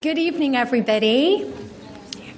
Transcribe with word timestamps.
Good 0.00 0.16
evening, 0.16 0.54
everybody. 0.54 1.52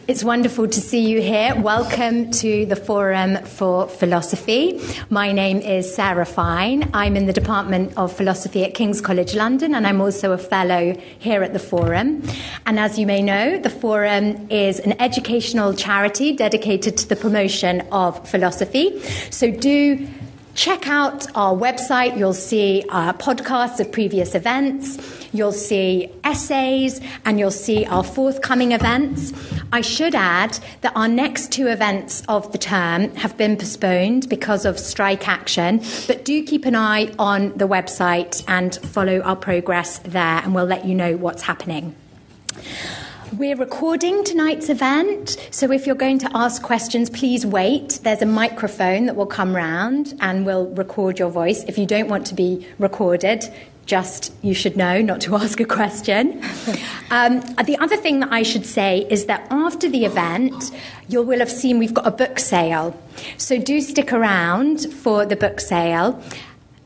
It's 0.08 0.24
wonderful 0.24 0.66
to 0.66 0.80
see 0.80 1.10
you 1.10 1.20
here. 1.20 1.54
Welcome 1.54 2.30
to 2.30 2.64
the 2.64 2.74
Forum 2.74 3.36
for 3.44 3.86
Philosophy. 3.86 4.80
My 5.10 5.32
name 5.32 5.58
is 5.58 5.94
Sarah 5.94 6.24
Fine. 6.24 6.88
I'm 6.94 7.18
in 7.18 7.26
the 7.26 7.34
Department 7.34 7.92
of 7.98 8.16
Philosophy 8.16 8.64
at 8.64 8.72
King's 8.72 9.02
College 9.02 9.34
London, 9.34 9.74
and 9.74 9.86
I'm 9.86 10.00
also 10.00 10.32
a 10.32 10.38
fellow 10.38 10.96
here 11.18 11.42
at 11.42 11.52
the 11.52 11.58
Forum. 11.58 12.22
And 12.64 12.80
as 12.80 12.98
you 12.98 13.04
may 13.04 13.20
know, 13.20 13.58
the 13.58 13.68
Forum 13.68 14.50
is 14.50 14.80
an 14.80 14.98
educational 14.98 15.74
charity 15.74 16.32
dedicated 16.34 16.96
to 16.96 17.08
the 17.10 17.16
promotion 17.16 17.82
of 17.92 18.26
philosophy. 18.26 19.02
So 19.28 19.50
do 19.50 20.08
check 20.54 20.88
out 20.88 21.26
our 21.36 21.54
website. 21.54 22.18
You'll 22.18 22.32
see 22.32 22.84
uh, 22.88 23.12
podcasts 23.14 23.80
of 23.80 23.90
previous 23.92 24.34
events. 24.34 24.98
You'll 25.32 25.52
see 25.52 26.10
essays 26.24 27.00
and 27.24 27.38
you'll 27.38 27.50
see 27.50 27.84
our 27.86 28.02
forthcoming 28.02 28.72
events. 28.72 29.32
I 29.72 29.80
should 29.80 30.14
add 30.14 30.58
that 30.80 30.92
our 30.96 31.08
next 31.08 31.52
two 31.52 31.68
events 31.68 32.22
of 32.28 32.50
the 32.52 32.58
term 32.58 33.14
have 33.16 33.36
been 33.36 33.56
postponed 33.56 34.28
because 34.28 34.64
of 34.64 34.78
strike 34.78 35.28
action, 35.28 35.82
but 36.06 36.24
do 36.24 36.42
keep 36.44 36.64
an 36.64 36.74
eye 36.74 37.12
on 37.18 37.56
the 37.56 37.68
website 37.68 38.44
and 38.48 38.74
follow 38.76 39.20
our 39.20 39.36
progress 39.36 39.98
there, 39.98 40.40
and 40.42 40.54
we'll 40.54 40.64
let 40.64 40.84
you 40.84 40.94
know 40.94 41.16
what's 41.16 41.42
happening. 41.42 41.94
We're 43.38 43.54
recording 43.54 44.24
tonight's 44.24 44.68
event, 44.68 45.36
so 45.52 45.70
if 45.70 45.86
you're 45.86 45.94
going 45.94 46.18
to 46.18 46.30
ask 46.34 46.62
questions, 46.62 47.08
please 47.08 47.46
wait. 47.46 48.00
There's 48.02 48.22
a 48.22 48.26
microphone 48.26 49.06
that 49.06 49.14
will 49.14 49.24
come 49.24 49.54
round 49.54 50.14
and 50.20 50.44
will 50.44 50.66
record 50.70 51.20
your 51.20 51.30
voice. 51.30 51.62
If 51.68 51.78
you 51.78 51.86
don't 51.86 52.08
want 52.08 52.26
to 52.26 52.34
be 52.34 52.66
recorded, 52.80 53.44
just 53.86 54.32
you 54.42 54.52
should 54.52 54.76
know 54.76 55.00
not 55.00 55.20
to 55.20 55.36
ask 55.42 55.60
a 55.60 55.64
question. 55.64 56.42
Um, 57.12 57.40
the 57.64 57.76
other 57.78 57.96
thing 57.96 58.18
that 58.18 58.32
I 58.32 58.42
should 58.42 58.66
say 58.66 59.06
is 59.08 59.26
that 59.26 59.46
after 59.48 59.88
the 59.88 60.06
event, 60.06 60.72
you 61.08 61.22
will 61.22 61.38
have 61.38 61.52
seen 61.52 61.78
we've 61.78 61.94
got 61.94 62.08
a 62.08 62.10
book 62.10 62.40
sale. 62.40 63.00
So 63.36 63.58
do 63.58 63.80
stick 63.80 64.12
around 64.12 64.92
for 64.92 65.24
the 65.24 65.36
book 65.36 65.60
sale. 65.60 66.20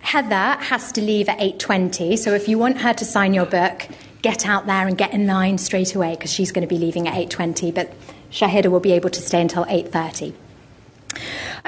Heather 0.01 0.62
has 0.62 0.92
to 0.92 1.01
leave 1.01 1.31
at 1.31 1.39
8:20, 1.39 2.19
so 2.19 2.34
if 2.34 2.48
you 2.48 2.58
want 2.58 2.83
her 2.83 2.92
to 2.92 3.05
sign 3.06 3.33
your 3.33 3.47
book, 3.47 3.89
get 4.25 4.47
out 4.47 4.64
there 4.64 4.86
and 4.89 4.97
get 4.97 5.12
in 5.12 5.27
line 5.27 5.58
straight 5.58 5.94
away 5.94 6.14
because 6.14 6.33
she's 6.33 6.50
going 6.50 6.67
to 6.67 6.75
be 6.75 6.78
leaving 6.78 7.06
at 7.06 7.14
8:20, 7.14 7.75
but 7.75 7.92
Shahidha 8.33 8.70
will 8.70 8.80
be 8.80 8.92
able 8.92 9.11
to 9.11 9.20
stay 9.20 9.41
until 9.42 9.67
8:30. 9.67 10.33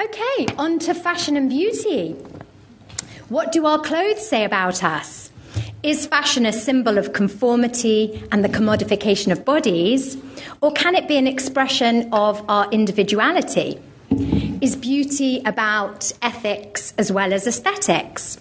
Okay, 0.05 0.47
on 0.57 0.79
to 0.79 0.95
fashion 0.95 1.37
and 1.37 1.49
beauty. 1.49 2.15
What 3.29 3.51
do 3.51 3.67
our 3.67 3.79
clothes 3.79 4.27
say 4.27 4.43
about 4.43 4.83
us? 4.83 5.29
Is 5.83 6.07
fashion 6.07 6.47
a 6.47 6.51
symbol 6.51 6.97
of 6.97 7.13
conformity 7.13 8.23
and 8.31 8.43
the 8.43 8.49
commodification 8.49 9.31
of 9.31 9.45
bodies, 9.45 10.17
or 10.59 10.71
can 10.71 10.95
it 10.95 11.07
be 11.07 11.17
an 11.17 11.27
expression 11.27 12.09
of 12.11 12.43
our 12.49 12.67
individuality? 12.71 13.79
Is 14.61 14.75
beauty 14.75 15.43
about 15.45 16.11
ethics 16.23 16.93
as 16.97 17.11
well 17.11 17.33
as 17.33 17.45
aesthetics? 17.45 18.39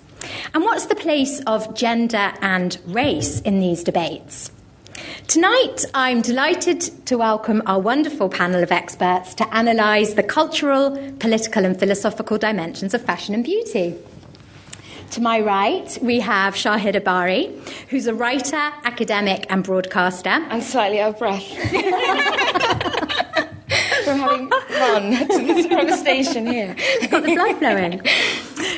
And 0.54 0.64
what's 0.64 0.86
the 0.86 0.94
place 0.94 1.40
of 1.46 1.74
gender 1.74 2.32
and 2.40 2.78
race 2.86 3.40
in 3.40 3.60
these 3.60 3.82
debates? 3.84 4.50
Tonight, 5.26 5.84
I'm 5.92 6.22
delighted 6.22 6.80
to 7.06 7.18
welcome 7.18 7.62
our 7.66 7.80
wonderful 7.80 8.28
panel 8.28 8.62
of 8.62 8.72
experts 8.72 9.34
to 9.34 9.46
analyse 9.52 10.14
the 10.14 10.22
cultural, 10.22 10.96
political, 11.18 11.64
and 11.64 11.78
philosophical 11.78 12.38
dimensions 12.38 12.94
of 12.94 13.02
fashion 13.02 13.34
and 13.34 13.44
beauty. 13.44 13.96
To 15.12 15.20
my 15.20 15.40
right, 15.40 15.98
we 16.02 16.20
have 16.20 16.54
Shahidha 16.54 17.04
Bari, 17.04 17.52
who's 17.88 18.06
a 18.06 18.14
writer, 18.14 18.70
academic, 18.84 19.46
and 19.50 19.62
broadcaster. 19.62 20.30
I'm 20.30 20.62
slightly 20.62 21.00
out 21.00 21.14
of 21.14 21.18
breath 21.18 21.42
from 24.06 24.20
having 24.20 24.48
run 24.70 25.26
from 25.26 25.86
the 25.88 25.96
station 25.96 26.46
here. 26.46 26.76
Got 27.10 27.24
the 27.24 27.34
blood 27.34 27.58
flowing. 27.58 28.00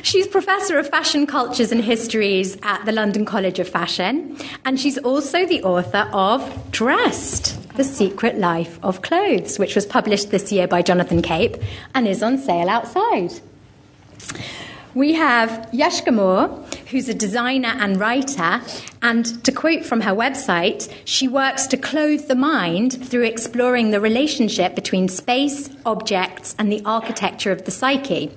She's 0.03 0.27
Professor 0.27 0.79
of 0.79 0.89
Fashion 0.89 1.27
Cultures 1.27 1.71
and 1.71 1.85
Histories 1.85 2.57
at 2.63 2.87
the 2.87 2.93
London 2.93 3.27
College 3.27 3.59
of 3.59 3.69
Fashion, 3.69 4.39
and 4.65 4.81
she's 4.81 4.97
also 4.97 5.45
the 5.45 5.63
author 5.63 6.09
of 6.15 6.71
Dressed 6.71 7.77
The 7.77 7.85
Secret 7.85 8.39
Life 8.39 8.79
of 8.83 9.03
Clothes, 9.03 9.59
which 9.59 9.75
was 9.75 9.85
published 9.85 10.31
this 10.31 10.51
year 10.51 10.67
by 10.67 10.81
Jonathan 10.81 11.21
Cape 11.21 11.59
and 11.95 12.09
is 12.09 12.23
on 12.23 12.39
sale 12.39 12.71
outside. 12.71 13.33
We 14.95 15.13
have 15.13 15.51
Yashka 15.73 16.15
Moore, 16.15 16.49
who's 16.91 17.11
a 17.11 17.15
designer 17.15 17.75
and 17.79 18.01
writer, 18.01 18.63
and 19.03 19.45
to 19.45 19.53
quote 19.53 19.85
from 19.85 20.01
her 20.03 20.13
website, 20.13 20.93
she 21.05 21.29
works 21.29 21.67
to 21.69 21.77
clothe 21.77 22.27
the 22.29 22.35
mind 22.35 23.09
through 23.09 23.25
exploring 23.25 23.91
the 23.91 24.01
relationship 24.01 24.75
between 24.75 25.09
space, 25.09 25.71
objects, 25.87 26.55
and 26.59 26.73
the 26.73 26.83
architecture 26.85 27.53
of 27.53 27.65
the 27.65 27.71
psyche. 27.71 28.31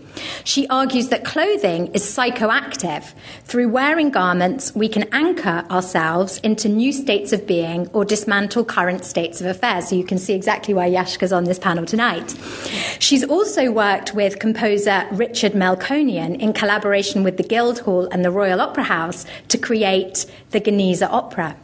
She 0.43 0.67
argues 0.67 1.09
that 1.09 1.25
clothing 1.25 1.87
is 1.93 2.03
psychoactive. 2.03 3.13
Through 3.43 3.69
wearing 3.69 4.09
garments, 4.09 4.75
we 4.75 4.87
can 4.87 5.03
anchor 5.13 5.65
ourselves 5.69 6.37
into 6.39 6.69
new 6.69 6.91
states 6.91 7.33
of 7.33 7.47
being 7.47 7.87
or 7.93 8.05
dismantle 8.05 8.65
current 8.65 9.05
states 9.05 9.41
of 9.41 9.47
affairs. 9.47 9.89
So 9.89 9.95
you 9.95 10.03
can 10.03 10.17
see 10.17 10.33
exactly 10.33 10.73
why 10.73 10.89
Yashka's 10.89 11.33
on 11.33 11.45
this 11.45 11.59
panel 11.59 11.85
tonight. 11.85 12.35
She's 12.99 13.23
also 13.23 13.71
worked 13.71 14.13
with 14.13 14.39
composer 14.39 15.07
Richard 15.11 15.53
Melkonian 15.53 16.39
in 16.39 16.53
collaboration 16.53 17.23
with 17.23 17.37
the 17.37 17.43
Guildhall 17.43 18.07
and 18.11 18.23
the 18.23 18.31
Royal 18.31 18.61
Opera 18.61 18.83
House 18.83 19.25
to 19.47 19.57
create 19.57 20.25
the 20.51 20.61
Geniza 20.61 21.07
Opera. 21.09 21.55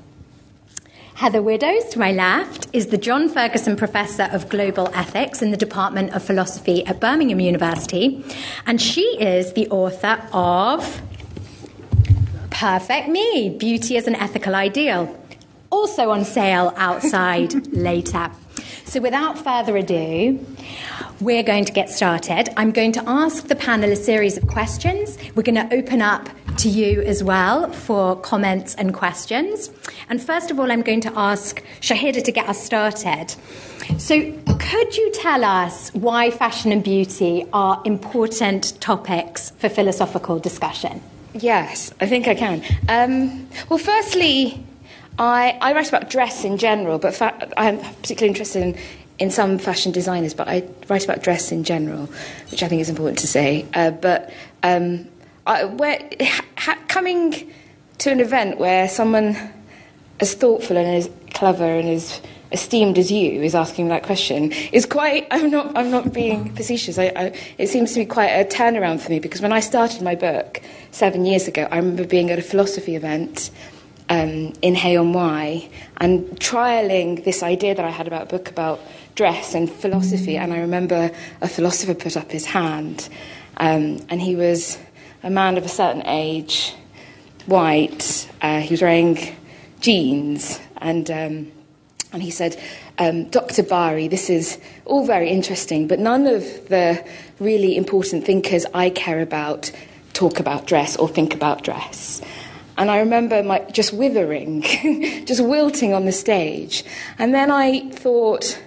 Heather 1.16 1.42
Widdows, 1.42 1.86
to 1.90 2.00
my 2.00 2.12
left, 2.12 2.68
is 2.74 2.88
the 2.88 2.98
John 2.98 3.28
Ferguson 3.28 3.76
Professor 3.76 4.30
of 4.32 4.50
Global 4.50 4.88
Ethics 4.94 5.42
in 5.42 5.52
the 5.52 5.58
Department 5.58 6.14
of 6.14 6.24
Philosophy 6.24 6.86
at 6.86 7.00
Birmingham 7.00 7.40
University, 7.40 8.24
and 8.66 8.80
she 8.80 9.02
is 9.20 9.54
the 9.54 9.68
author 9.70 10.22
of 10.32 11.02
Perfect 12.52 13.10
Me 13.10 13.50
Beauty 13.50 13.98
as 13.98 14.08
an 14.08 14.16
Ethical 14.16 14.56
Ideal, 14.56 15.20
also 15.70 16.12
on 16.12 16.24
sale 16.24 16.74
outside 16.78 17.68
later. 17.74 18.30
So, 18.88 19.02
without 19.02 19.38
further 19.38 19.76
ado, 19.76 20.40
we're 21.20 21.44
going 21.44 21.66
to 21.66 21.74
get 21.74 21.90
started. 21.90 22.48
I'm 22.56 22.72
going 22.72 22.94
to 22.94 23.04
ask 23.06 23.48
the 23.48 23.56
panel 23.56 23.92
a 23.92 23.98
series 23.98 24.38
of 24.38 24.48
questions. 24.48 25.18
We're 25.36 25.44
going 25.44 25.56
to 25.56 25.76
open 25.76 26.02
up 26.02 26.30
to 26.60 26.70
you 26.70 27.02
as 27.02 27.22
well 27.22 27.70
for 27.74 28.16
comments 28.16 28.76
and 28.76 28.94
questions. 28.94 29.72
And 30.08 30.24
first 30.24 30.52
of 30.52 30.60
all, 30.60 30.72
I'm 30.72 30.84
going 30.84 31.02
to 31.02 31.12
ask 31.20 31.62
Shahidha 31.82 32.24
to 32.24 32.32
get 32.32 32.48
us 32.48 32.64
started. 32.64 33.36
So, 33.98 34.32
could 34.58 34.96
you 34.96 35.12
tell 35.12 35.44
us 35.44 35.94
why 35.94 36.32
fashion 36.32 36.72
and 36.72 36.82
beauty 36.82 37.46
are 37.52 37.82
important 37.84 38.80
topics 38.80 39.50
for 39.50 39.68
philosophical 39.68 40.40
discussion? 40.40 41.02
Yes, 41.34 41.94
I 42.00 42.08
think 42.08 42.30
I 42.30 42.36
can. 42.36 42.64
Um, 42.88 43.50
well, 43.68 43.80
firstly, 43.80 44.66
I, 45.20 45.58
I, 45.62 45.74
write 45.74 45.90
about 45.90 46.10
dress 46.10 46.44
in 46.44 46.58
general, 46.58 47.00
but 47.00 47.16
fa- 47.16 47.52
I'm 47.58 47.80
particularly 47.80 48.30
interested 48.30 48.62
in, 48.62 48.78
in 49.18 49.32
some 49.32 49.58
fashion 49.58 49.92
designers, 49.92 50.34
but 50.34 50.48
I 50.48 50.64
write 50.90 51.06
about 51.06 51.24
dress 51.24 51.52
in 51.52 51.64
general, 51.64 52.08
which 52.52 52.62
I 52.62 52.68
think 52.68 52.82
is 52.82 52.90
important 52.90 53.18
to 53.20 53.28
say. 53.28 53.66
Uh, 53.74 53.92
but 53.92 54.32
um, 54.64 55.08
I, 55.48 55.64
where, 55.66 56.08
ha, 56.22 56.78
coming 56.88 57.52
to 58.00 58.12
an 58.12 58.20
event 58.20 58.60
where 58.60 58.88
someone 58.88 59.36
as 60.20 60.34
thoughtful 60.34 60.78
and 60.78 60.88
as 60.88 61.10
clever 61.34 61.66
and 61.66 61.90
as 61.90 62.22
esteemed 62.52 62.98
as 62.98 63.12
you 63.12 63.42
is 63.42 63.54
asking 63.54 63.90
that 63.90 64.04
question 64.04 64.54
is 64.72 64.86
quite 64.86 65.28
i'm 65.32 65.52
not 65.52 65.78
i'm 65.78 65.92
not 65.92 66.14
being 66.14 66.54
facetious 66.56 66.98
I, 66.98 67.12
I, 67.16 67.40
it 67.58 67.68
seems 67.68 67.94
to 67.94 68.00
be 68.00 68.06
quite 68.06 68.30
a 68.30 68.46
turnaround 68.46 69.02
for 69.02 69.12
me 69.12 69.20
because 69.20 69.42
when 69.42 69.52
i 69.52 69.60
started 69.60 70.02
my 70.02 70.16
book 70.16 70.62
seven 70.92 71.26
years 71.26 71.48
ago 71.48 71.68
i 71.72 71.76
remember 71.76 72.06
being 72.06 72.32
at 72.32 72.40
a 72.40 72.42
philosophy 72.42 72.96
event 72.96 73.52
um, 74.10 74.54
in 74.62 74.76
Hay-on-Wye 74.76 75.70
and 75.98 76.26
trialing 76.40 77.24
this 77.24 77.44
idea 77.44 77.76
that 77.76 77.86
I 77.86 77.90
had 77.90 78.08
about 78.08 78.24
a 78.24 78.26
book 78.26 78.50
about 78.50 78.80
dress 79.16 79.54
and 79.54 79.70
philosophy. 79.70 80.38
And 80.38 80.54
I 80.54 80.60
remember 80.60 81.12
a 81.42 81.48
philosopher 81.48 81.94
put 81.94 82.16
up 82.16 82.32
his 82.32 82.46
hand, 82.46 83.10
um, 83.58 84.00
and 84.10 84.22
he 84.22 84.36
was 84.36 84.78
a 85.24 85.30
man 85.30 85.58
of 85.58 85.66
a 85.66 85.70
certain 85.70 86.06
age, 86.06 86.76
white. 87.46 88.30
Uh, 88.42 88.60
he 88.60 88.74
was 88.74 88.82
wearing 88.82 89.18
jeans, 89.82 90.60
and 90.78 91.10
um, 91.12 91.52
and 92.14 92.24
he 92.24 92.32
said, 92.32 92.62
um, 93.00 93.26
"Dr. 93.26 93.64
Bari, 93.64 94.08
this 94.08 94.30
is 94.30 94.60
all 94.86 95.06
very 95.06 95.30
interesting, 95.30 95.88
but 95.88 96.00
none 96.00 96.28
of 96.28 96.44
the 96.70 97.04
really 97.40 97.76
important 97.76 98.26
thinkers 98.26 98.66
I 98.74 98.90
care 98.90 99.22
about 99.22 99.72
talk 100.14 100.40
about 100.40 100.68
dress 100.68 100.96
or 100.96 101.10
think 101.10 101.34
about 101.34 101.64
dress." 101.64 102.22
And 102.78 102.92
I 102.92 103.00
remember 103.00 103.42
my, 103.42 103.60
just 103.72 103.92
withering, 103.94 104.62
just 105.26 105.44
wilting 105.44 105.94
on 105.94 106.06
the 106.06 106.12
stage. 106.12 106.84
And 107.18 107.34
then 107.34 107.50
I 107.50 107.90
thought, 107.90 108.62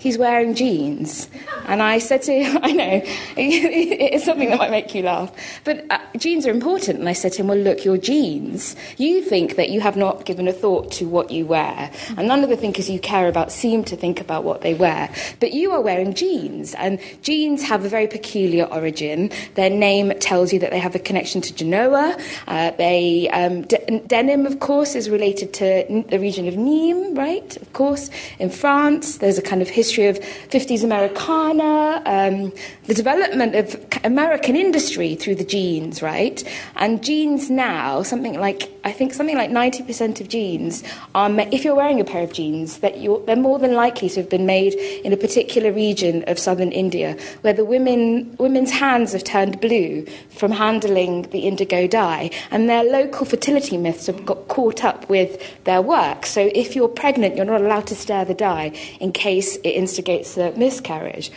he's 0.00 0.16
wearing 0.16 0.54
jeans. 0.54 1.28
And 1.66 1.82
I 1.82 1.98
said 1.98 2.22
to 2.22 2.32
him, 2.32 2.58
I 2.62 2.72
know, 2.72 3.02
it's 3.36 4.24
something 4.24 4.48
that 4.50 4.58
might 4.58 4.70
make 4.70 4.92
you 4.94 5.02
laugh, 5.02 5.30
but 5.64 5.84
uh, 5.90 5.98
jeans 6.16 6.46
are 6.46 6.50
important. 6.50 6.98
And 6.98 7.08
I 7.08 7.12
said 7.12 7.32
to 7.34 7.42
him, 7.42 7.48
Well, 7.48 7.58
look, 7.58 7.84
your 7.84 7.98
jeans, 7.98 8.74
you 8.96 9.22
think 9.22 9.56
that 9.56 9.70
you 9.70 9.80
have 9.80 9.96
not 9.96 10.24
given 10.24 10.48
a 10.48 10.52
thought 10.52 10.90
to 10.92 11.06
what 11.06 11.30
you 11.30 11.46
wear. 11.46 11.90
And 12.16 12.26
none 12.26 12.42
of 12.42 12.48
the 12.48 12.56
thinkers 12.56 12.90
you 12.90 12.98
care 12.98 13.28
about 13.28 13.52
seem 13.52 13.84
to 13.84 13.96
think 13.96 14.20
about 14.20 14.42
what 14.42 14.62
they 14.62 14.74
wear. 14.74 15.12
But 15.38 15.52
you 15.52 15.70
are 15.72 15.80
wearing 15.80 16.14
jeans, 16.14 16.74
and 16.74 16.98
jeans 17.22 17.62
have 17.62 17.84
a 17.84 17.88
very 17.88 18.06
peculiar 18.06 18.64
origin. 18.64 19.30
Their 19.54 19.70
name 19.70 20.18
tells 20.18 20.52
you 20.52 20.58
that 20.60 20.70
they 20.70 20.78
have 20.78 20.94
a 20.94 20.98
connection 20.98 21.40
to 21.42 21.54
Genoa. 21.54 22.16
Uh, 22.48 22.70
they, 22.72 23.28
um, 23.30 23.62
de- 23.62 24.00
denim, 24.06 24.46
of 24.46 24.60
course, 24.60 24.94
is 24.94 25.10
related 25.10 25.52
to 25.54 26.04
the 26.08 26.18
region 26.18 26.48
of 26.48 26.54
Nîmes, 26.54 27.16
right? 27.16 27.56
Of 27.58 27.72
course, 27.74 28.10
in 28.38 28.48
France, 28.48 29.18
there's 29.18 29.36
a 29.36 29.42
kind 29.42 29.60
of 29.60 29.68
history 29.68 29.89
history 29.90 30.06
of 30.06 30.20
50s 30.20 30.84
Americana, 30.84 32.00
um, 32.06 32.52
the 32.84 32.94
development 32.94 33.56
of 33.56 33.76
American 34.04 34.54
industry 34.54 35.16
through 35.16 35.34
the 35.34 35.44
jeans, 35.44 36.00
right? 36.00 36.44
And 36.76 37.02
jeans 37.02 37.50
now, 37.50 38.02
something 38.02 38.38
like, 38.38 38.70
I 38.84 38.92
think 38.92 39.12
something 39.12 39.36
like 39.36 39.50
90% 39.50 40.20
of 40.20 40.28
jeans 40.28 40.84
are, 41.14 41.28
if 41.52 41.64
you're 41.64 41.74
wearing 41.74 42.00
a 42.00 42.04
pair 42.04 42.22
of 42.22 42.32
jeans, 42.32 42.78
that 42.78 43.00
you're, 43.00 43.20
they're 43.26 43.34
more 43.34 43.58
than 43.58 43.74
likely 43.74 44.08
to 44.10 44.20
have 44.20 44.30
been 44.30 44.46
made 44.46 44.74
in 44.74 45.12
a 45.12 45.16
particular 45.16 45.72
region 45.72 46.22
of 46.28 46.38
southern 46.38 46.70
India, 46.70 47.16
where 47.40 47.52
the 47.52 47.64
women, 47.64 48.36
women's 48.38 48.70
hands 48.70 49.12
have 49.12 49.24
turned 49.24 49.60
blue 49.60 50.06
from 50.30 50.52
handling 50.52 51.22
the 51.30 51.40
indigo 51.40 51.88
dye, 51.88 52.30
and 52.52 52.68
their 52.68 52.84
local 52.84 53.26
fertility 53.26 53.76
myths 53.76 54.06
have 54.06 54.24
got 54.24 54.46
caught 54.46 54.84
up 54.84 55.08
with 55.08 55.42
their 55.64 55.82
work. 55.82 56.26
So 56.26 56.50
if 56.54 56.76
you're 56.76 56.88
pregnant, 56.88 57.36
you're 57.36 57.44
not 57.44 57.60
allowed 57.60 57.88
to 57.88 57.96
stir 57.96 58.24
the 58.24 58.34
dye 58.34 58.72
in 59.00 59.12
case 59.12 59.56
it 59.56 59.74
instigates 59.80 60.36
a 60.36 60.52
miscarriage. 60.64 61.32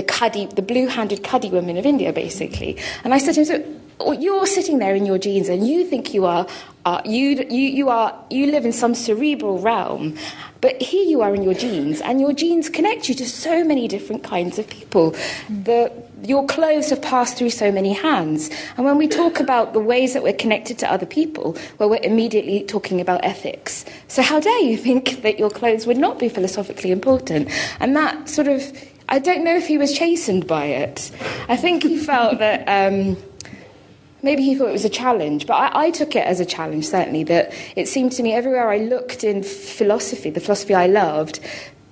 The 0.00 0.02
cuddy, 0.02 0.44
the 0.60 0.62
blue-handed 0.62 1.20
cuddy 1.30 1.50
women 1.50 1.76
of 1.78 1.86
India, 1.86 2.12
basically. 2.12 2.76
And 3.02 3.14
I 3.16 3.18
said 3.18 3.34
to 3.34 3.40
him, 3.40 3.46
so 3.98 4.12
you're 4.12 4.46
sitting 4.46 4.78
there 4.78 4.94
in 4.94 5.06
your 5.06 5.18
jeans 5.26 5.48
and 5.48 5.66
you 5.66 5.86
think 5.86 6.12
you 6.12 6.26
are, 6.26 6.46
uh, 6.84 7.00
you, 7.04 7.28
you, 7.58 7.64
you 7.80 7.88
are, 7.88 8.12
you 8.28 8.44
live 8.54 8.66
in 8.66 8.72
some 8.72 8.94
cerebral 8.94 9.58
realm. 9.58 10.14
But 10.60 10.82
here 10.82 11.06
you 11.12 11.22
are 11.22 11.34
in 11.34 11.42
your 11.42 11.54
jeans, 11.54 12.00
and 12.00 12.20
your 12.20 12.32
jeans 12.32 12.68
connect 12.68 13.08
you 13.08 13.14
to 13.16 13.26
so 13.28 13.64
many 13.64 13.88
different 13.88 14.22
kinds 14.24 14.58
of 14.58 14.68
people. 14.68 15.14
The, 15.48 15.92
your 16.22 16.46
clothes 16.46 16.90
have 16.90 17.02
passed 17.02 17.36
through 17.36 17.50
so 17.50 17.70
many 17.70 17.92
hands. 17.92 18.50
And 18.76 18.86
when 18.86 18.96
we 18.96 19.06
talk 19.06 19.38
about 19.38 19.72
the 19.72 19.80
ways 19.80 20.14
that 20.14 20.22
we're 20.22 20.32
connected 20.32 20.78
to 20.78 20.90
other 20.90 21.06
people, 21.06 21.56
well, 21.78 21.90
we're 21.90 22.02
immediately 22.02 22.64
talking 22.64 23.00
about 23.00 23.24
ethics. 23.24 23.84
So, 24.08 24.22
how 24.22 24.40
dare 24.40 24.60
you 24.60 24.76
think 24.76 25.22
that 25.22 25.38
your 25.38 25.50
clothes 25.50 25.86
would 25.86 25.98
not 25.98 26.18
be 26.18 26.28
philosophically 26.28 26.90
important? 26.90 27.50
And 27.80 27.94
that 27.96 28.28
sort 28.28 28.48
of, 28.48 28.62
I 29.08 29.18
don't 29.18 29.44
know 29.44 29.56
if 29.56 29.66
he 29.66 29.78
was 29.78 29.92
chastened 29.92 30.46
by 30.46 30.66
it. 30.66 31.10
I 31.48 31.56
think 31.56 31.82
he 31.82 31.98
felt 31.98 32.38
that. 32.38 32.64
Um, 32.66 33.16
maybe 34.22 34.42
he 34.42 34.56
thought 34.56 34.70
it 34.70 34.72
was 34.72 34.84
a 34.84 34.88
challenge, 34.88 35.46
but 35.46 35.54
I, 35.54 35.86
I, 35.86 35.90
took 35.92 36.16
it 36.16 36.26
as 36.26 36.40
a 36.40 36.44
challenge, 36.44 36.88
certainly, 36.88 37.22
that 37.24 37.52
it 37.76 37.86
seemed 37.86 38.10
to 38.12 38.24
me 38.24 38.32
everywhere 38.32 38.68
I 38.68 38.78
looked 38.78 39.22
in 39.22 39.44
philosophy, 39.44 40.30
the 40.30 40.40
philosophy 40.40 40.74
I 40.74 40.88
loved, 40.88 41.38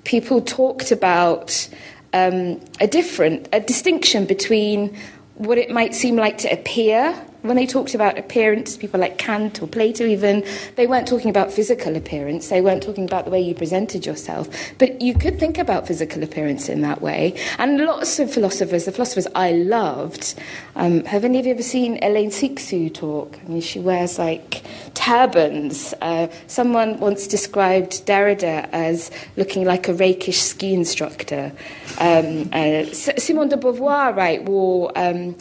people 0.03 0.41
talked 0.41 0.91
about 0.91 1.69
um, 2.15 2.61
a 2.81 2.87
different, 2.87 3.49
a 3.53 3.61
distinction 3.61 4.25
between 4.25 4.97
what 5.35 5.59
it 5.59 5.69
might 5.69 5.95
seem 5.95 6.17
like 6.17 6.39
to 6.39 6.49
appear 6.51 7.15
when 7.45 7.57
they 7.57 7.67
talked 7.67 7.95
about 7.95 8.17
appearance, 8.19 8.75
people 8.79 8.99
like 8.99 9.19
Kant 9.19 9.63
or 9.63 9.67
Plato 9.67 10.07
even, 10.07 10.43
they 10.77 10.87
weren't 10.87 11.07
talking 11.07 11.29
about 11.29 11.53
physical 11.53 11.95
appearance, 11.95 12.49
they 12.49 12.63
weren't 12.63 12.83
talking 12.83 13.05
about 13.05 13.27
the 13.27 13.31
way 13.31 13.41
you 13.41 13.55
presented 13.55 14.07
yourself. 14.07 14.49
But 14.79 15.03
you 15.03 15.13
could 15.13 15.39
think 15.39 15.59
about 15.59 15.87
physical 15.87 16.23
appearance 16.23 16.71
in 16.71 16.81
that 16.81 17.03
way. 17.03 17.39
And 17.59 17.85
lots 17.85 18.19
of 18.19 18.33
philosophers, 18.33 18.87
the 18.87 18.93
philosophers 18.93 19.27
I 19.35 19.53
loved, 19.53 20.35
um, 20.75 21.05
have 21.05 21.23
any 21.23 21.39
of 21.39 21.45
you 21.45 21.53
ever 21.53 21.63
seen 21.63 22.01
Hélène 22.01 22.33
Cixous 22.33 22.95
talk? 22.95 23.39
I 23.45 23.49
mean, 23.49 23.61
she 23.61 23.79
wears 23.79 24.19
like 24.19 24.63
turbans. 24.95 25.93
Uh, 26.01 26.29
someone 26.47 26.99
once 26.99 27.27
described 27.27 28.07
Derrida 28.07 28.71
as 28.73 29.11
looking 29.37 29.67
like 29.67 29.87
a 29.87 29.93
rakish 29.93 30.41
ski 30.41 30.73
instructor. 30.73 31.53
Um, 31.99 32.49
uh, 32.55 32.85
Simone 32.87 33.51
de 33.51 33.59
Beauvoir, 33.59 34.17
right, 34.17 34.43
wore. 34.43 34.91
Um, 34.97 35.37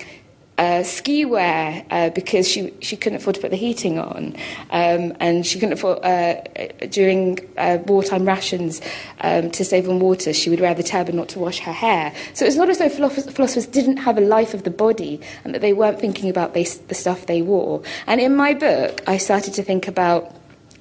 uh, 0.58 0.84
ski 0.84 1.26
wear 1.26 1.86
uh, 1.90 2.10
because 2.12 2.48
she, 2.48 2.74
she 2.82 2.96
couldn't 2.96 3.18
afford 3.18 3.36
to 3.36 3.42
put 3.42 3.52
the 3.52 3.58
heating 3.58 3.98
on. 3.98 4.36
Um, 4.70 5.16
and 5.20 5.46
she 5.46 5.60
couldn't 5.60 5.74
afford, 5.74 6.04
uh, 6.04 6.42
during 6.88 7.40
uh, 7.58 7.80
wartime 7.86 8.26
rations, 8.26 8.82
um, 9.22 9.50
to 9.52 9.66
save 9.66 9.90
on 9.90 10.00
water, 10.00 10.34
she 10.34 10.50
would 10.50 10.60
wear 10.60 10.74
the 10.74 10.84
turban 10.84 11.16
not 11.16 11.30
to 11.30 11.40
wash 11.40 11.60
her 11.60 11.74
hair. 11.74 12.14
So 12.34 12.46
it's 12.46 12.56
not 12.56 12.70
as 12.70 12.78
though 12.78 12.90
philosophers 12.90 13.66
didn't 13.68 13.98
have 13.98 14.18
a 14.18 14.22
life 14.22 14.54
of 14.54 14.64
the 14.64 14.72
body 14.72 15.20
and 15.44 15.54
that 15.56 15.62
they 15.62 15.74
weren't 15.74 16.00
thinking 16.00 16.30
about 16.30 16.54
they, 16.54 16.64
the 16.64 16.96
stuff 16.96 17.26
they 17.26 17.42
wore. 17.42 17.82
And 18.08 18.22
in 18.22 18.36
my 18.36 18.54
book, 18.54 19.02
I 19.08 19.18
started 19.18 19.54
to 19.56 19.64
think 19.64 19.88
about 19.88 20.36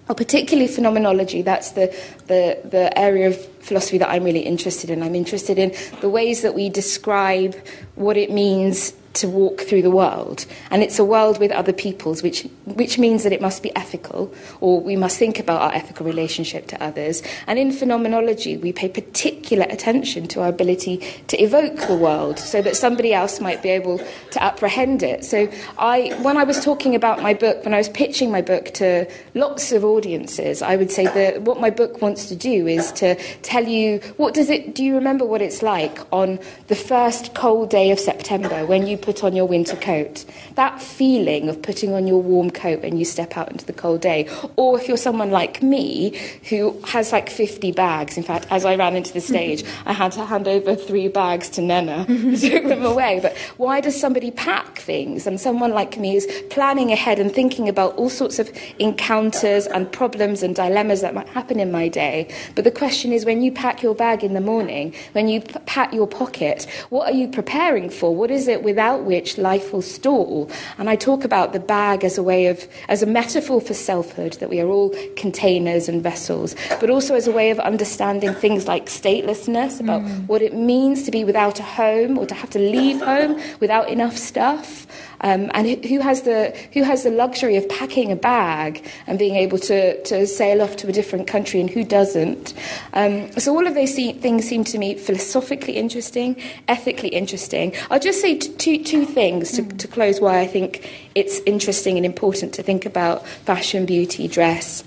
or 0.08 0.14
particularly 0.14 0.68
phenomenology. 0.68 1.42
That's 1.42 1.72
the, 1.72 1.86
the, 2.26 2.60
the 2.64 2.96
area 2.98 3.28
of 3.28 3.51
philosophy 3.62 3.98
that 3.98 4.10
I'm 4.10 4.24
really 4.24 4.40
interested 4.40 4.90
in. 4.90 5.02
I'm 5.02 5.14
interested 5.14 5.58
in 5.58 5.74
the 6.00 6.08
ways 6.08 6.42
that 6.42 6.54
we 6.54 6.68
describe 6.68 7.54
what 7.94 8.16
it 8.16 8.30
means 8.30 8.92
to 9.14 9.28
walk 9.28 9.60
through 9.60 9.82
the 9.82 9.90
world. 9.90 10.46
And 10.70 10.82
it's 10.82 10.98
a 10.98 11.04
world 11.04 11.38
with 11.38 11.50
other 11.50 11.72
peoples, 11.72 12.22
which, 12.22 12.42
which 12.64 12.98
means 12.98 13.24
that 13.24 13.32
it 13.32 13.40
must 13.40 13.62
be 13.62 13.74
ethical, 13.76 14.32
or 14.60 14.80
we 14.80 14.96
must 14.96 15.18
think 15.18 15.38
about 15.38 15.60
our 15.60 15.72
ethical 15.72 16.06
relationship 16.06 16.66
to 16.68 16.82
others. 16.82 17.22
And 17.46 17.58
in 17.58 17.72
phenomenology, 17.72 18.56
we 18.56 18.72
pay 18.72 18.88
particular 18.88 19.66
attention 19.68 20.28
to 20.28 20.42
our 20.42 20.48
ability 20.48 20.98
to 21.28 21.42
evoke 21.42 21.76
the 21.88 21.96
world 21.96 22.38
so 22.38 22.62
that 22.62 22.76
somebody 22.76 23.12
else 23.12 23.40
might 23.40 23.62
be 23.62 23.68
able 23.68 23.98
to 24.30 24.42
apprehend 24.42 25.02
it. 25.02 25.24
So 25.24 25.48
I, 25.78 26.16
when 26.22 26.36
I 26.36 26.44
was 26.44 26.64
talking 26.64 26.94
about 26.94 27.20
my 27.20 27.34
book, 27.34 27.64
when 27.64 27.74
I 27.74 27.78
was 27.78 27.88
pitching 27.88 28.30
my 28.30 28.42
book 28.42 28.72
to 28.74 29.10
lots 29.34 29.72
of 29.72 29.84
audiences, 29.84 30.62
I 30.62 30.76
would 30.76 30.90
say 30.90 31.04
that 31.04 31.42
what 31.42 31.60
my 31.60 31.70
book 31.70 32.00
wants 32.00 32.26
to 32.28 32.36
do 32.36 32.66
is 32.66 32.92
to 32.92 33.16
tell 33.52 33.68
you 33.68 33.98
what 34.16 34.32
does 34.32 34.48
it, 34.48 34.74
do 34.74 34.82
you 34.82 34.94
remember 34.94 35.24
what 35.26 35.42
it's 35.42 35.62
like 35.62 35.98
on 36.10 36.38
the 36.68 36.74
first 36.74 37.34
cold 37.34 37.68
day 37.68 37.90
of 37.90 38.00
September 38.00 38.64
when 38.64 38.86
you 38.86 38.96
put 38.96 39.22
on 39.22 39.34
your 39.34 39.46
winter 39.46 39.76
coat. 39.76 40.24
That 40.54 40.80
feeling 40.80 41.48
of 41.50 41.60
putting 41.60 41.92
on 41.92 42.06
your 42.06 42.22
warm 42.22 42.50
coat 42.50 42.82
when 42.82 42.96
you 42.96 43.04
step 43.04 43.36
out 43.36 43.50
into 43.50 43.66
the 43.66 43.74
cold 43.74 44.00
day. 44.00 44.28
Or 44.56 44.78
if 44.78 44.88
you're 44.88 44.96
someone 44.96 45.30
like 45.30 45.62
me 45.62 46.18
who 46.48 46.80
has 46.86 47.12
like 47.12 47.28
50 47.28 47.72
bags. 47.72 48.16
In 48.16 48.22
fact, 48.22 48.46
as 48.50 48.64
I 48.64 48.76
ran 48.76 48.96
into 48.96 49.12
the 49.12 49.20
stage, 49.32 49.64
I 49.84 49.92
had 49.92 50.12
to 50.12 50.24
hand 50.24 50.48
over 50.48 50.74
three 50.74 51.08
bags 51.08 51.50
to 51.50 51.60
Nena 51.60 52.04
to 52.06 52.36
took 52.36 52.64
them 52.64 52.84
away. 52.84 53.20
But 53.20 53.36
why 53.58 53.80
does 53.80 53.98
somebody 54.00 54.30
pack 54.30 54.78
things? 54.78 55.26
And 55.26 55.38
someone 55.38 55.72
like 55.72 55.98
me 55.98 56.16
is 56.16 56.26
planning 56.48 56.90
ahead 56.90 57.18
and 57.18 57.30
thinking 57.30 57.68
about 57.68 57.96
all 57.96 58.08
sorts 58.08 58.38
of 58.38 58.50
encounters 58.78 59.66
and 59.66 59.90
problems 59.92 60.42
and 60.42 60.54
dilemmas 60.54 61.02
that 61.02 61.14
might 61.14 61.28
happen 61.28 61.60
in 61.60 61.70
my 61.70 61.88
day. 61.88 62.32
But 62.54 62.64
the 62.64 62.70
question 62.70 63.12
is 63.12 63.26
when 63.26 63.41
you 63.42 63.52
pack 63.52 63.82
your 63.82 63.94
bag 63.94 64.22
in 64.22 64.34
the 64.34 64.40
morning, 64.40 64.94
when 65.12 65.28
you 65.28 65.40
p- 65.40 65.58
pat 65.66 65.92
your 65.92 66.06
pocket, 66.06 66.66
what 66.90 67.08
are 67.08 67.16
you 67.16 67.28
preparing 67.28 67.90
for? 67.90 68.14
What 68.14 68.30
is 68.30 68.48
it 68.48 68.62
without 68.62 68.82
without 68.82 69.04
which 69.04 69.38
life 69.38 69.72
will 69.72 69.82
stall. 69.82 70.50
And 70.78 70.88
I 70.90 70.96
talk 70.96 71.24
about 71.24 71.52
the 71.52 71.60
bag 71.60 72.04
as 72.04 72.18
a 72.18 72.22
way 72.22 72.46
of, 72.46 72.66
as 72.88 73.02
a 73.02 73.06
metaphor 73.06 73.60
for 73.60 73.74
selfhood, 73.74 74.34
that 74.40 74.50
we 74.50 74.60
are 74.60 74.68
all 74.68 74.90
containers 75.16 75.88
and 75.88 76.02
vessels, 76.02 76.54
but 76.80 76.90
also 76.90 77.14
as 77.14 77.28
a 77.28 77.32
way 77.32 77.50
of 77.50 77.58
understanding 77.60 78.34
things 78.34 78.66
like 78.66 78.86
statelessness, 78.86 79.80
about 79.80 80.02
mm. 80.02 80.26
what 80.26 80.42
it 80.42 80.54
means 80.54 81.04
to 81.04 81.10
be 81.10 81.24
without 81.24 81.60
a 81.60 81.62
home 81.62 82.18
or 82.18 82.26
to 82.26 82.34
have 82.34 82.50
to 82.50 82.58
leave 82.58 83.00
home 83.00 83.40
without 83.60 83.88
enough 83.88 84.16
stuff. 84.16 84.86
Um, 85.22 85.50
and 85.54 85.84
who 85.84 86.00
has, 86.00 86.22
the, 86.22 86.56
who 86.72 86.82
has 86.82 87.04
the 87.04 87.10
luxury 87.10 87.56
of 87.56 87.68
packing 87.68 88.10
a 88.10 88.16
bag 88.16 88.84
and 89.06 89.18
being 89.18 89.36
able 89.36 89.58
to, 89.58 90.02
to 90.02 90.26
sail 90.26 90.60
off 90.62 90.76
to 90.78 90.88
a 90.88 90.92
different 90.92 91.26
country 91.26 91.60
and 91.60 91.70
who 91.70 91.84
doesn't? 91.84 92.54
Um, 92.92 93.30
so 93.32 93.54
all 93.54 93.66
of 93.66 93.74
those 93.74 93.94
things 93.94 94.48
seem 94.48 94.64
to 94.64 94.78
me 94.78 94.94
philosophically 94.94 95.76
interesting, 95.76 96.40
ethically 96.68 97.10
interesting. 97.10 97.74
I'll 97.90 98.00
just 98.00 98.20
say 98.20 98.36
t- 98.36 98.52
two, 98.54 98.84
two 98.84 99.04
things 99.04 99.52
to, 99.52 99.62
to 99.62 99.88
close 99.88 100.20
why 100.20 100.40
I 100.40 100.46
think 100.46 100.90
it's 101.14 101.38
interesting 101.46 101.96
and 101.96 102.04
important 102.04 102.52
to 102.54 102.62
think 102.62 102.84
about 102.84 103.26
fashion, 103.26 103.86
beauty, 103.86 104.28
dress 104.28 104.84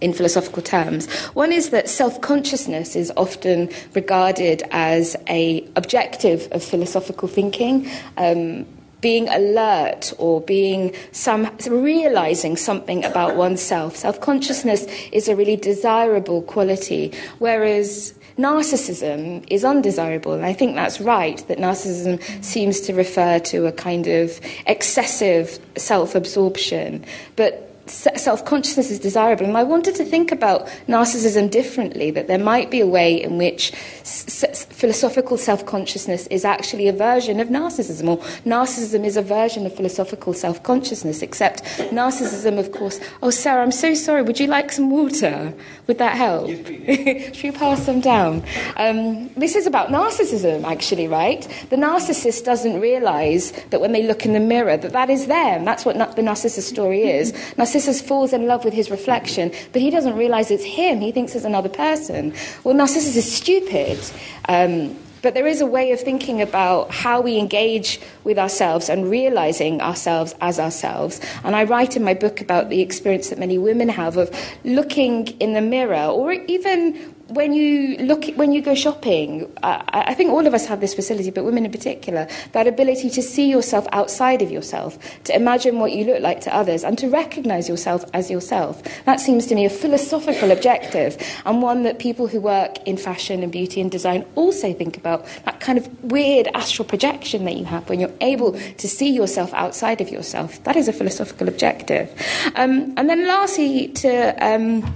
in 0.00 0.12
philosophical 0.12 0.62
terms. 0.62 1.10
One 1.34 1.50
is 1.50 1.70
that 1.70 1.88
self-consciousness 1.88 2.94
is 2.94 3.12
often 3.16 3.70
regarded 3.94 4.62
as 4.70 5.16
a 5.28 5.66
objective 5.74 6.46
of 6.52 6.62
philosophical 6.62 7.26
thinking. 7.26 7.90
Um, 8.16 8.64
being 9.00 9.28
alert 9.28 10.12
or 10.18 10.40
being 10.40 10.94
some 11.12 11.50
realizing 11.68 12.56
something 12.56 13.04
about 13.04 13.36
oneself. 13.36 13.96
Self-consciousness 13.96 14.86
is 15.12 15.28
a 15.28 15.36
really 15.36 15.56
desirable 15.56 16.42
quality, 16.42 17.12
whereas 17.38 18.14
narcissism 18.38 19.44
is 19.50 19.64
undesirable. 19.64 20.32
And 20.32 20.44
I 20.44 20.52
think 20.52 20.74
that's 20.74 21.00
right, 21.00 21.38
that 21.48 21.58
narcissism 21.58 22.22
seems 22.44 22.80
to 22.82 22.94
refer 22.94 23.38
to 23.40 23.66
a 23.66 23.72
kind 23.72 24.06
of 24.06 24.40
excessive 24.66 25.58
self 25.76 26.14
absorption. 26.14 27.04
But 27.36 27.67
self 27.90 28.44
consciousness 28.44 28.90
is 28.90 28.98
desirable. 28.98 29.44
And 29.46 29.56
I 29.56 29.62
wanted 29.64 29.94
to 29.96 30.04
think 30.04 30.32
about 30.32 30.66
narcissism 30.88 31.50
differently, 31.50 32.10
that 32.12 32.26
there 32.28 32.38
might 32.38 32.70
be 32.70 32.80
a 32.80 32.86
way 32.86 33.20
in 33.22 33.38
which 33.38 33.72
s- 34.02 34.64
philosophical 34.70 35.36
self 35.38 35.64
consciousness 35.66 36.26
is 36.28 36.44
actually 36.44 36.88
a 36.88 36.92
version 36.92 37.40
of 37.40 37.48
narcissism, 37.48 38.08
or 38.08 38.18
narcissism 38.44 39.04
is 39.04 39.16
a 39.16 39.22
version 39.22 39.66
of 39.66 39.74
philosophical 39.74 40.32
self 40.32 40.62
consciousness, 40.62 41.22
except 41.22 41.62
narcissism, 41.92 42.58
of 42.58 42.72
course. 42.72 43.00
Oh, 43.22 43.30
Sarah, 43.30 43.62
I'm 43.62 43.72
so 43.72 43.94
sorry. 43.94 44.22
Would 44.22 44.40
you 44.40 44.46
like 44.46 44.72
some 44.72 44.90
water? 44.90 45.52
Would 45.86 45.98
that 45.98 46.16
help? 46.16 46.48
Yes, 46.48 47.34
Should 47.36 47.52
we 47.54 47.58
pass 47.58 47.86
them 47.86 48.00
down? 48.00 48.42
Um, 48.76 49.28
this 49.34 49.54
is 49.56 49.66
about 49.66 49.88
narcissism, 49.88 50.64
actually, 50.64 51.08
right? 51.08 51.42
The 51.70 51.76
narcissist 51.76 52.44
doesn't 52.44 52.80
realize 52.80 53.52
that 53.70 53.80
when 53.80 53.92
they 53.92 54.02
look 54.06 54.24
in 54.24 54.32
the 54.32 54.40
mirror, 54.40 54.76
that 54.76 54.92
that 54.92 55.10
is 55.10 55.26
them. 55.26 55.64
That's 55.64 55.84
what 55.84 55.96
na- 55.96 56.12
the 56.12 56.22
narcissist 56.22 56.62
story 56.68 57.02
is. 57.02 57.32
Narcissus 57.78 58.04
falls 58.04 58.32
in 58.32 58.48
love 58.48 58.64
with 58.64 58.74
his 58.74 58.90
reflection, 58.90 59.52
but 59.72 59.80
he 59.80 59.88
doesn't 59.88 60.16
realize 60.16 60.50
it's 60.50 60.64
him. 60.64 61.00
He 61.00 61.12
thinks 61.12 61.36
it's 61.36 61.44
another 61.44 61.68
person. 61.68 62.34
Well, 62.64 62.74
Narcissus 62.74 63.14
is 63.14 63.32
stupid. 63.32 64.00
Um, 64.48 64.96
but 65.22 65.34
there 65.34 65.46
is 65.46 65.60
a 65.60 65.66
way 65.66 65.92
of 65.92 66.00
thinking 66.00 66.42
about 66.42 66.90
how 66.90 67.20
we 67.20 67.38
engage 67.38 68.00
with 68.24 68.36
ourselves 68.36 68.88
and 68.88 69.08
realizing 69.08 69.80
ourselves 69.80 70.34
as 70.40 70.58
ourselves. 70.58 71.20
And 71.44 71.54
I 71.54 71.62
write 71.62 71.96
in 71.96 72.02
my 72.02 72.14
book 72.14 72.40
about 72.40 72.68
the 72.68 72.80
experience 72.80 73.28
that 73.28 73.38
many 73.38 73.58
women 73.58 73.88
have 73.90 74.16
of 74.16 74.36
looking 74.64 75.28
in 75.38 75.52
the 75.52 75.60
mirror 75.60 76.06
or 76.06 76.32
even 76.32 77.14
when 77.28 77.52
you 77.52 77.98
look 77.98 78.24
when 78.36 78.52
you 78.52 78.62
go 78.62 78.74
shopping, 78.74 79.50
uh, 79.62 79.82
I 79.88 80.14
think 80.14 80.30
all 80.30 80.46
of 80.46 80.54
us 80.54 80.66
have 80.66 80.80
this 80.80 80.94
facility, 80.94 81.30
but 81.30 81.44
women 81.44 81.66
in 81.66 81.70
particular, 81.70 82.26
that 82.52 82.66
ability 82.66 83.10
to 83.10 83.22
see 83.22 83.50
yourself 83.50 83.86
outside 83.92 84.40
of 84.40 84.50
yourself, 84.50 84.98
to 85.24 85.36
imagine 85.36 85.78
what 85.78 85.92
you 85.92 86.04
look 86.04 86.22
like 86.22 86.40
to 86.42 86.54
others, 86.54 86.84
and 86.84 86.96
to 86.98 87.08
recognise 87.08 87.68
yourself 87.68 88.04
as 88.14 88.30
yourself. 88.30 88.82
That 89.04 89.20
seems 89.20 89.46
to 89.46 89.54
me 89.54 89.66
a 89.66 89.70
philosophical 89.70 90.50
objective, 90.50 91.22
and 91.44 91.60
one 91.60 91.82
that 91.82 91.98
people 91.98 92.28
who 92.28 92.40
work 92.40 92.78
in 92.86 92.96
fashion 92.96 93.42
and 93.42 93.52
beauty 93.52 93.80
and 93.80 93.90
design 93.90 94.24
also 94.34 94.72
think 94.72 94.96
about. 94.96 95.26
That 95.44 95.60
kind 95.60 95.76
of 95.76 96.02
weird 96.04 96.48
astral 96.54 96.88
projection 96.88 97.44
that 97.44 97.56
you 97.56 97.64
have 97.66 97.88
when 97.88 98.00
you're 98.00 98.14
able 98.22 98.52
to 98.52 98.88
see 98.88 99.10
yourself 99.10 99.52
outside 99.52 100.00
of 100.00 100.08
yourself. 100.08 100.62
That 100.64 100.76
is 100.76 100.88
a 100.88 100.92
philosophical 100.94 101.48
objective. 101.48 102.10
Um, 102.56 102.94
and 102.96 103.08
then 103.08 103.26
lastly, 103.26 103.88
to 103.88 104.34
um, 104.44 104.94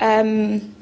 um, 0.00 0.73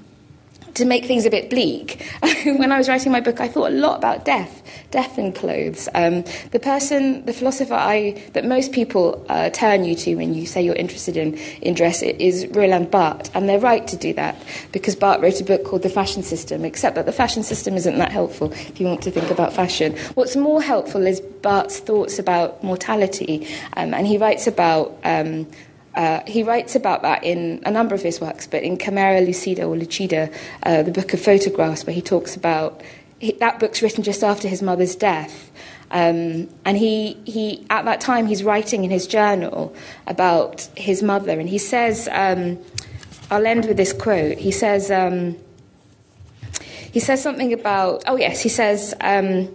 to 0.74 0.84
make 0.84 1.04
things 1.04 1.26
a 1.26 1.30
bit 1.30 1.50
bleak, 1.50 2.02
when 2.44 2.72
I 2.72 2.78
was 2.78 2.88
writing 2.88 3.12
my 3.12 3.20
book, 3.20 3.40
I 3.40 3.48
thought 3.48 3.70
a 3.70 3.74
lot 3.74 3.98
about 3.98 4.24
death, 4.24 4.62
death 4.90 5.18
and 5.18 5.34
clothes. 5.34 5.88
Um, 5.94 6.24
the 6.50 6.60
person, 6.60 7.24
the 7.26 7.32
philosopher 7.32 7.74
I, 7.74 8.22
that 8.32 8.44
most 8.44 8.72
people 8.72 9.24
uh, 9.28 9.50
turn 9.50 9.84
you 9.84 9.94
to 9.96 10.14
when 10.16 10.34
you 10.34 10.46
say 10.46 10.62
you're 10.62 10.74
interested 10.74 11.16
in, 11.16 11.34
in 11.60 11.74
dress 11.74 12.02
is 12.02 12.46
Roland 12.48 12.90
Barthes, 12.90 13.30
and 13.34 13.48
they're 13.48 13.58
right 13.58 13.86
to 13.88 13.96
do 13.96 14.12
that 14.14 14.36
because 14.72 14.96
Barthes 14.96 15.22
wrote 15.22 15.40
a 15.40 15.44
book 15.44 15.64
called 15.64 15.82
The 15.82 15.90
Fashion 15.90 16.22
System, 16.22 16.64
except 16.64 16.96
that 16.96 17.06
the 17.06 17.12
fashion 17.12 17.42
system 17.42 17.74
isn't 17.74 17.98
that 17.98 18.12
helpful 18.12 18.52
if 18.52 18.80
you 18.80 18.86
want 18.86 19.02
to 19.02 19.10
think 19.10 19.30
about 19.30 19.52
fashion. 19.52 19.96
What's 20.14 20.36
more 20.36 20.62
helpful 20.62 21.06
is 21.06 21.20
Barthes' 21.20 21.80
thoughts 21.80 22.18
about 22.18 22.62
mortality, 22.62 23.46
um, 23.76 23.94
and 23.94 24.06
he 24.06 24.18
writes 24.18 24.46
about. 24.46 24.98
Um, 25.04 25.46
uh, 25.94 26.20
he 26.26 26.42
writes 26.42 26.75
about 26.75 27.02
that 27.02 27.22
in 27.25 27.62
a 27.64 27.70
number 27.70 27.94
of 27.94 28.02
his 28.02 28.20
works, 28.20 28.46
but 28.46 28.62
in 28.62 28.76
Camera 28.76 29.20
Lucida 29.20 29.64
or 29.64 29.76
Lucida, 29.76 30.30
uh, 30.62 30.82
the 30.82 30.90
book 30.90 31.12
of 31.12 31.20
photographs, 31.20 31.87
where 31.87 31.94
he 31.94 32.02
talks 32.02 32.34
about 32.37 32.80
he, 33.18 33.32
that 33.32 33.61
book's 33.61 33.82
written 33.82 34.02
just 34.02 34.25
after 34.25 34.49
his 34.49 34.62
mother's 34.62 34.96
death. 34.96 35.50
Um, 35.92 36.49
and 36.64 36.78
he, 36.78 37.12
he, 37.25 37.66
at 37.68 37.84
that 37.84 38.00
time, 38.00 38.26
he's 38.26 38.42
writing 38.42 38.82
in 38.82 38.90
his 38.90 39.06
journal 39.06 39.76
about 40.06 40.62
his 40.76 41.02
mother, 41.02 41.38
and 41.38 41.49
he 41.49 41.58
says, 41.58 42.08
um, 42.11 42.58
I'll 43.30 43.46
end 43.46 43.66
with 43.66 43.76
this 43.76 43.92
quote. 43.92 44.38
He 44.38 44.50
says, 44.50 44.90
um, 44.90 45.37
he 46.90 47.00
says 47.00 47.22
something 47.22 47.52
about, 47.52 48.04
oh 48.06 48.16
yes, 48.16 48.40
he 48.40 48.49
says, 48.49 48.94
um, 49.00 49.54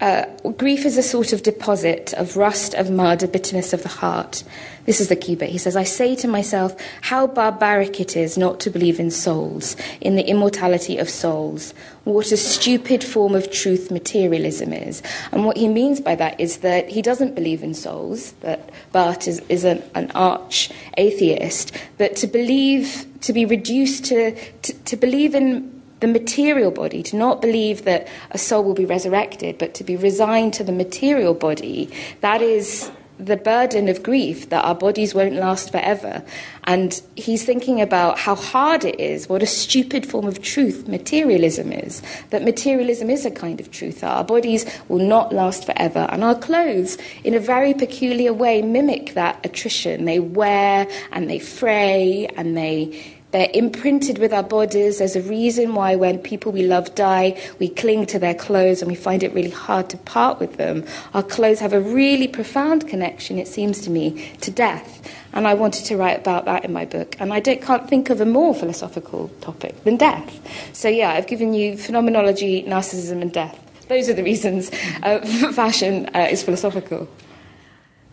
uh, 0.00 0.24
grief 0.56 0.86
is 0.86 0.96
a 0.96 1.02
sort 1.02 1.32
of 1.32 1.42
deposit 1.42 2.14
of 2.14 2.36
rust, 2.36 2.74
of 2.74 2.90
mud, 2.90 3.22
a 3.22 3.28
bitterness 3.28 3.72
of 3.72 3.82
the 3.82 3.88
heart. 3.88 4.42
This 4.86 5.00
is 5.00 5.08
the 5.08 5.16
key 5.16 5.36
bit. 5.36 5.50
He 5.50 5.58
says, 5.58 5.76
I 5.76 5.84
say 5.84 6.16
to 6.16 6.26
myself, 6.26 6.74
how 7.02 7.26
barbaric 7.26 8.00
it 8.00 8.16
is 8.16 8.38
not 8.38 8.60
to 8.60 8.70
believe 8.70 8.98
in 8.98 9.10
souls, 9.10 9.76
in 10.00 10.16
the 10.16 10.26
immortality 10.26 10.96
of 10.96 11.10
souls. 11.10 11.74
What 12.04 12.32
a 12.32 12.36
stupid 12.38 13.04
form 13.04 13.34
of 13.34 13.50
truth 13.50 13.90
materialism 13.90 14.72
is. 14.72 15.02
And 15.32 15.44
what 15.44 15.58
he 15.58 15.68
means 15.68 16.00
by 16.00 16.14
that 16.14 16.40
is 16.40 16.58
that 16.58 16.88
he 16.88 17.02
doesn't 17.02 17.34
believe 17.34 17.62
in 17.62 17.74
souls, 17.74 18.32
that 18.40 18.70
Barthes 18.92 19.28
is, 19.28 19.40
is 19.48 19.64
an, 19.64 19.82
an 19.94 20.10
arch 20.12 20.70
atheist, 20.96 21.76
but 21.98 22.16
to 22.16 22.26
believe, 22.26 23.06
to 23.20 23.34
be 23.34 23.44
reduced 23.44 24.06
to, 24.06 24.34
to, 24.62 24.72
to 24.72 24.96
believe 24.96 25.34
in 25.34 25.79
the 26.00 26.06
material 26.06 26.70
body, 26.70 27.02
to 27.04 27.16
not 27.16 27.40
believe 27.40 27.84
that 27.84 28.08
a 28.30 28.38
soul 28.38 28.64
will 28.64 28.74
be 28.74 28.84
resurrected, 28.84 29.58
but 29.58 29.74
to 29.74 29.84
be 29.84 29.96
resigned 29.96 30.54
to 30.54 30.64
the 30.64 30.72
material 30.72 31.34
body, 31.34 31.90
that 32.20 32.42
is 32.42 32.90
the 33.18 33.36
burden 33.36 33.88
of 33.88 34.02
grief 34.02 34.48
that 34.48 34.64
our 34.64 34.74
bodies 34.74 35.14
won't 35.14 35.34
last 35.34 35.70
forever. 35.70 36.24
And 36.64 37.00
he's 37.16 37.44
thinking 37.44 37.80
about 37.80 38.18
how 38.18 38.34
hard 38.34 38.84
it 38.84 38.98
is, 38.98 39.28
what 39.28 39.42
a 39.42 39.46
stupid 39.46 40.06
form 40.06 40.26
of 40.26 40.40
truth 40.40 40.88
materialism 40.88 41.72
is. 41.72 42.02
That 42.30 42.42
materialism 42.42 43.10
is 43.10 43.26
a 43.26 43.30
kind 43.30 43.60
of 43.60 43.70
truth, 43.70 44.00
that 44.00 44.10
our 44.10 44.24
bodies 44.24 44.64
will 44.88 45.06
not 45.06 45.32
last 45.34 45.66
forever. 45.66 46.06
And 46.10 46.24
our 46.24 46.34
clothes, 46.34 46.96
in 47.22 47.34
a 47.34 47.40
very 47.40 47.74
peculiar 47.74 48.32
way, 48.32 48.62
mimic 48.62 49.14
that 49.14 49.44
attrition. 49.44 50.06
They 50.06 50.20
wear 50.20 50.86
and 51.12 51.28
they 51.28 51.38
fray 51.38 52.26
and 52.36 52.56
they 52.56 53.16
they're 53.32 53.50
imprinted 53.54 54.18
with 54.18 54.32
our 54.32 54.42
bodies. 54.42 54.98
There's 54.98 55.14
a 55.14 55.22
reason 55.22 55.74
why 55.74 55.94
when 55.94 56.18
people 56.18 56.50
we 56.50 56.62
love 56.62 56.94
die, 56.94 57.40
we 57.58 57.68
cling 57.68 58.06
to 58.06 58.18
their 58.18 58.34
clothes 58.34 58.82
and 58.82 58.90
we 58.90 58.96
find 58.96 59.22
it 59.22 59.32
really 59.32 59.50
hard 59.50 59.88
to 59.90 59.96
part 59.98 60.40
with 60.40 60.56
them. 60.56 60.84
Our 61.14 61.22
clothes 61.22 61.60
have 61.60 61.72
a 61.72 61.80
really 61.80 62.26
profound 62.26 62.88
connection, 62.88 63.38
it 63.38 63.46
seems 63.46 63.80
to 63.82 63.90
me, 63.90 64.32
to 64.40 64.50
death. 64.50 65.08
And 65.32 65.46
I 65.46 65.54
wanted 65.54 65.84
to 65.86 65.96
write 65.96 66.18
about 66.18 66.44
that 66.46 66.64
in 66.64 66.72
my 66.72 66.84
book. 66.84 67.14
And 67.20 67.32
I 67.32 67.40
can't 67.40 67.88
think 67.88 68.10
of 68.10 68.20
a 68.20 68.26
more 68.26 68.54
philosophical 68.54 69.28
topic 69.40 69.84
than 69.84 69.96
death. 69.96 70.40
So, 70.72 70.88
yeah, 70.88 71.10
I've 71.10 71.28
given 71.28 71.54
you 71.54 71.76
phenomenology, 71.76 72.64
narcissism, 72.64 73.22
and 73.22 73.32
death. 73.32 73.58
Those 73.88 74.08
are 74.08 74.14
the 74.14 74.24
reasons 74.24 74.70
uh, 75.02 75.20
fashion 75.52 76.10
uh, 76.14 76.26
is 76.30 76.42
philosophical. 76.42 77.08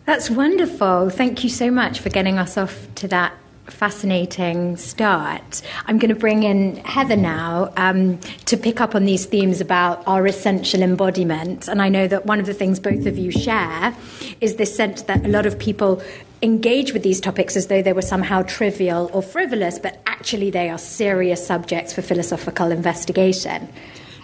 That's 0.06 0.30
wonderful. 0.30 1.10
Thank 1.10 1.44
you 1.44 1.50
so 1.50 1.72
much 1.72 2.00
for 2.00 2.10
getting 2.10 2.38
us 2.38 2.56
off 2.56 2.88
to 2.96 3.08
that 3.10 3.34
fascinating 3.72 4.78
start. 4.78 5.62
I'm 5.86 5.98
going 5.98 6.14
to 6.14 6.20
bring 6.20 6.44
in 6.44 6.78
Heather 6.78 7.16
now 7.16 7.72
um, 7.78 8.20
to 8.46 8.58
pick 8.58 8.82
up 8.82 8.96
on 8.96 9.06
these 9.06 9.26
themes 9.26 9.62
about 9.62 10.04
our 10.08 10.26
essential 10.26 10.82
embodiment. 10.82 11.68
And 11.68 11.82
I 11.82 11.90
know 11.90 12.08
that 12.08 12.26
one 12.26 12.40
of 12.40 12.46
the 12.46 12.54
things 12.54 12.80
both 12.80 13.06
of 13.06 13.18
you 13.18 13.32
share 13.32 13.96
is 14.42 14.56
this 14.56 14.76
sense 14.76 15.04
that 15.04 15.26
a 15.26 15.30
lot 15.30 15.46
of 15.46 15.60
people 15.60 16.02
engage 16.42 16.94
with 16.94 17.04
these 17.04 17.20
topics 17.20 17.56
as 17.56 17.68
though 17.68 17.82
they 17.82 17.94
were 17.94 18.02
somehow 18.02 18.44
trivial 18.44 19.10
or 19.14 19.22
frivolous, 19.22 19.80
but 19.80 20.02
actually 20.06 20.50
they 20.50 20.70
are 20.70 20.78
serious 20.78 21.46
subjects 21.46 21.94
for 21.94 22.02
philosophical 22.02 22.72
investigation. 22.72 23.68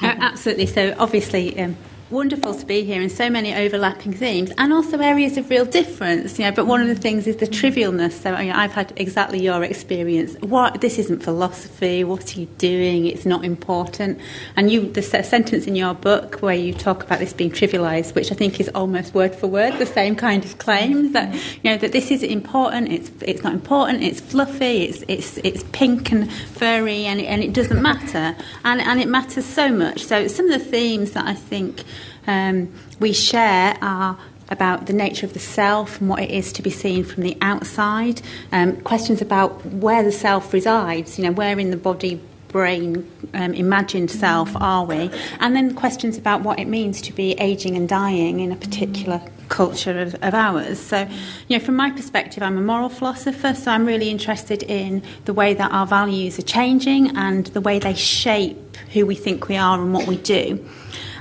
Uh, 0.02 0.16
absolutely. 0.20 0.66
So, 0.66 0.96
obviously, 1.00 1.60
um, 1.60 1.78
wonderful 2.10 2.54
to 2.54 2.66
be 2.66 2.84
here 2.84 3.02
and 3.02 3.12
so 3.12 3.30
many 3.30 3.54
overlapping 3.56 4.14
themes 4.14 4.52
and 4.58 4.72
also 4.72 5.00
areas 5.00 5.38
of 5.38 5.50
real 5.50 5.66
difference 5.66 6.38
you 6.38 6.46
know 6.46 6.52
but 6.52 6.68
one 6.68 6.82
of 6.82 6.88
the 6.88 6.96
things 6.96 7.28
is 7.28 7.38
the 7.38 7.48
trivialness. 7.48 8.14
So 8.22 8.38
you 8.40 8.52
know, 8.52 8.58
I've 8.58 8.72
had 8.72 8.94
exactly 8.96 9.42
your 9.42 9.64
experience. 9.64 10.36
What 10.42 10.82
this 10.82 10.98
isn't 11.00 11.24
philosophy. 11.24 12.04
What 12.04 12.36
are 12.36 12.40
you 12.40 12.46
doing? 12.58 13.06
It's 13.06 13.26
not 13.26 13.44
important. 13.44 14.20
And 14.56 14.72
you 14.72 14.92
the 14.92 15.02
sentence 15.02 15.68
in 15.68 15.76
your 15.76 15.94
book 15.94 16.42
where 16.42 16.56
you 16.56 16.74
talk 16.74 17.04
about 17.04 17.20
this 17.20 17.34
being 17.34 17.52
trivialized 17.52 18.16
which 18.16 18.32
I 18.32 18.36
think 18.36 18.60
is 18.60 18.70
almost 18.70 19.14
word 19.14 19.36
for 19.36 19.48
word 19.48 19.78
the 19.78 19.86
same 19.86 20.16
kind 20.16 20.44
of 20.46 20.58
claim 20.58 21.12
that 21.14 21.34
you 21.34 21.72
know 21.72 21.78
that 21.78 21.92
this 21.92 22.12
is 22.12 22.24
important. 22.24 22.92
It's 22.92 23.12
it's 23.22 23.44
not 23.44 23.54
important. 23.54 24.04
It's 24.04 24.20
fluffy. 24.20 24.84
It's 24.84 25.04
it's 25.08 25.38
it's 25.38 25.64
pink 25.72 26.12
and 26.12 26.32
furry 26.32 27.06
and 27.06 27.20
and 27.22 27.44
it 27.44 27.54
doesn't 27.54 27.82
matter. 27.82 28.36
And 28.64 28.82
and 28.82 29.00
it 29.00 29.08
matters 29.08 29.46
so 29.46 29.70
much. 29.70 30.04
So 30.04 30.28
some 30.28 30.50
of 30.50 30.60
the 30.60 30.66
themes 30.66 31.12
that 31.12 31.26
I 31.26 31.34
think 31.34 31.84
um, 32.28 32.74
we 33.00 33.14
share 33.14 33.78
are 33.82 34.18
about 34.50 34.86
the 34.86 34.94
nature 34.94 35.26
of 35.26 35.34
the 35.34 35.40
self 35.40 36.00
and 36.00 36.10
what 36.10 36.22
it 36.22 36.30
is 36.30 36.54
to 36.54 36.62
be 36.62 36.70
seen 36.70 37.04
from 37.04 37.24
the 37.24 37.38
outside. 37.42 38.22
Um, 38.52 38.80
questions 38.82 39.22
about 39.22 39.66
where 39.66 40.04
the 40.04 40.12
self 40.12 40.54
resides, 40.54 41.18
you 41.18 41.26
know, 41.26 41.32
where 41.32 41.60
in 41.60 41.72
the 41.72 41.78
body, 41.78 42.22
brain, 42.50 43.10
um, 43.34 43.54
imagined 43.54 44.12
self 44.12 44.56
are 44.56 44.86
we? 44.86 45.10
And 45.40 45.56
then 45.56 45.74
questions 45.74 46.18
about 46.18 46.42
what 46.42 46.60
it 46.60 46.68
means 46.68 47.02
to 47.02 47.14
be 47.14 47.32
aging 47.34 47.76
and 47.76 47.90
dying 47.90 48.40
in 48.40 48.52
a 48.52 48.56
particular 48.56 49.22
culture 49.50 50.00
of, 50.00 50.16
of 50.16 50.34
ours. 50.34 50.80
So, 50.80 51.08
you 51.48 51.58
know, 51.58 51.64
from 51.64 51.76
my 51.76 51.90
perspective, 51.90 52.44
I'm 52.44 52.58
a 52.58 52.62
moral 52.62 52.90
philosopher, 52.90 53.54
so 53.54 53.72
I'm 53.72 53.86
really 53.86 54.10
interested 54.10 54.64
in 54.64 55.04
the 55.26 55.34
way 55.34 55.54
that 55.56 55.72
our 55.72 55.88
values 55.88 56.40
are 56.40 56.44
changing 56.44 57.18
and 57.18 57.48
the 57.48 57.62
way 57.62 57.80
they 57.80 57.96
shape 57.96 58.78
who 58.94 59.06
we 59.06 59.16
think 59.16 59.48
we 59.48 59.58
are 59.58 59.82
and 59.82 59.94
what 59.94 60.08
we 60.08 60.18
do. 60.18 60.64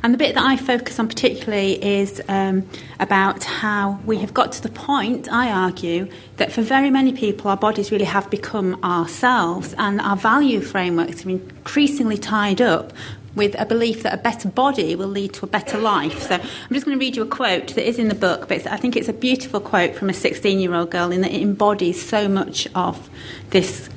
And 0.03 0.13
the 0.13 0.19
bit 0.19 0.35
that 0.35 0.45
I 0.45 0.57
focus 0.57 0.99
on 0.99 1.07
particularly 1.07 1.83
is 1.83 2.21
um, 2.29 2.69
about 2.99 3.45
how 3.45 4.01
we 4.05 4.19
have 4.19 4.35
got 4.35 4.51
to 4.53 4.63
the 4.63 4.69
point, 4.69 5.33
I 5.33 5.53
argue, 5.53 6.09
that 6.39 6.51
for 6.51 6.63
very 6.63 6.91
many 6.91 7.13
people, 7.13 7.49
our 7.49 7.57
bodies 7.57 7.93
really 7.93 8.07
have 8.07 8.29
become 8.29 8.83
ourselves, 8.83 9.75
and 9.79 10.01
our 10.01 10.17
value 10.17 10.61
frameworks 10.61 11.25
are 11.25 11.31
increasingly 11.31 12.19
tied 12.19 12.61
up 12.61 12.93
with 13.35 13.59
a 13.59 13.65
belief 13.65 14.03
that 14.03 14.13
a 14.13 14.17
better 14.17 14.49
body 14.49 14.95
will 14.95 15.09
lead 15.09 15.33
to 15.35 15.47
a 15.47 15.49
better 15.49 15.79
life. 15.79 16.21
So 16.23 16.35
I'm 16.35 16.73
just 16.73 16.85
going 16.85 16.99
to 16.99 17.03
read 17.03 17.17
you 17.17 17.23
a 17.23 17.27
quote 17.27 17.69
that 17.69 17.89
is 17.89 17.99
in 17.99 18.09
the 18.09 18.15
book, 18.15 18.49
but 18.49 18.67
I 18.67 18.77
think 18.77 18.97
it's 18.97 19.09
a 19.09 19.13
beautiful 19.13 19.61
quote 19.61 19.95
from 19.95 20.11
a 20.11 20.13
16 20.13 20.59
year 20.59 20.75
old 20.75 20.91
girl 20.91 21.13
in 21.13 21.23
that 21.23 21.33
it 21.33 21.41
embodies 21.41 22.07
so 22.07 22.29
much 22.29 22.69
of 22.75 23.09
this 23.51 23.89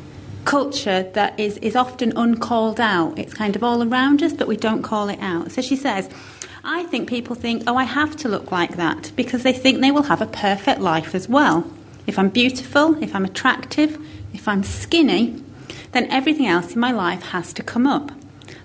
culture 0.45 1.03
that 1.13 1.39
is, 1.39 1.57
is 1.57 1.75
often 1.75 2.13
uncalled 2.15 2.79
out. 2.79 3.17
It's 3.17 3.33
kind 3.33 3.55
of 3.55 3.63
all 3.63 3.83
around 3.83 4.23
us, 4.23 4.33
but 4.33 4.47
we 4.47 4.57
don't 4.57 4.83
call 4.83 5.09
it 5.09 5.19
out. 5.19 5.51
So 5.51 5.61
she 5.61 5.75
says, 5.75 6.09
I 6.63 6.83
think 6.83 7.09
people 7.09 7.35
think, 7.35 7.63
oh, 7.67 7.75
I 7.75 7.83
have 7.83 8.15
to 8.17 8.29
look 8.29 8.51
like 8.51 8.77
that 8.77 9.11
because 9.15 9.43
they 9.43 9.53
think 9.53 9.81
they 9.81 9.91
will 9.91 10.03
have 10.03 10.21
a 10.21 10.27
perfect 10.27 10.79
life 10.79 11.13
as 11.13 11.27
well. 11.27 11.69
If 12.07 12.17
I'm 12.17 12.29
beautiful, 12.29 13.01
if 13.03 13.15
I'm 13.15 13.25
attractive, 13.25 13.97
if 14.33 14.47
I'm 14.47 14.63
skinny, 14.63 15.41
then 15.91 16.09
everything 16.11 16.47
else 16.47 16.73
in 16.73 16.79
my 16.79 16.91
life 16.91 17.23
has 17.23 17.53
to 17.53 17.63
come 17.63 17.87
up. 17.87 18.11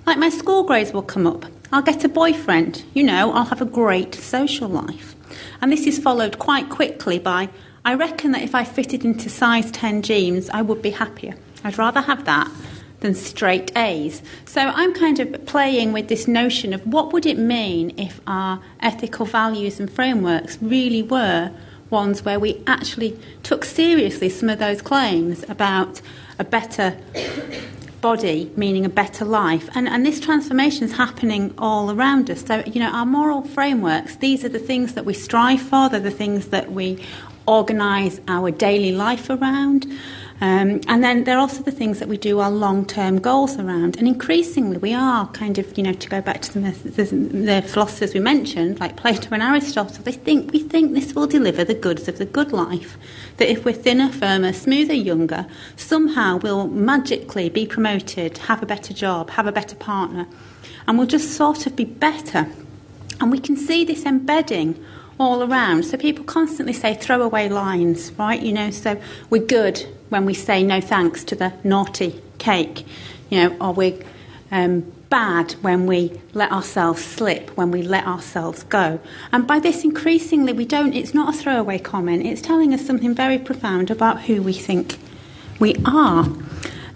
Like 0.06 0.18
my 0.18 0.30
school 0.30 0.64
grades 0.64 0.92
will 0.92 1.02
come 1.02 1.26
up. 1.26 1.44
I'll 1.72 1.82
get 1.82 2.04
a 2.04 2.08
boyfriend. 2.08 2.84
You 2.94 3.04
know, 3.04 3.32
I'll 3.32 3.44
have 3.44 3.62
a 3.62 3.66
great 3.66 4.14
social 4.14 4.68
life. 4.68 5.14
And 5.60 5.70
this 5.70 5.86
is 5.86 5.98
followed 5.98 6.38
quite 6.38 6.68
quickly 6.68 7.18
by 7.18 7.48
I 7.84 7.94
reckon 7.94 8.32
that 8.32 8.42
if 8.42 8.54
I 8.54 8.64
fitted 8.64 9.04
into 9.04 9.30
size 9.30 9.70
10 9.70 10.02
jeans, 10.02 10.50
I 10.50 10.60
would 10.60 10.82
be 10.82 10.90
happier. 10.90 11.34
I'd 11.64 11.78
rather 11.78 12.00
have 12.00 12.24
that 12.24 12.50
than 13.00 13.14
straight 13.14 13.76
A's. 13.76 14.22
So 14.44 14.60
I'm 14.60 14.94
kind 14.94 15.20
of 15.20 15.46
playing 15.46 15.92
with 15.92 16.08
this 16.08 16.28
notion 16.28 16.72
of 16.72 16.86
what 16.86 17.12
would 17.12 17.26
it 17.26 17.38
mean 17.38 17.98
if 17.98 18.20
our 18.26 18.60
ethical 18.80 19.26
values 19.26 19.80
and 19.80 19.90
frameworks 19.90 20.58
really 20.60 21.02
were 21.02 21.50
ones 21.90 22.24
where 22.24 22.38
we 22.38 22.62
actually 22.66 23.18
took 23.42 23.64
seriously 23.64 24.28
some 24.28 24.48
of 24.48 24.58
those 24.58 24.80
claims 24.80 25.44
about 25.48 26.00
a 26.38 26.44
better 26.44 26.96
body 28.00 28.50
meaning 28.56 28.84
a 28.84 28.88
better 28.88 29.24
life. 29.24 29.68
And, 29.74 29.86
and 29.88 30.06
this 30.06 30.20
transformation 30.20 30.84
is 30.84 30.92
happening 30.92 31.52
all 31.58 31.90
around 31.90 32.30
us. 32.30 32.44
So 32.44 32.62
you 32.66 32.80
know 32.80 32.90
our 32.90 33.06
moral 33.06 33.42
frameworks 33.42 34.16
these 34.16 34.44
are 34.44 34.48
the 34.48 34.58
things 34.58 34.94
that 34.94 35.04
we 35.04 35.14
strive 35.14 35.60
for. 35.60 35.88
They're 35.88 36.00
the 36.00 36.10
things 36.10 36.48
that 36.48 36.72
we 36.72 37.04
organise 37.46 38.20
our 38.28 38.50
daily 38.50 38.92
life 38.92 39.28
around 39.28 39.86
um, 40.42 40.80
and 40.88 41.04
then 41.04 41.24
there 41.24 41.36
are 41.36 41.40
also 41.40 41.62
the 41.62 41.70
things 41.70 41.98
that 41.98 42.08
we 42.08 42.16
do 42.16 42.38
our 42.38 42.50
long 42.50 42.86
term 42.86 43.20
goals 43.20 43.58
around. 43.58 43.98
And 43.98 44.08
increasingly, 44.08 44.78
we 44.78 44.94
are 44.94 45.26
kind 45.28 45.58
of, 45.58 45.76
you 45.76 45.84
know, 45.84 45.92
to 45.92 46.08
go 46.08 46.22
back 46.22 46.40
to 46.42 46.60
the, 46.60 46.70
the, 46.70 47.62
philosophers 47.66 48.14
we 48.14 48.20
mentioned, 48.20 48.80
like 48.80 48.96
Plato 48.96 49.28
and 49.32 49.42
Aristotle, 49.42 50.02
they 50.02 50.12
think, 50.12 50.50
we 50.52 50.60
think 50.60 50.94
this 50.94 51.14
will 51.14 51.26
deliver 51.26 51.62
the 51.62 51.74
goods 51.74 52.08
of 52.08 52.16
the 52.16 52.24
good 52.24 52.52
life. 52.52 52.96
That 53.36 53.50
if 53.50 53.66
we're 53.66 53.74
thinner, 53.74 54.10
firmer, 54.10 54.54
smoother, 54.54 54.94
younger, 54.94 55.46
somehow 55.76 56.38
we'll 56.38 56.68
magically 56.68 57.50
be 57.50 57.66
promoted, 57.66 58.38
have 58.38 58.62
a 58.62 58.66
better 58.66 58.94
job, 58.94 59.30
have 59.30 59.46
a 59.46 59.52
better 59.52 59.76
partner, 59.76 60.26
and 60.88 60.96
we'll 60.96 61.06
just 61.06 61.32
sort 61.32 61.66
of 61.66 61.76
be 61.76 61.84
better. 61.84 62.48
And 63.20 63.30
we 63.30 63.40
can 63.40 63.56
see 63.56 63.84
this 63.84 64.06
embedding 64.06 64.82
all 65.18 65.42
around. 65.42 65.84
So 65.84 65.98
people 65.98 66.24
constantly 66.24 66.72
say 66.72 66.94
throwaway 66.94 67.50
lines, 67.50 68.10
right? 68.12 68.40
You 68.40 68.54
know, 68.54 68.70
so 68.70 68.98
we're 69.28 69.44
good 69.44 69.86
when 70.10 70.26
we 70.26 70.34
say 70.34 70.62
no 70.62 70.80
thanks 70.80 71.24
to 71.24 71.34
the 71.34 71.52
naughty 71.64 72.20
cake, 72.38 72.84
you 73.30 73.38
know, 73.42 73.56
or 73.60 73.72
we're 73.72 73.98
um, 74.50 74.80
bad 75.08 75.52
when 75.62 75.86
we 75.86 76.20
let 76.34 76.52
ourselves 76.52 77.02
slip, 77.02 77.50
when 77.56 77.70
we 77.70 77.82
let 77.82 78.06
ourselves 78.06 78.62
go. 78.64 79.00
And 79.32 79.46
by 79.46 79.58
this, 79.58 79.84
increasingly, 79.84 80.52
we 80.52 80.64
don't, 80.64 80.94
it's 80.94 81.14
not 81.14 81.34
a 81.34 81.38
throwaway 81.38 81.78
comment, 81.78 82.26
it's 82.26 82.40
telling 82.40 82.74
us 82.74 82.84
something 82.84 83.14
very 83.14 83.38
profound 83.38 83.90
about 83.90 84.22
who 84.22 84.42
we 84.42 84.52
think 84.52 84.98
we 85.58 85.74
are. 85.84 86.24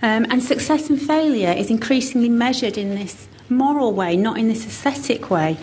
Um, 0.03 0.27
and 0.31 0.43
success 0.43 0.91
and 0.91 1.01
failure 1.01 1.53
is 1.53 1.71
increasingly 1.71 2.29
measured 2.29 2.77
in 2.77 2.95
this 2.95 3.27
moral 3.49 3.93
way, 3.93 4.17
not 4.17 4.39
in 4.39 4.49
this 4.49 4.67
aesthetic 4.67 5.31
way. 5.31 5.57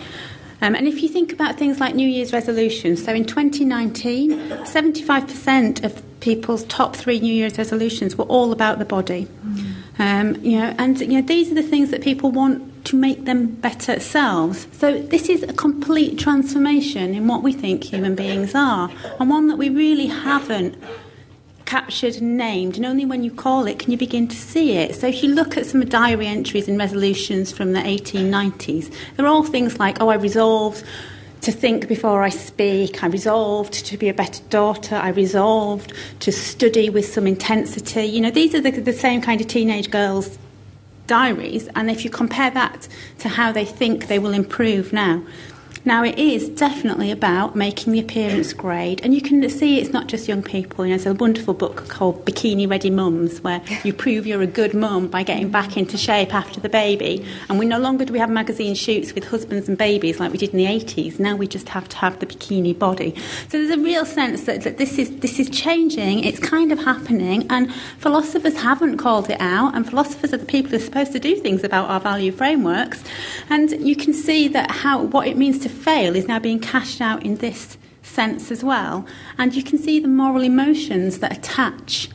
Um, 0.60 0.74
and 0.74 0.86
if 0.86 1.02
you 1.02 1.08
think 1.08 1.32
about 1.32 1.58
things 1.58 1.80
like 1.80 1.94
New 1.94 2.08
Year's 2.08 2.32
resolutions, 2.32 3.04
so 3.04 3.12
in 3.12 3.24
2019, 3.24 4.30
75% 4.64 5.84
of 5.84 6.02
people's 6.22 6.62
top 6.64 6.94
three 6.94 7.18
New 7.18 7.34
Year's 7.34 7.58
resolutions 7.58 8.16
were 8.16 8.24
all 8.24 8.52
about 8.52 8.78
the 8.78 8.84
body. 8.84 9.26
Mm. 9.44 9.74
Um, 9.98 10.44
you 10.44 10.56
know, 10.56 10.74
and 10.78 10.98
you 11.00 11.20
know, 11.20 11.22
these 11.22 11.50
are 11.50 11.54
the 11.54 11.62
things 11.64 11.90
that 11.90 12.00
people 12.00 12.30
want 12.30 12.86
to 12.86 12.96
make 12.96 13.24
them 13.24 13.46
better 13.46 13.98
selves. 14.00 14.68
So 14.72 15.02
this 15.02 15.28
is 15.28 15.42
a 15.42 15.52
complete 15.52 16.18
transformation 16.18 17.14
in 17.14 17.26
what 17.26 17.42
we 17.42 17.52
think 17.52 17.84
human 17.84 18.14
beings 18.14 18.54
are, 18.54 18.88
and 19.18 19.28
one 19.28 19.48
that 19.48 19.56
we 19.56 19.68
really 19.68 20.06
haven't 20.06 20.80
captured 21.66 22.16
and 22.16 22.36
named, 22.36 22.76
and 22.76 22.86
only 22.86 23.04
when 23.04 23.24
you 23.24 23.30
call 23.30 23.66
it 23.66 23.80
can 23.80 23.90
you 23.90 23.98
begin 23.98 24.28
to 24.28 24.36
see 24.36 24.76
it. 24.76 24.94
So 24.94 25.08
if 25.08 25.24
you 25.24 25.34
look 25.34 25.56
at 25.56 25.66
some 25.66 25.84
diary 25.86 26.28
entries 26.28 26.68
and 26.68 26.78
resolutions 26.78 27.50
from 27.50 27.72
the 27.72 27.80
1890s, 27.80 28.94
they're 29.16 29.26
all 29.26 29.42
things 29.42 29.80
like, 29.80 30.00
oh, 30.00 30.08
I 30.08 30.14
resolved 30.14 30.84
to 31.42 31.52
think 31.52 31.88
before 31.88 32.22
I 32.22 32.28
speak. 32.28 33.02
I 33.02 33.08
resolved 33.08 33.72
to 33.86 33.96
be 33.98 34.08
a 34.08 34.14
better 34.14 34.42
daughter. 34.44 34.96
I 34.96 35.08
resolved 35.08 35.92
to 36.20 36.32
study 36.32 36.88
with 36.88 37.06
some 37.06 37.26
intensity. 37.26 38.04
You 38.04 38.20
know, 38.20 38.30
these 38.30 38.54
are 38.54 38.60
the, 38.60 38.70
the 38.70 38.92
same 38.92 39.20
kind 39.20 39.40
of 39.40 39.48
teenage 39.48 39.90
girls' 39.90 40.38
diaries. 41.06 41.68
And 41.74 41.90
if 41.90 42.04
you 42.04 42.10
compare 42.10 42.50
that 42.50 42.88
to 43.18 43.28
how 43.28 43.52
they 43.52 43.64
think 43.64 44.06
they 44.06 44.18
will 44.18 44.32
improve 44.32 44.92
now, 44.92 45.22
now, 45.84 46.04
it 46.04 46.16
is 46.16 46.48
definitely 46.48 47.10
about 47.10 47.56
making 47.56 47.92
the 47.92 47.98
appearance 47.98 48.52
grade, 48.52 49.00
and 49.02 49.12
you 49.12 49.20
can 49.20 49.48
see 49.50 49.80
it's 49.80 49.92
not 49.92 50.06
just 50.06 50.28
young 50.28 50.42
people. 50.42 50.86
You 50.86 50.92
know, 50.92 50.96
there's 50.96 51.12
a 51.12 51.14
wonderful 51.14 51.54
book 51.54 51.88
called 51.88 52.24
Bikini 52.24 52.70
Ready 52.70 52.88
Mums, 52.88 53.40
where 53.40 53.60
you 53.82 53.92
prove 53.92 54.24
you're 54.24 54.42
a 54.42 54.46
good 54.46 54.74
mum 54.74 55.08
by 55.08 55.24
getting 55.24 55.50
back 55.50 55.76
into 55.76 55.98
shape 55.98 56.32
after 56.32 56.60
the 56.60 56.68
baby. 56.68 57.26
And 57.48 57.58
we 57.58 57.66
no 57.66 57.80
longer 57.80 58.04
do 58.04 58.12
we 58.12 58.20
have 58.20 58.30
magazine 58.30 58.76
shoots 58.76 59.12
with 59.12 59.24
husbands 59.24 59.68
and 59.68 59.76
babies 59.76 60.20
like 60.20 60.30
we 60.30 60.38
did 60.38 60.50
in 60.50 60.58
the 60.58 60.66
80s. 60.66 61.18
Now 61.18 61.34
we 61.34 61.48
just 61.48 61.68
have 61.70 61.88
to 61.88 61.96
have 61.96 62.20
the 62.20 62.26
bikini 62.26 62.78
body. 62.78 63.16
So 63.48 63.58
there's 63.58 63.70
a 63.70 63.82
real 63.82 64.06
sense 64.06 64.44
that, 64.44 64.62
that 64.62 64.78
this 64.78 64.98
is 64.98 65.16
this 65.16 65.40
is 65.40 65.50
changing. 65.50 66.22
It's 66.22 66.38
kind 66.38 66.70
of 66.70 66.78
happening, 66.78 67.44
and 67.50 67.74
philosophers 67.98 68.56
haven't 68.56 68.98
called 68.98 69.30
it 69.30 69.40
out. 69.40 69.74
And 69.74 69.88
philosophers 69.88 70.32
are 70.32 70.38
the 70.38 70.46
people 70.46 70.70
who 70.70 70.76
are 70.76 70.80
supposed 70.80 71.10
to 71.12 71.18
do 71.18 71.34
things 71.34 71.64
about 71.64 71.90
our 71.90 71.98
value 71.98 72.30
frameworks. 72.30 73.02
And 73.50 73.72
you 73.84 73.96
can 73.96 74.12
see 74.12 74.46
that 74.48 74.70
how 74.70 75.02
what 75.02 75.26
it 75.26 75.36
means 75.36 75.58
to 75.60 75.71
fail 75.72 76.14
is 76.14 76.28
now 76.28 76.38
being 76.38 76.60
cashed 76.60 77.00
out 77.00 77.24
in 77.24 77.36
this 77.36 77.76
sense 78.02 78.50
as 78.50 78.62
well. 78.62 79.06
And 79.38 79.54
you 79.54 79.62
can 79.62 79.78
see 79.78 79.98
the 79.98 80.08
moral 80.08 80.42
emotions 80.42 81.18
that 81.18 81.36
attach 81.36 82.08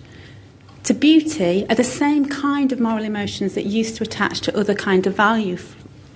to 0.83 0.93
beauty 0.93 1.65
are 1.69 1.75
the 1.75 1.83
same 1.83 2.25
kind 2.27 2.71
of 2.71 2.79
moral 2.79 3.03
emotions 3.03 3.55
that 3.55 3.65
used 3.65 3.97
to 3.97 4.03
attach 4.03 4.39
to 4.41 4.57
other 4.57 4.73
kind 4.73 5.05
of 5.05 5.15
value 5.15 5.55
f- 5.55 5.75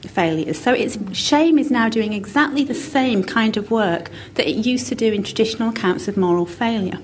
failures. 0.09 0.57
So 0.57 0.73
it's 0.73 0.97
shame 1.17 1.59
is 1.59 1.69
now 1.69 1.89
doing 1.89 2.13
exactly 2.13 2.63
the 2.63 2.73
same 2.73 3.23
kind 3.23 3.57
of 3.57 3.69
work 3.69 4.09
that 4.35 4.47
it 4.47 4.65
used 4.65 4.87
to 4.87 4.95
do 4.95 5.11
in 5.11 5.23
traditional 5.23 5.69
accounts 5.69 6.07
of 6.07 6.15
moral 6.15 6.45
failure. 6.45 6.99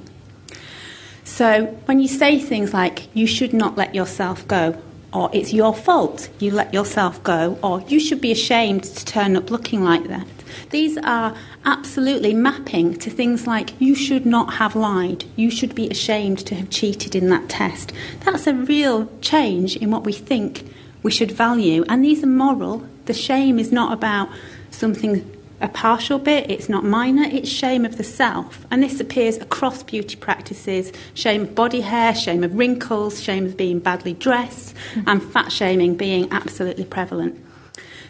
So 1.26 1.65
when 1.86 2.00
you 2.00 2.08
say 2.08 2.39
things 2.39 2.73
like 2.73 3.13
you 3.13 3.28
should 3.28 3.54
not 3.54 3.76
let 3.76 3.93
yourself 3.93 4.47
go 4.47 4.82
or 5.13 5.30
it's 5.34 5.54
your 5.54 5.74
fault 5.74 6.30
you 6.39 6.52
let 6.52 6.74
yourself 6.74 7.22
go 7.24 7.58
or 7.63 7.82
you 7.88 8.00
should 8.00 8.22
be 8.22 8.32
ashamed 8.32 8.84
to 8.84 9.06
turn 9.06 9.36
up 9.36 9.50
looking 9.50 9.84
like 9.84 10.08
that 10.08 10.28
these 10.70 10.98
are 10.98 11.36
absolutely 11.65 12.34
mapping 12.34 12.96
to 12.96 13.10
things 13.10 13.48
like 13.48 13.80
you 13.80 13.96
should 13.96 14.26
not 14.26 14.56
have 14.56 14.76
lied, 14.76 15.26
you 15.36 15.50
should 15.50 15.76
be 15.76 15.89
ashamed 15.89 16.39
to 16.39 16.56
have 16.56 16.70
cheated 16.70 17.15
in 17.15 17.30
that 17.30 17.50
test. 17.50 17.93
That's 18.22 18.48
a 18.48 18.54
real 18.54 19.10
change 19.22 19.76
in 19.78 19.91
what 19.91 20.04
we 20.04 20.13
think 20.13 20.70
we 21.04 21.12
should 21.12 21.32
value. 21.32 21.86
And 21.88 22.04
these 22.04 22.24
are 22.24 22.28
moral. 22.28 22.88
The 23.06 23.13
shame 23.13 23.60
is 23.60 23.72
not 23.72 23.93
about 23.93 24.30
something 24.72 25.37
a 25.60 25.67
partial 25.67 26.20
bit, 26.20 26.50
it's 26.52 26.70
not 26.70 26.84
minor, 26.84 27.24
it's 27.24 27.50
shame 27.50 27.86
of 27.86 27.98
the 27.98 28.04
self. 28.04 28.65
And 28.70 28.84
this 28.84 29.00
appears 29.00 29.38
across 29.38 29.84
beauty 29.84 30.15
practices 30.15 30.91
shame 31.13 31.43
of 31.43 31.56
body 31.56 31.82
hair, 31.82 32.13
shame 32.13 32.43
of 32.43 32.56
wrinkles, 32.56 33.22
shame 33.22 33.46
of 33.46 33.58
being 33.58 33.80
badly 33.80 34.13
dressed, 34.13 34.76
mm-hmm. 34.93 35.10
and 35.10 35.24
fat 35.24 35.52
shaming 35.52 35.96
being 35.96 36.32
absolutely 36.32 36.86
prevalent. 36.86 37.43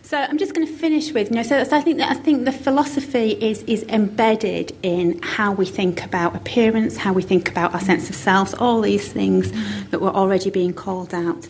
So 0.08 0.18
I'm 0.18 0.38
just 0.38 0.54
going 0.54 0.66
to 0.66 0.74
finish 0.74 1.12
with, 1.12 1.30
you 1.30 1.36
know, 1.36 1.44
so, 1.44 1.62
so 1.66 1.76
I 1.76 1.82
think 1.82 1.98
that 1.98 2.10
I 2.10 2.14
think 2.14 2.46
the 2.46 2.54
philosophy 2.54 3.32
is 3.32 3.64
is 3.64 3.84
embedded 3.84 4.74
in 4.82 5.20
how 5.22 5.52
we 5.52 5.66
think 5.66 6.02
about 6.02 6.34
appearance, 6.34 6.96
how 6.96 7.12
we 7.12 7.22
think 7.22 7.50
about 7.50 7.74
our 7.74 7.82
sense 7.82 8.10
of 8.10 8.16
self, 8.16 8.54
all 8.62 8.80
these 8.80 9.12
things 9.12 9.52
that 9.90 10.00
were 10.00 10.12
already 10.12 10.50
being 10.50 10.74
called 10.74 11.14
out. 11.14 11.46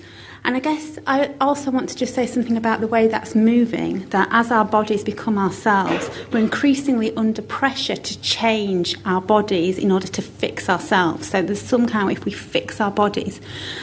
And 0.47 0.55
I 0.55 0.61
guess 0.61 0.97
I 1.05 1.35
also 1.41 1.71
want 1.71 1.89
to 1.89 1.95
just 1.97 2.15
say 2.15 2.25
something 2.25 2.55
about 2.55 2.79
the 2.79 2.87
way 2.87 3.09
that's 3.09 3.35
moving, 3.35 4.07
that 4.11 4.29
as 4.31 4.49
our 4.49 4.63
bodies 4.63 5.03
become 5.03 5.37
ourselves, 5.37 6.09
we're 6.31 6.39
increasingly 6.39 7.13
under 7.17 7.41
pressure 7.41 7.97
to 7.97 8.21
change 8.21 8.95
our 9.05 9.19
bodies 9.19 9.77
in 9.77 9.91
order 9.91 10.07
to 10.07 10.21
fix 10.21 10.69
ourselves. 10.69 11.27
So 11.27 11.41
there's 11.41 11.61
some 11.61 11.85
kind 11.85 12.09
of 12.09 12.17
if 12.17 12.23
we 12.23 12.31
fix 12.31 12.79
our 12.79 12.91
bodies. 12.91 13.41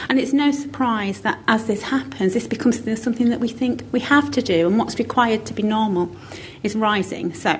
And 0.09 0.19
it's 0.19 0.33
no 0.33 0.51
surprise 0.51 1.21
that 1.21 1.37
as 1.47 1.67
this 1.67 1.83
happens, 1.83 2.33
this 2.33 2.47
becomes 2.47 2.77
something 2.99 3.29
that 3.29 3.39
we 3.39 3.47
think 3.47 3.83
we 3.91 3.99
have 3.99 4.31
to 4.31 4.41
do, 4.41 4.65
and 4.65 4.79
what's 4.79 4.97
required 4.97 5.45
to 5.45 5.53
be 5.53 5.61
normal 5.61 6.09
is 6.63 6.75
rising. 6.75 7.35
So 7.35 7.59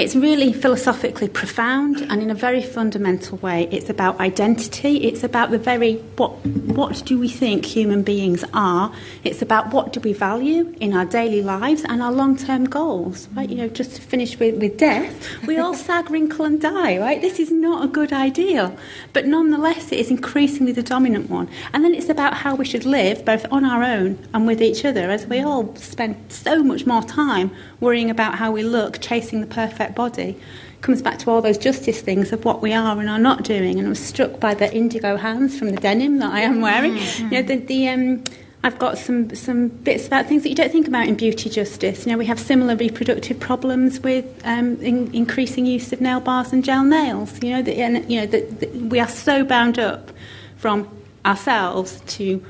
it's 0.00 0.16
really 0.16 0.50
philosophically 0.52 1.28
profound 1.28 2.00
and 2.00 2.22
in 2.22 2.30
a 2.30 2.34
very 2.34 2.62
fundamental 2.62 3.36
way. 3.38 3.68
It's 3.70 3.90
about 3.90 4.18
identity. 4.18 5.04
It's 5.04 5.22
about 5.22 5.50
the 5.50 5.58
very 5.58 5.96
what 6.16 6.30
what 6.46 7.02
do 7.04 7.18
we 7.18 7.28
think 7.28 7.66
human 7.66 8.02
beings 8.02 8.42
are. 8.54 8.92
It's 9.24 9.42
about 9.42 9.74
what 9.74 9.92
do 9.92 10.00
we 10.00 10.14
value 10.14 10.74
in 10.80 10.94
our 10.94 11.04
daily 11.04 11.42
lives 11.42 11.84
and 11.84 12.02
our 12.02 12.12
long 12.12 12.38
term 12.38 12.64
goals. 12.64 13.28
Right? 13.34 13.50
You 13.50 13.56
know, 13.56 13.68
just 13.68 13.96
to 13.96 14.00
finish 14.00 14.38
with, 14.38 14.56
with 14.58 14.78
death, 14.78 15.28
we 15.46 15.58
all 15.58 15.74
sag, 15.86 16.10
wrinkle, 16.10 16.46
and 16.46 16.58
die. 16.58 16.96
Right? 16.96 17.20
This 17.20 17.38
is 17.38 17.50
not 17.50 17.84
a 17.84 17.88
good 17.88 18.12
ideal, 18.12 18.74
but 19.12 19.26
nonetheless, 19.26 19.92
it 19.92 19.98
is 19.98 20.10
increasingly 20.10 20.72
the 20.72 20.82
dominant 20.82 21.28
one. 21.28 21.48
And 21.74 21.84
then 21.84 21.94
it's 21.94 22.08
about 22.08 22.34
how 22.34 22.54
we 22.54 22.64
should 22.64 22.86
live, 22.86 23.26
both 23.26 23.44
on 23.52 23.66
our 23.66 23.82
own 23.82 24.18
and 24.32 24.46
with 24.46 24.62
each 24.62 24.82
other, 24.86 25.10
as 25.10 25.26
we 25.26 25.40
all 25.40 25.76
spend 25.76 26.16
so 26.32 26.62
much 26.62 26.86
more 26.86 27.02
time 27.02 27.50
worrying 27.80 28.08
about 28.08 28.36
how 28.36 28.50
we 28.50 28.62
look, 28.62 29.00
chasing 29.00 29.42
the 29.42 29.46
perfect 29.46 29.89
body. 29.90 30.38
Comes 30.80 31.02
back 31.02 31.18
to 31.20 31.30
all 31.30 31.42
those 31.42 31.58
justice 31.58 32.00
things 32.00 32.32
of 32.32 32.44
what 32.44 32.62
we 32.62 32.72
are 32.72 32.98
and 32.98 33.08
are 33.08 33.18
not 33.18 33.44
doing. 33.44 33.78
And 33.78 33.86
I 33.86 33.90
was 33.90 33.98
struck 33.98 34.40
by 34.40 34.54
the 34.54 34.72
indigo 34.74 35.16
hands 35.16 35.58
from 35.58 35.70
the 35.70 35.76
denim 35.76 36.18
that 36.18 36.32
I 36.32 36.40
am 36.40 36.60
wearing. 36.60 36.94
Mm-hmm. 36.94 37.24
You 37.24 37.30
know, 37.30 37.42
the, 37.42 37.56
the 37.56 37.88
um, 37.88 38.24
I've 38.62 38.78
got 38.78 38.98
some, 38.98 39.34
some 39.34 39.68
bits 39.68 40.06
about 40.06 40.26
things 40.26 40.42
that 40.42 40.50
you 40.50 40.54
don't 40.54 40.70
think 40.70 40.86
about 40.86 41.08
in 41.08 41.14
beauty 41.14 41.48
justice. 41.48 42.04
You 42.04 42.12
know, 42.12 42.18
we 42.18 42.26
have 42.26 42.38
similar 42.38 42.76
reproductive 42.76 43.40
problems 43.40 44.00
with 44.00 44.26
um, 44.44 44.76
in, 44.82 45.12
increasing 45.14 45.64
use 45.64 45.92
of 45.92 46.00
nail 46.00 46.20
bars 46.20 46.52
and 46.52 46.62
gel 46.62 46.84
nails. 46.84 47.42
You 47.42 47.56
know, 47.56 47.62
the, 47.62 47.76
and, 47.80 48.10
you 48.10 48.20
know 48.20 48.26
the, 48.26 48.40
the, 48.42 48.66
we 48.78 49.00
are 49.00 49.08
so 49.08 49.44
bound 49.44 49.78
up 49.78 50.10
from 50.56 50.88
ourselves 51.24 52.02
to 52.06 52.44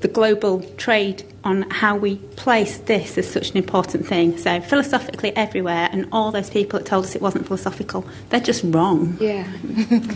the 0.00 0.08
global 0.08 0.62
trade 0.76 1.24
on 1.44 1.62
how 1.70 1.96
we 1.96 2.16
place 2.36 2.78
this 2.78 3.16
as 3.18 3.30
such 3.30 3.50
an 3.50 3.56
important 3.56 4.06
thing. 4.06 4.36
So, 4.38 4.60
philosophically, 4.60 5.34
everywhere, 5.36 5.88
and 5.92 6.08
all 6.12 6.30
those 6.30 6.50
people 6.50 6.78
that 6.78 6.86
told 6.86 7.04
us 7.04 7.14
it 7.14 7.22
wasn't 7.22 7.46
philosophical, 7.46 8.06
they're 8.28 8.40
just 8.40 8.62
wrong. 8.64 9.16
Yeah. 9.20 9.46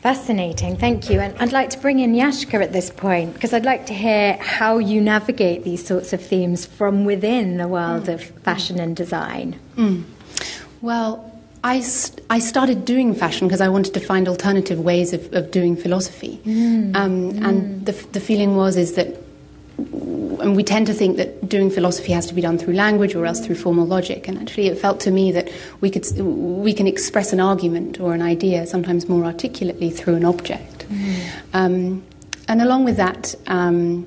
Fascinating, 0.00 0.78
thank 0.78 1.10
you. 1.10 1.20
And 1.20 1.36
I'd 1.38 1.52
like 1.52 1.68
to 1.70 1.78
bring 1.78 1.98
in 1.98 2.14
Yashka 2.14 2.62
at 2.62 2.72
this 2.72 2.88
point 2.88 3.34
because 3.34 3.52
I'd 3.52 3.66
like 3.66 3.84
to 3.86 3.92
hear 3.92 4.38
how 4.38 4.78
you 4.78 4.98
navigate 4.98 5.62
these 5.62 5.86
sorts 5.86 6.14
of 6.14 6.22
themes 6.22 6.64
from 6.64 7.04
within 7.04 7.58
the 7.58 7.68
world 7.68 8.04
mm. 8.04 8.14
of 8.14 8.22
fashion 8.22 8.80
and 8.80 8.96
design. 8.96 9.60
Mm. 9.76 10.04
Well, 10.80 11.29
I, 11.62 11.80
st- 11.80 12.24
I 12.30 12.38
started 12.38 12.84
doing 12.84 13.14
fashion 13.14 13.46
because 13.46 13.60
I 13.60 13.68
wanted 13.68 13.92
to 13.94 14.00
find 14.00 14.28
alternative 14.28 14.80
ways 14.80 15.12
of, 15.12 15.32
of 15.34 15.50
doing 15.50 15.76
philosophy. 15.76 16.40
Mm. 16.44 16.96
Um, 16.96 17.32
mm. 17.32 17.46
And 17.46 17.86
the, 17.86 17.92
the 18.12 18.20
feeling 18.20 18.56
was 18.56 18.76
is 18.76 18.94
that, 18.94 19.08
and 19.76 20.56
we 20.56 20.62
tend 20.62 20.86
to 20.86 20.94
think 20.94 21.18
that 21.18 21.48
doing 21.48 21.70
philosophy 21.70 22.12
has 22.12 22.26
to 22.26 22.34
be 22.34 22.40
done 22.40 22.56
through 22.56 22.74
language 22.74 23.14
or 23.14 23.26
else 23.26 23.44
through 23.44 23.56
formal 23.56 23.86
logic. 23.86 24.26
And 24.26 24.38
actually, 24.38 24.68
it 24.68 24.78
felt 24.78 25.00
to 25.00 25.10
me 25.10 25.32
that 25.32 25.50
we, 25.80 25.90
could, 25.90 26.06
we 26.18 26.72
can 26.72 26.86
express 26.86 27.32
an 27.32 27.40
argument 27.40 28.00
or 28.00 28.14
an 28.14 28.22
idea 28.22 28.66
sometimes 28.66 29.08
more 29.08 29.24
articulately 29.24 29.90
through 29.90 30.14
an 30.14 30.24
object. 30.24 30.88
Mm. 30.88 31.30
Um, 31.52 32.02
and 32.48 32.62
along 32.62 32.84
with 32.84 32.96
that, 32.96 33.34
um, 33.46 34.06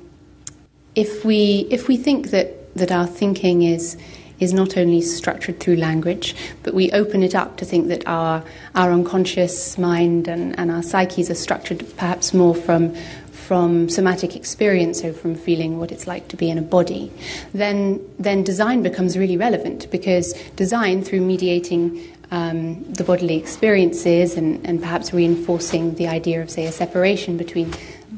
if, 0.96 1.24
we, 1.24 1.68
if 1.70 1.86
we 1.86 1.96
think 1.96 2.30
that, 2.30 2.74
that 2.74 2.90
our 2.90 3.06
thinking 3.06 3.62
is 3.62 3.96
is 4.40 4.52
not 4.52 4.76
only 4.76 5.00
structured 5.00 5.60
through 5.60 5.76
language, 5.76 6.34
but 6.62 6.74
we 6.74 6.90
open 6.92 7.22
it 7.22 7.34
up 7.34 7.56
to 7.58 7.64
think 7.64 7.88
that 7.88 8.06
our, 8.06 8.42
our 8.74 8.92
unconscious 8.92 9.78
mind 9.78 10.28
and, 10.28 10.58
and 10.58 10.70
our 10.70 10.82
psyches 10.82 11.30
are 11.30 11.34
structured 11.34 11.84
perhaps 11.96 12.34
more 12.34 12.54
from, 12.54 12.94
from 13.30 13.88
somatic 13.88 14.34
experience, 14.34 15.00
so 15.02 15.12
from 15.12 15.34
feeling 15.34 15.78
what 15.78 15.92
it's 15.92 16.06
like 16.06 16.28
to 16.28 16.36
be 16.36 16.50
in 16.50 16.58
a 16.58 16.62
body, 16.62 17.12
then, 17.52 18.00
then 18.18 18.42
design 18.42 18.82
becomes 18.82 19.16
really 19.16 19.36
relevant 19.36 19.90
because 19.90 20.32
design, 20.56 21.02
through 21.02 21.20
mediating 21.20 22.02
um, 22.30 22.82
the 22.92 23.04
bodily 23.04 23.36
experiences 23.36 24.36
and, 24.36 24.66
and 24.66 24.80
perhaps 24.80 25.12
reinforcing 25.12 25.94
the 25.94 26.08
idea 26.08 26.42
of, 26.42 26.50
say, 26.50 26.64
a 26.64 26.72
separation 26.72 27.36
between 27.36 27.72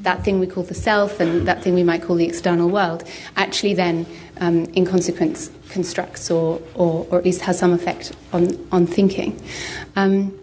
that 0.07 0.23
thing 0.25 0.39
we 0.39 0.47
call 0.47 0.63
the 0.63 0.75
self 0.75 1.19
and 1.19 1.49
that 1.49 1.63
thing 1.63 1.75
we 1.75 1.83
might 1.83 2.01
call 2.01 2.15
the 2.15 2.25
external 2.25 2.69
world, 2.69 3.03
actually 3.35 3.75
then, 3.75 4.07
um, 4.41 4.65
in 4.67 4.87
consequence, 4.87 5.51
constructs 5.69 6.31
or, 6.31 6.63
or, 6.75 7.05
or, 7.11 7.19
at 7.19 7.25
least 7.25 7.41
has 7.41 7.59
some 7.59 7.73
effect 7.73 8.13
on, 8.33 8.57
on 8.71 8.87
thinking. 8.87 9.37
Um, 9.97 10.39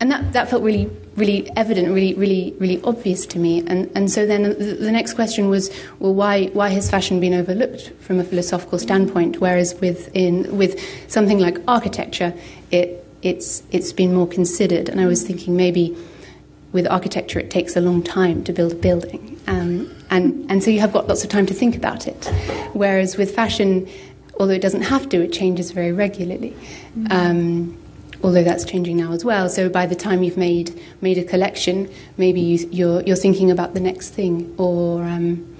and 0.00 0.10
that, 0.10 0.32
that 0.32 0.48
felt 0.48 0.62
really, 0.62 0.90
really 1.16 1.50
evident, 1.54 1.88
really, 1.88 2.14
really, 2.14 2.54
really 2.58 2.80
obvious 2.82 3.26
to 3.26 3.38
me. 3.38 3.62
And, 3.66 3.90
and 3.94 4.10
so 4.10 4.26
then 4.26 4.42
the, 4.44 4.90
next 4.90 5.14
question 5.14 5.50
was, 5.50 5.70
well, 5.98 6.14
why, 6.14 6.46
why 6.46 6.70
has 6.70 6.90
fashion 6.90 7.20
been 7.20 7.34
overlooked 7.34 7.92
from 8.00 8.18
a 8.18 8.24
philosophical 8.24 8.78
standpoint, 8.78 9.38
whereas 9.38 9.78
with, 9.82 10.10
in, 10.14 10.56
with 10.56 10.80
something 11.10 11.38
like 11.38 11.58
architecture, 11.68 12.32
it, 12.70 13.06
it's, 13.20 13.62
it's 13.70 13.92
been 13.92 14.14
more 14.14 14.26
considered? 14.26 14.88
And 14.88 14.98
I 14.98 15.06
was 15.06 15.26
thinking 15.26 15.56
maybe 15.56 15.94
with 16.76 16.86
architecture, 16.86 17.40
it 17.40 17.50
takes 17.50 17.74
a 17.74 17.80
long 17.80 18.02
time 18.02 18.44
to 18.44 18.52
build 18.52 18.72
a 18.72 18.76
building. 18.76 19.40
Um, 19.46 19.90
and, 20.10 20.48
and 20.50 20.62
so 20.62 20.70
you 20.70 20.78
have 20.80 20.92
got 20.92 21.08
lots 21.08 21.24
of 21.24 21.30
time 21.30 21.46
to 21.46 21.54
think 21.54 21.74
about 21.74 22.06
it. 22.06 22.26
Whereas 22.74 23.16
with 23.16 23.34
fashion, 23.34 23.88
although 24.38 24.52
it 24.52 24.60
doesn't 24.60 24.82
have 24.82 25.08
to, 25.08 25.22
it 25.22 25.32
changes 25.32 25.70
very 25.70 25.90
regularly. 25.90 26.50
Mm-hmm. 26.50 27.06
Um, 27.10 27.78
although 28.22 28.44
that's 28.44 28.66
changing 28.66 28.98
now 28.98 29.12
as 29.12 29.24
well. 29.24 29.48
So 29.48 29.70
by 29.70 29.86
the 29.86 29.94
time 29.94 30.22
you've 30.22 30.36
made 30.36 30.78
made 31.00 31.16
a 31.16 31.24
collection, 31.24 31.90
maybe 32.18 32.40
you, 32.40 32.66
are 32.66 32.70
you're, 32.70 33.02
you're 33.04 33.16
thinking 33.16 33.50
about 33.50 33.72
the 33.72 33.80
next 33.80 34.10
thing, 34.10 34.54
or 34.58 35.02
um, 35.02 35.56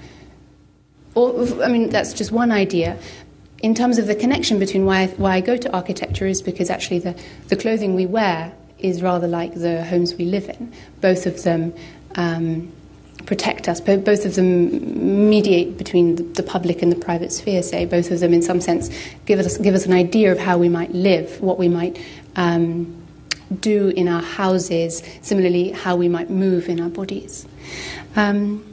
or 1.15 1.27
I 1.63 1.67
mean 1.67 1.89
that's 1.89 2.13
just 2.13 2.31
one 2.31 2.51
idea. 2.51 2.97
In 3.63 3.73
terms 3.73 3.97
of 3.97 4.05
the 4.05 4.15
connection 4.15 4.59
between 4.59 4.85
why 4.85 5.01
I, 5.01 5.07
why 5.07 5.35
I 5.35 5.41
go 5.41 5.57
to 5.57 5.71
architecture 5.73 6.27
is 6.27 6.43
because 6.43 6.69
actually 6.69 6.99
the, 6.99 7.15
the 7.47 7.55
clothing 7.55 7.95
we 7.95 8.05
wear 8.05 8.53
is 8.79 9.01
rather 9.01 9.27
like 9.27 9.53
the 9.53 9.83
homes 9.83 10.15
we 10.15 10.25
live 10.25 10.49
in. 10.49 10.71
Both 11.01 11.25
of 11.25 11.43
them 11.43 11.73
um, 12.15 12.71
protect 13.25 13.67
us. 13.67 13.81
Both 13.81 14.25
of 14.25 14.35
them 14.35 15.29
mediate 15.29 15.77
between 15.77 16.33
the 16.33 16.43
public 16.43 16.81
and 16.81 16.91
the 16.91 16.95
private 16.95 17.31
sphere. 17.31 17.63
Say 17.63 17.85
both 17.85 18.11
of 18.11 18.19
them, 18.19 18.33
in 18.33 18.41
some 18.41 18.61
sense, 18.61 18.89
give 19.25 19.39
us 19.39 19.57
give 19.57 19.75
us 19.75 19.85
an 19.85 19.93
idea 19.93 20.31
of 20.31 20.39
how 20.39 20.57
we 20.57 20.69
might 20.69 20.93
live, 20.93 21.41
what 21.41 21.57
we 21.57 21.67
might 21.67 21.99
um, 22.35 22.95
do 23.59 23.89
in 23.89 24.07
our 24.07 24.21
houses. 24.21 25.03
Similarly, 25.21 25.71
how 25.71 25.95
we 25.95 26.07
might 26.07 26.29
move 26.29 26.69
in 26.69 26.79
our 26.79 26.89
bodies. 26.89 27.47
Um, 28.15 28.63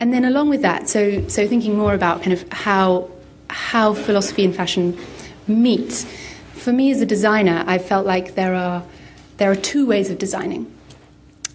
and 0.00 0.12
then, 0.12 0.24
along 0.24 0.48
with 0.48 0.62
that, 0.62 0.88
so 0.88 1.26
so 1.28 1.46
thinking 1.46 1.76
more 1.76 1.94
about 1.94 2.22
kind 2.22 2.32
of 2.32 2.50
how 2.52 3.10
how 3.50 3.94
philosophy 3.94 4.44
and 4.44 4.54
fashion 4.54 4.98
meet. 5.46 6.06
For 6.68 6.74
me, 6.74 6.90
as 6.90 7.00
a 7.00 7.06
designer, 7.06 7.64
I 7.66 7.78
felt 7.78 8.04
like 8.04 8.34
there 8.34 8.52
are 8.54 8.82
there 9.38 9.50
are 9.50 9.56
two 9.56 9.86
ways 9.86 10.10
of 10.10 10.18
designing. 10.18 10.70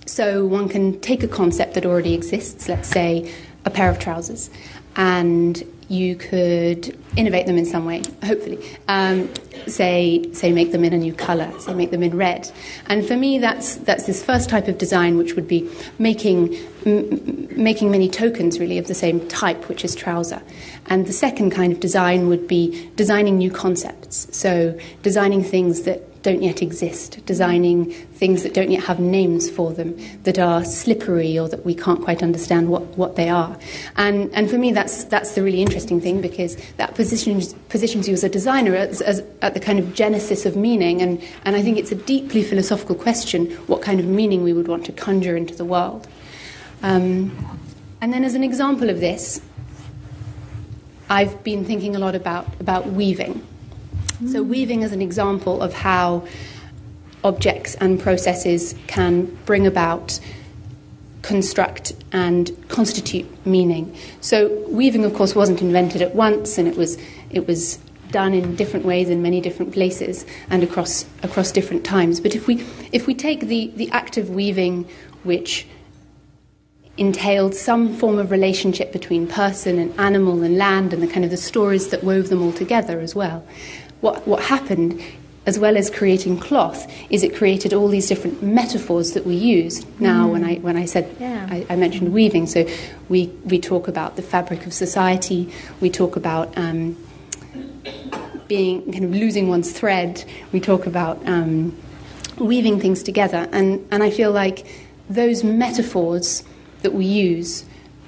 So 0.07 0.43
one 0.43 0.67
can 0.67 0.99
take 1.01 1.21
a 1.21 1.27
concept 1.27 1.75
that 1.75 1.85
already 1.85 2.15
exists, 2.15 2.67
let's 2.67 2.89
say 2.89 3.31
a 3.63 3.69
pair 3.69 3.91
of 3.91 3.99
trousers, 3.99 4.49
and 4.95 5.63
you 5.89 6.15
could 6.15 6.97
innovate 7.15 7.45
them 7.45 7.57
in 7.57 7.65
some 7.65 7.85
way, 7.85 8.01
hopefully. 8.23 8.59
Um, 8.87 9.29
say, 9.67 10.31
say, 10.33 10.51
make 10.51 10.71
them 10.71 10.83
in 10.83 10.93
a 10.93 10.97
new 10.97 11.13
color, 11.13 11.51
say, 11.59 11.73
make 11.73 11.91
them 11.91 12.03
in 12.03 12.15
red. 12.15 12.51
And 12.87 13.05
for 13.05 13.15
me, 13.15 13.39
that's, 13.39 13.75
that's 13.75 14.05
this 14.05 14.23
first 14.23 14.49
type 14.49 14.67
of 14.67 14.77
design, 14.77 15.17
which 15.17 15.35
would 15.35 15.47
be 15.47 15.69
making, 15.99 16.55
m- 16.85 17.47
making 17.51 17.91
many 17.91 18.09
tokens, 18.09 18.59
really, 18.59 18.77
of 18.77 18.87
the 18.87 18.93
same 18.93 19.27
type, 19.27 19.69
which 19.69 19.83
is 19.85 19.95
trouser. 19.95 20.41
And 20.87 21.07
the 21.07 21.13
second 21.13 21.51
kind 21.51 21.71
of 21.71 21.79
design 21.79 22.27
would 22.27 22.47
be 22.47 22.91
designing 22.95 23.37
new 23.37 23.51
concepts. 23.51 24.27
So, 24.35 24.77
designing 25.01 25.43
things 25.43 25.83
that 25.83 26.01
don't 26.23 26.41
yet 26.41 26.61
exist, 26.61 27.23
designing 27.25 27.91
things 27.91 28.43
that 28.43 28.53
don't 28.53 28.71
yet 28.71 28.83
have 28.83 28.99
names 28.99 29.49
for 29.49 29.73
them, 29.73 29.95
that 30.23 30.39
are 30.39 30.63
slippery 30.63 31.37
or 31.37 31.47
that 31.49 31.65
we 31.65 31.75
can't 31.75 32.01
quite 32.01 32.23
understand 32.23 32.69
what, 32.69 32.83
what 32.97 33.15
they 33.17 33.29
are. 33.29 33.57
And, 33.97 34.33
and 34.33 34.49
for 34.49 34.57
me, 34.57 34.71
that's, 34.71 35.03
that's 35.03 35.35
the 35.35 35.43
really 35.43 35.61
interesting 35.61 35.99
thing 35.99 36.21
because 36.21 36.55
that 36.77 36.95
positions, 36.95 37.53
positions 37.69 38.07
you 38.07 38.13
as 38.13 38.23
a 38.23 38.29
designer 38.29 38.73
as, 38.73 39.01
as, 39.01 39.21
at 39.41 39.53
the 39.53 39.59
kind 39.59 39.79
of 39.79 39.93
genesis 39.93 40.45
of 40.45 40.55
meaning. 40.55 41.01
And, 41.01 41.21
and 41.43 41.55
I 41.55 41.61
think 41.61 41.77
it's 41.77 41.91
a 41.91 41.95
deeply 41.95 42.41
philosophical 42.41 42.95
question 42.95 43.51
what 43.67 43.81
kind 43.81 43.99
of 43.99 44.05
meaning 44.05 44.43
we 44.43 44.53
would 44.53 44.67
want 44.67 44.85
to 44.85 44.91
conjure 44.93 45.35
into 45.35 45.53
the 45.53 45.65
world. 45.65 46.07
Um, 46.81 47.59
and 48.01 48.13
then, 48.13 48.25
as 48.25 48.35
an 48.35 48.43
example 48.43 48.89
of 48.89 48.99
this, 48.99 49.41
I've 51.09 51.43
been 51.43 51.63
thinking 51.63 51.95
a 51.95 51.99
lot 51.99 52.15
about, 52.15 52.47
about 52.59 52.87
weaving. 52.87 53.45
So, 54.27 54.43
weaving 54.43 54.81
is 54.81 54.91
an 54.91 55.01
example 55.01 55.61
of 55.61 55.73
how 55.73 56.27
objects 57.23 57.75
and 57.75 57.99
processes 57.99 58.75
can 58.87 59.25
bring 59.45 59.65
about 59.65 60.19
construct 61.23 61.93
and 62.11 62.51
constitute 62.67 63.25
meaning. 63.45 63.95
So 64.21 64.63
weaving, 64.67 65.05
of 65.05 65.15
course, 65.15 65.33
wasn't 65.33 65.61
invented 65.61 66.01
at 66.01 66.13
once, 66.13 66.57
and 66.59 66.67
it 66.67 66.77
was 66.77 66.97
it 67.31 67.47
was 67.47 67.79
done 68.11 68.35
in 68.35 68.55
different 68.55 68.85
ways 68.85 69.09
in 69.09 69.23
many 69.23 69.41
different 69.41 69.73
places 69.73 70.25
and 70.51 70.61
across 70.61 71.05
across 71.23 71.51
different 71.51 71.83
times. 71.83 72.19
But 72.19 72.35
if 72.35 72.45
we 72.45 72.65
if 72.91 73.07
we 73.07 73.15
take 73.15 73.47
the 73.47 73.71
the 73.75 73.89
act 73.91 74.17
of 74.17 74.29
weaving, 74.29 74.87
which 75.23 75.65
entailed 76.95 77.55
some 77.55 77.95
form 77.95 78.19
of 78.19 78.29
relationship 78.29 78.91
between 78.91 79.25
person 79.25 79.79
and 79.79 79.99
animal 79.99 80.43
and 80.43 80.59
land 80.59 80.93
and 80.93 81.01
the 81.01 81.07
kind 81.07 81.25
of 81.25 81.31
the 81.31 81.37
stories 81.37 81.87
that 81.87 82.03
wove 82.03 82.29
them 82.29 82.43
all 82.43 82.51
together 82.53 82.99
as 82.99 83.15
well. 83.15 83.43
What 84.03 84.27
what 84.27 84.43
happened 84.43 85.01
as 85.45 85.59
well 85.59 85.75
as 85.75 85.89
creating 85.89 86.39
cloth, 86.39 86.91
is 87.09 87.23
it 87.23 87.35
created 87.35 87.73
all 87.73 87.87
these 87.87 88.07
different 88.07 88.41
metaphors 88.41 89.11
that 89.11 89.25
we 89.25 89.35
use 89.35 89.85
now. 89.99 90.27
Mm. 90.27 90.31
When 90.31 90.43
I 90.43 90.55
when 90.55 90.77
I 90.77 90.85
said 90.85 91.15
yeah. 91.19 91.47
I, 91.49 91.65
I, 91.69 91.75
mentioned 91.75 92.13
weaving, 92.13 92.47
so 92.47 92.67
we 93.09 93.27
we 93.45 93.59
talk 93.59 93.87
about 93.87 94.15
the 94.15 94.21
fabric 94.21 94.65
of 94.65 94.73
society. 94.73 95.51
We 95.81 95.89
talk 95.89 96.15
about 96.15 96.57
um, 96.57 96.97
being 98.47 98.91
kind 98.91 99.05
of 99.05 99.11
losing 99.11 99.49
one's 99.49 99.71
thread. 99.71 100.23
We 100.51 100.59
talk 100.59 100.85
about 100.85 101.25
um, 101.27 101.77
weaving 102.37 102.79
things 102.79 103.03
together, 103.03 103.47
and 103.51 103.85
and 103.91 104.03
I 104.03 104.09
feel 104.09 104.31
like 104.31 104.65
those 105.09 105.43
metaphors 105.43 106.43
that 106.81 106.93
we 106.93 107.05
use 107.05 107.65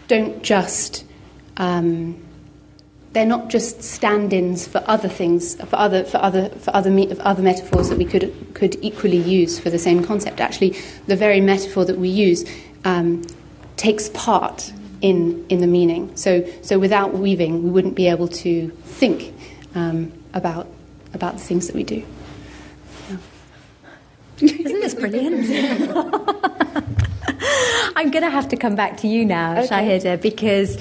don't 0.08 0.43
just 0.43 1.05
um, 1.58 2.24
they're 3.15 3.25
not 3.25 3.47
just 3.47 3.82
stand-ins 3.82 4.67
for 4.67 4.84
other 4.88 5.08
things, 5.08 5.56
for 5.56 5.78
other, 5.78 6.04
for 6.04 6.17
other, 6.17 6.49
for 6.49 6.75
other, 6.75 6.91
me- 6.91 7.10
other 7.21 7.41
metaphors 7.41 7.88
that 7.88 7.97
we 7.97 8.04
could, 8.04 8.54
could 8.54 8.78
equally 8.84 9.17
use 9.17 9.58
for 9.58 9.69
the 9.69 9.80
same 9.80 10.04
concept. 10.04 10.41
Actually, 10.41 10.75
the 11.08 11.15
very 11.15 11.39
metaphor 11.39 11.86
that 11.86 11.97
we 11.97 12.10
use 12.10 12.43
um, 12.84 13.23
takes 13.78 14.10
part 14.10 14.73
in, 15.01 15.45
in 15.47 15.62
the 15.62 15.67
meaning. 15.67 16.13
So, 16.17 16.45
so 16.62 16.78
without 16.78 17.13
weaving, 17.13 17.63
we 17.63 17.69
wouldn't 17.69 17.95
be 17.95 18.08
able 18.08 18.28
to 18.28 18.69
think 18.84 19.34
um, 19.75 20.12
about, 20.34 20.67
about 21.13 21.36
the 21.36 21.43
things 21.43 21.67
that 21.67 21.75
we 21.75 21.86
do. 21.86 22.06
Yeah. 23.10 23.17
Isn't 24.41 24.82
this 24.82 24.93
brilliant? 24.93 25.45
I'm 27.95 28.12
going 28.12 28.25
to 28.25 28.30
have 28.30 28.49
to 28.49 28.58
come 28.58 28.75
back 28.75 28.97
to 28.97 29.08
you 29.08 29.23
now, 29.23 29.62
okay. 29.62 29.67
Shahidha, 29.69 30.21
because 30.21 30.75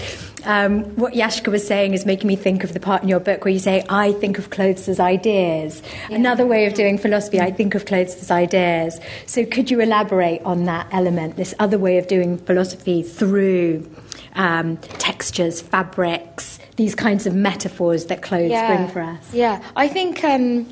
um, 0.45 0.85
what 0.97 1.15
Yashka 1.15 1.51
was 1.51 1.67
saying 1.67 1.95
is 1.95 2.07
making 2.07 2.29
me 2.29 2.37
think 2.37 2.65
of 2.65 2.73
the 2.73 2.81
part 2.81 3.03
in 3.03 3.09
your 3.09 3.21
book 3.21 3.45
where 3.45 3.53
you 3.53 3.59
say, 3.59 3.85
I 3.89 4.13
think 4.13 4.39
of 4.39 4.51
clothes 4.51 4.89
as 4.89 5.01
ideas. 5.01 5.83
Yeah. 6.09 6.17
Another 6.17 6.47
way 6.47 6.67
of 6.67 6.75
doing 6.75 6.99
philosophy, 6.99 7.41
I 7.41 7.51
think 7.51 7.75
of 7.75 7.87
clothes 7.87 8.15
as 8.17 8.31
ideas. 8.31 9.01
So 9.27 9.45
could 9.45 9.71
you 9.71 9.81
elaborate 9.81 10.43
on 10.43 10.65
that 10.65 10.87
element, 10.93 11.37
this 11.37 11.55
other 11.59 11.79
way 11.79 11.99
of 11.99 12.07
doing 12.09 12.39
philosophy 12.39 13.03
through 13.03 13.89
um, 14.35 14.77
textures, 14.99 15.61
fabrics, 15.61 16.59
these 16.77 16.95
kinds 16.95 17.27
of 17.27 17.35
metaphors 17.35 18.07
that 18.07 18.23
clothes 18.23 18.51
yeah. 18.51 18.77
bring 18.77 18.89
for 18.89 19.01
us? 19.01 19.35
Yeah, 19.35 19.63
I 19.77 19.89
think 19.89 20.23
um, 20.25 20.65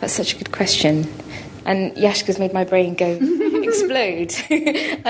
that's 0.00 0.12
such 0.12 0.34
a 0.34 0.38
good 0.38 0.52
question. 0.52 1.08
And 1.64 1.92
Yashka's 1.96 2.38
made 2.38 2.52
my 2.52 2.64
brain 2.64 2.94
go 2.94 3.18
explode. 3.62 4.34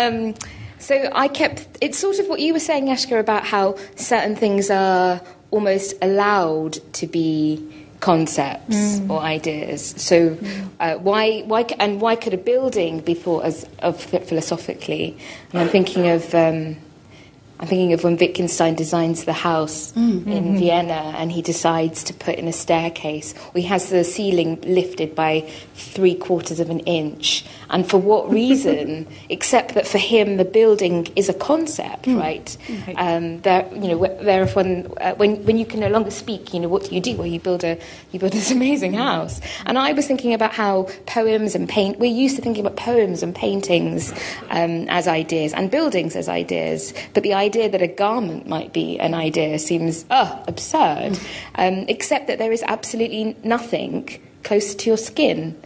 so 0.87 1.11
I 1.12 1.27
kept, 1.27 1.66
it's 1.81 1.99
sort 1.99 2.20
of 2.20 2.29
what 2.29 2.38
you 2.38 2.53
were 2.53 2.61
saying, 2.61 2.87
Yashka, 2.87 3.18
about 3.18 3.44
how 3.44 3.77
certain 3.96 4.37
things 4.37 4.70
are 4.70 5.20
almost 5.51 5.94
allowed 6.01 6.75
to 6.92 7.09
be 7.09 7.88
concepts 7.99 8.77
mm. 8.77 9.11
or 9.11 9.18
ideas. 9.20 9.94
So 9.96 10.37
mm. 10.37 10.68
uh, 10.79 10.94
why, 10.99 11.40
why, 11.40 11.62
and 11.81 12.01
why 12.01 12.14
could 12.14 12.35
a 12.35 12.38
building 12.38 13.01
be 13.01 13.14
thought 13.14 13.46
as 13.46 13.66
of 13.81 14.01
philosophically? 14.01 15.18
And 15.53 15.62
I'm 15.62 15.68
thinking 15.68 16.07
of. 16.07 16.33
Um, 16.33 16.77
I'm 17.59 17.66
thinking 17.66 17.95
of 17.95 18.05
when 18.05 18.16
Wittgenstein 18.16 18.75
designs 18.75 19.25
the 19.25 19.33
house 19.33 19.92
mm-hmm. 19.92 20.31
in 20.31 20.45
mm-hmm. 20.45 20.59
Vienna 20.59 21.14
and 21.16 21.33
he 21.33 21.40
decides 21.40 22.05
to 22.05 22.14
put 22.14 22.35
in 22.35 22.49
a 22.49 22.53
staircase, 22.53 23.35
or 23.49 23.53
he 23.61 23.62
has 23.62 23.88
the 23.88 24.05
ceiling 24.05 24.61
lifted 24.62 25.14
by 25.14 25.40
three 25.75 26.14
quarters 26.14 26.61
of 26.61 26.69
an 26.69 26.81
inch. 26.81 27.47
And 27.71 27.88
for 27.88 27.97
what 27.97 28.31
reason, 28.42 29.07
except 29.31 29.75
that 29.75 29.87
for 29.87 29.99
him 29.99 30.37
the 30.37 30.45
building 30.45 31.09
is 31.16 31.31
a 31.31 31.35
concept, 31.35 32.05
mm. 32.05 32.21
right? 32.21 32.57
Um, 32.99 33.40
there, 33.40 33.66
you 33.73 33.88
know, 33.88 34.07
there 34.23 34.47
when, 34.49 34.92
uh, 35.01 35.14
when, 35.14 35.42
when 35.45 35.57
you 35.57 35.64
can 35.64 35.81
no 35.81 35.88
longer 35.88 36.11
speak, 36.11 36.53
you 36.53 36.61
know, 36.61 36.69
what 36.69 36.85
do 36.85 36.95
you 36.95 37.01
do? 37.01 37.16
Well, 37.16 37.27
you 37.27 37.40
build, 37.40 37.64
a, 37.64 37.79
you 38.12 38.21
build 38.21 38.33
this 38.33 38.51
amazing 38.59 38.92
house. 38.92 39.40
And 39.64 39.79
I 39.79 39.92
was 39.92 40.07
thinking 40.07 40.35
about 40.35 40.53
how 40.53 40.88
poems 41.07 41.55
and 41.55 41.66
paint, 41.69 41.99
we're 41.99 42.12
used 42.12 42.37
to 42.37 42.42
thinking 42.42 42.66
about 42.66 42.77
poems 42.77 43.23
and 43.23 43.35
paintings 43.35 44.12
um, 44.51 44.87
as 44.88 45.09
ideas 45.09 45.55
and 45.55 45.71
buildings 45.71 46.16
as 46.16 46.29
ideas, 46.29 46.92
but 47.14 47.23
the 47.23 47.33
idea 47.33 47.45
that 47.48 47.82
a 47.82 47.88
garment 47.88 48.48
might 48.48 48.72
be 48.72 48.98
an 48.98 49.14
idea 49.14 49.59
seems 49.59 50.04
oh, 50.11 50.44
absurd, 50.46 51.18
um, 51.54 51.85
except 51.88 52.26
that 52.26 52.38
there 52.38 52.52
is 52.52 52.62
absolutely 52.66 53.37
nothing 53.42 54.20
close 54.42 54.74
to 54.74 54.90
your 54.90 54.96
skin 54.96 55.61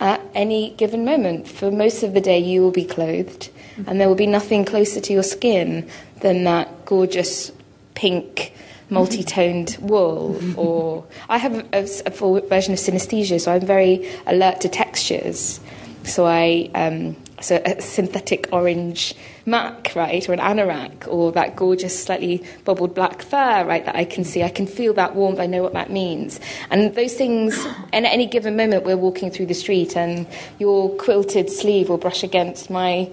at 0.00 0.20
any 0.34 0.70
given 0.70 1.04
moment. 1.04 1.48
For 1.48 1.70
most 1.70 2.02
of 2.02 2.14
the 2.14 2.20
day, 2.20 2.38
you 2.38 2.62
will 2.62 2.70
be 2.70 2.84
clothed, 2.84 3.50
and 3.86 4.00
there 4.00 4.08
will 4.08 4.14
be 4.14 4.26
nothing 4.26 4.64
closer 4.64 5.00
to 5.00 5.12
your 5.12 5.22
skin 5.22 5.88
than 6.20 6.44
that 6.44 6.84
gorgeous 6.84 7.52
pink 7.94 8.52
multi-toned 8.90 9.76
wool 9.80 10.38
or 10.56 11.04
I 11.28 11.38
have 11.38 11.54
a, 11.54 11.66
a, 11.72 11.82
a, 12.06 12.10
full 12.10 12.40
version 12.42 12.74
of 12.74 12.78
synesthesia 12.78 13.40
so 13.40 13.52
I'm 13.52 13.64
very 13.64 14.06
alert 14.26 14.60
to 14.62 14.68
textures 14.68 15.60
so 16.04 16.26
I 16.26 16.70
um, 16.74 17.16
so 17.42 17.60
a 17.64 17.80
synthetic 17.80 18.48
orange 18.52 19.14
mac, 19.46 19.92
right, 19.94 20.28
or 20.28 20.32
an 20.32 20.38
anorak, 20.38 21.08
or 21.08 21.32
that 21.32 21.56
gorgeous, 21.56 22.04
slightly 22.04 22.44
bubbled 22.64 22.94
black 22.94 23.22
fur, 23.22 23.64
right, 23.64 23.84
that 23.84 23.96
I 23.96 24.04
can 24.04 24.24
see. 24.24 24.42
I 24.42 24.48
can 24.48 24.66
feel 24.66 24.94
that 24.94 25.14
warmth. 25.14 25.40
I 25.40 25.46
know 25.46 25.62
what 25.62 25.72
that 25.72 25.90
means. 25.90 26.40
And 26.70 26.94
those 26.94 27.14
things, 27.14 27.66
and 27.92 28.06
any 28.06 28.26
given 28.26 28.56
moment, 28.56 28.84
we're 28.84 28.96
walking 28.96 29.30
through 29.30 29.46
the 29.46 29.54
street, 29.54 29.96
and 29.96 30.26
your 30.58 30.90
quilted 30.96 31.50
sleeve 31.50 31.88
will 31.88 31.98
brush 31.98 32.22
against 32.22 32.70
my 32.70 33.10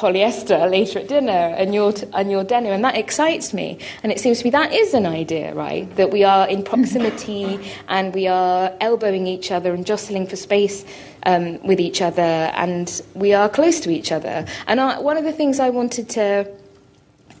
polyester 0.00 0.70
later 0.70 1.00
at 1.00 1.08
dinner 1.08 1.54
and 1.60 1.74
your, 1.74 1.92
and 2.14 2.30
your 2.30 2.42
denim, 2.42 2.72
and 2.72 2.84
that 2.84 2.96
excites 2.96 3.52
me. 3.52 3.78
And 4.02 4.10
it 4.10 4.18
seems 4.18 4.38
to 4.38 4.44
me 4.44 4.50
that 4.50 4.72
is 4.72 4.94
an 4.94 5.04
idea, 5.04 5.54
right? 5.54 5.84
That 5.96 6.10
we 6.10 6.24
are 6.24 6.48
in 6.48 6.62
proximity 6.62 7.60
and 7.88 8.14
we 8.14 8.26
are 8.26 8.72
elbowing 8.80 9.26
each 9.26 9.52
other 9.52 9.74
and 9.74 9.84
jostling 9.84 10.26
for 10.26 10.36
space 10.36 10.84
um, 11.26 11.62
with 11.62 11.80
each 11.80 12.00
other, 12.00 12.22
and 12.22 13.02
we 13.14 13.34
are 13.34 13.48
close 13.48 13.80
to 13.80 13.90
each 13.90 14.10
other. 14.10 14.46
And 14.66 14.80
I, 14.80 14.98
one 15.00 15.18
of 15.18 15.24
the 15.24 15.32
things 15.32 15.60
I 15.60 15.70
wanted 15.70 16.08
to 16.10 16.50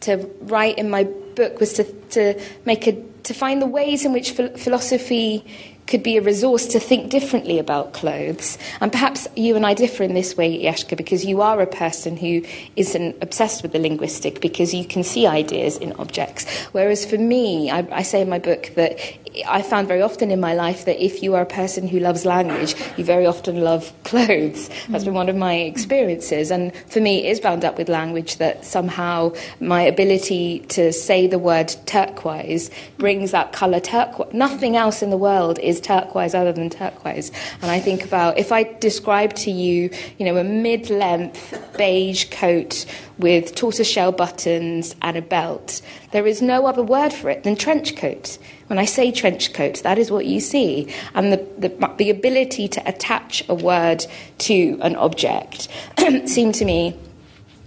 to 0.00 0.16
write 0.40 0.78
in 0.78 0.88
my 0.90 1.04
book 1.04 1.60
was 1.60 1.72
to 1.74 1.84
to 2.10 2.40
make 2.64 2.86
a 2.86 2.92
to 3.22 3.34
find 3.34 3.60
the 3.60 3.66
ways 3.66 4.04
in 4.04 4.12
which 4.12 4.32
philosophy 4.32 5.44
could 5.90 6.02
be 6.02 6.16
a 6.16 6.22
resource 6.22 6.66
to 6.68 6.80
think 6.80 7.10
differently 7.10 7.58
about 7.58 7.92
clothes. 7.92 8.56
And 8.80 8.92
perhaps 8.92 9.26
you 9.36 9.56
and 9.56 9.66
I 9.66 9.74
differ 9.74 10.04
in 10.04 10.14
this 10.14 10.36
way, 10.36 10.62
Yashka, 10.62 10.96
because 10.96 11.24
you 11.24 11.42
are 11.42 11.60
a 11.60 11.66
person 11.66 12.16
who 12.16 12.42
isn't 12.76 13.16
obsessed 13.20 13.62
with 13.62 13.72
the 13.72 13.78
linguistic 13.78 14.40
because 14.40 14.72
you 14.72 14.84
can 14.84 15.02
see 15.02 15.26
ideas 15.26 15.76
in 15.76 15.92
objects. 15.94 16.48
Whereas 16.72 17.04
for 17.04 17.18
me, 17.18 17.70
I, 17.70 17.86
I 17.90 18.02
say 18.02 18.22
in 18.22 18.28
my 18.28 18.38
book 18.38 18.70
that 18.76 18.98
I 19.46 19.62
found 19.62 19.88
very 19.88 20.02
often 20.02 20.30
in 20.30 20.40
my 20.40 20.54
life 20.54 20.84
that 20.86 21.02
if 21.02 21.22
you 21.22 21.34
are 21.34 21.42
a 21.42 21.46
person 21.46 21.86
who 21.86 22.00
loves 22.00 22.24
language, 22.24 22.74
you 22.96 23.04
very 23.04 23.26
often 23.26 23.60
love 23.60 23.92
clothes. 24.04 24.68
That's 24.88 25.04
been 25.04 25.12
mm. 25.12 25.16
one 25.16 25.28
of 25.28 25.36
my 25.36 25.54
experiences. 25.54 26.50
And 26.50 26.74
for 26.86 27.00
me, 27.00 27.26
it 27.26 27.30
is 27.30 27.40
bound 27.40 27.64
up 27.64 27.78
with 27.78 27.88
language 27.88 28.36
that 28.36 28.64
somehow 28.64 29.32
my 29.60 29.82
ability 29.82 30.60
to 30.70 30.92
say 30.92 31.26
the 31.26 31.38
word 31.38 31.74
turquoise 31.86 32.70
brings 32.98 33.30
that 33.30 33.52
colour 33.52 33.80
turquoise. 33.80 34.32
Nothing 34.32 34.76
else 34.76 35.02
in 35.02 35.10
the 35.10 35.16
world 35.16 35.58
is 35.60 35.79
turquoise 35.80 36.34
other 36.34 36.52
than 36.52 36.70
turquoise. 36.70 37.30
And 37.62 37.70
I 37.70 37.80
think 37.80 38.04
about 38.04 38.38
if 38.38 38.52
I 38.52 38.64
describe 38.64 39.34
to 39.36 39.50
you, 39.50 39.90
you 40.18 40.26
know, 40.26 40.36
a 40.36 40.44
mid 40.44 40.90
length 40.90 41.58
beige 41.76 42.30
coat 42.30 42.86
with 43.18 43.54
tortoiseshell 43.54 44.12
buttons 44.12 44.94
and 45.02 45.16
a 45.16 45.22
belt, 45.22 45.82
there 46.12 46.26
is 46.26 46.40
no 46.40 46.66
other 46.66 46.82
word 46.82 47.12
for 47.12 47.30
it 47.30 47.44
than 47.44 47.56
trench 47.56 47.96
coat. 47.96 48.38
When 48.68 48.78
I 48.78 48.84
say 48.84 49.10
trench 49.10 49.52
coat, 49.52 49.82
that 49.82 49.98
is 49.98 50.10
what 50.10 50.26
you 50.26 50.40
see. 50.40 50.92
And 51.14 51.32
the, 51.32 51.46
the, 51.58 51.94
the 51.98 52.10
ability 52.10 52.68
to 52.68 52.88
attach 52.88 53.42
a 53.48 53.54
word 53.54 54.06
to 54.38 54.78
an 54.80 54.96
object 54.96 55.68
seemed 56.26 56.54
to 56.56 56.64
me 56.64 56.96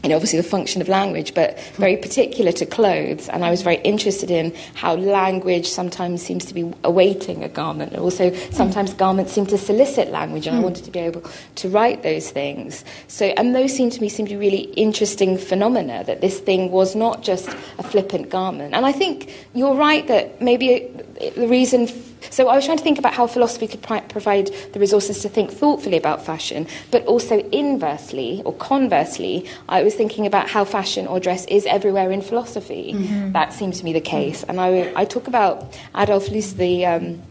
you 0.04 0.10
know, 0.10 0.16
obviously 0.16 0.38
the 0.38 0.48
function 0.48 0.82
of 0.82 0.90
language, 0.90 1.34
but 1.34 1.58
very 1.76 1.96
particular 1.96 2.52
to 2.52 2.66
clothes. 2.66 3.30
And 3.30 3.46
I 3.46 3.50
was 3.50 3.62
very 3.62 3.78
interested 3.78 4.30
in 4.30 4.54
how 4.76 4.96
language 4.96 5.70
sometimes 5.70 6.22
seems 6.22 6.44
to 6.46 6.54
be 6.54 6.70
awaiting 6.84 7.42
a 7.42 7.48
garment. 7.48 7.94
And 7.94 8.02
also, 8.02 8.34
sometimes 8.52 8.94
garments 8.94 9.32
seem 9.32 9.46
to 9.48 9.58
solicit 9.58 10.10
language, 10.10 10.46
and 10.46 10.58
I 10.58 10.60
hmm. 10.60 10.66
wanted 10.66 10.84
to 10.84 10.92
be 10.92 11.00
able 11.00 11.24
to 11.56 11.70
write 11.70 12.04
those 12.04 12.32
things. 12.32 12.84
So, 13.08 13.28
and 13.38 13.56
those 13.56 13.74
seem 13.74 13.90
to 13.92 14.02
me 14.02 14.10
seem 14.10 14.26
to 14.26 14.34
be 14.34 14.38
really 14.38 14.64
interesting 14.74 15.38
phenomena, 15.38 16.04
that 16.04 16.20
this 16.20 16.40
thing 16.40 16.70
was 16.70 16.96
not 16.96 17.24
just 17.24 17.48
a 17.80 17.84
flippant 17.84 18.30
garment. 18.30 18.74
And 18.74 18.86
I 18.86 18.92
think 18.92 19.34
you're 19.54 19.76
right 19.76 20.06
that 20.08 20.42
maybe 20.42 20.92
the 21.20 21.48
reason. 21.48 21.88
So 22.30 22.48
I 22.48 22.56
was 22.56 22.66
trying 22.66 22.78
to 22.78 22.84
think 22.84 23.00
about 23.00 23.14
how 23.14 23.28
philosophy 23.28 23.68
could 23.68 23.82
provide 23.82 24.48
the 24.74 24.80
resources 24.80 25.20
to 25.20 25.30
think 25.30 25.52
thoughtfully 25.52 25.98
about 25.98 26.26
fashion, 26.26 26.68
but 26.92 27.06
also 27.06 27.40
inversely 27.50 28.42
or 28.46 28.54
conversely, 28.54 29.48
I 29.70 29.84
was 29.84 29.96
thinking 29.96 30.26
about 30.26 30.50
how 30.50 30.66
fashion 30.66 31.08
or 31.08 31.20
dress 31.20 31.46
is 31.46 31.66
everywhere 31.66 32.12
in 32.12 32.22
philosophy. 32.22 32.94
Mm-hmm. 32.94 33.32
That 33.34 33.54
seems 33.54 33.80
to 33.80 33.86
me 33.86 33.94
the 33.94 34.02
case. 34.02 34.44
And 34.44 34.60
I, 34.60 34.92
I 34.96 35.06
talk 35.06 35.28
about 35.28 35.78
Adolf 35.96 36.30
Loos, 36.30 36.54
the 36.54 36.86
um, 36.86 37.22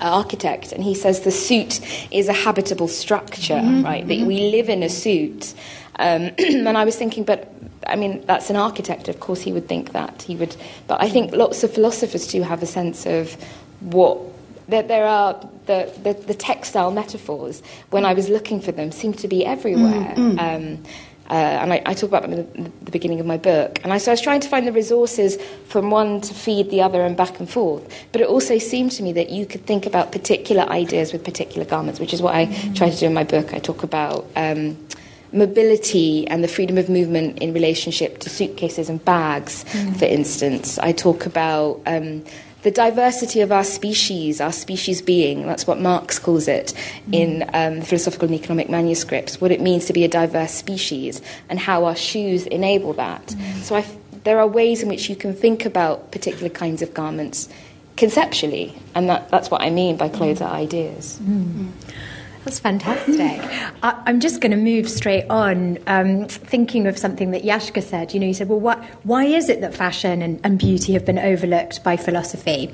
architect, 0.00 0.72
and 0.72 0.82
he 0.82 0.94
says 0.94 1.20
the 1.20 1.30
suit 1.30 1.80
is 2.12 2.28
a 2.28 2.32
habitable 2.32 2.88
structure, 2.88 3.54
mm-hmm. 3.54 3.84
right? 3.84 4.06
That 4.06 4.26
we 4.26 4.50
live 4.50 4.68
in 4.68 4.82
a 4.82 4.88
suit. 4.88 5.54
Um, 5.98 6.30
and 6.38 6.76
I 6.76 6.84
was 6.84 6.96
thinking, 6.96 7.24
but 7.24 7.52
I 7.86 7.96
mean, 7.96 8.24
that's 8.26 8.50
an 8.50 8.56
architect. 8.56 9.08
Of 9.08 9.20
course, 9.20 9.40
he 9.40 9.52
would 9.52 9.68
think 9.68 9.92
that. 9.92 10.22
He 10.22 10.36
would, 10.36 10.56
but 10.86 11.00
I 11.00 11.08
think 11.08 11.32
lots 11.32 11.62
of 11.64 11.72
philosophers 11.72 12.26
do 12.26 12.42
have 12.42 12.62
a 12.62 12.66
sense 12.66 13.06
of 13.06 13.34
what 13.80 14.18
that 14.68 14.88
there 14.88 15.06
are 15.06 15.34
the, 15.66 15.90
the, 16.02 16.12
the, 16.12 16.34
textile 16.34 16.90
metaphors. 16.90 17.62
When 17.90 18.04
I 18.04 18.12
was 18.12 18.28
looking 18.28 18.60
for 18.60 18.70
them, 18.70 18.92
seem 18.92 19.14
to 19.14 19.28
be 19.28 19.44
everywhere. 19.46 20.14
Mm, 20.14 20.36
mm. 20.36 20.38
Um, 20.38 20.84
uh, 21.30 21.34
and 21.34 21.72
I, 21.74 21.82
I, 21.84 21.94
talk 21.94 22.08
about 22.08 22.22
them 22.22 22.32
in 22.32 22.64
the, 22.64 22.70
the, 22.84 22.90
beginning 22.90 23.20
of 23.20 23.26
my 23.26 23.36
book. 23.36 23.80
And 23.84 23.92
I, 23.92 23.98
so 23.98 24.10
I 24.10 24.14
was 24.14 24.20
trying 24.20 24.40
to 24.40 24.48
find 24.48 24.66
the 24.66 24.72
resources 24.72 25.36
from 25.66 25.90
one 25.90 26.22
to 26.22 26.32
feed 26.32 26.70
the 26.70 26.80
other 26.80 27.02
and 27.02 27.18
back 27.18 27.38
and 27.38 27.48
forth. 27.48 28.06
But 28.12 28.22
it 28.22 28.28
also 28.28 28.56
seemed 28.58 28.92
to 28.92 29.02
me 29.02 29.12
that 29.12 29.28
you 29.28 29.44
could 29.44 29.66
think 29.66 29.84
about 29.84 30.10
particular 30.10 30.62
ideas 30.62 31.12
with 31.12 31.24
particular 31.24 31.66
garments, 31.66 32.00
which 32.00 32.14
is 32.14 32.22
what 32.22 32.34
I 32.34 32.46
mm. 32.46 32.74
try 32.74 32.88
to 32.88 32.96
do 32.96 33.06
in 33.06 33.14
my 33.14 33.24
book. 33.24 33.52
I 33.52 33.58
talk 33.58 33.82
about. 33.82 34.26
Um, 34.36 34.78
mobility 35.32 36.26
and 36.28 36.42
the 36.42 36.48
freedom 36.48 36.78
of 36.78 36.88
movement 36.88 37.38
in 37.38 37.52
relationship 37.52 38.18
to 38.20 38.30
suitcases 38.30 38.88
and 38.88 39.04
bags, 39.04 39.64
mm. 39.64 39.96
for 39.98 40.04
instance. 40.04 40.78
I 40.78 40.92
talk 40.92 41.26
about 41.26 41.80
um, 41.86 42.24
the 42.62 42.70
diversity 42.70 43.40
of 43.40 43.52
our 43.52 43.64
species, 43.64 44.40
our 44.40 44.52
species 44.52 45.00
being, 45.00 45.46
that's 45.46 45.66
what 45.66 45.80
Marx 45.80 46.18
calls 46.18 46.48
it 46.48 46.74
mm. 47.08 47.14
in 47.14 47.50
um, 47.54 47.82
philosophical 47.82 48.26
and 48.26 48.34
economic 48.34 48.68
manuscripts, 48.68 49.40
what 49.40 49.50
it 49.50 49.60
means 49.60 49.86
to 49.86 49.92
be 49.92 50.04
a 50.04 50.08
diverse 50.08 50.52
species 50.52 51.22
and 51.48 51.58
how 51.58 51.84
our 51.84 51.96
shoes 51.96 52.46
enable 52.46 52.92
that. 52.94 53.26
Mm. 53.26 53.62
So 53.62 53.76
I, 53.76 53.84
there 54.24 54.38
are 54.40 54.46
ways 54.46 54.82
in 54.82 54.88
which 54.88 55.08
you 55.08 55.16
can 55.16 55.34
think 55.34 55.64
about 55.64 56.10
particular 56.10 56.48
kinds 56.48 56.82
of 56.82 56.92
garments 56.94 57.48
conceptually, 57.96 58.76
and 58.94 59.08
that, 59.08 59.28
that's 59.28 59.50
what 59.50 59.60
I 59.60 59.70
mean 59.70 59.96
by 59.96 60.08
clothes 60.08 60.40
are 60.40 60.52
ideas. 60.52 61.18
That's 62.44 62.58
fantastic. 62.58 63.40
I, 63.82 64.02
am 64.06 64.20
just 64.20 64.40
going 64.40 64.52
to 64.52 64.56
move 64.56 64.88
straight 64.88 65.28
on, 65.28 65.78
um, 65.86 66.26
thinking 66.26 66.86
of 66.86 66.96
something 66.96 67.30
that 67.32 67.42
Yashka 67.42 67.82
said. 67.82 68.14
You 68.14 68.20
know, 68.20 68.26
you 68.26 68.34
said, 68.34 68.48
well, 68.48 68.60
what, 68.60 68.82
why 69.04 69.24
is 69.24 69.48
it 69.48 69.60
that 69.60 69.74
fashion 69.74 70.22
and, 70.22 70.40
and 70.44 70.58
beauty 70.58 70.92
have 70.94 71.04
been 71.04 71.18
overlooked 71.18 71.82
by 71.84 71.96
philosophy? 71.96 72.72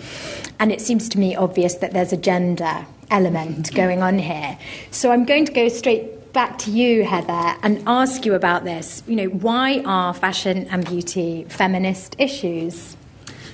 And 0.61 0.71
it 0.71 0.81
seems 0.81 1.09
to 1.11 1.19
me 1.19 1.35
obvious 1.35 1.75
that 1.77 1.93
there's 1.93 2.13
a 2.13 2.17
gender 2.17 2.87
element 3.11 3.75
going 3.75 4.03
on 4.03 4.19
here. 4.19 4.59
So 4.91 5.11
I'm 5.11 5.25
going 5.25 5.45
to 5.47 5.53
go 5.53 5.69
straight 5.69 6.33
back 6.33 6.59
to 6.59 6.71
you, 6.71 7.05
Heather, 7.05 7.57
and 7.63 7.83
ask 7.87 8.27
you 8.27 8.35
about 8.35 8.65
this. 8.65 9.03
You 9.07 9.17
know, 9.17 9.27
why 9.27 9.83
are 9.85 10.13
fashion 10.13 10.67
and 10.71 10.85
beauty 10.85 11.47
feminist 11.49 12.17
issues? 12.19 12.97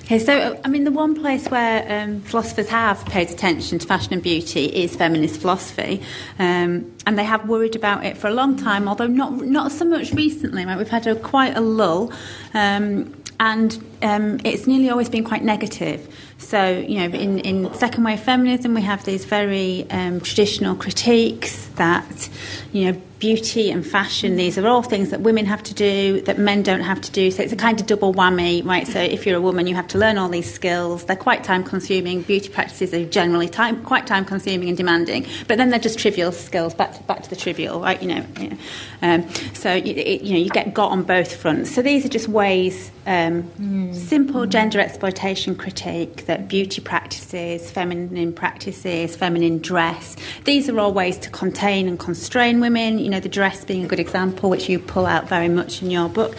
Okay, 0.03 0.19
so 0.19 0.59
I 0.65 0.67
mean, 0.67 0.83
the 0.83 0.91
one 0.91 1.15
place 1.15 1.47
where 1.47 1.85
um, 1.89 2.21
philosophers 2.21 2.67
have 2.69 3.05
paid 3.05 3.29
attention 3.29 3.79
to 3.79 3.87
fashion 3.87 4.13
and 4.13 4.21
beauty 4.21 4.65
is 4.65 4.95
feminist 4.95 5.39
philosophy, 5.39 6.01
um, 6.37 6.91
and 7.05 7.17
they 7.17 7.23
have 7.23 7.47
worried 7.47 7.75
about 7.75 8.03
it 8.03 8.17
for 8.17 8.27
a 8.27 8.33
long 8.33 8.57
time, 8.57 8.89
although 8.89 9.07
not 9.07 9.33
not 9.45 9.71
so 9.71 9.85
much 9.85 10.11
recently. 10.11 10.65
Right? 10.65 10.77
We've 10.77 10.89
had 10.89 11.07
a, 11.07 11.15
quite 11.15 11.55
a 11.55 11.61
lull, 11.61 12.11
um, 12.53 13.15
and 13.39 13.81
um, 14.01 14.39
it's 14.43 14.67
nearly 14.67 14.89
always 14.89 15.09
been 15.09 15.23
quite 15.23 15.43
negative. 15.43 16.07
So, 16.37 16.69
you 16.69 16.99
know, 16.99 17.17
in, 17.17 17.39
in 17.39 17.73
second 17.73 18.03
wave 18.03 18.19
feminism, 18.19 18.73
we 18.73 18.81
have 18.81 19.05
these 19.05 19.25
very 19.25 19.89
um, 19.91 20.21
traditional 20.21 20.75
critiques 20.75 21.67
that, 21.75 22.29
you 22.71 22.91
know, 22.91 23.01
beauty 23.21 23.69
and 23.69 23.85
fashion, 23.85 24.35
these 24.35 24.57
are 24.57 24.67
all 24.67 24.81
things 24.81 25.11
that 25.11 25.21
women 25.21 25.45
have 25.45 25.61
to 25.61 25.75
do 25.75 26.21
that 26.21 26.39
men 26.39 26.63
don't 26.63 26.81
have 26.81 26.99
to 26.99 27.11
do. 27.11 27.29
So 27.29 27.43
it's 27.43 27.53
a 27.53 27.55
kind 27.55 27.79
of 27.79 27.85
double 27.85 28.13
whammy, 28.15 28.65
right? 28.65 28.87
So 28.87 28.99
if 28.99 29.27
you're 29.27 29.37
a 29.37 29.41
woman, 29.41 29.67
you 29.67 29.75
have 29.75 29.87
to 29.89 29.99
learn 29.99 30.17
all 30.17 30.27
these 30.27 30.51
skills. 30.51 31.05
They're 31.05 31.15
quite 31.15 31.43
time 31.43 31.63
consuming. 31.63 32.23
Beauty 32.23 32.49
practices 32.49 32.95
are 32.95 33.05
generally 33.05 33.47
time, 33.47 33.83
quite 33.83 34.07
time 34.07 34.25
consuming 34.25 34.69
and 34.69 34.75
demanding, 34.75 35.27
but 35.47 35.59
then 35.59 35.69
they're 35.69 35.79
just 35.79 35.99
trivial 35.99 36.31
skills. 36.31 36.73
Back 36.73 36.93
to, 36.93 37.03
back 37.03 37.21
to 37.21 37.29
the 37.29 37.35
trivial, 37.35 37.79
right? 37.79 38.01
You 38.01 38.07
know, 38.07 38.25
you 38.39 38.49
know. 38.49 38.57
Um, 39.03 39.29
so 39.53 39.71
you, 39.71 39.93
it, 39.93 40.21
you 40.21 40.33
know 40.33 40.39
you 40.39 40.49
get 40.49 40.73
got 40.73 40.91
on 40.91 41.03
both 41.03 41.35
fronts. 41.35 41.69
So 41.69 41.83
these 41.83 42.03
are 42.05 42.09
just 42.09 42.27
ways, 42.27 42.89
um, 43.05 43.43
mm. 43.43 43.90
Simple 43.93 44.45
gender 44.45 44.79
exploitation 44.79 45.55
critique 45.55 46.25
that 46.25 46.47
beauty 46.47 46.81
practices, 46.81 47.69
feminine 47.71 48.33
practices, 48.33 49.15
feminine 49.15 49.59
dress. 49.59 50.15
These 50.45 50.69
are 50.69 50.79
all 50.79 50.93
ways 50.93 51.17
to 51.19 51.29
contain 51.29 51.87
and 51.87 51.99
constrain 51.99 52.59
women. 52.59 52.99
You 52.99 53.09
know, 53.09 53.19
the 53.19 53.29
dress 53.29 53.65
being 53.65 53.83
a 53.83 53.87
good 53.87 53.99
example, 53.99 54.49
which 54.49 54.69
you 54.69 54.79
pull 54.79 55.05
out 55.05 55.27
very 55.27 55.49
much 55.49 55.81
in 55.81 55.91
your 55.91 56.09
book. 56.09 56.35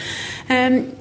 Um, 0.49 0.97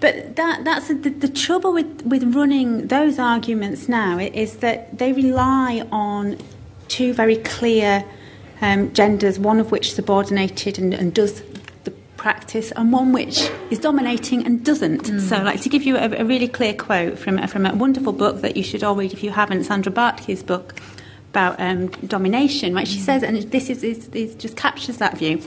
but 0.00 0.36
that, 0.36 0.64
that's 0.64 0.88
the, 0.88 0.94
the, 0.94 1.28
trouble 1.28 1.72
with, 1.72 2.02
with 2.02 2.34
running 2.34 2.86
those 2.86 3.18
arguments 3.18 3.88
now 3.88 4.18
is 4.18 4.58
that 4.58 4.96
they 4.96 5.12
rely 5.12 5.84
on 5.90 6.38
two 6.86 7.12
very 7.12 7.36
clear 7.36 8.04
um, 8.60 8.92
genders, 8.92 9.38
one 9.38 9.58
of 9.58 9.72
which 9.72 9.92
subordinated 9.92 10.78
and, 10.78 10.94
and, 10.94 11.14
does 11.14 11.42
practice, 12.18 12.70
and 12.72 12.92
one 12.92 13.12
which 13.12 13.50
is 13.70 13.78
dominating 13.78 14.44
and 14.44 14.62
doesn't. 14.62 15.04
Mm. 15.04 15.20
So, 15.20 15.38
like 15.38 15.62
to 15.62 15.70
give 15.70 15.84
you 15.84 15.96
a, 15.96 16.10
a, 16.20 16.24
really 16.24 16.48
clear 16.48 16.74
quote 16.74 17.18
from, 17.18 17.46
from 17.48 17.64
a 17.64 17.74
wonderful 17.74 18.12
book 18.12 18.42
that 18.42 18.56
you 18.56 18.62
should 18.62 18.84
all 18.84 18.94
read 18.94 19.14
if 19.14 19.22
you 19.22 19.30
haven't, 19.30 19.64
Sandra 19.64 19.90
Bartky's 19.90 20.42
book, 20.42 20.74
about 21.30 21.60
um, 21.60 21.88
domination, 22.06 22.74
right? 22.74 22.88
She 22.88 22.98
says, 22.98 23.22
and 23.22 23.36
this 23.50 23.70
is, 23.70 23.84
is, 23.84 24.08
is, 24.08 24.34
just 24.34 24.56
captures 24.56 24.96
that 24.96 25.18
view. 25.18 25.40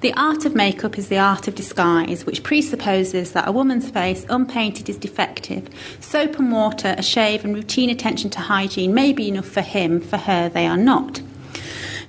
The 0.00 0.12
art 0.14 0.44
of 0.44 0.54
makeup 0.54 0.98
is 0.98 1.08
the 1.08 1.18
art 1.18 1.48
of 1.48 1.54
disguise, 1.54 2.24
which 2.26 2.42
presupposes 2.42 3.32
that 3.32 3.48
a 3.48 3.52
woman's 3.52 3.90
face, 3.90 4.26
unpainted, 4.28 4.88
is 4.88 4.96
defective. 4.96 5.68
Soap 6.00 6.38
and 6.38 6.52
water, 6.52 6.94
a 6.98 7.02
shave, 7.02 7.44
and 7.44 7.54
routine 7.54 7.90
attention 7.90 8.30
to 8.30 8.40
hygiene 8.40 8.94
may 8.94 9.12
be 9.12 9.28
enough 9.28 9.48
for 9.48 9.62
him, 9.62 10.00
for 10.00 10.18
her, 10.18 10.48
they 10.48 10.66
are 10.66 10.76
not. 10.76 11.20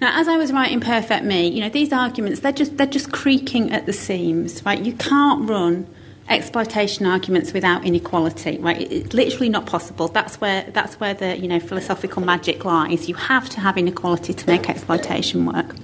Now, 0.01 0.19
as 0.19 0.27
I 0.27 0.37
was 0.37 0.51
writing 0.51 0.79
Perfect 0.79 1.23
Me, 1.25 1.47
you 1.47 1.61
know, 1.61 1.69
these 1.69 1.93
arguments, 1.93 2.39
they're 2.41 2.51
just, 2.51 2.77
they're 2.77 2.87
just 2.87 3.11
creaking 3.11 3.71
at 3.71 3.85
the 3.85 3.93
seams, 3.93 4.63
right? 4.65 4.79
You 4.79 4.93
can't 4.93 5.47
run 5.49 5.87
exploitation 6.29 7.05
arguments 7.05 7.51
without 7.53 7.85
inequality 7.85 8.57
right? 8.59 8.79
It's 8.91 9.13
literally 9.13 9.49
not 9.49 9.65
possible. 9.65 10.07
That's 10.07 10.39
where 10.39 10.63
that's 10.71 10.99
where 10.99 11.13
the 11.13 11.37
you 11.37 11.47
know 11.47 11.59
philosophical 11.59 12.23
magic 12.23 12.63
lies. 12.63 13.09
You 13.09 13.15
have 13.15 13.49
to 13.49 13.59
have 13.59 13.77
inequality 13.77 14.33
to 14.33 14.47
make 14.47 14.69
exploitation 14.69 15.45
work. 15.45 15.75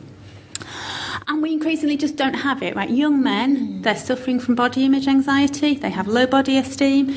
And 1.28 1.43
we 1.43 1.52
increasingly 1.52 1.98
just 1.98 2.15
don't 2.15 2.34
have 2.34 2.63
it 2.63 2.76
right? 2.76 2.89
Young 2.89 3.22
men 3.22 3.82
they're 3.82 3.95
suffering 3.95 4.39
from 4.39 4.56
body 4.56 4.86
image 4.86 5.08
anxiety. 5.08 5.76
They 5.76 5.89
have 5.89 6.08
low 6.08 6.26
body 6.26 6.58
esteem. 6.58 7.15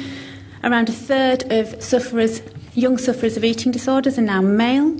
Around 0.64 0.88
a 0.88 0.92
third 0.92 1.50
of 1.52 1.82
sufferers 1.82 2.42
young 2.74 2.98
sufferers 2.98 3.36
of 3.36 3.44
eating 3.44 3.70
disorders 3.70 4.18
are 4.18 4.22
now 4.22 4.40
male 4.40 4.96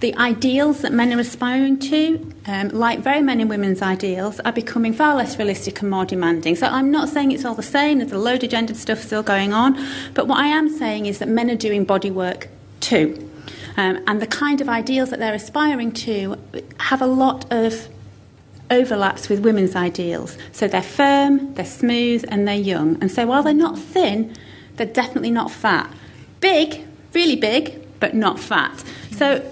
the 0.00 0.16
ideals 0.16 0.80
that 0.80 0.92
men 0.92 1.12
are 1.12 1.20
aspiring 1.20 1.78
to, 1.78 2.32
um, 2.46 2.68
like 2.70 3.00
very 3.00 3.20
many 3.20 3.44
women's 3.44 3.82
ideals, 3.82 4.40
are 4.40 4.52
becoming 4.52 4.94
far 4.94 5.14
less 5.14 5.38
realistic 5.38 5.80
and 5.82 5.90
more 5.90 6.06
demanding. 6.06 6.56
So 6.56 6.66
I'm 6.66 6.90
not 6.90 7.10
saying 7.10 7.32
it's 7.32 7.44
all 7.44 7.54
the 7.54 7.62
same, 7.62 7.98
there's 7.98 8.12
a 8.12 8.18
load 8.18 8.42
of 8.42 8.50
gendered 8.50 8.76
stuff 8.76 9.00
still 9.00 9.22
going 9.22 9.52
on, 9.52 9.78
but 10.14 10.26
what 10.26 10.38
I 10.38 10.46
am 10.46 10.70
saying 10.70 11.06
is 11.06 11.18
that 11.18 11.28
men 11.28 11.50
are 11.50 11.56
doing 11.56 11.84
body 11.84 12.10
work 12.10 12.48
too. 12.80 13.30
Um, 13.76 14.02
and 14.06 14.20
the 14.20 14.26
kind 14.26 14.60
of 14.60 14.68
ideals 14.68 15.10
that 15.10 15.18
they're 15.18 15.34
aspiring 15.34 15.92
to 15.92 16.36
have 16.78 17.02
a 17.02 17.06
lot 17.06 17.50
of 17.52 17.88
overlaps 18.70 19.28
with 19.28 19.40
women's 19.40 19.76
ideals. 19.76 20.38
So 20.52 20.66
they're 20.66 20.82
firm, 20.82 21.54
they're 21.54 21.64
smooth, 21.64 22.24
and 22.28 22.48
they're 22.48 22.54
young. 22.54 22.96
And 23.00 23.10
so 23.10 23.26
while 23.26 23.42
they're 23.42 23.52
not 23.52 23.78
thin, 23.78 24.34
they're 24.76 24.86
definitely 24.86 25.30
not 25.30 25.50
fat. 25.50 25.92
Big, 26.40 26.86
really 27.12 27.36
big, 27.36 27.86
but 28.00 28.14
not 28.14 28.40
fat. 28.40 28.82
So 29.12 29.44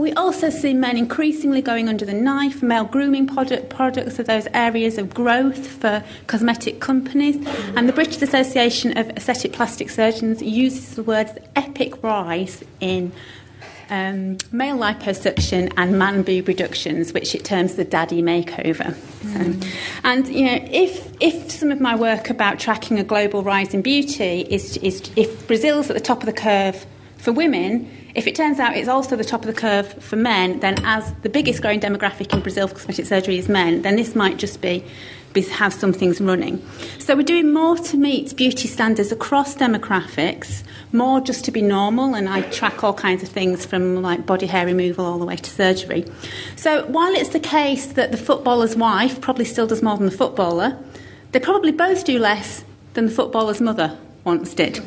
we 0.00 0.12
also 0.14 0.50
see 0.50 0.74
men 0.74 0.96
increasingly 0.96 1.62
going 1.62 1.88
under 1.88 2.04
the 2.04 2.14
knife. 2.14 2.62
Male 2.62 2.84
grooming 2.84 3.26
product, 3.26 3.68
products 3.68 4.18
are 4.18 4.24
those 4.24 4.48
areas 4.52 4.98
of 4.98 5.14
growth 5.14 5.66
for 5.66 6.02
cosmetic 6.26 6.80
companies. 6.80 7.36
And 7.76 7.88
the 7.88 7.92
British 7.92 8.20
Association 8.20 8.98
of 8.98 9.10
Aesthetic 9.10 9.52
Plastic 9.52 9.90
Surgeons 9.90 10.42
uses 10.42 10.96
the 10.96 11.02
words 11.02 11.32
epic 11.54 12.02
rise 12.02 12.64
in 12.80 13.12
um, 13.90 14.38
male 14.50 14.76
liposuction 14.78 15.72
and 15.76 15.98
man 15.98 16.22
boob 16.22 16.48
reductions, 16.48 17.12
which 17.12 17.34
it 17.34 17.44
terms 17.44 17.74
the 17.74 17.84
daddy 17.84 18.22
makeover. 18.22 18.94
Mm. 18.94 19.62
So, 19.62 19.68
and 20.04 20.28
you 20.28 20.46
know, 20.46 20.58
if 20.70 21.12
if 21.20 21.50
some 21.50 21.70
of 21.70 21.80
my 21.80 21.94
work 21.94 22.30
about 22.30 22.58
tracking 22.58 22.98
a 22.98 23.04
global 23.04 23.42
rise 23.42 23.74
in 23.74 23.82
beauty 23.82 24.40
is, 24.48 24.76
is 24.78 25.10
if 25.16 25.46
Brazil's 25.46 25.90
at 25.90 25.94
the 25.94 26.02
top 26.02 26.20
of 26.20 26.26
the 26.26 26.32
curve 26.32 26.86
For 27.24 27.32
women, 27.32 27.90
if 28.14 28.26
it 28.26 28.34
turns 28.34 28.60
out 28.60 28.76
it's 28.76 28.86
also 28.86 29.16
the 29.16 29.24
top 29.24 29.40
of 29.40 29.46
the 29.46 29.58
curve 29.58 29.90
for 29.94 30.16
men, 30.16 30.60
then 30.60 30.74
as 30.84 31.10
the 31.22 31.30
biggest 31.30 31.62
growing 31.62 31.80
demographic 31.80 32.34
in 32.34 32.40
Brazil 32.40 32.68
for 32.68 32.74
cosmetic 32.74 33.06
surgery 33.06 33.38
is 33.38 33.48
men, 33.48 33.80
then 33.80 33.96
this 33.96 34.14
might 34.14 34.36
just 34.36 34.60
be, 34.60 34.84
be 35.32 35.40
some 35.40 35.94
things 35.94 36.20
running. 36.20 36.62
So 36.98 37.16
we're 37.16 37.22
doing 37.22 37.50
more 37.50 37.78
to 37.78 37.96
meet 37.96 38.36
beauty 38.36 38.68
standards 38.68 39.10
across 39.10 39.54
demographics, 39.54 40.64
more 40.92 41.18
just 41.22 41.46
to 41.46 41.50
be 41.50 41.62
normal, 41.62 42.14
and 42.14 42.28
I 42.28 42.42
track 42.42 42.84
all 42.84 42.92
kinds 42.92 43.22
of 43.22 43.30
things 43.30 43.64
from 43.64 44.02
like 44.02 44.26
body 44.26 44.44
hair 44.44 44.66
removal 44.66 45.06
all 45.06 45.18
the 45.18 45.24
way 45.24 45.36
to 45.36 45.50
surgery. 45.50 46.04
So 46.56 46.84
while 46.88 47.14
it's 47.14 47.30
the 47.30 47.40
case 47.40 47.86
that 47.86 48.10
the 48.10 48.18
footballer's 48.18 48.76
wife 48.76 49.22
probably 49.22 49.46
still 49.46 49.66
does 49.66 49.82
more 49.82 49.96
than 49.96 50.04
the 50.04 50.12
footballer, 50.12 50.78
they 51.32 51.40
probably 51.40 51.72
both 51.72 52.04
do 52.04 52.18
less 52.18 52.66
than 52.92 53.06
the 53.06 53.12
footballer's 53.12 53.62
mother 53.62 53.96
once 54.24 54.52
did. 54.52 54.82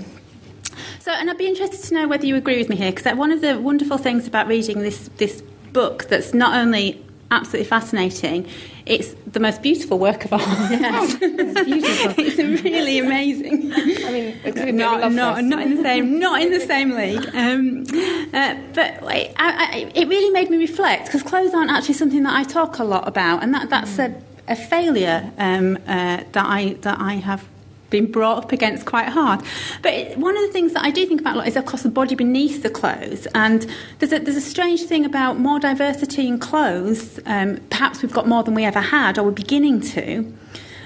So, 1.07 1.13
and 1.13 1.29
I'd 1.29 1.37
be 1.37 1.47
interested 1.47 1.81
to 1.87 1.93
know 1.93 2.05
whether 2.09 2.25
you 2.25 2.35
agree 2.35 2.57
with 2.57 2.67
me 2.67 2.75
here, 2.75 2.91
because 2.91 3.15
one 3.15 3.31
of 3.31 3.39
the 3.39 3.57
wonderful 3.57 3.97
things 3.97 4.27
about 4.27 4.45
reading 4.45 4.79
this, 4.79 5.09
this 5.15 5.41
book 5.71 6.09
that's 6.09 6.33
not 6.33 6.53
only 6.53 7.01
absolutely 7.31 7.69
fascinating, 7.69 8.45
it's 8.85 9.15
the 9.25 9.39
most 9.39 9.61
beautiful 9.61 9.99
work 9.99 10.25
of 10.25 10.33
art. 10.33 10.43
Yes, 10.69 11.17
it's 11.21 11.61
beautiful. 11.63 12.13
it's 12.17 12.61
really 12.61 12.99
amazing. 12.99 13.71
I 13.71 14.11
mean, 14.11 14.75
not, 14.75 15.13
not, 15.13 15.45
not 15.45 15.61
in 15.61 15.77
the 15.77 15.81
same, 15.81 16.19
not 16.19 16.41
in 16.41 16.51
the 16.51 16.59
same 16.59 16.91
league. 16.91 17.25
Um, 17.33 17.85
uh, 18.33 18.55
but 18.73 19.01
I, 19.01 19.31
I, 19.37 19.91
it 19.95 20.09
really 20.09 20.31
made 20.31 20.49
me 20.49 20.57
reflect 20.57 21.05
because 21.05 21.23
clothes 21.23 21.53
aren't 21.53 21.71
actually 21.71 21.93
something 21.93 22.23
that 22.23 22.35
I 22.35 22.43
talk 22.43 22.79
a 22.79 22.83
lot 22.83 23.07
about, 23.07 23.43
and 23.43 23.53
that, 23.53 23.69
that's 23.69 23.97
a, 23.97 24.13
a 24.49 24.57
failure 24.57 25.31
um, 25.37 25.77
uh, 25.87 26.23
that 26.33 26.45
I 26.45 26.73
that 26.81 26.99
I 26.99 27.13
have 27.13 27.45
been 27.89 28.11
brought 28.11 28.43
up 28.43 28.51
against 28.51 28.85
quite 28.85 29.09
hard. 29.09 29.41
But 29.81 30.17
one 30.17 30.35
of 30.35 30.43
the 30.43 30.51
things 30.51 30.73
that 30.73 30.83
I 30.83 30.91
do 30.91 31.05
think 31.05 31.21
about 31.21 31.35
a 31.35 31.37
lot 31.39 31.47
is, 31.47 31.55
of 31.55 31.65
course, 31.65 31.83
the 31.83 31.89
body 31.89 32.15
beneath 32.15 32.63
the 32.63 32.69
clothes. 32.69 33.27
And 33.33 33.67
there's 33.99 34.11
a, 34.11 34.19
there's 34.19 34.37
a 34.37 34.41
strange 34.41 34.83
thing 34.83 35.05
about 35.05 35.39
more 35.39 35.59
diversity 35.59 36.27
in 36.27 36.39
clothes. 36.39 37.19
Um, 37.25 37.57
perhaps 37.69 38.01
we've 38.01 38.13
got 38.13 38.27
more 38.27 38.43
than 38.43 38.53
we 38.53 38.65
ever 38.65 38.81
had, 38.81 39.17
or 39.17 39.23
we're 39.23 39.31
beginning 39.31 39.81
to. 39.81 40.33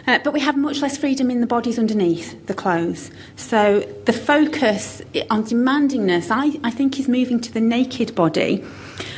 Uh, 0.08 0.20
but 0.24 0.34
we 0.34 0.40
have 0.40 0.58
much 0.58 0.82
less 0.82 0.98
freedom 0.98 1.30
in 1.30 1.42
the 1.42 1.48
bodies 1.48 1.78
underneath 1.78 2.48
the 2.48 2.54
clothes. 2.54 3.12
So 3.36 3.82
the 4.06 4.14
focus 4.14 5.02
on 5.30 5.44
demandingness, 5.44 6.30
I, 6.32 6.60
I 6.64 6.72
think, 6.72 7.00
is 7.00 7.08
moving 7.08 7.40
to 7.42 7.54
the 7.54 7.62
naked 7.62 8.16
body. 8.16 8.66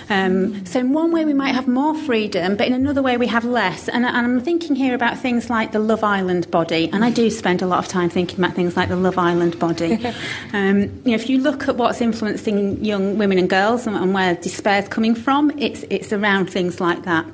Um, 0.09 0.65
so, 0.65 0.79
in 0.79 0.93
one 0.93 1.11
way, 1.11 1.25
we 1.25 1.33
might 1.33 1.55
have 1.55 1.67
more 1.67 1.95
freedom, 1.95 2.55
but 2.55 2.67
in 2.67 2.73
another 2.73 3.01
way, 3.01 3.17
we 3.17 3.27
have 3.27 3.45
less. 3.45 3.87
And, 3.89 4.05
and, 4.05 4.15
I'm 4.15 4.41
thinking 4.41 4.75
here 4.75 4.95
about 4.95 5.17
things 5.17 5.49
like 5.49 5.71
the 5.71 5.79
Love 5.79 6.03
Island 6.03 6.49
body, 6.51 6.89
and 6.91 7.03
I 7.03 7.09
do 7.09 7.29
spend 7.29 7.61
a 7.61 7.67
lot 7.67 7.79
of 7.79 7.87
time 7.87 8.09
thinking 8.09 8.39
about 8.39 8.55
things 8.55 8.75
like 8.75 8.89
the 8.89 8.95
Love 8.95 9.17
Island 9.17 9.59
body. 9.59 9.93
um, 10.53 10.81
you 10.81 11.11
know, 11.11 11.15
if 11.15 11.29
you 11.29 11.39
look 11.39 11.67
at 11.67 11.77
what's 11.77 12.01
influencing 12.01 12.83
young 12.83 13.17
women 13.17 13.37
and 13.37 13.49
girls 13.49 13.87
and, 13.87 13.95
and 13.95 14.13
where 14.13 14.35
despair 14.35 14.81
is 14.81 14.87
coming 14.87 15.15
from, 15.15 15.51
it's, 15.57 15.83
it's 15.89 16.11
around 16.11 16.49
things 16.49 16.79
like 16.79 17.03
that. 17.03 17.25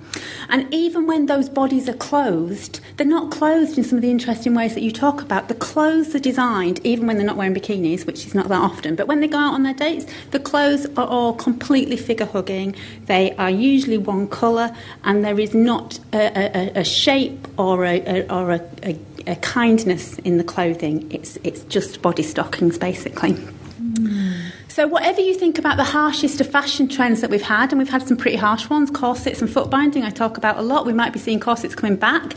And 0.49 0.71
even 0.73 1.07
when 1.07 1.27
those 1.27 1.49
bodies 1.49 1.87
are 1.89 1.93
clothed, 1.93 2.79
they're 2.99 3.07
not 3.07 3.31
clothed 3.31 3.77
in 3.77 3.83
some 3.85 3.97
of 3.97 4.01
the 4.01 4.11
interesting 4.11 4.53
ways 4.53 4.73
that 4.73 4.81
you 4.81 4.91
talk 4.91 5.21
about. 5.21 5.47
The 5.47 5.55
clothes 5.55 6.13
are 6.13 6.19
designed, 6.19 6.85
even 6.85 7.07
when 7.07 7.15
they're 7.15 7.25
not 7.25 7.37
wearing 7.37 7.55
bikinis, 7.55 8.05
which 8.05 8.25
is 8.25 8.35
not 8.35 8.49
that 8.49 8.59
often, 8.59 8.97
but 8.97 9.07
when 9.07 9.21
they 9.21 9.27
go 9.27 9.37
out 9.37 9.53
on 9.53 9.63
their 9.63 9.73
dates, 9.73 10.05
the 10.31 10.39
clothes 10.39 10.85
are 10.97 11.07
all 11.07 11.33
completely 11.33 11.95
figure 11.95 12.25
hugging 12.25 12.75
they 13.05 13.33
are 13.37 13.49
usually 13.49 13.97
one 13.97 14.27
colour, 14.27 14.75
and 15.05 15.23
there 15.23 15.39
is 15.39 15.53
not 15.53 15.97
a, 16.11 16.77
a, 16.77 16.79
a 16.81 16.83
shape 16.83 17.47
or, 17.57 17.85
a, 17.85 18.27
or 18.27 18.51
a, 18.51 18.97
a, 19.25 19.35
kindness 19.37 20.19
in 20.19 20.37
the 20.37 20.43
clothing. 20.43 21.09
It's, 21.09 21.37
it's 21.45 21.61
just 21.63 22.01
body 22.01 22.23
stockings, 22.23 22.77
basically. 22.77 23.31
Mm. 23.31 24.28
So, 24.69 24.85
whatever 24.87 25.19
you 25.19 25.33
think 25.33 25.57
about 25.57 25.77
the 25.77 25.83
harshest 25.83 26.39
of 26.39 26.47
fashion 26.47 26.87
trends 26.87 27.21
that 27.21 27.31
we've 27.31 27.41
had, 27.41 27.71
and 27.71 27.79
we've 27.79 27.89
had 27.89 28.07
some 28.07 28.15
pretty 28.15 28.37
harsh 28.37 28.69
ones, 28.69 28.91
corsets 28.91 29.41
and 29.41 29.49
foot 29.49 29.71
binding, 29.71 30.03
I 30.03 30.11
talk 30.11 30.37
about 30.37 30.59
a 30.59 30.61
lot. 30.61 30.85
We 30.85 30.93
might 30.93 31.11
be 31.11 31.17
seeing 31.17 31.39
corsets 31.39 31.73
coming 31.73 31.95
back. 31.95 32.35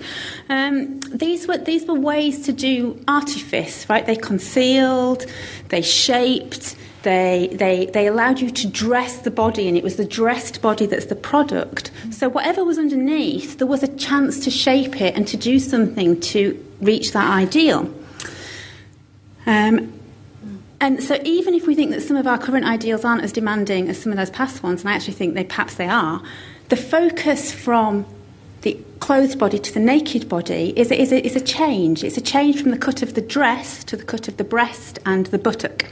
Um, 0.49 1.01
these 1.01 1.47
were 1.47 1.59
these 1.59 1.87
were 1.87 1.95
ways 1.95 2.47
to 2.47 2.53
do 2.55 2.99
artifice, 3.07 3.87
right? 3.91 4.07
They 4.07 4.17
concealed, 4.17 5.27
they 5.69 5.83
shaped, 5.83 6.75
they, 7.03 7.51
they, 7.53 7.87
they 7.87 8.07
allowed 8.07 8.41
you 8.41 8.51
to 8.51 8.67
dress 8.67 9.19
the 9.19 9.31
body, 9.31 9.69
and 9.69 9.77
it 9.77 9.85
was 9.85 9.97
the 9.97 10.05
dressed 10.07 10.63
body 10.63 10.87
that's 10.87 11.07
the 11.07 11.17
product. 11.17 11.91
So, 12.11 12.31
whatever 12.31 12.65
was 12.65 12.79
underneath, 12.79 13.59
there 13.59 13.67
was 13.67 13.83
a 13.83 13.95
chance 13.97 14.43
to 14.45 14.51
shape 14.51 15.03
it 15.03 15.15
and 15.15 15.29
to 15.29 15.37
do 15.37 15.59
something 15.59 16.19
to 16.21 16.65
reach 16.81 17.13
that 17.13 17.31
ideal. 17.31 17.93
Um, 19.45 19.93
and 20.83 21.01
so, 21.01 21.17
even 21.25 21.55
if 21.55 21.69
we 21.69 21.77
think 21.77 21.93
that 21.93 22.03
some 22.03 22.17
of 22.17 22.27
our 22.27 22.37
current 22.37 22.67
ideals 22.67 23.05
aren't 23.05 23.23
as 23.23 23.31
demanding 23.31 23.89
as 23.89 24.03
some 24.03 24.11
of 24.11 24.19
those 24.19 24.31
past 24.31 24.65
ones, 24.65 24.81
and 24.81 24.91
I 24.91 24.95
actually 24.95 25.15
think 25.15 25.35
they 25.35 25.45
perhaps 25.45 25.77
they 25.77 25.87
are, 25.87 26.21
the 26.71 26.77
focus 26.77 27.53
from 27.53 28.05
the 28.63 28.77
clothed 28.99 29.39
body 29.39 29.61
to 29.61 29.73
the 29.73 29.79
naked 29.79 30.29
body 30.29 30.73
is, 30.77 30.91
is, 30.91 31.13
a, 31.13 31.25
is 31.25 31.37
a 31.37 31.41
change. 31.41 32.03
It's 32.03 32.17
a 32.17 32.21
change 32.21 32.61
from 32.61 32.73
the 32.73 32.79
cut 32.79 33.01
of 33.01 33.15
the 33.15 33.21
dress 33.21 33.85
to 33.85 33.97
the 33.97 34.03
cut 34.03 34.27
of 34.27 34.39
the 34.39 34.45
breast 34.45 34.99
and 35.07 35.27
the 35.27 35.39
buttock. 35.39 35.87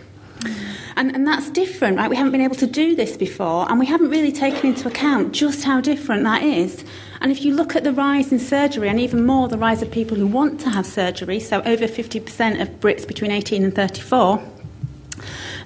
And, 0.96 1.14
and 1.14 1.24
that's 1.24 1.50
different, 1.50 1.96
right? 1.96 2.10
We 2.10 2.16
haven't 2.16 2.32
been 2.32 2.40
able 2.40 2.56
to 2.56 2.66
do 2.66 2.96
this 2.96 3.16
before, 3.16 3.70
and 3.70 3.78
we 3.78 3.86
haven't 3.86 4.10
really 4.10 4.32
taken 4.32 4.70
into 4.70 4.88
account 4.88 5.32
just 5.32 5.62
how 5.62 5.80
different 5.80 6.24
that 6.24 6.42
is. 6.42 6.84
And 7.20 7.30
if 7.30 7.44
you 7.44 7.54
look 7.54 7.76
at 7.76 7.84
the 7.84 7.92
rise 7.92 8.32
in 8.32 8.40
surgery, 8.40 8.88
and 8.88 8.98
even 8.98 9.24
more 9.24 9.46
the 9.46 9.56
rise 9.56 9.82
of 9.82 9.90
people 9.92 10.16
who 10.16 10.26
want 10.26 10.58
to 10.60 10.70
have 10.70 10.84
surgery, 10.84 11.38
so 11.38 11.62
over 11.62 11.86
50% 11.86 12.60
of 12.60 12.68
Brits 12.80 13.06
between 13.06 13.30
18 13.30 13.62
and 13.62 13.72
34, 13.72 14.42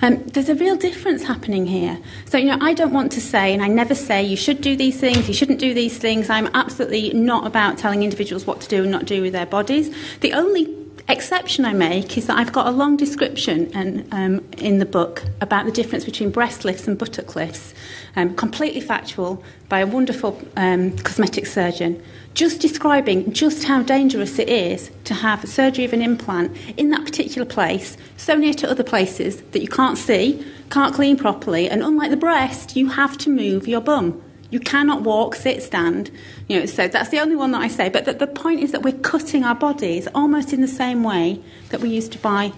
um, 0.03 0.23
there's 0.27 0.49
a 0.49 0.55
real 0.55 0.77
difference 0.77 1.25
happening 1.25 1.67
here. 1.67 1.99
So, 2.27 2.39
you 2.39 2.47
know, 2.47 2.59
I 2.61 2.75
don't 2.75 2.93
want 2.93 3.13
to 3.13 3.21
say, 3.21 3.53
and 3.53 3.63
I 3.63 3.69
never 3.69 3.95
say, 3.95 4.23
you 4.23 4.37
should 4.37 4.61
do 4.61 4.77
these 4.77 4.99
things, 5.01 5.29
you 5.29 5.35
shouldn't 5.35 5.59
do 5.59 5.75
these 5.75 5.99
things. 5.99 6.31
I'm 6.31 6.49
absolutely 6.55 7.13
not 7.13 7.47
about 7.47 7.79
telling 7.79 8.03
individuals 8.03 8.47
what 8.47 8.61
to 8.63 8.69
do 8.69 8.83
and 8.83 8.91
not 8.91 9.05
do 9.05 9.23
with 9.23 9.33
their 9.33 9.47
bodies. 9.47 9.95
The 10.21 10.33
only 10.33 10.84
exception 11.09 11.65
I 11.67 11.75
make 11.75 12.17
is 12.17 12.27
that 12.29 12.39
I've 12.39 12.53
got 12.53 12.67
a 12.67 12.71
long 12.71 12.97
description 12.97 13.71
and, 13.75 14.09
um, 14.13 14.45
in 14.57 14.79
the 14.79 14.87
book 14.87 15.23
about 15.41 15.67
the 15.67 15.73
difference 15.73 16.05
between 16.05 16.31
breast 16.31 16.65
lifts 16.65 16.89
and 16.89 16.97
buttock 16.97 17.37
lifts, 17.37 17.75
um, 18.17 18.35
completely 18.35 18.81
factual 18.81 19.43
by 19.69 19.81
a 19.81 19.87
wonderful 19.87 20.41
um, 20.57 20.97
cosmetic 20.99 21.47
surgeon, 21.47 22.03
just 22.33 22.61
describing 22.61 23.33
just 23.33 23.65
how 23.65 23.83
dangerous 23.83 24.39
it 24.39 24.49
is 24.49 24.91
to 25.05 25.15
have 25.15 25.47
surgery 25.47 25.85
of 25.85 25.93
an 25.93 26.01
implant 26.01 26.57
in 26.79 26.91
that 26.91 27.05
particular 27.05 27.47
place, 27.47 27.99
so 28.17 28.35
near 28.35 28.55
to 28.55 28.71
other 28.71 28.85
places 28.85 29.43
that 29.53 29.61
you 29.61 29.69
can't 29.69 29.99
see, 29.99 30.45
can't 30.71 30.95
clean 30.95 31.17
properly, 31.19 31.69
and 31.69 31.83
unlike 31.83 32.11
the 32.11 32.17
breast, 32.17 32.77
you 32.77 32.89
have 32.89 33.19
to 33.19 33.29
move 33.29 33.69
your 33.69 33.83
bum. 33.83 34.24
You 34.55 34.61
cannot 34.61 35.03
walk, 35.03 35.35
sit, 35.35 35.65
stand. 35.65 36.13
You 36.47 36.61
know, 36.61 36.67
so 36.67 36.87
that's 36.87 37.09
the 37.09 37.19
only 37.19 37.35
one 37.35 37.51
that 37.51 37.61
I 37.61 37.67
say. 37.67 37.89
But 37.89 38.05
the, 38.05 38.13
the 38.13 38.29
point 38.29 38.61
is 38.61 38.71
that 38.71 38.83
we're 38.83 38.93
cutting 38.93 39.43
our 39.43 39.57
bodies 39.57 40.07
almost 40.15 40.53
in 40.53 40.61
the 40.61 40.69
same 40.69 41.03
way 41.03 41.43
that 41.71 41.81
we 41.81 41.89
used 41.89 42.13
to 42.13 42.19
buy 42.19 42.53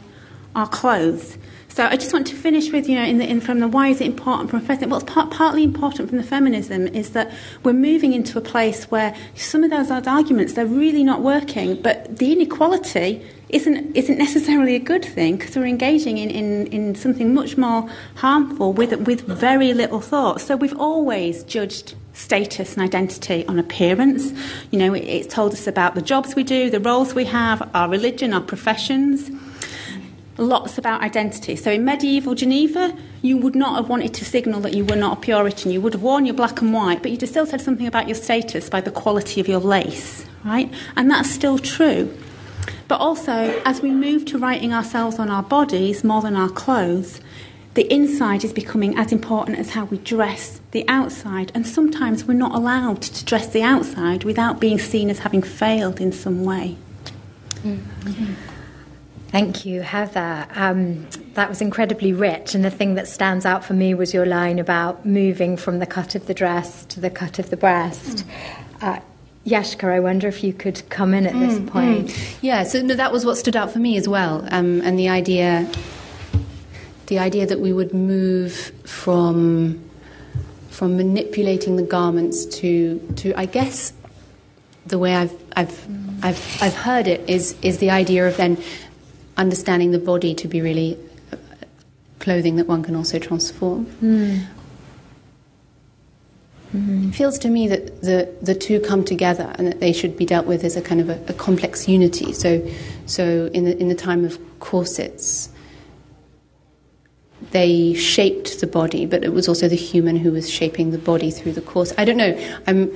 our 0.55 0.69
clothes. 0.69 1.39
So 1.69 1.87
I 1.87 1.97
just 1.97 2.13
want 2.13 2.27
to 2.27 2.35
finish 2.35 2.71
with, 2.71 2.87
you 2.87 2.97
know, 2.97 3.05
in 3.05 3.17
the, 3.17 3.27
in, 3.27 3.41
from 3.41 3.61
the 3.61 3.69
why 3.69 3.89
is 3.89 4.03
it 4.03 4.09
important 4.09 4.51
from 4.51 4.61
feminism? 4.61 4.91
What's 4.91 5.05
part, 5.05 5.31
partly 5.31 5.65
important 5.65 6.11
from 6.11 6.19
the 6.19 6.25
feminism 6.25 6.87
is 6.89 7.13
that 7.13 7.33
we're 7.63 7.73
moving 7.73 8.13
into 8.13 8.37
a 8.37 8.43
place 8.43 8.91
where 8.91 9.17
some 9.35 9.65
of 9.65 9.71
those 9.71 9.91
arguments, 9.91 10.53
they're 10.53 10.67
really 10.67 11.03
not 11.03 11.23
working, 11.23 11.81
but 11.81 12.19
the 12.19 12.31
inequality 12.31 13.27
isn't, 13.49 13.97
isn't 13.97 14.19
necessarily 14.19 14.75
a 14.75 14.81
good 14.81 15.05
thing 15.05 15.37
because 15.37 15.57
we're 15.57 15.67
engaging 15.67 16.19
in, 16.19 16.31
in, 16.31 16.67
in 16.69 16.95
something 16.95 17.33
much 17.33 17.57
more 17.57 17.89
harmful 18.17 18.73
with, 18.73 18.93
with 19.07 19.21
very 19.23 19.73
little 19.73 20.01
thought. 20.01 20.41
So 20.41 20.57
we've 20.57 20.79
always 20.79 21.45
judged 21.45 21.95
status 22.13 22.75
and 22.75 22.83
identity 22.83 23.47
on 23.47 23.59
appearance. 23.59 24.33
You 24.71 24.79
know, 24.79 24.95
it, 24.95 25.05
it's 25.05 25.33
told 25.33 25.53
us 25.53 25.67
about 25.67 25.95
the 25.95 26.03
jobs 26.03 26.35
we 26.35 26.43
do, 26.43 26.71
the 26.71 26.81
roles 26.81 27.15
we 27.15 27.25
have, 27.27 27.69
our 27.75 27.89
religion, 27.89 28.35
our 28.35 28.41
professions. 28.41 29.31
Lots 30.39 30.77
about 30.77 31.01
identity. 31.03 31.57
So 31.57 31.71
in 31.71 31.85
medieval 31.85 32.35
Geneva, 32.35 32.97
you 33.23 33.39
would 33.39 33.55
not 33.55 33.77
have 33.77 33.89
wanted 33.89 34.13
to 34.15 34.25
signal 34.25 34.61
that 34.63 34.75
you 34.75 34.85
were 34.85 34.97
not 34.97 35.19
a 35.19 35.21
Puritan. 35.21 35.71
You 35.71 35.81
would 35.81 35.93
have 35.93 36.03
worn 36.03 36.27
your 36.27 36.35
black 36.35 36.61
and 36.61 36.75
white, 36.75 37.01
but 37.01 37.11
you'd 37.11 37.21
have 37.21 37.31
still 37.31 37.47
said 37.47 37.61
something 37.61 37.87
about 37.87 38.09
your 38.09 38.17
status 38.17 38.69
by 38.69 38.81
the 38.81 38.91
quality 38.91 39.41
of 39.41 39.49
your 39.49 39.61
lace, 39.61 40.27
right? 40.45 40.71
And 40.97 41.11
that's 41.11 41.31
still 41.31 41.59
true. 41.59 42.13
But 42.89 43.01
also, 43.01 43.61
as 43.65 43.81
we 43.81 43.91
move 43.91 44.25
to 44.27 44.39
writing 44.39 44.73
ourselves 44.73 45.19
on 45.19 45.31
our 45.31 45.43
bodies 45.43 46.05
more 46.05 46.23
than 46.23 46.37
our 46.37 46.49
clothes, 46.49 47.21
the 47.75 47.93
inside 47.93 48.45
is 48.45 48.53
becoming 48.53 48.97
as 48.97 49.13
important 49.13 49.59
as 49.59 49.71
how 49.71 49.85
we 49.85 49.99
dress 49.99 50.61
the 50.71 50.89
outside. 50.89 51.53
And 51.55 51.67
sometimes 51.67 52.25
we're 52.25 52.35
not 52.35 52.55
allowed 52.55 53.03
to 53.03 53.25
dress 53.25 53.49
the 53.49 53.63
outside 53.63 54.25
without 54.25 54.61
being 54.61 54.79
seen 54.79 55.11
as 55.11 55.19
having 55.19 55.43
failed 55.43 56.01
in 56.01 56.13
some 56.13 56.45
way. 56.45 56.77
Mm-hmm. 57.63 58.35
Thank 59.29 59.67
you, 59.67 59.83
Heather. 59.83 60.47
Um, 60.55 61.07
that 61.35 61.49
was 61.49 61.61
incredibly 61.61 62.13
rich. 62.13 62.55
And 62.55 62.65
the 62.65 62.71
thing 62.71 62.95
that 62.95 63.09
stands 63.09 63.45
out 63.45 63.65
for 63.65 63.75
me 63.75 63.93
was 63.93 64.15
your 64.15 64.25
line 64.25 64.59
about 64.59 65.05
moving 65.05 65.57
from 65.57 65.79
the 65.79 65.87
cut 65.87 66.15
of 66.15 66.27
the 66.27 66.35
dress 66.35 66.87
to 66.87 67.01
the 67.01 67.11
cut 67.11 67.39
of 67.39 67.51
the 67.51 67.57
breast. 67.57 68.25
Mm. 68.25 68.83
Uh, 68.83 69.01
Yashka, 69.47 69.85
I 69.85 70.01
wonder 70.01 70.27
if 70.27 70.43
you 70.43 70.53
could 70.53 70.83
come 70.91 71.15
in 71.15 71.25
at 71.25 71.33
mm, 71.33 71.47
this 71.47 71.71
point. 71.71 72.09
Mm. 72.09 72.37
Yeah, 72.43 72.65
so 72.65 72.83
no, 72.83 72.95
that 72.95 73.13
was 73.13 73.25
what 73.25 73.37
stood 73.37 73.55
out 73.55 73.71
for 73.71 73.79
me 73.79 73.97
as 73.97 74.09
well. 74.09 74.47
Um, 74.51 74.81
and 74.83 74.99
the 74.99 75.09
idea 75.09 75.71
the 77.07 77.21
idea 77.21 77.47
that 77.47 77.61
we 77.61 77.73
would 77.73 77.95
move 77.95 78.73
from 78.85 79.83
from 80.69 80.97
manipulating 80.97 81.77
the 81.77 81.83
garments 81.83 82.45
to 82.45 82.99
to 83.17 83.33
I 83.35 83.47
guess 83.47 83.93
the 84.87 84.99
way 84.99 85.15
I've 85.15 85.33
I've 85.55 85.87
I've 86.25 86.63
I've 86.63 86.75
heard 86.75 87.07
it 87.07 87.29
is 87.31 87.55
is 87.63 87.79
the 87.79 87.91
idea 87.91 88.27
of 88.27 88.37
then 88.37 88.61
understanding 89.37 89.93
the 89.93 90.01
body 90.01 90.35
to 90.35 90.49
be 90.49 90.61
really 90.61 90.99
uh, 91.33 91.37
clothing 92.19 92.57
that 92.57 92.67
one 92.67 92.83
can 92.83 92.97
also 92.97 93.21
transform. 93.21 93.87
Mm. 96.75 96.81
Mm-hmm. 96.81 97.09
It 97.09 97.15
feels 97.15 97.39
to 97.41 97.49
me 97.49 97.69
that 97.69 98.03
the, 98.03 98.35
the 98.43 98.55
two 98.55 98.81
come 98.81 99.05
together 99.05 99.55
and 99.57 99.67
that 99.67 99.81
they 99.81 99.93
should 99.93 100.17
be 100.17 100.25
dealt 100.25 100.47
with 100.47 100.65
as 100.65 100.77
a 100.77 100.83
kind 100.83 101.01
of 101.01 101.09
a, 101.09 101.21
a 101.29 101.33
complex 101.33 101.89
unity. 101.89 102.33
So, 102.33 102.67
so 103.07 103.51
in 103.53 103.65
the 103.65 103.79
in 103.79 103.89
the 103.89 103.95
time 103.95 104.25
of 104.25 104.39
corsets, 104.61 105.51
they 107.51 107.95
shaped 107.95 108.61
the 108.61 108.67
body, 108.67 109.07
but 109.07 109.25
it 109.25 109.33
was 109.33 109.49
also 109.49 109.69
the 109.69 109.77
human 109.77 110.17
who 110.17 110.33
was 110.33 110.51
shaping 110.51 110.91
the 110.91 110.99
body 110.99 111.31
through 111.31 111.53
the 111.53 111.61
corset. 111.61 111.99
I 111.99 112.05
don't 112.05 112.17
know. 112.17 112.37
I'm, 112.67 112.91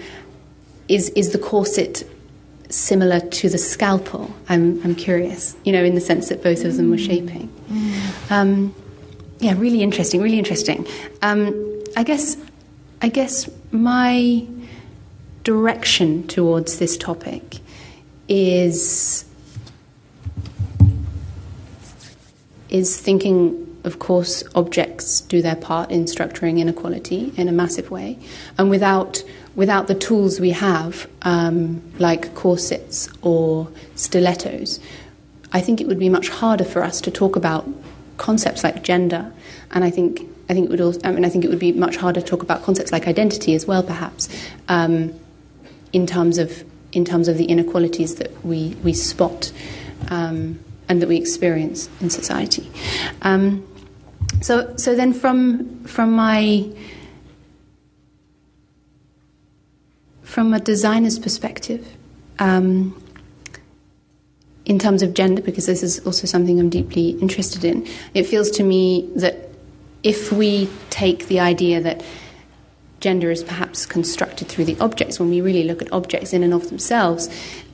is 0.88 1.10
is 1.10 1.32
the 1.32 1.38
corset 1.38 2.02
similar 2.68 3.20
to 3.20 3.48
the 3.48 3.58
scalpel? 3.58 4.34
I'm 4.48 4.80
I'm 4.82 4.94
curious. 4.94 5.56
You 5.64 5.72
know, 5.72 5.84
in 5.84 5.94
the 5.94 6.00
sense 6.00 6.28
that 6.28 6.42
both 6.42 6.64
of 6.64 6.76
them 6.76 6.90
were 6.90 6.98
shaping. 6.98 7.48
Mm. 7.68 8.30
Um, 8.30 8.74
yeah, 9.38 9.54
really 9.56 9.82
interesting. 9.82 10.20
Really 10.20 10.38
interesting. 10.38 10.86
Um, 11.22 11.82
I 11.96 12.02
guess 12.02 12.36
I 13.02 13.08
guess 13.08 13.48
my 13.70 14.46
direction 15.42 16.26
towards 16.26 16.78
this 16.78 16.96
topic 16.96 17.58
is 18.28 19.24
is 22.68 23.00
thinking 23.00 23.66
of 23.84 23.98
course 23.98 24.44
objects 24.54 25.22
do 25.22 25.40
their 25.40 25.56
part 25.56 25.90
in 25.90 26.04
structuring 26.04 26.58
inequality 26.58 27.32
in 27.36 27.48
a 27.48 27.52
massive 27.52 27.90
way. 27.90 28.18
And 28.58 28.68
without 28.68 29.24
without 29.56 29.88
the 29.88 29.94
tools 29.94 30.38
we 30.38 30.50
have 30.50 31.08
um, 31.22 31.82
like 31.98 32.34
corsets 32.34 33.08
or 33.22 33.68
stilettos 33.94 34.78
I 35.52 35.60
think 35.60 35.80
it 35.80 35.88
would 35.88 35.98
be 35.98 36.08
much 36.08 36.28
harder 36.28 36.64
for 36.64 36.82
us 36.82 37.00
to 37.00 37.10
talk 37.10 37.34
about 37.34 37.68
concepts 38.18 38.62
like 38.62 38.82
gender. 38.82 39.32
And 39.72 39.82
I 39.82 39.90
think 39.90 40.29
I 40.50 40.52
think 40.52 40.66
it 40.66 40.70
would 40.70 40.80
also, 40.80 41.00
I 41.04 41.12
mean, 41.12 41.24
I 41.24 41.28
think 41.28 41.44
it 41.44 41.48
would 41.48 41.60
be 41.60 41.70
much 41.70 41.94
harder 41.94 42.20
to 42.20 42.26
talk 42.26 42.42
about 42.42 42.64
concepts 42.64 42.90
like 42.90 43.06
identity 43.06 43.54
as 43.54 43.66
well, 43.66 43.84
perhaps, 43.84 44.28
um, 44.66 45.14
in 45.92 46.08
terms 46.08 46.38
of 46.38 46.64
in 46.90 47.04
terms 47.04 47.28
of 47.28 47.36
the 47.36 47.44
inequalities 47.44 48.16
that 48.16 48.44
we 48.44 48.76
we 48.82 48.92
spot 48.92 49.52
um, 50.08 50.58
and 50.88 51.00
that 51.00 51.08
we 51.08 51.16
experience 51.16 51.88
in 52.00 52.10
society. 52.10 52.68
Um, 53.22 53.64
so, 54.42 54.76
so 54.76 54.96
then 54.96 55.12
from 55.12 55.84
from 55.84 56.12
my 56.14 56.68
from 60.22 60.52
a 60.52 60.58
designer's 60.58 61.20
perspective, 61.20 61.86
um, 62.40 63.00
in 64.64 64.80
terms 64.80 65.02
of 65.04 65.14
gender, 65.14 65.42
because 65.42 65.66
this 65.66 65.84
is 65.84 66.04
also 66.04 66.26
something 66.26 66.58
I'm 66.58 66.70
deeply 66.70 67.10
interested 67.10 67.64
in, 67.64 67.86
it 68.14 68.24
feels 68.24 68.50
to 68.52 68.64
me 68.64 69.08
that 69.14 69.49
if 70.02 70.32
we 70.32 70.68
take 70.90 71.26
the 71.26 71.40
idea 71.40 71.80
that 71.80 72.02
gender 73.00 73.30
is 73.30 73.42
perhaps 73.42 73.86
constructed 73.86 74.48
through 74.48 74.66
the 74.66 74.78
objects, 74.80 75.18
when 75.18 75.30
we 75.30 75.40
really 75.40 75.64
look 75.64 75.82
at 75.82 75.92
objects 75.92 76.32
in 76.32 76.42
and 76.42 76.52
of 76.52 76.68
themselves, 76.68 77.28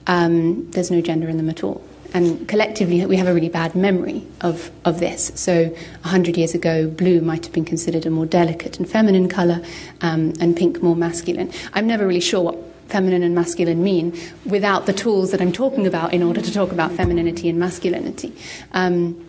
um, 0.07 0.71
there's 0.71 0.91
no 0.91 1.01
gender 1.01 1.29
in 1.29 1.37
them 1.37 1.51
at 1.51 1.65
all. 1.65 1.83
And 2.15 2.49
collectively, 2.49 3.05
we 3.05 3.17
have 3.17 3.27
a 3.27 3.35
really 3.35 3.49
bad 3.49 3.75
memory 3.75 4.25
of, 4.41 4.71
of 4.85 5.01
this. 5.01 5.33
So, 5.35 5.65
100 5.65 6.37
years 6.37 6.55
ago, 6.55 6.89
blue 6.89 7.21
might 7.21 7.45
have 7.45 7.53
been 7.53 7.65
considered 7.65 8.07
a 8.07 8.11
more 8.11 8.27
delicate 8.27 8.79
and 8.79 8.89
feminine 8.89 9.29
colour, 9.29 9.63
um, 10.01 10.33
and 10.41 10.57
pink 10.57 10.83
more 10.83 10.97
masculine. 10.97 11.51
I'm 11.75 11.87
never 11.87 12.07
really 12.07 12.21
sure 12.21 12.41
what 12.41 12.57
feminine 12.89 13.25
and 13.25 13.35
masculine 13.35 13.83
mean 13.83 14.17
without 14.45 14.87
the 14.87 14.93
tools 14.93 15.33
that 15.33 15.41
I'm 15.41 15.53
talking 15.53 15.87
about 15.87 16.15
in 16.15 16.23
order 16.23 16.41
to 16.41 16.53
talk 16.53 16.71
about 16.71 16.93
femininity 16.93 17.49
and 17.49 17.59
masculinity. 17.59 18.33
Um, 18.73 19.27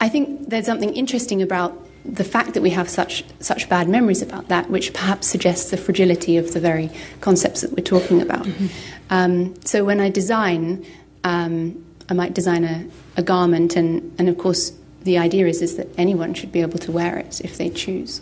I 0.00 0.08
think 0.08 0.48
there's 0.48 0.66
something 0.66 0.94
interesting 0.94 1.42
about 1.42 1.86
the 2.04 2.24
fact 2.24 2.54
that 2.54 2.62
we 2.62 2.70
have 2.70 2.88
such 2.88 3.24
such 3.40 3.68
bad 3.68 3.88
memories 3.88 4.22
about 4.22 4.48
that, 4.48 4.70
which 4.70 4.92
perhaps 4.92 5.26
suggests 5.26 5.70
the 5.70 5.76
fragility 5.76 6.36
of 6.36 6.52
the 6.54 6.60
very 6.60 6.90
concepts 7.20 7.60
that 7.60 7.72
we're 7.72 7.84
talking 7.84 8.22
about. 8.22 8.46
Mm-hmm. 8.46 8.66
Um, 9.10 9.54
so 9.64 9.84
when 9.84 10.00
I 10.00 10.08
design, 10.08 10.86
um, 11.24 11.84
I 12.08 12.14
might 12.14 12.34
design 12.34 12.64
a, 12.64 12.86
a 13.16 13.22
garment, 13.22 13.76
and, 13.76 14.14
and 14.18 14.28
of 14.28 14.38
course 14.38 14.72
the 15.02 15.18
idea 15.18 15.46
is 15.46 15.62
is 15.62 15.76
that 15.76 15.88
anyone 15.98 16.34
should 16.34 16.52
be 16.52 16.60
able 16.60 16.78
to 16.78 16.92
wear 16.92 17.18
it 17.18 17.40
if 17.42 17.56
they 17.58 17.70
choose. 17.70 18.20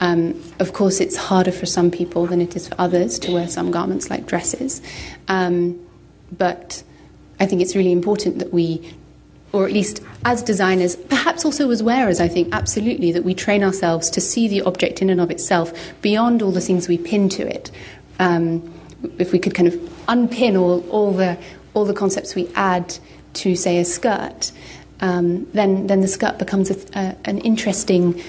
Um, 0.00 0.42
of 0.60 0.72
course, 0.72 1.00
it's 1.00 1.16
harder 1.16 1.52
for 1.52 1.66
some 1.66 1.90
people 1.90 2.26
than 2.26 2.40
it 2.40 2.54
is 2.54 2.68
for 2.68 2.74
others 2.78 3.18
to 3.20 3.32
wear 3.32 3.48
some 3.48 3.70
garments 3.70 4.10
like 4.10 4.26
dresses, 4.26 4.82
um, 5.28 5.78
but 6.36 6.82
I 7.40 7.46
think 7.46 7.60
it's 7.60 7.74
really 7.74 7.92
important 7.92 8.38
that 8.38 8.52
we 8.52 8.94
or 9.52 9.66
at 9.66 9.72
least 9.72 10.02
as 10.24 10.42
designers, 10.42 10.96
perhaps 10.96 11.44
also 11.44 11.70
as 11.70 11.82
wearers, 11.82 12.20
I 12.20 12.28
think, 12.28 12.48
absolutely, 12.52 13.12
that 13.12 13.24
we 13.24 13.34
train 13.34 13.62
ourselves 13.62 14.10
to 14.10 14.20
see 14.20 14.48
the 14.48 14.62
object 14.62 15.00
in 15.00 15.08
and 15.10 15.20
of 15.20 15.30
itself 15.30 15.72
beyond 16.02 16.42
all 16.42 16.50
the 16.50 16.60
things 16.60 16.88
we 16.88 16.98
pin 16.98 17.28
to 17.30 17.46
it. 17.46 17.70
Um, 18.18 18.72
if 19.18 19.32
we 19.32 19.38
could 19.38 19.54
kind 19.54 19.68
of 19.68 19.74
unpin 20.08 20.56
all, 20.56 20.88
all, 20.90 21.12
the, 21.12 21.38
all 21.74 21.84
the 21.84 21.94
concepts 21.94 22.34
we 22.34 22.50
add 22.54 22.98
to, 23.34 23.54
say, 23.54 23.78
a 23.78 23.84
skirt, 23.84 24.52
um, 25.00 25.46
then, 25.52 25.86
then 25.86 26.00
the 26.00 26.08
skirt 26.08 26.38
becomes 26.38 26.70
a, 26.70 26.98
a, 26.98 27.16
an 27.24 27.38
interesting 27.38 28.20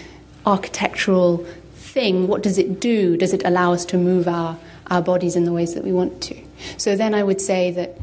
architectural 0.45 1.45
thing. 1.73 2.27
What 2.27 2.43
does 2.43 2.57
it 2.57 2.79
do? 2.79 3.17
Does 3.17 3.33
it 3.33 3.43
allow 3.45 3.73
us 3.73 3.85
to 3.85 3.97
move 3.97 4.27
our, 4.27 4.57
our 4.87 5.01
bodies 5.01 5.35
in 5.35 5.45
the 5.45 5.53
ways 5.53 5.73
that 5.73 5.83
we 5.83 5.91
want 5.91 6.21
to? 6.23 6.37
So 6.77 6.95
then 6.95 7.13
I 7.13 7.23
would 7.23 7.41
say 7.41 7.71
that 7.71 7.97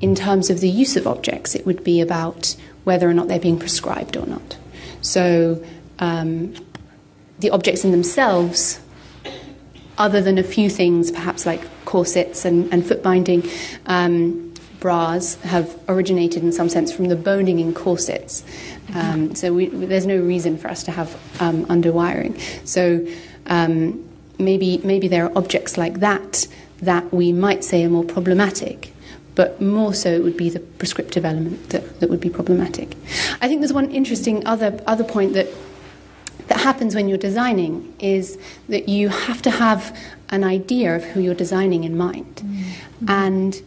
in 0.00 0.14
terms 0.14 0.50
of 0.50 0.60
the 0.60 0.68
use 0.68 0.96
of 0.96 1.06
objects, 1.06 1.54
it 1.54 1.66
would 1.66 1.82
be 1.82 2.00
about 2.00 2.56
whether 2.84 3.08
or 3.08 3.14
not 3.14 3.28
they're 3.28 3.40
being 3.40 3.58
prescribed 3.58 4.16
or 4.16 4.26
not. 4.26 4.56
So 5.00 5.64
um, 5.98 6.54
the 7.38 7.50
objects 7.50 7.84
in 7.84 7.90
themselves, 7.90 8.80
other 9.96 10.20
than 10.20 10.38
a 10.38 10.42
few 10.42 10.70
things, 10.70 11.10
perhaps 11.10 11.44
like 11.46 11.62
corsets 11.84 12.44
and, 12.44 12.72
and 12.72 12.86
foot 12.86 13.02
binding, 13.02 13.48
um, 13.86 14.54
bras 14.80 15.34
have 15.42 15.76
originated 15.88 16.44
in 16.44 16.52
some 16.52 16.68
sense 16.68 16.92
from 16.92 17.06
the 17.06 17.16
boning 17.16 17.58
in 17.58 17.74
corsets. 17.74 18.44
Um, 18.94 19.34
so 19.34 19.52
we, 19.52 19.66
there's 19.66 20.06
no 20.06 20.18
reason 20.18 20.56
for 20.56 20.68
us 20.68 20.84
to 20.84 20.92
have 20.92 21.14
um, 21.40 21.66
underwiring. 21.66 22.38
So 22.64 23.06
um, 23.46 24.08
maybe 24.38 24.78
maybe 24.84 25.08
there 25.08 25.26
are 25.26 25.32
objects 25.36 25.76
like 25.76 26.00
that 26.00 26.46
that 26.80 27.12
we 27.12 27.32
might 27.32 27.64
say 27.64 27.84
are 27.84 27.88
more 27.88 28.04
problematic 28.04 28.92
but 29.38 29.62
more 29.62 29.94
so 29.94 30.10
it 30.10 30.24
would 30.24 30.36
be 30.36 30.50
the 30.50 30.58
prescriptive 30.58 31.24
element 31.24 31.68
that, 31.68 32.00
that 32.00 32.10
would 32.10 32.18
be 32.18 32.28
problematic. 32.28 32.96
I 33.40 33.46
think 33.46 33.60
there's 33.60 33.72
one 33.72 33.88
interesting 33.92 34.44
other, 34.44 34.82
other 34.84 35.04
point 35.04 35.34
that, 35.34 35.46
that 36.48 36.58
happens 36.58 36.96
when 36.96 37.08
you're 37.08 37.18
designing 37.18 37.94
is 38.00 38.36
that 38.68 38.88
you 38.88 39.10
have 39.10 39.40
to 39.42 39.50
have 39.52 39.96
an 40.30 40.42
idea 40.42 40.96
of 40.96 41.04
who 41.04 41.20
you're 41.20 41.36
designing 41.36 41.84
in 41.84 41.96
mind. 41.96 42.34
Mm-hmm. 42.34 43.04
And 43.08 43.62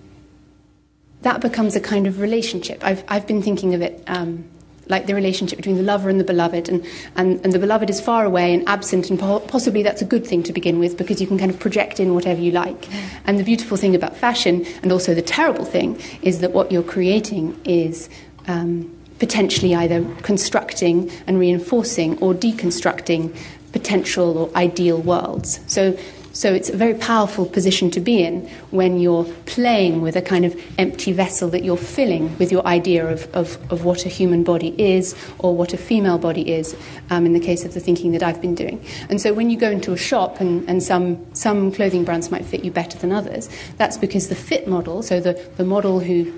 that 1.21 1.39
becomes 1.39 1.77
a 1.77 1.79
kind 1.79 2.05
of 2.05 2.19
relationship. 2.19 2.83
I've, 2.83 3.05
I've 3.07 3.25
been 3.25 3.41
thinking 3.41 3.73
of 3.73 3.81
it 3.81 4.03
um, 4.07 4.43
like 4.87 5.05
the 5.05 5.15
relationship 5.15 5.57
between 5.57 5.77
the 5.77 5.83
lover 5.83 6.09
and 6.09 6.19
the 6.19 6.23
beloved, 6.23 6.69
and, 6.69 6.85
and, 7.15 7.39
and 7.43 7.53
the 7.53 7.59
beloved 7.59 7.89
is 7.89 8.01
far 8.01 8.25
away 8.25 8.53
and 8.53 8.67
absent, 8.67 9.09
and 9.09 9.19
po- 9.19 9.39
possibly 9.39 9.83
that's 9.83 10.01
a 10.01 10.05
good 10.05 10.25
thing 10.25 10.43
to 10.43 10.53
begin 10.53 10.79
with 10.79 10.97
because 10.97 11.21
you 11.21 11.27
can 11.27 11.37
kind 11.37 11.51
of 11.51 11.59
project 11.59 11.99
in 11.99 12.13
whatever 12.13 12.41
you 12.41 12.51
like. 12.51 12.87
And 13.25 13.39
the 13.39 13.43
beautiful 13.43 13.77
thing 13.77 13.95
about 13.95 14.15
fashion, 14.15 14.65
and 14.83 14.91
also 14.91 15.13
the 15.13 15.21
terrible 15.21 15.65
thing, 15.65 15.99
is 16.21 16.39
that 16.39 16.51
what 16.51 16.71
you're 16.71 16.83
creating 16.83 17.59
is. 17.65 18.09
Um, 18.47 18.97
potentially 19.19 19.75
either 19.75 20.03
constructing 20.23 21.07
and 21.27 21.37
reinforcing 21.37 22.17
or 22.23 22.33
deconstructing 22.33 23.31
potential 23.71 24.35
or 24.35 24.57
ideal 24.57 24.99
worlds. 24.99 25.59
So 25.67 25.95
so 26.41 26.51
it's 26.51 26.69
a 26.69 26.75
very 26.75 26.95
powerful 26.95 27.45
position 27.45 27.91
to 27.91 27.99
be 27.99 28.23
in 28.23 28.49
when 28.71 28.99
you're 28.99 29.25
playing 29.45 30.01
with 30.01 30.15
a 30.15 30.23
kind 30.23 30.43
of 30.43 30.59
empty 30.79 31.11
vessel 31.11 31.49
that 31.49 31.63
you're 31.63 31.77
filling 31.77 32.35
with 32.39 32.51
your 32.51 32.65
idea 32.65 33.05
of, 33.07 33.31
of, 33.35 33.59
of 33.71 33.85
what 33.85 34.07
a 34.07 34.09
human 34.09 34.43
body 34.43 34.73
is 34.81 35.15
or 35.37 35.55
what 35.55 35.71
a 35.71 35.77
female 35.77 36.17
body 36.17 36.51
is, 36.51 36.75
um, 37.11 37.27
in 37.27 37.33
the 37.33 37.39
case 37.39 37.63
of 37.63 37.75
the 37.75 37.79
thinking 37.79 38.11
that 38.13 38.23
I've 38.23 38.41
been 38.41 38.55
doing. 38.55 38.83
And 39.07 39.21
so 39.21 39.33
when 39.33 39.51
you 39.51 39.57
go 39.59 39.69
into 39.69 39.93
a 39.93 39.97
shop 39.97 40.41
and, 40.41 40.67
and 40.67 40.81
some, 40.81 41.23
some 41.35 41.71
clothing 41.71 42.03
brands 42.03 42.31
might 42.31 42.43
fit 42.43 42.65
you 42.65 42.71
better 42.71 42.97
than 42.97 43.11
others, 43.11 43.47
that's 43.77 43.99
because 43.99 44.29
the 44.29 44.35
fit 44.35 44.67
model, 44.67 45.03
so 45.03 45.19
the, 45.19 45.33
the 45.57 45.63
model 45.63 45.99
who 45.99 46.33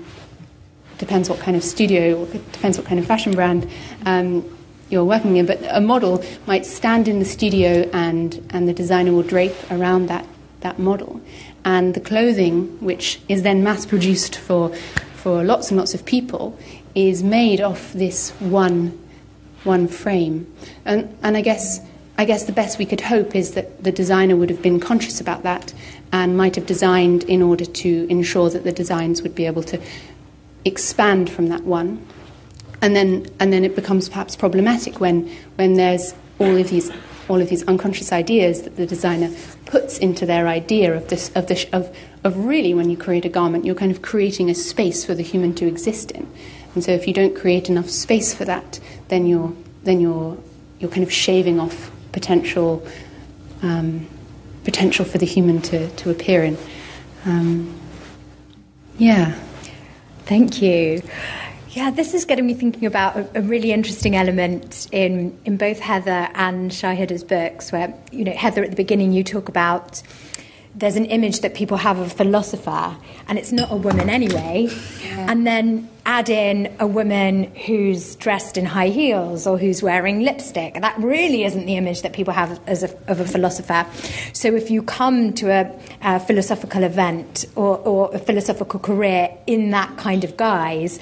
depends 0.98 1.30
what 1.30 1.40
kind 1.40 1.56
of 1.56 1.64
studio, 1.64 2.26
depends 2.26 2.76
what 2.76 2.86
kind 2.86 3.00
of 3.00 3.06
fashion 3.06 3.32
brand, 3.34 3.66
um, 4.04 4.44
you're 4.90 5.04
working 5.04 5.36
in, 5.36 5.46
but 5.46 5.60
a 5.70 5.80
model 5.80 6.24
might 6.46 6.66
stand 6.66 7.08
in 7.08 7.18
the 7.18 7.24
studio 7.24 7.88
and, 7.92 8.46
and 8.50 8.68
the 8.68 8.74
designer 8.74 9.12
will 9.12 9.22
drape 9.22 9.56
around 9.70 10.06
that, 10.06 10.26
that 10.60 10.78
model. 10.78 11.20
And 11.64 11.94
the 11.94 12.00
clothing, 12.00 12.78
which 12.80 13.20
is 13.28 13.42
then 13.42 13.62
mass 13.62 13.86
produced 13.86 14.36
for, 14.36 14.74
for 15.14 15.42
lots 15.42 15.70
and 15.70 15.78
lots 15.78 15.94
of 15.94 16.04
people, 16.04 16.58
is 16.94 17.22
made 17.22 17.60
off 17.60 17.92
this 17.92 18.30
one 18.40 19.00
one 19.64 19.88
frame. 19.88 20.46
And, 20.84 21.16
and 21.22 21.36
I 21.36 21.40
guess 21.40 21.80
I 22.16 22.24
guess 22.26 22.44
the 22.44 22.52
best 22.52 22.78
we 22.78 22.86
could 22.86 23.00
hope 23.00 23.34
is 23.34 23.54
that 23.54 23.82
the 23.82 23.90
designer 23.90 24.36
would 24.36 24.48
have 24.48 24.62
been 24.62 24.78
conscious 24.78 25.20
about 25.20 25.42
that 25.42 25.74
and 26.12 26.36
might 26.36 26.54
have 26.54 26.64
designed 26.64 27.24
in 27.24 27.42
order 27.42 27.64
to 27.64 28.06
ensure 28.08 28.48
that 28.50 28.62
the 28.62 28.70
designs 28.70 29.20
would 29.22 29.34
be 29.34 29.46
able 29.46 29.64
to 29.64 29.80
expand 30.64 31.28
from 31.28 31.48
that 31.48 31.64
one. 31.64 32.06
And 32.82 32.94
then, 32.94 33.26
and 33.40 33.52
then 33.52 33.64
it 33.64 33.74
becomes 33.74 34.08
perhaps 34.08 34.36
problematic 34.36 35.00
when, 35.00 35.28
when 35.56 35.74
there's 35.74 36.14
all 36.38 36.56
of 36.56 36.68
these 36.70 36.90
all 37.28 37.40
of 37.40 37.48
these 37.48 37.66
unconscious 37.66 38.12
ideas 38.12 38.62
that 38.62 38.76
the 38.76 38.86
designer 38.86 39.30
puts 39.64 39.98
into 39.98 40.26
their 40.26 40.46
idea 40.46 40.94
of 40.94 41.08
this 41.08 41.30
of 41.34 41.46
this 41.46 41.66
of 41.72 41.96
of 42.22 42.36
really 42.36 42.74
when 42.74 42.90
you 42.90 42.96
create 42.96 43.24
a 43.24 43.28
garment 43.28 43.64
you're 43.64 43.74
kind 43.74 43.90
of 43.90 44.02
creating 44.02 44.50
a 44.50 44.54
space 44.54 45.04
for 45.04 45.14
the 45.14 45.22
human 45.22 45.54
to 45.54 45.66
exist 45.66 46.10
in. 46.10 46.30
And 46.74 46.82
so 46.82 46.90
if 46.90 47.06
you 47.06 47.14
don't 47.14 47.34
create 47.34 47.68
enough 47.70 47.88
space 47.88 48.34
for 48.34 48.44
that 48.44 48.80
then 49.08 49.26
you're 49.26 49.54
then 49.84 50.00
you're 50.00 50.36
you're 50.78 50.90
kind 50.90 51.02
of 51.02 51.12
shaving 51.12 51.58
off 51.60 51.90
potential 52.12 52.86
um, 53.62 54.06
potential 54.64 55.04
for 55.04 55.18
the 55.18 55.26
human 55.26 55.60
to, 55.62 55.88
to 55.96 56.10
appear 56.10 56.42
in. 56.44 56.58
Um, 57.24 57.74
yeah. 58.98 59.38
Thank 60.26 60.62
you 60.62 61.02
yeah, 61.74 61.90
this 61.90 62.14
is 62.14 62.24
getting 62.24 62.46
me 62.46 62.54
thinking 62.54 62.86
about 62.86 63.16
a, 63.16 63.38
a, 63.38 63.42
really 63.42 63.72
interesting 63.72 64.14
element 64.14 64.88
in, 64.92 65.36
in 65.44 65.56
both 65.56 65.80
Heather 65.80 66.28
and 66.34 66.70
Shahidha's 66.70 67.24
books, 67.24 67.72
where, 67.72 67.92
you 68.12 68.24
know, 68.24 68.32
Heather, 68.32 68.62
at 68.62 68.70
the 68.70 68.76
beginning, 68.76 69.12
you 69.12 69.24
talk 69.24 69.48
about 69.48 70.00
there's 70.76 70.96
an 70.96 71.04
image 71.06 71.40
that 71.40 71.54
people 71.54 71.76
have 71.76 71.98
of 71.98 72.06
a 72.06 72.10
philosopher, 72.10 72.96
and 73.26 73.38
it's 73.38 73.50
not 73.50 73.72
a 73.72 73.76
woman 73.76 74.08
anyway. 74.08 74.68
Yeah. 75.02 75.30
And 75.30 75.46
then 75.46 75.88
add 76.06 76.28
in 76.28 76.74
a 76.80 76.86
woman 76.86 77.44
who's 77.66 78.16
dressed 78.16 78.56
in 78.56 78.64
high 78.64 78.88
heels 78.88 79.46
or 79.46 79.58
who's 79.58 79.82
wearing 79.82 80.20
lipstick. 80.20 80.74
That 80.74 80.98
really 80.98 81.44
isn't 81.44 81.64
the 81.64 81.76
image 81.76 82.02
that 82.02 82.12
people 82.12 82.34
have 82.34 82.60
as 82.66 82.82
a, 82.82 83.10
of 83.10 83.20
a 83.20 83.24
philosopher. 83.24 83.86
So 84.32 84.54
if 84.54 84.70
you 84.70 84.82
come 84.82 85.32
to 85.34 85.50
a, 85.50 85.80
a 86.02 86.20
philosophical 86.20 86.82
event 86.82 87.46
or, 87.56 87.78
or 87.78 88.14
a 88.14 88.18
philosophical 88.18 88.80
career 88.80 89.30
in 89.46 89.70
that 89.70 89.96
kind 89.96 90.24
of 90.24 90.36
guise, 90.36 90.98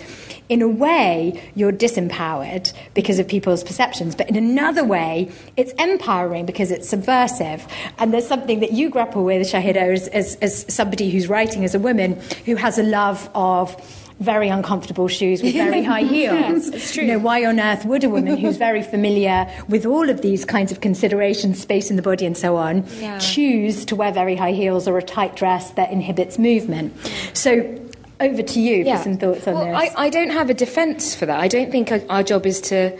in 0.48 0.60
a 0.60 0.68
way, 0.68 1.40
you're 1.54 1.72
disempowered 1.72 2.72
because 2.92 3.18
of 3.18 3.26
people's 3.26 3.64
perceptions. 3.64 4.14
But 4.14 4.28
in 4.28 4.36
another 4.36 4.84
way, 4.84 5.30
it's 5.56 5.72
empowering 5.74 6.44
because 6.44 6.70
it's 6.70 6.88
subversive. 6.88 7.66
And 7.98 8.12
there's 8.12 8.26
something 8.26 8.60
that 8.60 8.72
you 8.72 8.90
grapple 8.90 9.24
with, 9.24 9.46
Shahidha, 9.46 9.76
as, 9.76 10.08
as, 10.08 10.36
as 10.42 10.66
somebody 10.68 11.10
who's 11.10 11.26
writing 11.26 11.64
as 11.64 11.74
a 11.74 11.78
woman 11.78 12.20
who 12.44 12.56
has 12.56 12.78
a 12.78 12.82
love 12.82 13.30
of 13.34 13.74
very 14.22 14.48
uncomfortable 14.48 15.08
shoes 15.08 15.42
with 15.42 15.54
very 15.54 15.82
high 15.92 16.02
heels. 16.02 16.34
yes, 16.34 16.68
it's 16.68 16.94
true. 16.94 17.04
You 17.04 17.12
know, 17.12 17.18
why 17.18 17.44
on 17.44 17.60
earth 17.60 17.84
would 17.84 18.04
a 18.04 18.08
woman 18.08 18.36
who's 18.36 18.56
very 18.56 18.82
familiar 18.94 19.50
with 19.68 19.84
all 19.84 20.08
of 20.08 20.22
these 20.22 20.44
kinds 20.44 20.72
of 20.72 20.80
considerations, 20.80 21.60
space 21.60 21.90
in 21.90 21.96
the 21.96 22.02
body 22.02 22.26
and 22.26 22.36
so 22.36 22.56
on, 22.56 22.86
yeah. 22.98 23.18
choose 23.18 23.84
to 23.86 23.96
wear 23.96 24.12
very 24.12 24.36
high 24.36 24.52
heels 24.52 24.88
or 24.88 24.98
a 24.98 25.02
tight 25.02 25.36
dress 25.36 25.72
that 25.72 25.90
inhibits 25.90 26.38
movement? 26.38 26.94
So 27.34 27.78
over 28.20 28.42
to 28.42 28.60
you 28.60 28.84
yeah. 28.84 28.96
for 28.96 29.02
some 29.02 29.18
thoughts 29.18 29.46
on 29.46 29.54
well, 29.54 29.64
this. 29.66 29.94
I, 29.96 30.04
I 30.04 30.10
don't 30.10 30.30
have 30.30 30.48
a 30.48 30.54
defence 30.54 31.14
for 31.14 31.26
that. 31.26 31.40
I 31.40 31.48
don't 31.48 31.70
think 31.70 31.92
our 32.08 32.22
job 32.22 32.46
is 32.46 32.60
to 32.62 32.96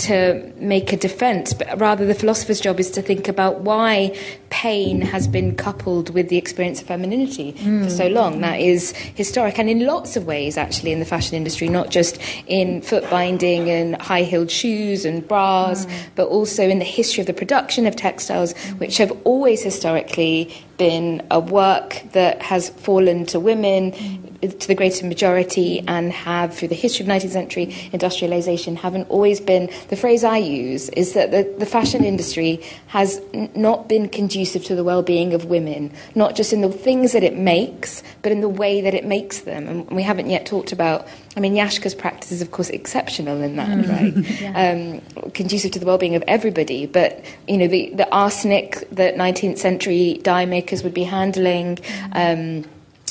to 0.00 0.52
make 0.56 0.92
a 0.92 0.96
defence, 0.96 1.52
but 1.52 1.78
rather 1.78 2.06
the 2.06 2.14
philosopher's 2.14 2.60
job 2.60 2.80
is 2.80 2.90
to 2.92 3.02
think 3.02 3.28
about 3.28 3.60
why 3.60 4.16
pain 4.48 5.02
has 5.02 5.28
been 5.28 5.54
coupled 5.54 6.12
with 6.14 6.28
the 6.28 6.36
experience 6.36 6.80
of 6.80 6.86
femininity 6.86 7.52
mm. 7.52 7.84
for 7.84 7.90
so 7.90 8.08
long. 8.08 8.40
That 8.40 8.60
is 8.60 8.92
historic, 8.92 9.58
and 9.58 9.68
in 9.68 9.84
lots 9.84 10.16
of 10.16 10.26
ways, 10.26 10.56
actually, 10.56 10.92
in 10.92 11.00
the 11.00 11.04
fashion 11.04 11.36
industry, 11.36 11.68
not 11.68 11.90
just 11.90 12.18
in 12.46 12.80
foot 12.80 13.08
binding 13.10 13.68
and 13.68 14.00
high 14.00 14.22
heeled 14.22 14.50
shoes 14.50 15.04
and 15.04 15.26
bras, 15.26 15.84
mm. 15.84 16.02
but 16.14 16.28
also 16.28 16.68
in 16.68 16.78
the 16.78 16.84
history 16.84 17.20
of 17.20 17.26
the 17.26 17.34
production 17.34 17.86
of 17.86 17.94
textiles, 17.94 18.54
which 18.78 18.96
have 18.96 19.12
always 19.24 19.62
historically 19.62 20.50
been 20.78 21.22
a 21.30 21.38
work 21.38 22.02
that 22.12 22.40
has 22.40 22.70
fallen 22.70 23.26
to 23.26 23.38
women 23.38 23.92
to 24.40 24.68
the 24.68 24.74
greater 24.74 25.06
majority 25.06 25.84
and 25.86 26.12
have, 26.12 26.54
through 26.54 26.68
the 26.68 26.74
history 26.74 27.04
of 27.04 27.10
19th 27.10 27.30
century 27.30 27.90
industrialization, 27.92 28.76
haven't 28.76 29.08
always 29.10 29.40
been. 29.40 29.70
The 29.88 29.96
phrase 29.96 30.24
I 30.24 30.38
use 30.38 30.88
is 30.90 31.12
that 31.12 31.30
the, 31.30 31.54
the 31.58 31.66
fashion 31.66 32.04
industry 32.04 32.62
has 32.88 33.20
n- 33.34 33.50
not 33.54 33.88
been 33.88 34.08
conducive 34.08 34.64
to 34.64 34.74
the 34.74 34.84
well 34.84 35.02
being 35.02 35.34
of 35.34 35.44
women, 35.46 35.92
not 36.14 36.36
just 36.36 36.52
in 36.52 36.62
the 36.62 36.70
things 36.70 37.12
that 37.12 37.22
it 37.22 37.36
makes, 37.36 38.02
but 38.22 38.32
in 38.32 38.40
the 38.40 38.48
way 38.48 38.80
that 38.80 38.94
it 38.94 39.04
makes 39.04 39.40
them. 39.40 39.68
And 39.68 39.90
we 39.90 40.02
haven't 40.02 40.30
yet 40.30 40.46
talked 40.46 40.72
about, 40.72 41.06
I 41.36 41.40
mean, 41.40 41.54
Yashka's 41.54 41.94
practice 41.94 42.32
is, 42.32 42.40
of 42.40 42.50
course, 42.50 42.70
exceptional 42.70 43.42
in 43.42 43.56
that, 43.56 43.68
mm. 43.68 43.88
right? 43.88 44.40
yeah. 44.40 45.02
um, 45.22 45.30
conducive 45.32 45.72
to 45.72 45.78
the 45.78 45.86
well 45.86 45.98
being 45.98 46.14
of 46.14 46.24
everybody. 46.26 46.86
But, 46.86 47.24
you 47.46 47.58
know, 47.58 47.68
the, 47.68 47.92
the 47.94 48.10
arsenic 48.10 48.88
that 48.90 49.16
19th 49.16 49.58
century 49.58 50.18
dye 50.22 50.46
makers 50.46 50.82
would 50.82 50.94
be 50.94 51.04
handling. 51.04 51.78
Um, 52.12 52.64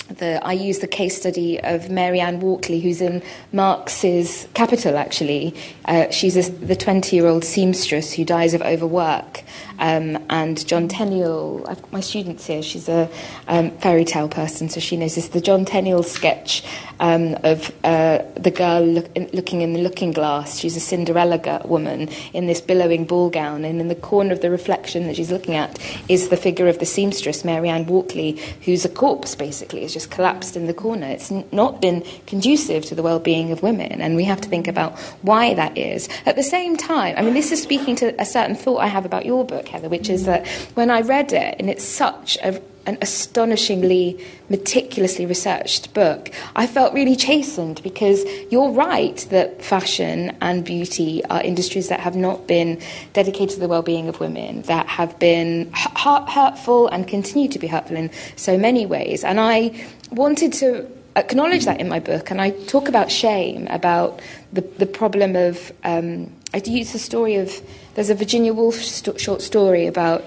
the, 0.09 0.43
I 0.45 0.53
use 0.53 0.79
the 0.79 0.87
case 0.87 1.17
study 1.17 1.59
of 1.61 1.89
Mary 1.89 2.19
Ann 2.19 2.39
Walkley, 2.39 2.79
who's 2.79 3.01
in 3.01 3.21
Marx's 3.51 4.47
Capital, 4.53 4.97
actually. 4.97 5.55
Uh, 5.85 6.09
she's 6.09 6.35
a, 6.35 6.51
the 6.51 6.75
20 6.75 7.15
year 7.15 7.27
old 7.27 7.43
seamstress 7.43 8.13
who 8.13 8.25
dies 8.25 8.53
of 8.53 8.61
overwork. 8.61 9.43
Um, 9.79 10.23
and 10.29 10.65
John 10.67 10.87
Tenniel, 10.87 11.65
I've 11.67 11.81
got 11.81 11.91
my 11.91 12.01
students 12.01 12.45
here, 12.45 12.61
she's 12.61 12.89
a 12.89 13.09
um, 13.47 13.71
fairy 13.79 14.05
tale 14.05 14.29
person, 14.29 14.69
so 14.69 14.79
she 14.79 14.97
knows 14.97 15.15
this. 15.15 15.29
The 15.29 15.41
John 15.41 15.65
Tenniel 15.65 16.03
sketch 16.03 16.63
um, 16.99 17.37
of 17.43 17.73
uh, 17.83 18.23
the 18.35 18.51
girl 18.51 18.81
look, 18.81 19.09
looking 19.33 19.61
in 19.61 19.73
the 19.73 19.81
looking 19.81 20.11
glass. 20.11 20.59
She's 20.59 20.75
a 20.75 20.79
Cinderella 20.79 21.61
woman 21.65 22.09
in 22.33 22.47
this 22.47 22.61
billowing 22.61 23.05
ball 23.05 23.29
gown, 23.29 23.65
and 23.65 23.79
in 23.79 23.87
the 23.87 23.95
corner 23.95 24.33
of 24.33 24.41
the 24.41 24.49
reflection 24.49 25.07
that 25.07 25.15
she's 25.15 25.31
looking 25.31 25.55
at 25.55 25.79
is 26.09 26.29
the 26.29 26.37
figure 26.37 26.67
of 26.67 26.79
the 26.79 26.85
seamstress, 26.85 27.45
Mary 27.45 27.69
Ann 27.69 27.85
Walkley, 27.85 28.39
who's 28.65 28.85
a 28.85 28.89
corpse 28.89 29.35
basically, 29.35 29.81
has 29.81 29.93
just 29.93 30.11
collapsed 30.11 30.55
in 30.55 30.67
the 30.67 30.73
corner. 30.73 31.07
It's 31.07 31.31
n- 31.31 31.47
not 31.51 31.81
been 31.81 32.03
conducive 32.27 32.85
to 32.85 32.95
the 32.95 33.03
well 33.03 33.19
being 33.19 33.51
of 33.51 33.63
women, 33.63 34.01
and 34.01 34.15
we 34.15 34.25
have 34.25 34.41
to 34.41 34.49
think 34.49 34.67
about 34.67 34.97
why 35.21 35.53
that 35.53 35.77
is. 35.77 36.09
At 36.25 36.35
the 36.35 36.43
same 36.43 36.75
time, 36.75 37.15
I 37.17 37.21
mean, 37.21 37.33
this 37.33 37.51
is 37.51 37.61
speaking 37.61 37.95
to 37.97 38.19
a 38.21 38.25
certain 38.25 38.55
thought 38.55 38.79
I 38.79 38.87
have 38.87 39.05
about 39.05 39.25
your 39.25 39.45
book, 39.45 39.68
Heather, 39.69 39.89
which 39.89 40.09
is 40.09 40.25
that 40.25 40.47
when 40.73 40.89
I 40.89 41.01
read 41.01 41.31
it, 41.31 41.55
and 41.59 41.69
it's 41.69 41.83
such 41.83 42.37
a, 42.43 42.61
an 42.85 42.97
astonishingly 43.01 44.23
meticulously 44.49 45.25
researched 45.25 45.93
book, 45.93 46.31
I 46.55 46.65
felt 46.67 46.93
really 46.93 47.15
chastened 47.15 47.81
because 47.83 48.25
you're 48.51 48.71
right 48.71 49.17
that 49.29 49.61
fashion 49.61 50.35
and 50.41 50.65
beauty 50.65 51.23
are 51.25 51.41
industries 51.41 51.89
that 51.89 51.99
have 51.99 52.15
not 52.15 52.47
been 52.47 52.81
dedicated 53.13 53.55
to 53.55 53.59
the 53.59 53.67
well-being 53.67 54.09
of 54.09 54.19
women, 54.19 54.63
that 54.63 54.87
have 54.87 55.17
been 55.19 55.71
hurtful 55.73 56.87
and 56.87 57.07
continue 57.07 57.49
to 57.49 57.59
be 57.59 57.67
hurtful 57.67 57.95
in 57.95 58.09
so 58.35 58.57
many 58.57 58.85
ways. 58.85 59.23
And 59.23 59.39
I 59.39 59.85
wanted 60.11 60.53
to 60.53 60.87
acknowledge 61.15 61.65
that 61.65 61.79
in 61.79 61.89
my 61.89 61.99
book, 61.99 62.31
and 62.31 62.41
I 62.41 62.51
talk 62.67 62.87
about 62.87 63.11
shame, 63.11 63.67
about 63.67 64.19
the, 64.53 64.61
the 64.61 64.85
problem 64.85 65.35
of. 65.35 65.71
Um, 65.83 66.31
I 66.53 66.57
use 66.65 66.93
the 66.93 66.99
story 66.99 67.35
of. 67.35 67.61
There's 67.99 68.09
a 68.09 68.15
Virginia 68.15 68.53
Woolf 68.53 68.79
short 68.79 69.41
story 69.41 69.85
about 69.85 70.23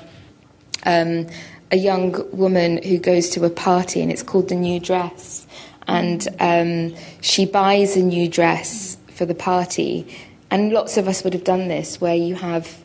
um, 0.84 1.26
a 1.70 1.76
young 1.78 2.22
woman 2.30 2.82
who 2.82 2.98
goes 2.98 3.30
to 3.30 3.46
a 3.46 3.48
party, 3.48 4.02
and 4.02 4.12
it's 4.12 4.22
called 4.22 4.50
The 4.50 4.56
New 4.56 4.78
Dress. 4.78 5.46
And 5.88 6.28
um, 6.38 6.94
she 7.22 7.46
buys 7.46 7.96
a 7.96 8.02
new 8.02 8.28
dress 8.28 8.98
for 9.06 9.24
the 9.24 9.34
party. 9.34 10.06
And 10.50 10.74
lots 10.74 10.98
of 10.98 11.08
us 11.08 11.24
would 11.24 11.32
have 11.32 11.44
done 11.44 11.68
this, 11.68 11.98
where 11.98 12.14
you 12.14 12.34
have 12.34 12.84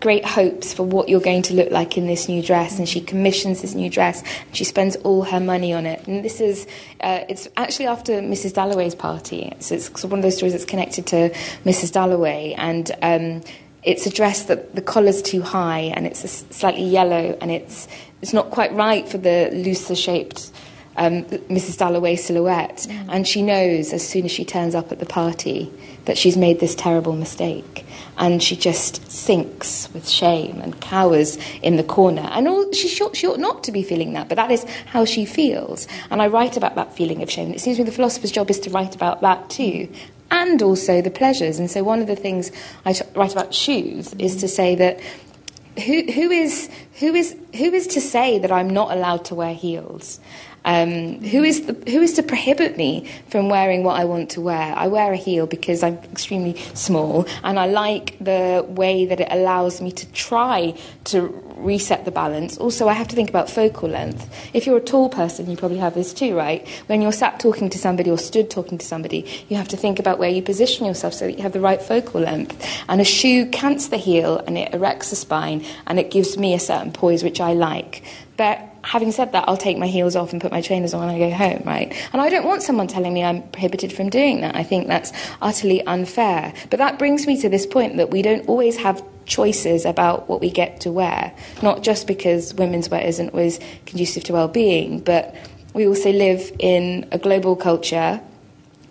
great 0.00 0.24
hopes 0.24 0.72
for 0.72 0.84
what 0.84 1.10
you're 1.10 1.20
going 1.20 1.42
to 1.42 1.54
look 1.54 1.70
like 1.70 1.98
in 1.98 2.06
this 2.06 2.26
new 2.26 2.42
dress, 2.42 2.78
and 2.78 2.88
she 2.88 3.02
commissions 3.02 3.60
this 3.60 3.74
new 3.74 3.90
dress. 3.90 4.22
And 4.46 4.56
she 4.56 4.64
spends 4.64 4.96
all 4.96 5.24
her 5.24 5.40
money 5.40 5.74
on 5.74 5.84
it, 5.84 6.06
and 6.06 6.24
this 6.24 6.40
is 6.40 6.66
uh, 7.02 7.20
it's 7.28 7.48
actually 7.58 7.86
after 7.86 8.14
Mrs. 8.14 8.54
Dalloway's 8.54 8.94
party. 8.94 9.52
So 9.58 9.74
it's 9.74 10.02
one 10.04 10.20
of 10.20 10.22
those 10.22 10.38
stories 10.38 10.54
that's 10.54 10.64
connected 10.64 11.06
to 11.08 11.28
Mrs. 11.66 11.92
Dalloway, 11.92 12.54
and 12.56 12.90
um, 13.02 13.42
it's 13.82 14.06
a 14.06 14.10
dress 14.10 14.44
that 14.44 14.74
the 14.74 14.82
collar's 14.82 15.22
too 15.22 15.42
high, 15.42 15.92
and 15.94 16.06
it's 16.06 16.44
slightly 16.50 16.84
yellow, 16.84 17.36
and 17.40 17.50
it's 17.50 17.88
it's 18.22 18.32
not 18.32 18.50
quite 18.50 18.72
right 18.72 19.08
for 19.08 19.18
the 19.18 19.50
looser 19.52 19.94
shaped. 19.94 20.52
Um, 20.96 21.24
Mrs. 21.24 21.78
Dalloway 21.78 22.16
silhouette, 22.16 22.86
mm. 22.88 23.06
and 23.08 23.26
she 23.26 23.42
knows 23.42 23.92
as 23.92 24.06
soon 24.06 24.24
as 24.26 24.32
she 24.32 24.44
turns 24.44 24.74
up 24.74 24.92
at 24.92 24.98
the 24.98 25.06
party 25.06 25.72
that 26.04 26.18
she's 26.18 26.36
made 26.36 26.60
this 26.60 26.74
terrible 26.74 27.14
mistake 27.14 27.86
and 28.20 28.42
she 28.42 28.54
just 28.54 29.10
sinks 29.10 29.92
with 29.94 30.08
shame 30.08 30.60
and 30.60 30.78
cowers 30.80 31.38
in 31.62 31.76
the 31.76 31.82
corner. 31.82 32.28
And 32.32 32.46
all, 32.46 32.70
she, 32.72 32.86
she, 32.86 33.08
she 33.14 33.26
ought 33.26 33.40
not 33.40 33.64
to 33.64 33.72
be 33.72 33.82
feeling 33.82 34.12
that, 34.12 34.28
but 34.28 34.36
that 34.36 34.50
is 34.50 34.64
how 34.86 35.06
she 35.06 35.24
feels. 35.24 35.88
And 36.10 36.20
I 36.20 36.26
write 36.26 36.56
about 36.56 36.74
that 36.74 36.94
feeling 36.94 37.22
of 37.22 37.30
shame. 37.30 37.46
And 37.46 37.54
it 37.54 37.60
seems 37.60 37.78
to 37.78 37.82
me 37.82 37.86
the 37.88 37.96
philosopher's 37.96 38.30
job 38.30 38.50
is 38.50 38.60
to 38.60 38.70
write 38.70 38.94
about 38.94 39.22
that 39.22 39.48
too, 39.48 39.88
and 40.30 40.62
also 40.62 41.00
the 41.00 41.10
pleasures. 41.10 41.58
And 41.58 41.70
so 41.70 41.82
one 41.82 42.00
of 42.00 42.06
the 42.06 42.16
things 42.16 42.52
I 42.84 42.92
t- 42.92 43.04
write 43.14 43.32
about 43.32 43.54
shoes 43.54 44.14
is 44.14 44.36
to 44.36 44.48
say 44.48 44.74
that 44.76 45.00
who, 45.84 46.02
who, 46.12 46.30
is, 46.30 46.70
who, 46.98 47.14
is, 47.14 47.36
who 47.56 47.72
is 47.72 47.86
to 47.88 48.00
say 48.00 48.38
that 48.38 48.52
I'm 48.52 48.70
not 48.70 48.92
allowed 48.92 49.24
to 49.26 49.34
wear 49.34 49.54
heels? 49.54 50.20
Um, 50.64 51.22
who 51.22 51.42
is 51.42 51.66
the, 51.66 51.72
who 51.90 52.00
is 52.00 52.12
to 52.14 52.22
prohibit 52.22 52.76
me 52.76 53.10
from 53.28 53.48
wearing 53.48 53.82
what 53.82 53.98
I 53.98 54.04
want 54.04 54.30
to 54.30 54.40
wear? 54.40 54.74
I 54.76 54.88
wear 54.88 55.12
a 55.12 55.16
heel 55.16 55.46
because 55.46 55.82
I'm 55.82 55.98
extremely 56.12 56.56
small, 56.74 57.26
and 57.42 57.58
I 57.58 57.66
like 57.66 58.16
the 58.20 58.64
way 58.68 59.06
that 59.06 59.20
it 59.20 59.28
allows 59.30 59.80
me 59.80 59.92
to 59.92 60.12
try 60.12 60.74
to 61.04 61.28
reset 61.60 62.04
the 62.04 62.10
balance. 62.10 62.58
Also, 62.58 62.88
I 62.88 62.94
have 62.94 63.08
to 63.08 63.16
think 63.16 63.28
about 63.28 63.50
focal 63.50 63.88
length. 63.88 64.28
If 64.54 64.66
you're 64.66 64.78
a 64.78 64.82
tall 64.82 65.08
person, 65.08 65.50
you 65.50 65.56
probably 65.56 65.78
have 65.78 65.94
this 65.94 66.12
too, 66.12 66.36
right? 66.36 66.66
When 66.86 67.02
you're 67.02 67.12
sat 67.12 67.38
talking 67.40 67.70
to 67.70 67.78
somebody 67.78 68.10
or 68.10 68.18
stood 68.18 68.50
talking 68.50 68.78
to 68.78 68.86
somebody, 68.86 69.26
you 69.48 69.56
have 69.56 69.68
to 69.68 69.76
think 69.76 69.98
about 69.98 70.18
where 70.18 70.30
you 70.30 70.42
position 70.42 70.86
yourself 70.86 71.14
so 71.14 71.26
that 71.26 71.36
you 71.36 71.42
have 71.42 71.52
the 71.52 71.60
right 71.60 71.80
focal 71.80 72.20
length. 72.20 72.66
And 72.88 73.00
a 73.00 73.04
shoe 73.04 73.46
cants 73.46 73.88
the 73.88 73.96
heel 73.96 74.38
and 74.46 74.56
it 74.56 74.72
erects 74.72 75.10
the 75.10 75.16
spine 75.16 75.64
and 75.86 75.98
it 75.98 76.10
gives 76.10 76.36
me 76.36 76.54
a 76.54 76.60
certain 76.60 76.92
poise 76.92 77.22
which 77.22 77.40
I 77.40 77.52
like. 77.52 78.02
But 78.36 78.69
having 78.82 79.12
said 79.12 79.32
that, 79.32 79.44
I'll 79.48 79.56
take 79.56 79.78
my 79.78 79.86
heels 79.86 80.16
off 80.16 80.32
and 80.32 80.40
put 80.40 80.50
my 80.50 80.60
trainers 80.60 80.94
on 80.94 81.00
when 81.00 81.14
I 81.14 81.18
go 81.18 81.30
home, 81.30 81.62
right? 81.64 81.94
And 82.12 82.20
I 82.20 82.28
don't 82.28 82.46
want 82.46 82.62
someone 82.62 82.86
telling 82.86 83.12
me 83.12 83.22
I'm 83.22 83.42
prohibited 83.50 83.92
from 83.92 84.10
doing 84.10 84.40
that. 84.40 84.56
I 84.56 84.62
think 84.62 84.88
that's 84.88 85.12
utterly 85.42 85.84
unfair. 85.86 86.54
But 86.70 86.78
that 86.78 86.98
brings 86.98 87.26
me 87.26 87.40
to 87.40 87.48
this 87.48 87.66
point 87.66 87.96
that 87.98 88.10
we 88.10 88.22
don't 88.22 88.48
always 88.48 88.76
have 88.78 89.02
choices 89.26 89.84
about 89.84 90.28
what 90.28 90.40
we 90.40 90.50
get 90.50 90.80
to 90.80 90.90
wear, 90.90 91.32
not 91.62 91.82
just 91.82 92.06
because 92.06 92.52
women's 92.54 92.88
wear 92.88 93.02
isn't 93.02 93.30
always 93.30 93.60
conducive 93.86 94.24
to 94.24 94.32
well 94.32 94.48
being, 94.48 95.00
but 95.00 95.34
we 95.72 95.86
also 95.86 96.10
live 96.10 96.52
in 96.58 97.08
a 97.12 97.18
global 97.18 97.54
culture 97.54 98.20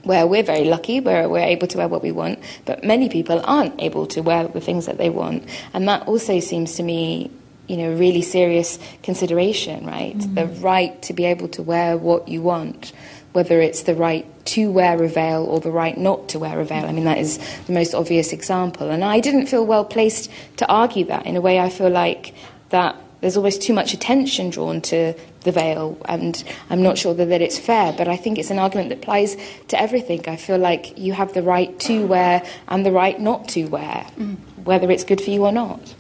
where 0.03 0.25
we're 0.25 0.43
very 0.43 0.63
lucky, 0.63 1.01
where 1.01 1.27
we're 1.27 1.39
able 1.39 1.67
to 1.67 1.77
wear 1.77 1.87
what 1.87 2.01
we 2.01 2.11
want, 2.11 2.39
but 2.65 2.83
many 2.83 3.09
people 3.09 3.41
aren't 3.43 3.79
able 3.81 4.05
to 4.07 4.21
wear 4.21 4.47
the 4.47 4.61
things 4.61 4.85
that 4.85 4.97
they 4.97 5.09
want. 5.09 5.43
And 5.73 5.87
that 5.89 6.07
also 6.07 6.39
seems 6.39 6.75
to 6.75 6.83
me, 6.83 7.29
you 7.69 7.77
know, 7.77 7.93
really 7.93 8.23
serious 8.23 8.79
consideration, 9.03 9.85
right? 9.85 10.17
Mm-hmm. 10.17 10.33
The 10.33 10.47
right 10.59 10.99
to 11.03 11.13
be 11.13 11.25
able 11.25 11.47
to 11.49 11.61
wear 11.61 11.95
what 11.97 12.27
you 12.27 12.41
want, 12.41 12.91
whether 13.33 13.61
it's 13.61 13.83
the 13.83 13.93
right 13.93 14.25
to 14.45 14.71
wear 14.71 15.01
a 15.03 15.07
veil 15.07 15.45
or 15.45 15.59
the 15.59 15.69
right 15.69 15.95
not 15.95 16.27
to 16.29 16.39
wear 16.39 16.59
a 16.59 16.65
veil. 16.65 16.85
I 16.85 16.91
mean, 16.91 17.05
that 17.05 17.19
is 17.19 17.37
the 17.67 17.73
most 17.73 17.93
obvious 17.93 18.33
example. 18.33 18.89
And 18.89 19.03
I 19.03 19.19
didn't 19.19 19.45
feel 19.45 19.65
well 19.65 19.85
placed 19.85 20.31
to 20.57 20.67
argue 20.67 21.05
that. 21.05 21.27
In 21.27 21.35
a 21.35 21.41
way, 21.41 21.59
I 21.59 21.69
feel 21.69 21.91
like 21.91 22.33
that 22.69 22.95
there's 23.21 23.37
always 23.37 23.59
too 23.59 23.73
much 23.73 23.93
attention 23.93 24.49
drawn 24.49 24.81
to 24.81 25.13
the 25.41 25.51
veil, 25.51 25.97
and 26.05 26.43
I'm 26.69 26.81
not 26.81 26.97
sure 26.97 27.13
that, 27.13 27.25
that 27.25 27.41
it's 27.41 27.57
fair, 27.57 27.93
but 27.93 28.07
I 28.07 28.17
think 28.17 28.39
it's 28.39 28.49
an 28.49 28.59
argument 28.59 28.89
that 28.89 28.99
applies 28.99 29.37
to 29.67 29.79
everything. 29.79 30.27
I 30.27 30.35
feel 30.35 30.57
like 30.57 30.97
you 30.97 31.13
have 31.13 31.33
the 31.33 31.43
right 31.43 31.77
to 31.81 32.05
wear 32.07 32.45
and 32.67 32.85
the 32.85 32.91
right 32.91 33.19
not 33.19 33.47
to 33.49 33.65
wear, 33.65 34.05
mm. 34.17 34.37
whether 34.63 34.89
it's 34.89 35.03
good 35.03 35.21
for 35.21 35.29
you 35.29 35.45
or 35.45 35.51
not. 35.51 35.95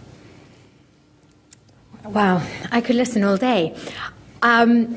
Wow, 2.05 2.41
I 2.71 2.81
could 2.81 2.95
listen 2.95 3.23
all 3.23 3.37
day. 3.37 3.75
Um, 4.41 4.95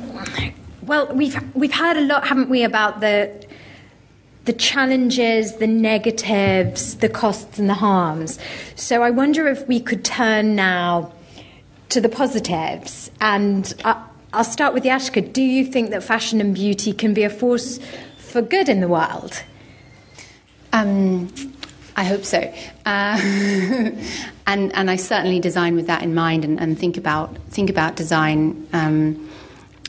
well, 0.82 1.12
we've 1.14 1.36
we've 1.54 1.74
heard 1.74 1.96
a 1.96 2.00
lot, 2.00 2.26
haven't 2.26 2.48
we, 2.48 2.62
about 2.62 3.00
the 3.00 3.44
the 4.44 4.52
challenges, 4.52 5.56
the 5.56 5.66
negatives, 5.66 6.96
the 6.96 7.08
costs, 7.08 7.58
and 7.58 7.68
the 7.68 7.74
harms. 7.74 8.38
So 8.74 9.02
I 9.02 9.10
wonder 9.10 9.46
if 9.46 9.66
we 9.68 9.80
could 9.80 10.04
turn 10.04 10.56
now 10.56 11.12
to 11.90 12.00
the 12.00 12.08
positives. 12.08 13.10
And 13.20 13.72
I, 13.84 14.02
will 14.34 14.44
start 14.44 14.74
with 14.74 14.84
Yashka. 14.84 15.32
Do 15.32 15.42
you 15.42 15.64
think 15.64 15.90
that 15.90 16.02
fashion 16.02 16.40
and 16.40 16.54
beauty 16.54 16.92
can 16.92 17.14
be 17.14 17.22
a 17.22 17.30
force 17.30 17.78
for 18.16 18.42
good 18.42 18.68
in 18.68 18.80
the 18.80 18.88
world? 18.88 19.44
Um, 20.72 21.32
I 21.96 22.04
hope 22.04 22.24
so. 22.24 22.38
Uh, 22.86 23.18
and, 24.46 24.74
and 24.74 24.90
I 24.90 24.96
certainly 24.96 25.40
design 25.40 25.74
with 25.74 25.86
that 25.86 26.02
in 26.02 26.14
mind 26.14 26.44
and, 26.44 26.58
and 26.60 26.78
think, 26.78 26.96
about, 26.96 27.36
think 27.48 27.70
about 27.70 27.96
design. 27.96 28.66
Um, 28.72 29.28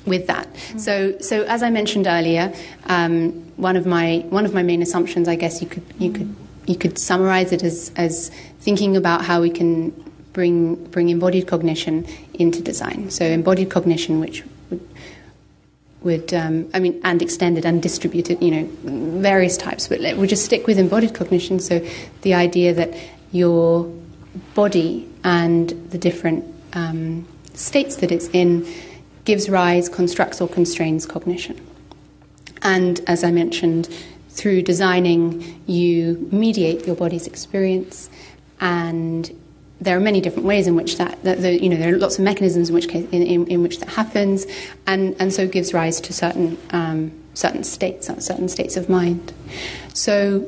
with 0.06 0.28
that. 0.28 0.51
Mm-hmm. 0.54 0.80
So, 0.80 1.18
so 1.20 1.43
as 1.43 1.64
I 1.64 1.70
mentioned 1.70 2.08
earlier, 2.08 2.54
um, 2.88 3.32
one 3.56 3.78
of 3.78 3.86
my 3.86 4.26
one 4.30 4.45
of 4.45 4.54
my 4.54 4.64
main 4.64 4.82
assumptions, 4.82 5.30
I 5.30 5.36
guess 5.36 5.62
you 5.62 5.68
could 5.70 5.84
you 5.97 6.12
could 6.12 6.36
you 6.66 6.76
could 6.76 6.97
summarize 6.97 7.51
it 7.54 7.64
as 7.64 7.91
as 7.95 8.30
thinking 8.60 8.97
about 8.97 9.24
how 9.24 9.41
we 9.41 9.49
can 9.49 9.91
bring 10.34 10.76
bring 10.88 11.10
embodied 11.10 11.47
cognition 11.47 12.06
into 12.34 12.62
design. 12.62 13.10
So 13.12 13.26
embodied 13.26 13.70
cognition, 13.70 14.20
which 14.20 14.43
would, 16.04 16.34
um, 16.34 16.70
I 16.74 16.80
mean, 16.80 16.99
and 17.04 17.22
extended 17.22 17.66
and 17.66 17.82
distributed, 17.82 18.41
you 18.41 18.51
know, 18.51 18.70
various 19.22 19.58
types. 19.58 19.88
But 19.88 19.99
we'll 20.01 20.28
just 20.28 20.45
stick 20.45 20.68
with 20.68 20.78
embodied 20.78 21.14
cognition. 21.14 21.60
So 21.60 21.86
the 22.22 22.34
idea 22.34 22.74
that 22.74 22.93
your 23.32 23.91
body 24.54 25.10
and 25.24 25.70
the 25.89 25.97
different 25.97 26.45
um, 26.74 27.28
states 27.54 27.97
that 27.97 28.12
it's 28.12 28.28
in 28.30 28.68
gives 29.26 29.49
rise, 29.49 29.88
constructs, 29.89 30.41
or 30.41 30.47
constrains 30.47 31.06
cognition. 31.06 31.60
And 32.62 33.01
as 33.08 33.24
I 33.24 33.32
mentioned, 33.32 33.89
through 34.30 34.64
designing, 34.64 35.62
you 35.68 36.28
mediate 36.32 36.88
your 36.88 36.95
body's 36.95 37.28
experience 37.28 38.10
and 38.60 39.32
there 39.82 39.97
are 39.97 39.99
many 39.99 40.21
different 40.21 40.47
ways 40.47 40.67
in 40.67 40.76
which 40.76 40.97
that, 40.97 41.21
that 41.24 41.41
the, 41.41 41.61
you 41.61 41.69
know, 41.69 41.76
there 41.76 41.93
are 41.93 41.97
lots 41.97 42.17
of 42.17 42.24
mechanisms 42.24 42.69
in 42.69 42.76
which 42.76 42.88
case, 42.88 43.07
in, 43.11 43.24
in, 43.24 43.47
in, 43.47 43.61
which 43.61 43.80
that 43.80 43.89
happens, 43.89 44.45
and, 44.88 45.15
and 45.19 45.34
so 45.34 45.47
gives 45.47 45.74
rise 45.74 45.99
to 46.01 46.13
certain 46.13 46.57
um, 46.71 47.11
certain 47.34 47.63
states, 47.63 48.07
certain 48.07 48.47
states 48.47 48.78
of 48.78 48.89
mind. 48.89 49.34
So, 49.93 50.47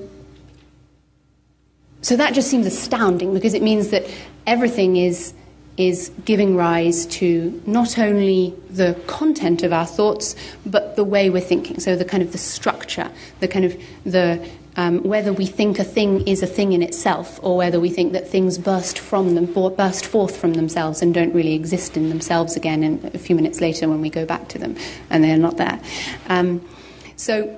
so 2.02 2.16
that 2.16 2.34
just 2.34 2.50
seems 2.50 2.66
astounding 2.66 3.34
because 3.34 3.54
it 3.54 3.64
means 3.64 3.90
that 3.90 4.06
everything 4.46 4.98
is 4.98 5.34
is 5.78 6.10
giving 6.24 6.56
rise 6.56 7.06
to 7.06 7.62
not 7.66 8.00
only 8.00 8.54
the 8.70 8.98
content 9.08 9.62
of 9.62 9.74
our 9.74 9.86
thoughts 9.86 10.34
but 10.66 10.96
the 10.96 11.04
way 11.04 11.30
we're 11.30 11.42
thinking 11.42 11.82
so 11.82 11.98
the 11.98 12.06
kind 12.06 12.24
of 12.24 12.32
the 12.32 12.38
structure 12.38 13.12
the 13.42 13.48
kind 13.48 13.66
of 13.66 13.76
the 14.06 14.50
um, 14.78 15.04
whether 15.04 15.32
we 15.32 15.46
think 15.46 15.80
a 15.80 15.84
thing 15.84 16.28
is 16.28 16.44
a 16.44 16.48
thing 16.48 16.74
in 16.74 16.82
itself 16.82 17.40
or 17.42 17.58
whether 17.58 17.80
we 17.80 17.90
think 17.90 18.14
that 18.14 18.28
things 18.28 18.58
burst 18.58 19.00
from 19.00 19.36
them, 19.36 19.46
burst 19.76 20.06
forth 20.06 20.36
from 20.36 20.54
themselves 20.54 21.02
and 21.02 21.14
don't 21.14 21.34
really 21.34 21.54
exist 21.54 21.96
in 21.96 22.10
themselves 22.10 22.56
again 22.56 22.84
in 22.84 23.12
a 23.14 23.18
few 23.18 23.36
minutes 23.36 23.62
later 23.62 23.88
when 23.88 24.02
we 24.02 24.10
go 24.10 24.26
back 24.26 24.48
to 24.50 24.60
them 24.60 24.76
and 25.10 25.24
they're 25.24 25.38
not 25.38 25.58
there. 25.58 25.80
Um, 26.28 26.68
so, 27.16 27.58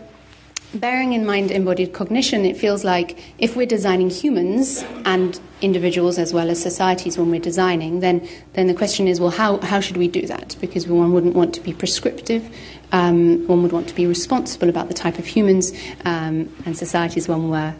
bearing 0.74 1.14
in 1.14 1.26
mind 1.26 1.50
embodied 1.50 1.94
cognition, 1.94 2.46
it 2.46 2.58
feels 2.58 2.84
like 2.84 3.18
if 3.40 3.56
we're 3.56 3.66
designing 3.66 4.10
humans 4.10 4.84
and 5.06 5.40
individuals 5.62 6.20
as 6.20 6.34
well 6.34 6.50
as 6.50 6.62
societies 6.62 7.18
when 7.18 7.32
we're 7.32 7.40
designing, 7.40 8.02
then, 8.02 8.28
then 8.54 8.68
the 8.68 8.74
question 8.74 9.08
is 9.08 9.20
well, 9.20 9.32
how, 9.32 9.58
how 9.60 9.80
should 9.80 9.98
we 9.98 10.08
do 10.08 10.28
that? 10.28 10.56
Because 10.62 10.88
one 10.88 11.14
wouldn't 11.14 11.36
want 11.36 11.56
to 11.56 11.62
be 11.62 11.74
prescriptive. 11.74 12.54
Um, 12.92 13.46
one 13.48 13.64
would 13.64 13.74
want 13.74 13.90
to 13.90 13.96
be 13.96 14.08
responsible 14.08 14.70
about 14.70 14.88
the 14.88 14.94
type 14.94 15.20
of 15.20 15.26
humans 15.26 15.74
um, 16.06 16.50
and 16.66 16.78
societies 16.78 17.28
one 17.28 17.50
were, 17.50 17.76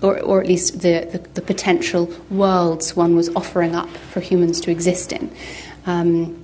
or, 0.00 0.18
or 0.20 0.40
at 0.40 0.46
least 0.46 0.80
the, 0.80 1.06
the, 1.12 1.18
the, 1.34 1.42
potential 1.42 2.10
worlds 2.30 2.96
one 2.96 3.14
was 3.14 3.28
offering 3.36 3.74
up 3.74 3.90
for 3.90 4.20
humans 4.20 4.62
to 4.62 4.70
exist 4.70 5.12
in. 5.12 5.30
Um, 5.84 6.42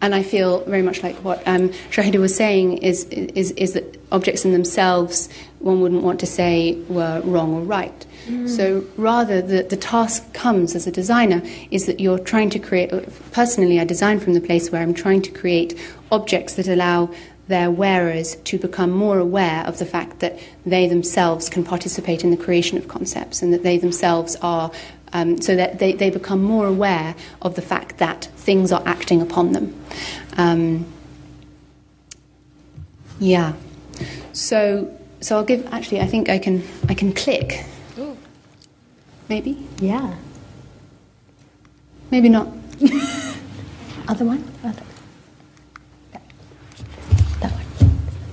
and 0.00 0.14
I 0.14 0.22
feel 0.22 0.60
very 0.66 0.82
much 0.82 1.02
like 1.02 1.16
what 1.24 1.42
um, 1.48 1.70
Shahidha 1.90 2.20
was 2.20 2.36
saying 2.36 2.78
is, 2.78 3.04
is, 3.04 3.52
is 3.52 3.72
that 3.72 3.98
objects 4.12 4.44
in 4.44 4.52
themselves, 4.52 5.28
one 5.60 5.80
wouldn't 5.80 6.02
want 6.02 6.20
to 6.20 6.26
say 6.26 6.74
were 6.88 7.22
wrong 7.24 7.54
or 7.54 7.62
right. 7.62 8.06
So 8.46 8.84
rather, 8.96 9.42
the, 9.42 9.62
the 9.62 9.76
task 9.76 10.32
comes 10.32 10.74
as 10.74 10.86
a 10.86 10.90
designer 10.90 11.42
is 11.70 11.86
that 11.86 12.00
you're 12.00 12.18
trying 12.18 12.50
to 12.50 12.58
create. 12.58 12.90
Personally, 13.32 13.80
I 13.80 13.84
design 13.84 14.20
from 14.20 14.34
the 14.34 14.40
place 14.40 14.70
where 14.70 14.82
I'm 14.82 14.94
trying 14.94 15.22
to 15.22 15.30
create 15.30 15.78
objects 16.10 16.54
that 16.54 16.68
allow 16.68 17.10
their 17.48 17.70
wearers 17.70 18.36
to 18.36 18.58
become 18.58 18.90
more 18.90 19.18
aware 19.18 19.64
of 19.66 19.78
the 19.78 19.84
fact 19.84 20.20
that 20.20 20.38
they 20.64 20.88
themselves 20.88 21.50
can 21.50 21.62
participate 21.62 22.24
in 22.24 22.30
the 22.30 22.36
creation 22.36 22.78
of 22.78 22.88
concepts 22.88 23.42
and 23.42 23.52
that 23.52 23.62
they 23.62 23.76
themselves 23.76 24.36
are, 24.40 24.70
um, 25.12 25.40
so 25.40 25.54
that 25.54 25.78
they, 25.78 25.92
they 25.92 26.08
become 26.08 26.42
more 26.42 26.66
aware 26.66 27.14
of 27.42 27.54
the 27.56 27.62
fact 27.62 27.98
that 27.98 28.24
things 28.36 28.72
are 28.72 28.82
acting 28.86 29.20
upon 29.20 29.52
them. 29.52 29.84
Um, 30.38 30.86
yeah. 33.20 33.52
So, 34.32 34.98
so 35.20 35.36
I'll 35.36 35.44
give. 35.44 35.66
Actually, 35.72 36.00
I 36.00 36.06
think 36.06 36.28
I 36.28 36.38
can. 36.38 36.62
I 36.88 36.94
can 36.94 37.12
click. 37.12 37.64
Maybe. 39.28 39.66
Yeah. 39.78 40.14
Maybe 42.10 42.28
not. 42.28 42.48
Other 44.08 44.24
one. 44.24 44.44
Other. 44.62 44.82
That 47.40 47.52
one. 47.52 47.64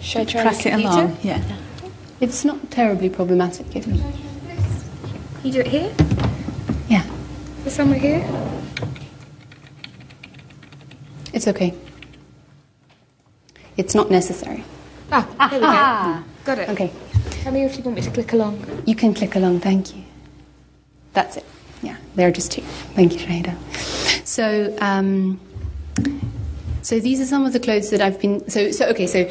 Should 0.01 0.21
I 0.21 0.25
try 0.25 0.41
track 0.43 0.65
it 0.65 0.73
along? 0.73 1.17
Yeah. 1.23 1.41
It's 2.19 2.43
not 2.43 2.69
terribly 2.69 3.09
problematic 3.09 3.75
if 3.75 3.87
you. 3.87 4.03
You 5.43 5.51
do 5.51 5.59
it 5.61 5.67
here? 5.67 5.93
Yeah. 6.87 7.05
Is 7.65 7.73
somewhere 7.73 7.97
here? 7.97 8.27
It's 11.33 11.47
okay. 11.47 11.73
It's 13.77 13.95
not 13.95 14.11
necessary. 14.11 14.63
Ah, 15.11 15.25
there 15.49 15.59
we 15.59 15.65
go. 15.65 16.23
Got 16.43 16.59
it. 16.59 16.69
Okay. 16.69 16.91
Tell 17.41 17.53
me 17.53 17.63
if 17.63 17.77
you 17.77 17.83
want 17.83 17.95
me 17.95 18.01
to 18.03 18.11
click 18.11 18.33
along. 18.33 18.83
You 18.85 18.95
can 18.95 19.13
click 19.13 19.35
along, 19.35 19.61
thank 19.61 19.95
you. 19.95 20.03
That's 21.13 21.37
it. 21.37 21.45
Yeah, 21.81 21.97
there 22.15 22.27
are 22.27 22.31
just 22.31 22.51
two. 22.51 22.61
Thank 22.95 23.13
you, 23.13 23.19
Shahidha. 23.19 23.55
So, 24.25 24.75
um, 24.79 25.39
So 26.83 26.99
these 26.99 27.21
are 27.21 27.25
some 27.25 27.45
of 27.45 27.53
the 27.53 27.59
clothes 27.59 27.89
that 27.91 28.01
I've 28.01 28.19
been. 28.19 28.49
So, 28.49 28.71
so 28.71 28.87
okay, 28.87 29.07
so 29.07 29.29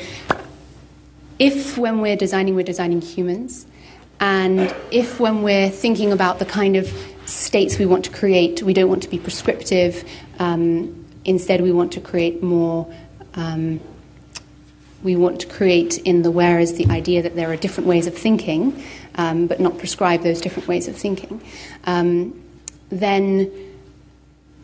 if 1.39 1.77
when 1.77 2.01
we're 2.01 2.17
designing, 2.17 2.55
we're 2.55 2.63
designing 2.65 3.01
humans, 3.01 3.67
and 4.21 4.75
if 4.91 5.19
when 5.19 5.43
we're 5.43 5.71
thinking 5.71 6.13
about 6.13 6.39
the 6.39 6.45
kind 6.45 6.77
of 6.77 6.93
states 7.27 7.79
we 7.79 7.87
want 7.87 8.05
to 8.05 8.11
create, 8.11 8.63
we 8.63 8.73
don't 8.73 8.89
want 8.89 9.03
to 9.03 9.09
be 9.09 9.19
prescriptive, 9.19 10.05
um, 10.39 11.05
instead, 11.25 11.61
we 11.61 11.73
want 11.73 11.93
to 11.93 12.01
create 12.01 12.43
more. 12.43 12.93
Um, 13.35 13.81
we 15.03 15.17
want 15.17 15.41
to 15.41 15.47
create 15.47 15.97
in 15.99 16.23
the 16.23 16.31
where 16.31 16.61
is 16.61 16.75
the 16.75 16.87
idea 16.87 17.23
that 17.23 17.35
there 17.35 17.51
are 17.51 17.57
different 17.57 17.89
ways 17.89 18.07
of 18.07 18.15
thinking, 18.15 18.83
um, 19.17 19.47
but 19.47 19.61
not 19.61 19.79
prescribe 19.79 20.23
those 20.23 20.41
different 20.41 20.69
ways 20.69 20.89
of 20.89 20.97
thinking. 20.97 21.43
Um, 21.85 22.43
then, 22.91 23.51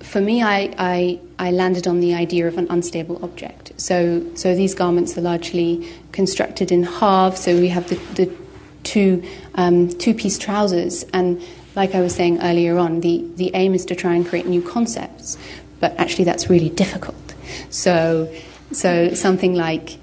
for 0.01 0.21
me, 0.21 0.43
I, 0.43 0.75
I, 0.79 1.21
I, 1.39 1.51
landed 1.51 1.87
on 1.87 2.01
the 2.01 2.15
idea 2.15 2.47
of 2.49 2.59
an 2.59 2.67
unstable 2.69 3.23
object. 3.25 3.73
So, 3.81 4.25
so 4.35 4.55
these 4.55 4.75
garments 4.75 5.17
are 5.17 5.23
largely 5.23 5.89
constructed 6.13 6.71
in 6.71 6.83
halves. 6.83 7.41
So 7.41 7.57
we 7.57 7.69
have 7.69 7.89
the, 7.89 7.97
the 8.15 8.37
two 8.83 9.23
um, 9.55 9.89
two 9.89 10.15
piece 10.15 10.39
trousers, 10.39 11.05
and 11.13 11.43
like 11.77 11.95
I 11.95 12.01
was 12.01 12.15
saying 12.15 12.41
earlier 12.41 12.79
on, 12.79 13.01
the, 13.01 13.25
the 13.37 13.51
aim 13.55 13.75
is 13.75 13.85
to 13.87 13.95
try 13.95 14.15
and 14.15 14.27
create 14.27 14.47
new 14.47 14.63
concepts, 14.63 15.37
but 15.79 15.95
actually 15.99 16.25
that's 16.25 16.49
really 16.49 16.71
difficult. 16.71 17.35
So, 17.71 18.33
so 18.73 19.13
something 19.15 19.55
like 19.55 19.99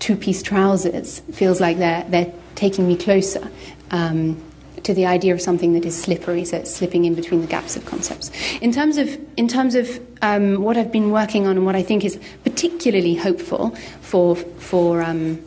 two 0.00 0.16
piece 0.16 0.42
trousers 0.42 1.20
feels 1.32 1.60
like 1.60 1.78
they're, 1.78 2.04
they're 2.08 2.32
taking 2.56 2.88
me 2.88 2.96
closer 2.96 3.48
um, 3.92 4.42
to 4.82 4.94
the 4.94 5.06
idea 5.06 5.32
of 5.32 5.40
something 5.40 5.74
that 5.74 5.84
is 5.84 6.00
slippery, 6.00 6.44
so 6.44 6.56
it's 6.56 6.74
slipping 6.74 7.04
in 7.04 7.14
between 7.14 7.42
the 7.42 7.46
gaps 7.46 7.76
of 7.76 7.84
concepts. 7.84 8.30
In 8.60 8.72
terms 8.72 8.96
of, 8.96 9.08
in 9.36 9.46
terms 9.46 9.74
of 9.74 10.00
um, 10.22 10.62
what 10.62 10.76
I've 10.76 10.90
been 10.90 11.10
working 11.10 11.46
on 11.46 11.56
and 11.56 11.66
what 11.66 11.76
I 11.76 11.82
think 11.82 12.04
is 12.04 12.18
particularly 12.44 13.14
hopeful 13.14 13.76
for, 14.00 14.36
for 14.36 15.02
um, 15.02 15.38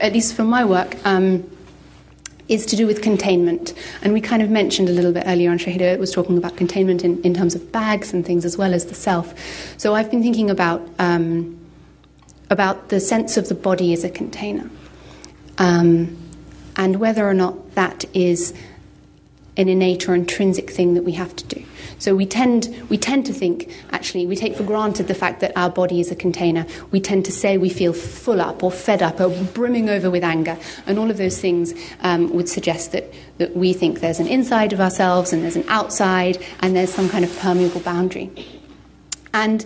at 0.00 0.12
least 0.12 0.34
for 0.34 0.44
my 0.44 0.64
work, 0.64 0.96
um, 1.06 1.48
is 2.48 2.66
to 2.66 2.76
do 2.76 2.86
with 2.86 3.02
containment. 3.02 3.72
And 4.02 4.12
we 4.12 4.20
kind 4.20 4.42
of 4.42 4.50
mentioned 4.50 4.88
a 4.88 4.92
little 4.92 5.12
bit 5.12 5.24
earlier 5.26 5.50
on, 5.50 5.58
Shahidha 5.58 5.98
was 5.98 6.10
talking 6.10 6.36
about 6.36 6.56
containment 6.56 7.04
in, 7.04 7.22
in 7.22 7.34
terms 7.34 7.54
of 7.54 7.72
bags 7.72 8.12
and 8.12 8.24
things 8.24 8.44
as 8.44 8.58
well 8.58 8.74
as 8.74 8.86
the 8.86 8.94
self. 8.94 9.34
So 9.78 9.94
I've 9.94 10.10
been 10.10 10.22
thinking 10.22 10.50
about, 10.50 10.86
um, 10.98 11.58
about 12.54 12.88
the 12.88 13.00
sense 13.00 13.36
of 13.36 13.48
the 13.48 13.54
body 13.54 13.92
as 13.92 14.04
a 14.04 14.08
container 14.08 14.70
um, 15.58 16.16
and 16.76 16.96
whether 16.96 17.28
or 17.28 17.34
not 17.34 17.74
that 17.74 18.04
is 18.14 18.54
an 19.56 19.68
innate 19.68 20.08
or 20.08 20.14
intrinsic 20.14 20.70
thing 20.70 20.94
that 20.94 21.02
we 21.02 21.12
have 21.12 21.34
to 21.36 21.44
do. 21.44 21.64
So 21.98 22.16
we 22.16 22.26
tend, 22.26 22.74
we 22.88 22.98
tend 22.98 23.24
to 23.26 23.32
think, 23.32 23.72
actually, 23.92 24.26
we 24.26 24.34
take 24.34 24.56
for 24.56 24.64
granted 24.64 25.06
the 25.06 25.14
fact 25.14 25.40
that 25.40 25.52
our 25.56 25.70
body 25.70 26.00
is 26.00 26.10
a 26.10 26.16
container. 26.16 26.66
We 26.90 27.00
tend 27.00 27.24
to 27.26 27.32
say 27.32 27.56
we 27.56 27.68
feel 27.68 27.92
full 27.92 28.40
up 28.40 28.64
or 28.64 28.72
fed 28.72 29.00
up 29.00 29.20
or 29.20 29.30
brimming 29.30 29.88
over 29.88 30.10
with 30.10 30.24
anger. 30.24 30.58
And 30.86 30.98
all 30.98 31.08
of 31.10 31.18
those 31.18 31.40
things 31.40 31.72
um, 32.00 32.34
would 32.34 32.48
suggest 32.48 32.92
that, 32.92 33.14
that 33.38 33.56
we 33.56 33.72
think 33.72 34.00
there's 34.00 34.18
an 34.18 34.26
inside 34.26 34.72
of 34.72 34.80
ourselves 34.80 35.32
and 35.32 35.44
there's 35.44 35.56
an 35.56 35.64
outside 35.68 36.44
and 36.60 36.74
there's 36.74 36.92
some 36.92 37.08
kind 37.08 37.24
of 37.24 37.38
permeable 37.38 37.80
boundary. 37.80 38.30
And 39.32 39.64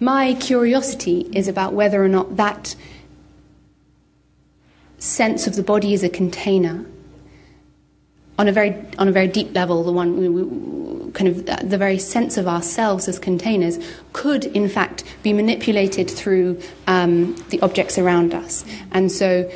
my 0.00 0.34
curiosity 0.34 1.28
is 1.32 1.48
about 1.48 1.72
whether 1.72 2.02
or 2.02 2.08
not 2.08 2.36
that 2.36 2.76
sense 4.98 5.46
of 5.46 5.56
the 5.56 5.62
body 5.62 5.94
as 5.94 6.02
a 6.02 6.08
container. 6.08 6.84
On 8.38 8.48
a 8.48 8.52
very 8.52 8.76
on 8.98 9.08
a 9.08 9.12
very 9.12 9.28
deep 9.28 9.54
level, 9.54 9.82
the 9.82 9.92
one 9.92 10.18
we, 10.18 10.28
we, 10.28 11.10
kind 11.12 11.28
of 11.28 11.70
the 11.70 11.78
very 11.78 11.98
sense 11.98 12.36
of 12.36 12.46
ourselves 12.46 13.08
as 13.08 13.18
containers 13.18 13.78
could 14.12 14.44
in 14.44 14.68
fact 14.68 15.04
be 15.22 15.32
manipulated 15.32 16.10
through 16.10 16.60
um, 16.86 17.34
the 17.48 17.58
objects 17.62 17.96
around 17.96 18.34
us, 18.34 18.62
and 18.92 19.10
so 19.10 19.50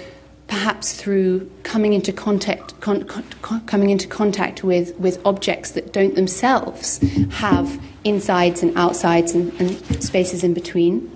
perhaps 0.51 0.93
through 0.93 1.49
coming 1.63 1.93
into 1.93 2.13
contact 2.13 2.79
con, 2.81 3.05
con, 3.05 3.25
coming 3.67 3.89
into 3.89 4.07
contact 4.07 4.63
with 4.63 4.95
with 4.99 5.25
objects 5.25 5.71
that 5.71 5.93
don't 5.93 6.17
themselves 6.17 6.99
have 7.31 7.81
insides 8.05 8.63
and 8.63 8.77
outsides 8.77 9.33
and, 9.33 9.53
and 9.61 10.03
spaces 10.03 10.43
in 10.43 10.53
between 10.53 11.11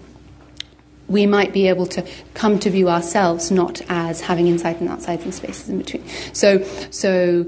we 1.09 1.27
might 1.27 1.53
be 1.53 1.69
able 1.69 1.87
to 1.87 2.07
come 2.33 2.59
to 2.59 2.71
view 2.71 2.89
ourselves 2.89 3.51
not 3.51 3.83
as 3.89 4.23
having 4.23 4.47
inside 4.47 4.81
and 4.81 4.89
outsides 4.89 5.25
and 5.25 5.35
spaces 5.35 5.69
in 5.69 5.79
between. 5.79 6.07
So, 6.33 6.63
so 6.91 7.45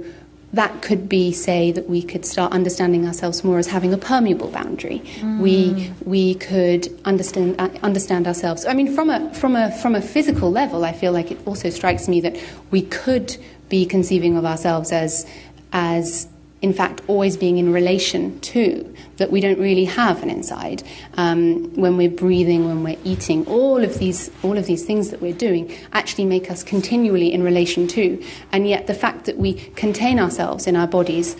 that 0.57 0.83
could 0.83 1.09
be, 1.09 1.33
say, 1.33 1.71
that 1.73 1.89
we 1.89 2.03
could 2.03 2.25
start 2.25 2.53
understanding 2.53 3.07
ourselves 3.07 3.45
more 3.45 3.59
as 3.59 3.69
having 3.69 3.93
a 3.93 3.99
permeable 3.99 4.49
boundary. 4.49 5.01
Mm. 5.21 5.41
We 5.41 5.93
we 6.05 6.35
could 6.35 6.89
understand 7.05 7.57
uh, 7.59 7.69
understand 7.83 8.27
ourselves. 8.27 8.67
I 8.67 8.75
mean, 8.75 8.93
from 8.95 9.11
a 9.11 9.33
from 9.35 9.55
a 9.55 9.71
from 9.71 9.95
a 9.95 10.01
physical 10.01 10.51
level, 10.51 10.85
I 10.85 10.93
feel 10.93 11.13
like 11.13 11.31
it 11.31 11.39
also 11.47 11.71
strikes 11.71 12.09
me 12.09 12.21
that 12.23 12.37
we 12.71 12.83
could 12.83 13.37
be 13.69 13.85
conceiving 13.87 14.37
of 14.37 14.45
ourselves 14.45 14.93
as 14.93 15.27
as 15.73 16.29
in 16.67 16.73
fact, 16.73 17.01
always 17.07 17.37
being 17.37 17.59
in 17.59 17.73
relation 17.73 18.41
to, 18.41 18.93
that 19.19 19.31
we 19.31 19.41
don't 19.41 19.61
really 19.61 19.85
have 19.85 20.21
an 20.25 20.29
inside. 20.29 20.83
Um, 21.15 21.73
when 21.77 21.97
we're 21.97 22.11
breathing, 22.11 22.67
when 22.67 22.83
we're 22.83 22.99
eating, 23.05 23.47
all 23.47 23.85
of 23.85 24.01
these, 24.01 24.33
all 24.43 24.59
of 24.59 24.67
these 24.67 24.85
things 24.85 25.11
that 25.11 25.23
we're 25.23 25.33
doing 25.33 25.73
actually 25.93 26.25
make 26.25 26.51
us 26.51 26.65
continually 26.65 27.33
in 27.33 27.45
relation 27.45 27.87
to. 27.89 28.21
And 28.51 28.67
yet, 28.67 28.89
the 28.89 28.95
fact 28.95 29.27
that 29.27 29.39
we 29.39 29.55
contain 29.77 30.19
ourselves 30.19 30.67
in 30.67 30.75
our 30.75 30.89
bodies 30.89 31.37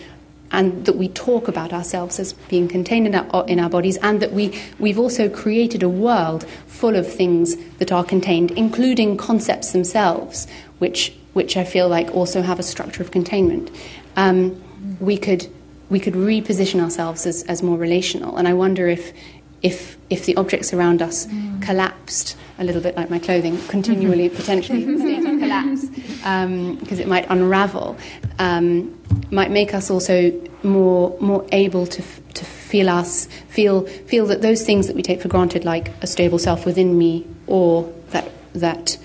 and 0.49 0.85
that 0.85 0.95
we 0.95 1.09
talk 1.09 1.49
about 1.49 1.73
ourselves 1.73 2.21
as 2.21 2.31
being 2.47 2.69
contained 2.69 3.05
in 3.05 3.13
our, 3.13 3.45
in 3.49 3.59
our 3.59 3.69
bodies, 3.69 3.97
and 3.97 4.21
that 4.21 4.31
we, 4.31 4.57
we've 4.79 4.97
also 4.97 5.27
created 5.27 5.83
a 5.83 5.89
world 5.89 6.47
full 6.67 6.95
of 6.95 7.05
things 7.05 7.57
that 7.79 7.91
are 7.91 8.05
contained, 8.05 8.51
including 8.51 9.17
concepts 9.17 9.73
themselves, 9.73 10.47
which, 10.79 11.13
which 11.33 11.57
I 11.57 11.65
feel 11.65 11.89
like 11.89 12.15
also 12.15 12.43
have 12.43 12.59
a 12.59 12.63
structure 12.63 13.03
of 13.03 13.11
containment. 13.11 13.69
Um, 14.15 14.63
we 14.99 15.17
could 15.17 15.47
we 15.89 15.99
could 15.99 16.13
reposition 16.13 16.81
ourselves 16.81 17.25
as, 17.25 17.43
as 17.43 17.63
more 17.63 17.77
relational. 17.77 18.37
And 18.37 18.47
I 18.47 18.53
wonder 18.53 18.87
if 18.87 19.13
if 19.61 19.97
if 20.09 20.25
the 20.25 20.35
objects 20.35 20.73
around 20.73 21.01
us 21.01 21.25
mm. 21.27 21.61
collapsed 21.61 22.37
a 22.59 22.63
little 22.63 22.81
bit 22.81 22.95
like 22.95 23.09
my 23.09 23.19
clothing, 23.19 23.57
continually 23.67 24.29
potentially 24.41 24.83
in 24.83 24.99
state 24.99 25.39
collapse, 25.39 25.85
because 25.85 26.99
um, 26.99 26.99
it 26.99 27.07
might 27.07 27.25
unravel, 27.29 27.97
um, 28.39 28.99
might 29.31 29.51
make 29.51 29.73
us 29.73 29.89
also 29.89 30.31
more 30.63 31.17
more 31.19 31.45
able 31.51 31.85
to 31.87 32.01
f- 32.01 32.21
to 32.33 32.45
feel 32.45 32.89
us 32.89 33.27
feel 33.47 33.85
feel 33.85 34.25
that 34.27 34.41
those 34.41 34.63
things 34.63 34.87
that 34.87 34.95
we 34.95 35.01
take 35.01 35.21
for 35.21 35.27
granted, 35.27 35.65
like 35.65 35.91
a 36.01 36.07
stable 36.07 36.39
self 36.39 36.65
within 36.65 36.97
me, 36.97 37.25
or 37.47 37.91
that 38.09 38.29
that 38.53 38.97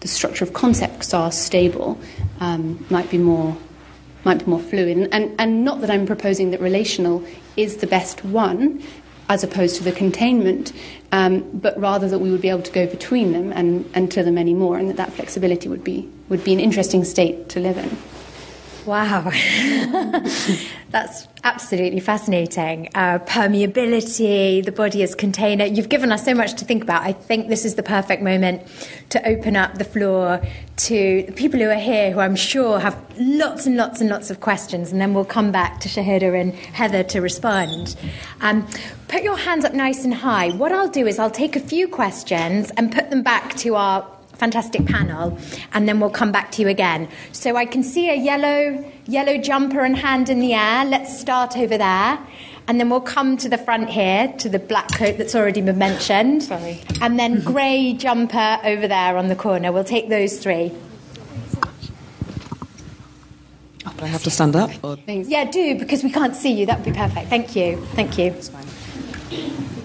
the 0.00 0.08
structure 0.08 0.44
of 0.44 0.52
concepts 0.52 1.14
are 1.14 1.30
stable, 1.30 1.98
um, 2.40 2.84
might 2.90 3.08
be 3.08 3.18
more 3.18 3.56
might 4.24 4.38
be 4.38 4.46
more 4.46 4.60
fluid. 4.60 5.08
And, 5.12 5.34
and 5.38 5.64
not 5.64 5.80
that 5.80 5.90
I'm 5.90 6.06
proposing 6.06 6.50
that 6.52 6.60
relational 6.60 7.24
is 7.56 7.78
the 7.78 7.86
best 7.86 8.24
one 8.24 8.82
as 9.28 9.44
opposed 9.44 9.76
to 9.76 9.84
the 9.84 9.92
containment, 9.92 10.72
um, 11.10 11.40
but 11.54 11.78
rather 11.80 12.08
that 12.08 12.18
we 12.18 12.30
would 12.30 12.42
be 12.42 12.50
able 12.50 12.62
to 12.62 12.72
go 12.72 12.86
between 12.86 13.32
them 13.32 13.52
and, 13.52 13.88
and 13.94 14.10
to 14.12 14.22
them 14.22 14.36
anymore, 14.36 14.78
and 14.78 14.88
that 14.90 14.96
that 14.96 15.12
flexibility 15.12 15.68
would 15.68 15.84
be, 15.84 16.08
would 16.28 16.44
be 16.44 16.52
an 16.52 16.60
interesting 16.60 17.04
state 17.04 17.48
to 17.48 17.60
live 17.60 17.78
in. 17.78 17.96
Wow, 18.86 19.30
that's 20.90 21.28
absolutely 21.44 22.00
fascinating. 22.00 22.88
Uh, 22.96 23.20
permeability, 23.20 24.64
the 24.64 24.72
body 24.72 25.04
as 25.04 25.14
container. 25.14 25.64
You've 25.64 25.88
given 25.88 26.10
us 26.10 26.24
so 26.24 26.34
much 26.34 26.54
to 26.54 26.64
think 26.64 26.82
about. 26.82 27.02
I 27.02 27.12
think 27.12 27.48
this 27.48 27.64
is 27.64 27.76
the 27.76 27.84
perfect 27.84 28.22
moment 28.22 28.62
to 29.10 29.24
open 29.28 29.54
up 29.54 29.74
the 29.74 29.84
floor 29.84 30.40
to 30.78 31.22
the 31.22 31.32
people 31.32 31.60
who 31.60 31.68
are 31.68 31.74
here, 31.74 32.10
who 32.10 32.18
I'm 32.18 32.34
sure 32.34 32.80
have 32.80 33.00
lots 33.18 33.66
and 33.66 33.76
lots 33.76 34.00
and 34.00 34.10
lots 34.10 34.30
of 34.30 34.40
questions, 34.40 34.90
and 34.90 35.00
then 35.00 35.14
we'll 35.14 35.24
come 35.24 35.52
back 35.52 35.78
to 35.80 35.88
Shahidha 35.88 36.40
and 36.40 36.52
Heather 36.52 37.04
to 37.04 37.20
respond. 37.20 37.94
Um, 38.40 38.66
put 39.06 39.22
your 39.22 39.36
hands 39.36 39.64
up 39.64 39.74
nice 39.74 40.04
and 40.04 40.14
high. 40.14 40.50
What 40.50 40.72
I'll 40.72 40.88
do 40.88 41.06
is 41.06 41.20
I'll 41.20 41.30
take 41.30 41.54
a 41.54 41.60
few 41.60 41.86
questions 41.86 42.72
and 42.76 42.90
put 42.90 43.10
them 43.10 43.22
back 43.22 43.54
to 43.58 43.76
our 43.76 44.08
fantastic 44.42 44.84
panel, 44.86 45.38
and 45.72 45.88
then 45.88 46.00
we'll 46.00 46.10
come 46.10 46.32
back 46.32 46.50
to 46.50 46.62
you 46.62 46.66
again. 46.66 47.08
So 47.30 47.54
I 47.54 47.64
can 47.64 47.84
see 47.84 48.10
a 48.10 48.16
yellow, 48.16 48.84
yellow 49.06 49.38
jumper 49.38 49.82
and 49.82 49.96
hand 49.96 50.28
in 50.28 50.40
the 50.40 50.52
air. 50.52 50.84
Let's 50.84 51.16
start 51.16 51.56
over 51.56 51.78
there. 51.78 52.18
And 52.66 52.80
then 52.80 52.90
we'll 52.90 53.00
come 53.00 53.36
to 53.36 53.48
the 53.48 53.58
front 53.58 53.88
here, 53.88 54.34
to 54.38 54.48
the 54.48 54.58
black 54.58 54.88
coat 54.94 55.16
that's 55.16 55.36
already 55.36 55.60
been 55.60 55.78
mentioned. 55.78 56.42
Sorry. 56.42 56.80
And 57.00 57.20
then 57.20 57.40
grey 57.42 57.92
jumper 57.92 58.58
over 58.64 58.88
there 58.88 59.16
on 59.16 59.28
the 59.28 59.36
corner. 59.36 59.70
We'll 59.70 59.84
take 59.84 60.08
those 60.08 60.38
three. 60.40 60.72
Oh, 63.86 63.92
but 63.96 64.02
I 64.02 64.06
have 64.06 64.24
to 64.24 64.30
stand 64.30 64.56
up? 64.56 64.70
Or? 64.82 64.96
Yeah, 65.06 65.48
do, 65.48 65.78
because 65.78 66.02
we 66.02 66.10
can't 66.10 66.34
see 66.34 66.52
you. 66.52 66.66
That 66.66 66.78
would 66.78 66.92
be 66.92 66.98
perfect. 66.98 67.28
Thank 67.28 67.54
you. 67.54 67.76
Thank 67.94 68.18
you. 68.18 68.34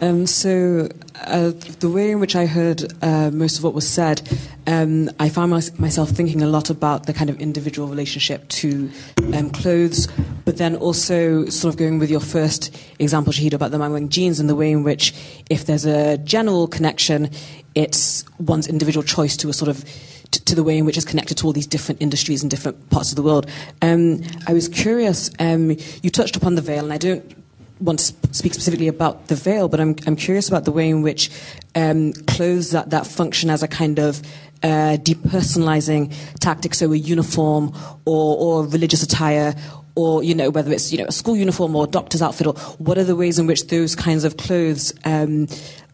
Um, 0.02 0.28
so, 0.28 0.90
uh, 1.24 1.52
the 1.80 1.90
way 1.90 2.12
in 2.12 2.20
which 2.20 2.36
I 2.36 2.46
heard 2.46 2.84
uh, 3.02 3.32
most 3.32 3.58
of 3.58 3.64
what 3.64 3.74
was 3.74 3.88
said, 3.88 4.22
um, 4.68 5.10
I 5.20 5.30
found 5.30 5.50
my, 5.52 5.62
myself 5.80 6.10
thinking 6.10 6.44
a 6.44 6.48
lot 6.48 6.70
about 6.70 7.08
the 7.08 7.14
kind 7.14 7.30
of 7.30 7.40
individual 7.40 7.88
relationship 7.88 8.48
to 8.50 8.92
um, 9.34 9.50
clothes, 9.50 10.08
but 10.46 10.58
then 10.58 10.76
also 10.76 11.46
sort 11.48 11.74
of 11.74 11.80
going 11.80 11.98
with 11.98 12.12
your 12.12 12.20
first 12.20 12.78
example, 13.00 13.34
Shahid, 13.34 13.54
about 13.54 13.72
the 13.72 13.80
man 13.80 14.10
jeans 14.10 14.40
and 14.40 14.48
the 14.48 14.56
way 14.56 14.72
in 14.72 14.84
which, 14.84 15.14
if 15.50 15.66
there's 15.66 15.86
a 15.86 16.20
general 16.20 16.68
connection, 16.68 17.32
it's 17.74 18.24
one's 18.40 18.68
individual 18.68 19.04
choice 19.04 19.36
to 19.38 19.50
a 19.50 19.54
sort 19.54 19.70
of 19.70 19.84
to, 20.32 20.56
the 20.56 20.64
way 20.64 20.78
in 20.78 20.86
which 20.86 20.98
it's 20.98 21.06
connected 21.06 21.38
to 21.38 21.46
all 21.48 21.54
these 21.54 21.68
different 21.68 22.02
industries 22.02 22.44
in 22.44 22.50
different 22.50 22.90
parts 22.90 23.12
of 23.12 23.16
the 23.16 23.24
world. 23.24 23.50
Um, 23.82 24.22
I 24.46 24.54
was 24.54 24.68
curious. 24.68 25.32
Um, 25.40 25.72
you 26.02 26.10
touched 26.10 26.36
upon 26.36 26.56
the 26.56 26.62
veil, 26.62 26.84
and 26.84 26.94
I 26.94 26.98
don't 26.98 27.47
want 27.80 28.00
to 28.00 28.06
speak 28.34 28.54
specifically 28.54 28.88
about 28.88 29.28
the 29.28 29.36
veil, 29.36 29.68
but 29.68 29.80
I'm, 29.80 29.96
I'm 30.06 30.16
curious 30.16 30.48
about 30.48 30.66
the 30.66 30.72
way 30.72 30.90
in 30.90 31.02
which 31.02 31.30
um, 31.76 32.14
clothes 32.14 32.72
that, 32.72 32.90
that 32.90 33.08
function 33.08 33.50
as 33.50 33.64
a 33.64 33.68
kind 33.68 34.00
of 34.00 34.22
uh, 34.64 34.98
depersonalizing 35.02 36.14
tactic, 36.40 36.74
so 36.74 36.92
a 36.92 36.96
uniform 36.96 37.74
or, 38.06 38.38
or 38.38 38.68
religious 38.68 39.04
attire, 39.04 39.56
or 39.96 40.24
you 40.24 40.36
know 40.36 40.50
whether 40.50 40.72
it's 40.72 40.92
you 40.92 40.98
know 40.98 41.06
a 41.06 41.12
school 41.12 41.36
uniform 41.36 41.76
or 41.76 41.86
a 41.86 41.88
doctor's 41.88 42.22
outfit, 42.22 42.48
or 42.48 42.54
what 42.78 42.98
are 42.98 43.04
the 43.04 43.16
ways 43.16 43.38
in 43.40 43.48
which 43.48 43.68
those 43.68 43.96
kinds 43.96 44.24
of 44.24 44.38
clothes 44.38 44.94
um, 45.06 45.48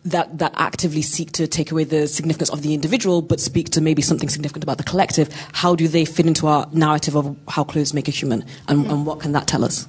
that, 0.06 0.38
that 0.38 0.54
actively 0.56 1.02
seek 1.02 1.32
to 1.34 1.48
take 1.48 1.72
away 1.72 1.84
the 1.84 2.08
significance 2.08 2.50
of 2.50 2.62
the 2.62 2.74
individual 2.74 3.22
but 3.22 3.40
speak 3.40 3.70
to 3.70 3.82
maybe 3.82 4.02
something 4.02 4.30
significant 4.30 4.64
about 4.64 4.78
the 4.78 4.84
collective, 4.84 5.34
how 5.54 5.76
do 5.76 5.88
they 5.88 6.06
fit 6.06 6.26
into 6.26 6.48
our 6.48 6.68
narrative 6.74 7.16
of 7.16 7.36
how 7.48 7.64
clothes 7.64 7.94
make 7.94 8.08
a 8.08 8.12
human? 8.12 8.44
And, 8.68 8.86
and 8.88 9.06
what 9.06 9.20
can 9.20 9.32
that 9.34 9.48
tell 9.48 9.64
us? 9.64 9.88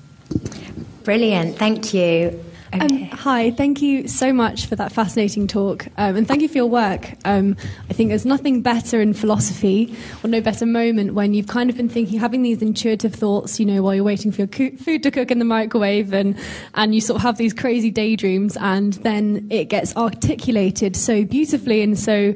Brilliant, 1.05 1.59
thank 1.59 1.93
you. 1.93 2.43
Um, 2.73 3.05
hi, 3.13 3.53
thank 3.53 3.83
you 3.83 4.09
so 4.09 4.33
much 4.33 4.67
for 4.67 4.75
that 4.75 4.91
fascinating 4.91 5.47
talk, 5.47 5.87
um, 5.97 6.17
and 6.17 6.27
thank 6.27 6.43
you 6.43 6.49
for 6.49 6.57
your 6.57 6.67
work. 6.67 7.13
Um, 7.25 7.57
I 7.89 7.93
think 7.93 8.09
there's 8.09 8.27
nothing 8.27 8.63
better 8.63 9.01
in 9.01 9.15
philosophy, 9.15 9.95
or 10.25 10.31
no 10.31 10.41
better 10.41 10.67
moment 10.67 11.15
when 11.15 11.35
you've 11.35 11.47
kind 11.47 11.71
of 11.71 11.77
been 11.77 11.89
thinking, 11.89 12.19
having 12.19 12.43
these 12.43 12.63
intuitive 12.63 13.15
thoughts, 13.15 13.61
you 13.61 13.67
know, 13.67 13.83
while 13.83 13.95
you're 13.95 14.03
waiting 14.03 14.33
for 14.33 14.39
your 14.39 14.49
co- 14.49 14.77
food 14.77 15.05
to 15.05 15.11
cook 15.13 15.31
in 15.31 15.39
the 15.39 15.45
microwave, 15.45 16.13
and 16.13 16.37
and 16.75 16.95
you 16.95 17.01
sort 17.01 17.17
of 17.17 17.23
have 17.23 17.37
these 17.37 17.53
crazy 17.53 17.91
daydreams, 17.91 18.57
and 18.57 18.95
then 18.95 19.47
it 19.51 19.67
gets 19.67 19.95
articulated 19.97 20.97
so 20.97 21.25
beautifully 21.25 21.83
and 21.83 21.97
so 21.97 22.35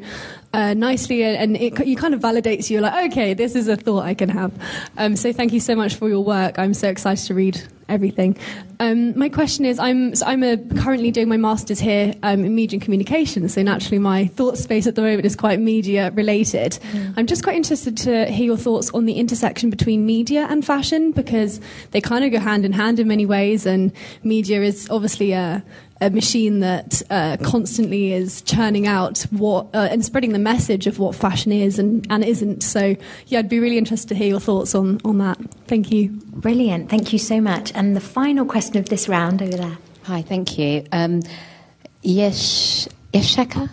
uh, 0.52 0.74
nicely, 0.74 1.24
and 1.24 1.56
it 1.56 1.84
you 1.84 1.96
kind 1.96 2.14
of 2.14 2.20
validates 2.20 2.70
you. 2.70 2.74
You're 2.74 2.82
Like, 2.82 3.12
okay, 3.12 3.34
this 3.34 3.56
is 3.56 3.66
a 3.66 3.76
thought 3.76 4.04
I 4.04 4.14
can 4.14 4.28
have. 4.28 4.52
Um, 4.98 5.16
so 5.16 5.32
thank 5.32 5.52
you 5.52 5.60
so 5.60 5.74
much 5.74 5.96
for 5.96 6.08
your 6.08 6.22
work. 6.22 6.60
I'm 6.60 6.74
so 6.74 6.88
excited 6.88 7.26
to 7.26 7.34
read 7.34 7.60
everything. 7.88 8.36
Um, 8.80 9.18
my 9.18 9.28
question 9.28 9.64
is, 9.64 9.78
I'm 9.78 10.14
so 10.14 10.26
I'm 10.26 10.42
a, 10.42 10.56
currently 10.56 11.10
doing 11.10 11.28
my 11.28 11.36
masters 11.36 11.80
here 11.80 12.14
um, 12.22 12.44
in 12.44 12.54
media 12.54 12.76
and 12.76 12.82
communication. 12.82 13.48
So 13.48 13.62
naturally, 13.62 13.98
my 13.98 14.26
thought 14.26 14.58
space 14.58 14.86
at 14.86 14.94
the 14.94 15.02
moment 15.02 15.24
is 15.24 15.34
quite 15.34 15.60
media 15.60 16.10
related. 16.12 16.78
Mm. 16.92 17.14
I'm 17.16 17.26
just 17.26 17.42
quite 17.42 17.56
interested 17.56 17.96
to 17.98 18.26
hear 18.26 18.46
your 18.46 18.56
thoughts 18.56 18.90
on 18.90 19.06
the 19.06 19.14
intersection 19.14 19.70
between 19.70 20.06
media 20.06 20.46
and 20.48 20.64
fashion 20.64 21.12
because 21.12 21.60
they 21.90 22.00
kind 22.00 22.24
of 22.24 22.30
go 22.30 22.38
hand 22.38 22.64
in 22.64 22.72
hand 22.72 23.00
in 23.00 23.08
many 23.08 23.26
ways, 23.26 23.66
and 23.66 23.92
media 24.22 24.62
is 24.62 24.88
obviously 24.90 25.32
a 25.32 25.62
a 26.00 26.10
machine 26.10 26.60
that 26.60 27.02
uh, 27.10 27.36
constantly 27.42 28.12
is 28.12 28.42
churning 28.42 28.86
out 28.86 29.22
what 29.30 29.66
uh, 29.74 29.88
and 29.90 30.04
spreading 30.04 30.32
the 30.32 30.38
message 30.38 30.86
of 30.86 30.98
what 30.98 31.14
fashion 31.14 31.52
is 31.52 31.78
and, 31.78 32.06
and 32.10 32.24
isn't. 32.24 32.62
So, 32.62 32.96
yeah, 33.26 33.40
I'd 33.40 33.48
be 33.48 33.58
really 33.58 33.78
interested 33.78 34.08
to 34.08 34.14
hear 34.14 34.28
your 34.28 34.40
thoughts 34.40 34.74
on, 34.74 35.00
on 35.04 35.18
that. 35.18 35.38
Thank 35.66 35.90
you. 35.90 36.10
Brilliant. 36.10 36.88
Thank 36.88 37.12
you 37.12 37.18
so 37.18 37.40
much. 37.40 37.72
And 37.74 37.96
the 37.96 38.00
final 38.00 38.44
question 38.44 38.76
of 38.76 38.88
this 38.88 39.08
round 39.08 39.42
over 39.42 39.56
there. 39.56 39.78
Hi, 40.04 40.22
thank 40.22 40.58
you. 40.58 40.86
Um, 40.92 41.22
Yesh, 42.02 42.86
Yeshaka? 43.12 43.68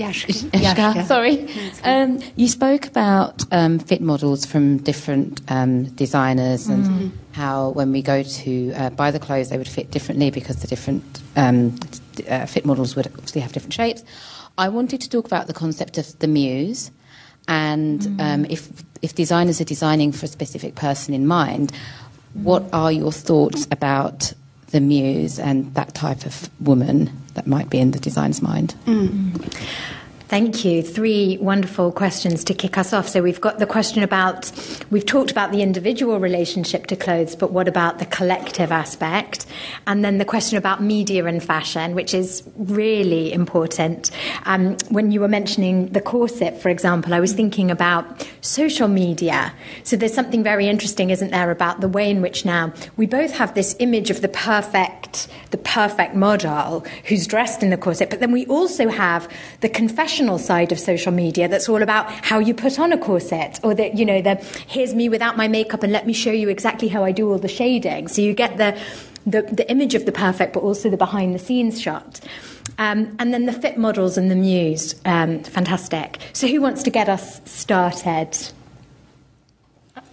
Yashka. 0.00 0.50
Yashka. 0.50 1.06
Sorry. 1.06 1.46
Um, 1.84 2.20
you 2.36 2.48
spoke 2.48 2.86
about 2.86 3.44
um, 3.52 3.78
fit 3.78 4.00
models 4.00 4.46
from 4.46 4.78
different 4.78 5.40
um, 5.48 5.84
designers 5.90 6.68
and 6.68 6.84
mm. 6.84 7.10
how 7.32 7.70
when 7.70 7.92
we 7.92 8.02
go 8.02 8.22
to 8.22 8.72
uh, 8.72 8.90
buy 8.90 9.10
the 9.10 9.18
clothes, 9.18 9.50
they 9.50 9.58
would 9.58 9.68
fit 9.68 9.90
differently 9.90 10.30
because 10.30 10.56
the 10.56 10.66
different 10.66 11.20
um, 11.36 11.78
uh, 12.28 12.46
fit 12.46 12.64
models 12.64 12.96
would 12.96 13.06
obviously 13.06 13.40
have 13.40 13.52
different 13.52 13.74
shapes. 13.74 14.02
I 14.56 14.68
wanted 14.68 15.00
to 15.02 15.08
talk 15.08 15.26
about 15.26 15.46
the 15.46 15.54
concept 15.54 15.98
of 15.98 16.18
the 16.18 16.26
muse 16.26 16.90
and 17.48 18.00
mm. 18.00 18.20
Um, 18.20 18.44
if, 18.48 18.68
if 19.02 19.14
designers 19.14 19.60
are 19.60 19.64
designing 19.64 20.12
for 20.12 20.26
a 20.26 20.28
specific 20.28 20.74
person 20.74 21.14
in 21.14 21.26
mind, 21.26 21.72
what 22.34 22.62
are 22.72 22.92
your 22.92 23.10
thoughts 23.10 23.66
about 23.72 24.32
the 24.70 24.80
muse 24.80 25.38
and 25.38 25.74
that 25.74 25.94
type 25.94 26.24
of 26.26 26.48
woman 26.60 27.10
that 27.34 27.46
might 27.46 27.70
be 27.70 27.78
in 27.78 27.90
the 27.90 27.98
designer's 27.98 28.42
mind? 28.42 28.74
Mm. 28.86 29.52
Thank 30.30 30.64
you. 30.64 30.80
Three 30.80 31.38
wonderful 31.38 31.90
questions 31.90 32.44
to 32.44 32.54
kick 32.54 32.78
us 32.78 32.92
off. 32.92 33.08
So 33.08 33.20
we've 33.20 33.40
got 33.40 33.58
the 33.58 33.66
question 33.66 34.04
about, 34.04 34.52
we've 34.88 35.04
talked 35.04 35.32
about 35.32 35.50
the 35.50 35.60
individual 35.60 36.20
relationship 36.20 36.86
to 36.86 36.94
clothes, 36.94 37.34
but 37.34 37.50
what 37.50 37.66
about 37.66 37.98
the 37.98 38.06
collective 38.06 38.70
aspect? 38.70 39.44
And 39.88 40.04
then 40.04 40.18
the 40.18 40.24
question 40.24 40.56
about 40.56 40.84
media 40.84 41.24
and 41.24 41.42
fashion, 41.42 41.96
which 41.96 42.14
is 42.14 42.44
really 42.54 43.32
important. 43.32 44.12
Um, 44.44 44.76
when 44.88 45.10
you 45.10 45.18
were 45.20 45.26
mentioning 45.26 45.88
the 45.88 46.00
corset, 46.00 46.62
for 46.62 46.68
example, 46.68 47.12
I 47.12 47.18
was 47.18 47.32
thinking 47.32 47.68
about 47.68 48.24
social 48.40 48.86
media. 48.86 49.52
So 49.82 49.96
there's 49.96 50.14
something 50.14 50.44
very 50.44 50.68
interesting, 50.68 51.10
isn't 51.10 51.32
there, 51.32 51.50
about 51.50 51.80
the 51.80 51.88
way 51.88 52.08
in 52.08 52.22
which 52.22 52.44
now 52.44 52.72
we 52.96 53.06
both 53.06 53.32
have 53.32 53.54
this 53.54 53.74
image 53.80 54.10
of 54.10 54.20
the 54.20 54.28
perfect, 54.28 55.26
the 55.50 55.58
perfect 55.58 56.14
model 56.14 56.86
who's 57.06 57.26
dressed 57.26 57.64
in 57.64 57.70
the 57.70 57.76
corset, 57.76 58.10
but 58.10 58.20
then 58.20 58.30
we 58.30 58.46
also 58.46 58.88
have 58.88 59.28
the 59.58 59.68
confession 59.68 60.19
side 60.38 60.72
of 60.72 60.78
social 60.78 61.12
media 61.12 61.48
that's 61.48 61.68
all 61.68 61.82
about 61.82 62.10
how 62.24 62.38
you 62.38 62.54
put 62.54 62.78
on 62.78 62.92
a 62.92 62.98
corset 62.98 63.60
or 63.62 63.74
that, 63.74 63.96
you 63.96 64.04
know, 64.04 64.20
the 64.20 64.36
here's 64.66 64.94
me 64.94 65.08
without 65.08 65.36
my 65.36 65.48
makeup 65.48 65.82
and 65.82 65.92
let 65.92 66.06
me 66.06 66.12
show 66.12 66.30
you 66.32 66.48
exactly 66.48 66.88
how 66.88 67.04
I 67.04 67.12
do 67.12 67.30
all 67.30 67.38
the 67.38 67.48
shading. 67.48 68.08
So 68.08 68.22
you 68.22 68.34
get 68.34 68.56
the, 68.56 68.78
the, 69.26 69.42
the 69.42 69.70
image 69.70 69.94
of 69.94 70.06
the 70.06 70.12
perfect, 70.12 70.52
but 70.52 70.60
also 70.60 70.90
the 70.90 70.96
behind 70.96 71.34
the 71.34 71.38
scenes 71.38 71.80
shot. 71.80 72.20
Um, 72.78 73.14
and 73.18 73.34
then 73.34 73.46
the 73.46 73.52
fit 73.52 73.76
models 73.76 74.16
and 74.16 74.30
the 74.30 74.36
muse. 74.36 74.94
Um, 75.04 75.42
fantastic. 75.42 76.18
So 76.32 76.46
who 76.46 76.60
wants 76.60 76.82
to 76.84 76.90
get 76.90 77.08
us 77.08 77.40
started? 77.44 78.36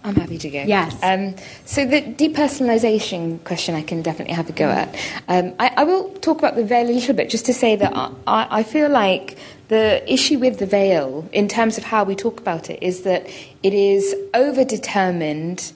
I'm 0.04 0.14
happy 0.14 0.38
to 0.38 0.50
go. 0.50 0.62
Yes. 0.62 0.96
Um, 1.02 1.34
so 1.64 1.84
the 1.84 2.02
depersonalization 2.02 3.42
question 3.44 3.74
I 3.74 3.82
can 3.82 4.02
definitely 4.02 4.34
have 4.34 4.48
a 4.48 4.52
go 4.52 4.68
at. 4.68 4.94
Um, 5.28 5.54
I, 5.58 5.72
I, 5.76 5.84
will 5.84 6.10
talk 6.14 6.38
about 6.38 6.56
the 6.56 6.64
veil 6.64 6.88
a 6.88 6.92
little 6.92 7.14
bit 7.14 7.30
just 7.30 7.46
to 7.46 7.54
say 7.54 7.76
that 7.76 7.92
I, 7.94 8.12
I 8.50 8.62
feel 8.62 8.88
like 8.88 9.36
the 9.68 10.02
issue 10.10 10.38
with 10.38 10.58
the 10.58 10.66
veil, 10.66 11.28
in 11.32 11.46
terms 11.46 11.78
of 11.78 11.84
how 11.84 12.04
we 12.04 12.14
talk 12.14 12.40
about 12.40 12.70
it, 12.70 12.82
is 12.82 13.02
that 13.02 13.28
it 13.62 13.74
is 13.74 14.14
overdetermined 14.34 15.72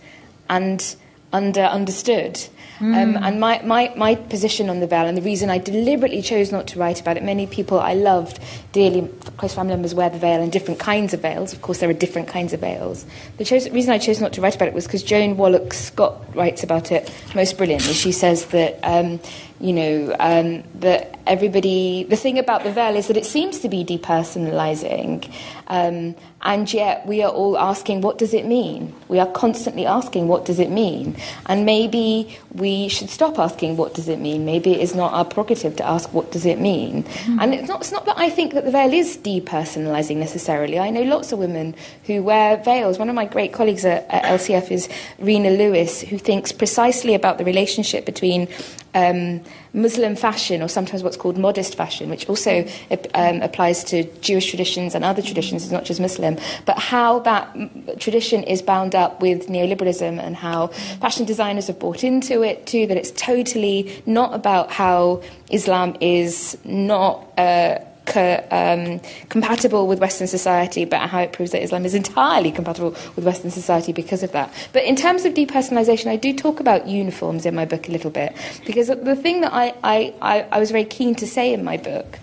and 0.49 0.97
under 1.33 1.63
understood. 1.63 2.49
Mm. 2.79 3.17
Um, 3.17 3.23
and 3.23 3.39
my, 3.39 3.63
my, 3.63 3.93
my 3.97 4.15
position 4.17 4.69
on 4.69 4.81
the 4.81 4.87
veil, 4.87 5.07
and 5.07 5.17
the 5.17 5.23
reason 5.23 5.51
I 5.51 5.59
deliberately 5.59 6.21
chose 6.21 6.51
not 6.51 6.67
to 6.69 6.79
write 6.79 7.01
about 7.01 7.17
it, 7.17 7.23
many 7.23 7.47
people 7.47 7.79
I 7.79 7.95
loved 7.95 8.41
dearly, 8.73 9.09
close 9.37 9.55
family 9.55 9.75
members 9.75 9.95
wear 9.95 10.11
the 10.11 10.19
veil 10.19 10.43
and 10.43 10.51
different 10.51 10.81
kinds 10.81 11.15
of 11.15 11.21
veils. 11.21 11.53
Of 11.53 11.63
course, 11.63 11.79
there 11.79 11.89
are 11.89 11.95
different 11.95 12.29
kinds 12.29 12.53
of 12.53 12.61
veils. 12.61 13.07
The 13.37 13.45
chose, 13.45 13.69
reason 13.71 13.93
I 13.93 13.99
chose 13.99 14.21
not 14.21 14.33
to 14.33 14.41
write 14.41 14.57
about 14.57 14.69
it 14.69 14.75
was 14.75 14.87
because 14.87 15.03
Joan 15.03 15.37
Wallach 15.37 15.73
Scott 15.73 16.35
writes 16.35 16.65
about 16.65 16.91
it 16.91 17.13
most 17.35 17.57
brilliantly. 17.57 17.93
She 17.93 18.13
says 18.13 18.47
that. 18.47 18.81
Um, 18.83 19.21
you 19.63 19.73
know, 19.73 20.17
um, 20.19 20.65
that 20.81 21.21
everybody, 21.27 22.03
the 22.03 22.17
thing 22.17 22.39
about 22.39 22.65
the 22.65 22.73
veil 22.73 22.97
is 22.97 23.07
that 23.07 23.17
it 23.17 23.25
seems 23.25 23.61
to 23.61 23.69
be 23.69 23.85
depersonalizing, 23.85 25.33
um, 25.69 26.15
and 26.43 26.73
yet 26.73 27.07
we 27.07 27.23
are 27.23 27.31
all 27.31 27.57
asking, 27.57 28.01
what 28.01 28.19
does 28.19 28.35
it 28.35 28.47
mean? 28.47 28.95
We 29.09 29.19
are 29.19 29.31
constantly 29.31 29.87
asking, 29.87 30.29
what 30.29 30.45
does 30.45 30.59
it 30.59 30.71
mean? 30.71 31.17
And 31.47 31.65
maybe 31.65 32.39
we 32.53 32.89
should 32.89 33.11
stop 33.11 33.39
asking, 33.39 33.77
what 33.77 33.95
does 33.95 34.09
it 34.09 34.19
mean? 34.19 34.45
Maybe 34.45 34.73
it 34.73 34.81
is 34.81 34.95
not 34.95 35.13
our 35.13 35.25
prerogative 35.25 35.77
to 35.77 35.87
ask, 35.87 36.13
what 36.13 36.33
does 36.33 36.45
it 36.45 36.59
mean? 36.59 37.05
Mm-hmm. 37.05 37.39
And 37.41 37.55
it's 37.55 37.69
not, 37.69 37.81
it's 37.81 37.93
not 37.93 38.07
that 38.07 38.19
I 38.19 38.29
think 38.29 38.55
that 38.55 38.65
the 38.65 38.71
veil 38.71 38.93
is 38.93 39.17
depersonalizing 39.17 40.17
necessarily. 40.17 40.79
I 40.79 40.91
know 40.91 41.03
lots 41.03 41.33
of 41.33 41.39
women 41.39 41.75
who 42.07 42.23
wear 42.23 42.57
veils. 42.57 42.99
One 42.99 43.09
of 43.09 43.15
my 43.15 43.25
great 43.25 43.53
colleagues 43.53 43.85
at, 43.85 44.09
at 44.11 44.25
LCF 44.25 44.71
is 44.71 44.89
Reina 45.19 45.51
Lewis, 45.51 46.01
who 46.01 46.19
thinks 46.19 46.51
precisely 46.51 47.15
about 47.15 47.39
the 47.39 47.45
relationship 47.45 48.05
between 48.05 48.49
um, 48.95 49.43
Muslim 49.75 50.17
fashion, 50.17 50.63
or 50.63 50.69
sometimes 50.69 51.03
what's 51.03 51.17
called 51.17 51.39
modest 51.39 51.77
fashion, 51.77 52.11
which 52.11 52.29
also 52.29 52.67
um, 53.15 53.41
applies 53.41 53.85
to 53.85 54.05
Jewish 54.21 54.49
traditions 54.49 54.95
and 54.95 55.05
other 55.05 55.23
traditions, 55.23 55.63
it's 55.63 55.73
not 55.73 55.85
just 55.85 56.01
Muslim, 56.01 56.37
but 56.67 56.79
how 56.79 57.21
that 57.21 57.57
tradition 57.99 58.43
is 58.43 58.61
bound 58.61 58.95
up 58.95 59.21
with 59.21 59.49
neoliberalism 59.49 60.19
and 60.19 60.37
how 60.37 60.69
fashion 61.01 61.25
designers 61.25 61.69
have 61.69 61.79
bought 61.79 62.05
into 62.05 62.43
it 62.43 62.67
too, 62.67 62.87
that 62.87 62.97
it's 62.97 63.13
totally 63.13 64.03
not 64.05 64.35
about 64.35 64.71
how 64.71 65.23
Islam 65.51 65.97
is 66.01 66.59
not. 66.65 67.27
Uh, 67.39 67.79
co- 68.07 68.45
um, 68.51 69.01
compatible 69.29 69.87
with 69.87 70.01
Western 70.01 70.27
society, 70.27 70.85
but 70.85 71.09
how 71.09 71.21
it 71.21 71.33
proves 71.33 71.53
that 71.53 71.63
Islam 71.63 71.85
is 71.85 71.95
entirely 71.95 72.51
compatible 72.51 72.91
with 73.17 73.25
Western 73.25 73.51
society 73.51 73.93
because 73.93 74.23
of 74.23 74.33
that. 74.33 74.53
But 74.73 74.85
in 74.85 74.97
terms 74.97 75.25
of 75.25 75.35
depersonalization, 75.35 76.07
I 76.07 76.17
do 76.17 76.33
talk 76.35 76.61
about 76.61 76.87
uniforms 76.87 77.47
in 77.47 77.55
my 77.55 77.65
book 77.65 77.89
a 77.89 77.93
little 77.93 78.11
bit, 78.11 78.35
because 78.67 78.89
the 78.89 79.17
thing 79.17 79.41
that 79.43 79.53
I, 79.53 79.75
I, 79.83 80.15
I, 80.23 80.47
I 80.53 80.59
was 80.59 80.71
very 80.71 80.85
keen 80.85 81.15
to 81.17 81.27
say 81.27 81.53
in 81.53 81.65
my 81.65 81.77
book 81.77 82.19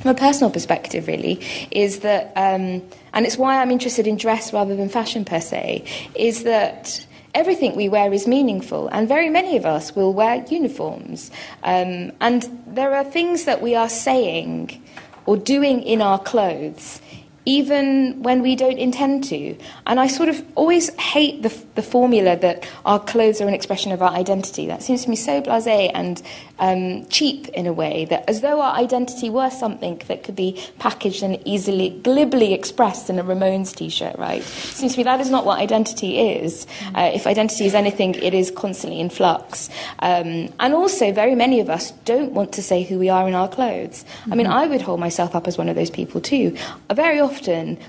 from 0.00 0.10
a 0.10 0.14
personal 0.14 0.50
perspective, 0.50 1.06
really, 1.06 1.40
is 1.70 2.00
that, 2.00 2.26
um, 2.36 2.82
and 3.14 3.24
it's 3.24 3.38
why 3.38 3.62
I'm 3.62 3.70
interested 3.70 4.06
in 4.06 4.16
dress 4.18 4.52
rather 4.52 4.76
than 4.76 4.90
fashion 4.90 5.24
per 5.24 5.40
se, 5.40 5.84
is 6.14 6.42
that 6.44 7.06
everything 7.34 7.74
we 7.74 7.88
wear 7.88 8.12
is 8.12 8.26
meaningful, 8.26 8.88
and 8.88 9.08
very 9.08 9.30
many 9.30 9.56
of 9.56 9.64
us 9.64 9.96
will 9.96 10.12
wear 10.12 10.44
uniforms. 10.50 11.30
Um, 11.62 12.12
and 12.20 12.46
there 12.66 12.94
are 12.94 13.02
things 13.02 13.46
that 13.46 13.62
we 13.62 13.74
are 13.74 13.88
saying 13.88 14.82
or 15.26 15.36
doing 15.36 15.82
in 15.82 16.00
our 16.02 16.18
clothes 16.18 17.00
even 17.44 18.22
when 18.22 18.42
we 18.42 18.56
don't 18.56 18.78
intend 18.78 19.24
to. 19.24 19.56
And 19.86 20.00
I 20.00 20.06
sort 20.06 20.28
of 20.28 20.42
always 20.54 20.94
hate 20.94 21.42
the, 21.42 21.54
the 21.74 21.82
formula 21.82 22.36
that 22.36 22.68
our 22.84 22.98
clothes 22.98 23.40
are 23.40 23.48
an 23.48 23.54
expression 23.54 23.92
of 23.92 24.02
our 24.02 24.10
identity. 24.10 24.66
That 24.66 24.82
seems 24.82 25.04
to 25.04 25.10
me 25.10 25.16
so 25.16 25.40
blase 25.40 25.66
and 25.66 26.22
um, 26.58 27.06
cheap 27.06 27.48
in 27.48 27.66
a 27.66 27.72
way, 27.72 28.04
that 28.06 28.28
as 28.28 28.40
though 28.40 28.60
our 28.60 28.74
identity 28.76 29.28
were 29.28 29.50
something 29.50 30.00
that 30.06 30.22
could 30.22 30.36
be 30.36 30.60
packaged 30.78 31.22
and 31.22 31.40
easily, 31.44 31.90
glibly 31.90 32.54
expressed 32.54 33.10
in 33.10 33.18
a 33.18 33.24
Ramones 33.24 33.74
t 33.74 33.88
shirt, 33.88 34.16
right? 34.18 34.40
It 34.40 34.44
seems 34.44 34.92
to 34.92 34.98
me 34.98 35.04
that 35.04 35.20
is 35.20 35.30
not 35.30 35.44
what 35.44 35.58
identity 35.58 36.18
is. 36.18 36.66
Uh, 36.94 37.10
if 37.12 37.26
identity 37.26 37.66
is 37.66 37.74
anything, 37.74 38.14
it 38.14 38.34
is 38.34 38.50
constantly 38.50 39.00
in 39.00 39.10
flux. 39.10 39.68
Um, 39.98 40.52
and 40.60 40.74
also, 40.74 41.12
very 41.12 41.34
many 41.34 41.60
of 41.60 41.68
us 41.68 41.90
don't 42.04 42.32
want 42.32 42.52
to 42.52 42.62
say 42.62 42.84
who 42.84 42.98
we 42.98 43.08
are 43.08 43.26
in 43.26 43.34
our 43.34 43.48
clothes. 43.48 44.04
I 44.30 44.34
mean, 44.34 44.46
I 44.46 44.66
would 44.66 44.82
hold 44.82 45.00
myself 45.00 45.34
up 45.34 45.48
as 45.48 45.58
one 45.58 45.68
of 45.68 45.76
those 45.76 45.90
people 45.90 46.20
too. 46.20 46.56
Very 46.92 47.20
often, 47.20 47.33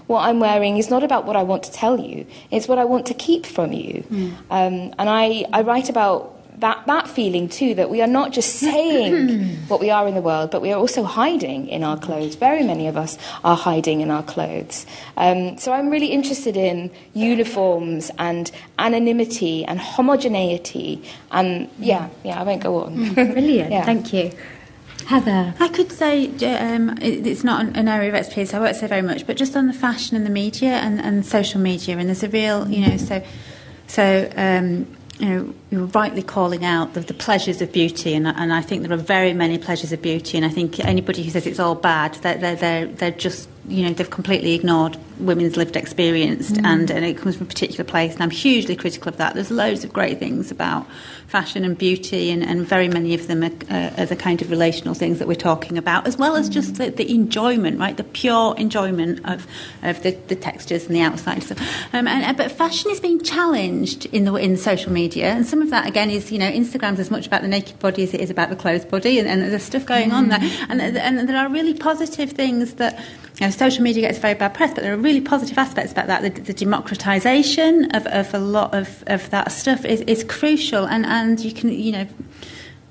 what 0.07 0.21
I'm 0.21 0.39
wearing 0.39 0.77
is 0.77 0.89
not 0.89 1.03
about 1.03 1.25
what 1.25 1.35
I 1.35 1.43
want 1.43 1.63
to 1.63 1.71
tell 1.71 1.99
you, 1.99 2.25
it's 2.51 2.67
what 2.67 2.77
I 2.77 2.85
want 2.85 3.05
to 3.07 3.13
keep 3.13 3.45
from 3.45 3.71
you. 3.73 4.03
Um, 4.49 4.93
and 4.99 5.09
I, 5.09 5.45
I 5.53 5.61
write 5.61 5.89
about 5.89 6.31
that, 6.59 6.85
that 6.87 7.07
feeling 7.07 7.49
too 7.49 7.75
that 7.75 7.89
we 7.89 8.01
are 8.01 8.07
not 8.07 8.31
just 8.31 8.55
saying 8.59 9.57
what 9.67 9.79
we 9.81 9.89
are 9.89 10.07
in 10.07 10.15
the 10.15 10.21
world, 10.21 10.51
but 10.51 10.61
we 10.61 10.71
are 10.71 10.79
also 10.79 11.03
hiding 11.03 11.67
in 11.67 11.83
our 11.83 11.97
clothes. 11.97 12.35
Very 12.35 12.63
many 12.63 12.87
of 12.87 12.95
us 12.95 13.17
are 13.43 13.57
hiding 13.57 14.01
in 14.01 14.09
our 14.09 14.23
clothes. 14.23 14.85
Um, 15.17 15.57
so 15.57 15.73
I'm 15.73 15.89
really 15.89 16.07
interested 16.07 16.55
in 16.55 16.91
uniforms 17.13 18.09
and 18.17 18.49
anonymity 18.79 19.65
and 19.65 19.79
homogeneity. 19.79 21.03
And 21.31 21.69
yeah, 21.79 22.07
yeah, 22.23 22.39
I 22.39 22.43
won't 22.43 22.63
go 22.63 22.83
on. 22.83 23.13
Brilliant. 23.13 23.71
Yeah. 23.75 23.83
Thank 23.83 24.13
you. 24.13 24.31
Heather. 25.05 25.53
I 25.59 25.67
could 25.67 25.91
say 25.91 26.27
um, 26.45 26.97
it's 27.01 27.43
not 27.43 27.65
an, 27.77 27.87
area 27.87 28.09
of 28.09 28.15
expertise, 28.15 28.49
so 28.49 28.57
I 28.57 28.61
won't 28.61 28.75
say 28.75 28.87
very 28.87 29.03
much, 29.03 29.27
but 29.27 29.37
just 29.37 29.55
on 29.55 29.67
the 29.67 29.73
fashion 29.73 30.17
and 30.17 30.25
the 30.25 30.31
media 30.31 30.71
and, 30.71 30.99
and 30.99 31.25
social 31.25 31.61
media, 31.61 31.97
and 31.97 32.09
there's 32.09 32.23
a 32.23 32.29
real, 32.29 32.67
you 32.69 32.87
know, 32.87 32.97
so 32.97 33.23
so 33.87 34.31
um, 34.35 34.87
you 35.19 35.29
know, 35.29 35.53
you're 35.69 35.85
rightly 35.85 36.21
calling 36.21 36.65
out 36.65 36.93
the, 36.93 36.99
the 36.99 37.13
pleasures 37.13 37.61
of 37.61 37.71
beauty, 37.71 38.13
and, 38.13 38.27
and 38.27 38.51
I 38.51 38.61
think 38.61 38.81
there 38.81 38.91
are 38.91 39.01
very 39.01 39.33
many 39.33 39.57
pleasures 39.57 39.93
of 39.93 40.01
beauty, 40.01 40.37
and 40.37 40.45
I 40.45 40.49
think 40.49 40.79
anybody 40.83 41.23
who 41.23 41.29
says 41.29 41.47
it's 41.47 41.59
all 41.59 41.75
bad, 41.75 42.15
they're, 42.15 42.37
they're, 42.37 42.55
they're, 42.55 42.85
they're 42.87 43.11
just, 43.11 43.47
you 43.67 43.83
know, 43.83 43.93
they've 43.93 44.09
completely 44.09 44.53
ignored 44.55 44.97
women's 45.19 45.55
lived 45.55 45.77
experience, 45.77 46.51
and, 46.51 46.91
and 46.91 47.05
it 47.05 47.17
comes 47.17 47.37
from 47.37 47.45
a 47.45 47.49
particular 47.49 47.85
place, 47.85 48.13
and 48.13 48.23
I'm 48.23 48.29
hugely 48.29 48.75
critical 48.75 49.09
of 49.09 49.17
that. 49.17 49.35
There's 49.35 49.51
loads 49.51 49.85
of 49.85 49.93
great 49.93 50.19
things 50.19 50.51
about 50.51 50.85
fashion 51.35 51.65
and 51.65 51.77
beauty, 51.77 52.31
and, 52.31 52.41
and 52.41 52.65
very 52.65 52.87
many 52.87 53.13
of 53.13 53.27
them 53.27 53.43
are, 53.43 53.51
uh, 53.69 54.01
are 54.01 54.05
the 54.05 54.15
kind 54.15 54.41
of 54.41 54.49
relational 54.49 54.93
things 54.93 55.19
that 55.19 55.27
we're 55.27 55.43
talking 55.51 55.77
about, 55.77 56.07
as 56.07 56.15
well 56.17 56.37
as 56.37 56.47
just 56.47 56.75
the, 56.75 56.89
the 56.89 57.07
enjoyment, 57.13 57.77
right, 57.77 57.97
the 57.97 58.05
pure 58.05 58.55
enjoyment 58.57 59.19
of, 59.25 59.45
of 59.83 60.01
the, 60.03 60.11
the 60.29 60.35
textures 60.49 60.85
and 60.87 60.95
the 60.95 61.01
outside 61.01 61.43
stuff. 61.43 61.59
Um, 61.91 62.07
and, 62.07 62.23
uh, 62.23 62.33
but 62.41 62.53
fashion 62.53 62.89
is 62.89 63.01
being 63.01 63.21
challenged 63.21 64.05
in 64.13 64.23
the 64.23 64.33
in 64.35 64.55
social 64.55 64.93
media, 64.93 65.27
and 65.35 65.45
some 65.45 65.61
of 65.61 65.69
that 65.71 65.85
again 65.85 66.09
is 66.09 66.31
you 66.31 66.39
know 66.39 66.49
Instagram's 66.61 67.01
as 67.05 67.11
much 67.11 67.27
about 67.27 67.41
the 67.41 67.51
naked 67.57 67.77
body 67.79 68.03
as 68.03 68.13
it 68.13 68.21
is 68.21 68.29
about 68.29 68.49
the 68.49 68.59
clothed 68.63 68.89
body, 68.89 69.19
and, 69.19 69.27
and 69.27 69.41
there's 69.41 69.67
stuff 69.73 69.85
going 69.85 70.11
on 70.13 70.29
there, 70.29 70.43
and, 70.69 70.79
and 70.81 71.27
there 71.27 71.39
are 71.43 71.49
really 71.49 71.73
positive 71.73 72.29
things 72.31 72.75
that. 72.75 72.93
You 73.37 73.47
know, 73.47 73.51
social 73.51 73.83
media 73.83 74.01
gets 74.07 74.17
very 74.17 74.37
bad 74.43 74.53
press, 74.53 74.71
but 74.73 74.81
there 74.83 74.93
are 74.97 75.03
really 75.09 75.19
positive 75.19 75.57
aspects 75.57 75.91
about 75.91 76.07
that. 76.07 76.21
The, 76.21 76.29
the 76.49 76.53
democratization 76.65 77.73
of, 77.97 78.03
of 78.07 78.33
a 78.33 78.39
lot 78.39 78.73
of, 78.73 79.03
of 79.07 79.29
that 79.31 79.51
stuff 79.51 79.83
is, 79.83 79.99
is 80.13 80.23
crucial, 80.23 80.83
and, 80.87 81.05
and 81.05 81.24
you 81.33 81.51
can, 81.51 81.69
you 81.69 81.91
know, 81.91 82.07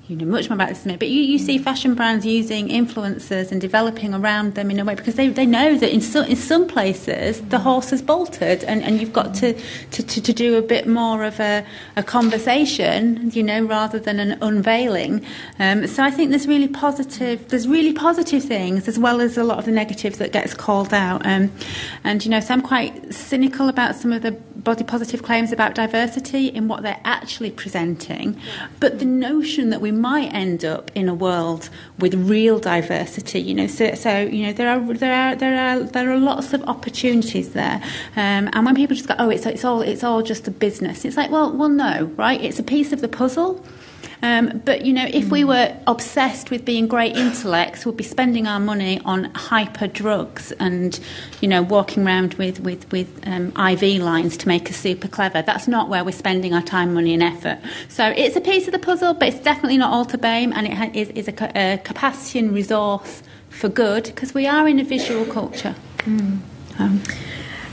you 0.07 0.15
know 0.15 0.25
much 0.25 0.49
more 0.49 0.55
about 0.55 0.69
this 0.69 0.83
than 0.83 0.91
me, 0.91 0.97
but 0.97 1.07
you, 1.07 1.21
you 1.21 1.39
see 1.39 1.57
fashion 1.57 1.95
brands 1.95 2.25
using 2.25 2.67
influencers 2.67 3.51
and 3.51 3.59
developing 3.59 4.13
around 4.13 4.53
them 4.53 4.69
in 4.69 4.79
a 4.79 4.85
way 4.85 4.93
because 4.93 5.15
they, 5.15 5.29
they 5.29 5.47
know 5.47 5.75
that 5.77 5.91
in 5.91 5.99
some, 5.99 6.25
in 6.25 6.35
some 6.35 6.67
places 6.67 7.41
the 7.41 7.57
horse 7.59 7.89
has 7.89 8.03
bolted 8.03 8.63
and, 8.65 8.83
and 8.83 9.01
you've 9.01 9.13
got 9.13 9.33
to, 9.33 9.53
to, 9.91 10.03
to, 10.03 10.21
to 10.21 10.31
do 10.31 10.57
a 10.57 10.61
bit 10.61 10.87
more 10.87 11.23
of 11.23 11.39
a, 11.39 11.65
a 11.95 12.03
conversation, 12.03 13.31
you 13.31 13.41
know, 13.41 13.63
rather 13.63 13.97
than 13.97 14.19
an 14.19 14.37
unveiling. 14.41 15.25
Um, 15.57 15.87
so 15.87 16.03
I 16.03 16.11
think 16.11 16.29
there's 16.29 16.47
really 16.47 16.67
positive, 16.67 17.47
there's 17.49 17.67
really 17.67 17.93
positive 17.93 18.43
things 18.43 18.87
as 18.87 18.99
well 18.99 19.21
as 19.21 19.37
a 19.37 19.43
lot 19.43 19.57
of 19.57 19.65
the 19.65 19.71
negative 19.71 20.19
that 20.19 20.31
gets 20.31 20.53
called 20.53 20.93
out. 20.93 21.25
Um, 21.25 21.51
and, 22.03 22.23
you 22.23 22.29
know, 22.29 22.41
so 22.41 22.53
I'm 22.53 22.61
quite 22.61 23.11
cynical 23.11 23.69
about 23.69 23.95
some 23.95 24.13
of 24.13 24.21
the 24.21 24.33
body 24.65 24.83
positive 24.83 25.23
claims 25.23 25.53
about 25.53 25.75
diversity 25.75 26.47
in 26.47 26.67
what 26.67 26.83
they're 26.83 26.99
actually 27.05 27.51
presenting. 27.51 28.37
But 28.81 28.99
the 28.99 29.05
notion 29.05 29.69
that 29.69 29.79
we 29.79 29.91
might 29.91 30.33
end 30.33 30.65
up 30.65 30.91
in 30.93 31.07
a 31.07 31.13
world 31.13 31.69
with 31.99 32.13
real 32.15 32.59
diversity, 32.59 33.39
you 33.39 33.53
know, 33.53 33.67
so, 33.67 33.93
so 33.93 34.19
you 34.19 34.47
know, 34.47 34.53
there 34.53 34.67
are 34.67 34.93
there 34.93 35.13
are 35.13 35.35
there 35.35 35.57
are 35.57 35.79
there 35.83 36.11
are 36.11 36.17
lots 36.17 36.51
of 36.51 36.63
opportunities 36.63 37.53
there. 37.53 37.81
Um, 38.17 38.49
and 38.51 38.65
when 38.65 38.75
people 38.75 38.95
just 38.95 39.07
go, 39.07 39.15
oh, 39.19 39.29
it's 39.29 39.45
it's 39.45 39.63
all 39.63 39.81
it's 39.81 40.03
all 40.03 40.21
just 40.21 40.47
a 40.47 40.51
business. 40.51 41.05
It's 41.05 41.15
like, 41.15 41.31
well, 41.31 41.55
well, 41.55 41.69
no, 41.69 42.11
right? 42.17 42.41
It's 42.41 42.59
a 42.59 42.63
piece 42.63 42.91
of 42.91 42.99
the 42.99 43.07
puzzle. 43.07 43.63
Um, 44.21 44.61
but 44.65 44.85
you 44.85 44.93
know, 44.93 45.05
if 45.11 45.29
we 45.29 45.43
were 45.43 45.75
obsessed 45.87 46.49
with 46.51 46.65
being 46.65 46.87
great 46.87 47.15
intellects, 47.15 47.85
we'd 47.85 47.97
be 47.97 48.03
spending 48.03 48.47
our 48.47 48.59
money 48.59 48.99
on 49.05 49.25
hyper 49.35 49.87
drugs 49.87 50.51
and 50.53 50.99
you 51.41 51.47
know 51.47 51.61
walking 51.61 52.05
around 52.05 52.33
with 52.35 52.59
with 52.61 52.89
with 52.91 53.07
um, 53.27 53.47
IV 53.57 54.01
lines 54.01 54.37
to 54.37 54.47
make 54.47 54.69
us 54.69 54.77
super 54.77 55.07
clever. 55.07 55.41
That's 55.41 55.67
not 55.67 55.89
where 55.89 56.03
we're 56.03 56.11
spending 56.11 56.53
our 56.53 56.61
time, 56.61 56.93
money, 56.93 57.13
and 57.13 57.23
effort. 57.23 57.59
So 57.89 58.13
it's 58.15 58.35
a 58.35 58.41
piece 58.41 58.67
of 58.67 58.71
the 58.71 58.79
puzzle, 58.79 59.13
but 59.13 59.29
it's 59.29 59.39
definitely 59.39 59.77
not 59.77 59.91
all 59.93 60.05
to 60.05 60.17
blame, 60.17 60.53
and 60.53 60.67
it 60.67 60.73
ha- 60.73 60.91
is, 60.93 61.09
is 61.09 61.27
a, 61.27 61.31
ca- 61.31 61.51
a 61.55 61.77
capacity 61.83 62.39
and 62.39 62.53
resource 62.53 63.21
for 63.49 63.69
good 63.69 64.05
because 64.05 64.33
we 64.33 64.47
are 64.47 64.67
in 64.67 64.79
a 64.79 64.83
visual 64.83 65.25
culture. 65.25 65.75
Um, 66.05 66.99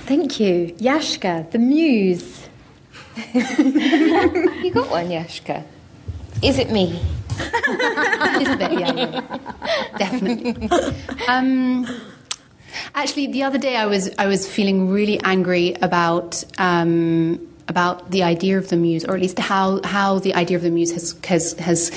Thank 0.06 0.40
you. 0.40 0.74
Yashka, 0.78 1.50
the 1.50 1.58
muse. 1.58 2.48
you 3.34 4.70
got 4.72 4.90
one, 4.90 5.08
Yashka? 5.08 5.64
Is 6.42 6.58
it 6.58 6.70
me? 6.70 7.00
a 8.48 8.56
bit, 8.56 8.72
yeah. 8.80 9.20
definitely. 9.98 10.68
Um, 11.28 11.86
actually, 12.94 13.28
the 13.28 13.42
other 13.42 13.58
day 13.58 13.76
I 13.76 13.86
was 13.86 14.10
I 14.18 14.26
was 14.26 14.48
feeling 14.48 14.90
really 14.90 15.20
angry 15.20 15.74
about 15.80 16.42
um, 16.58 17.48
about 17.68 18.10
the 18.10 18.22
idea 18.22 18.58
of 18.58 18.68
the 18.68 18.76
muse, 18.76 19.04
or 19.04 19.14
at 19.14 19.20
least 19.20 19.38
how 19.38 19.80
how 19.84 20.18
the 20.18 20.34
idea 20.34 20.56
of 20.56 20.62
the 20.62 20.70
muse 20.70 20.92
has 20.92 21.16
has 21.24 21.52
has 21.54 21.92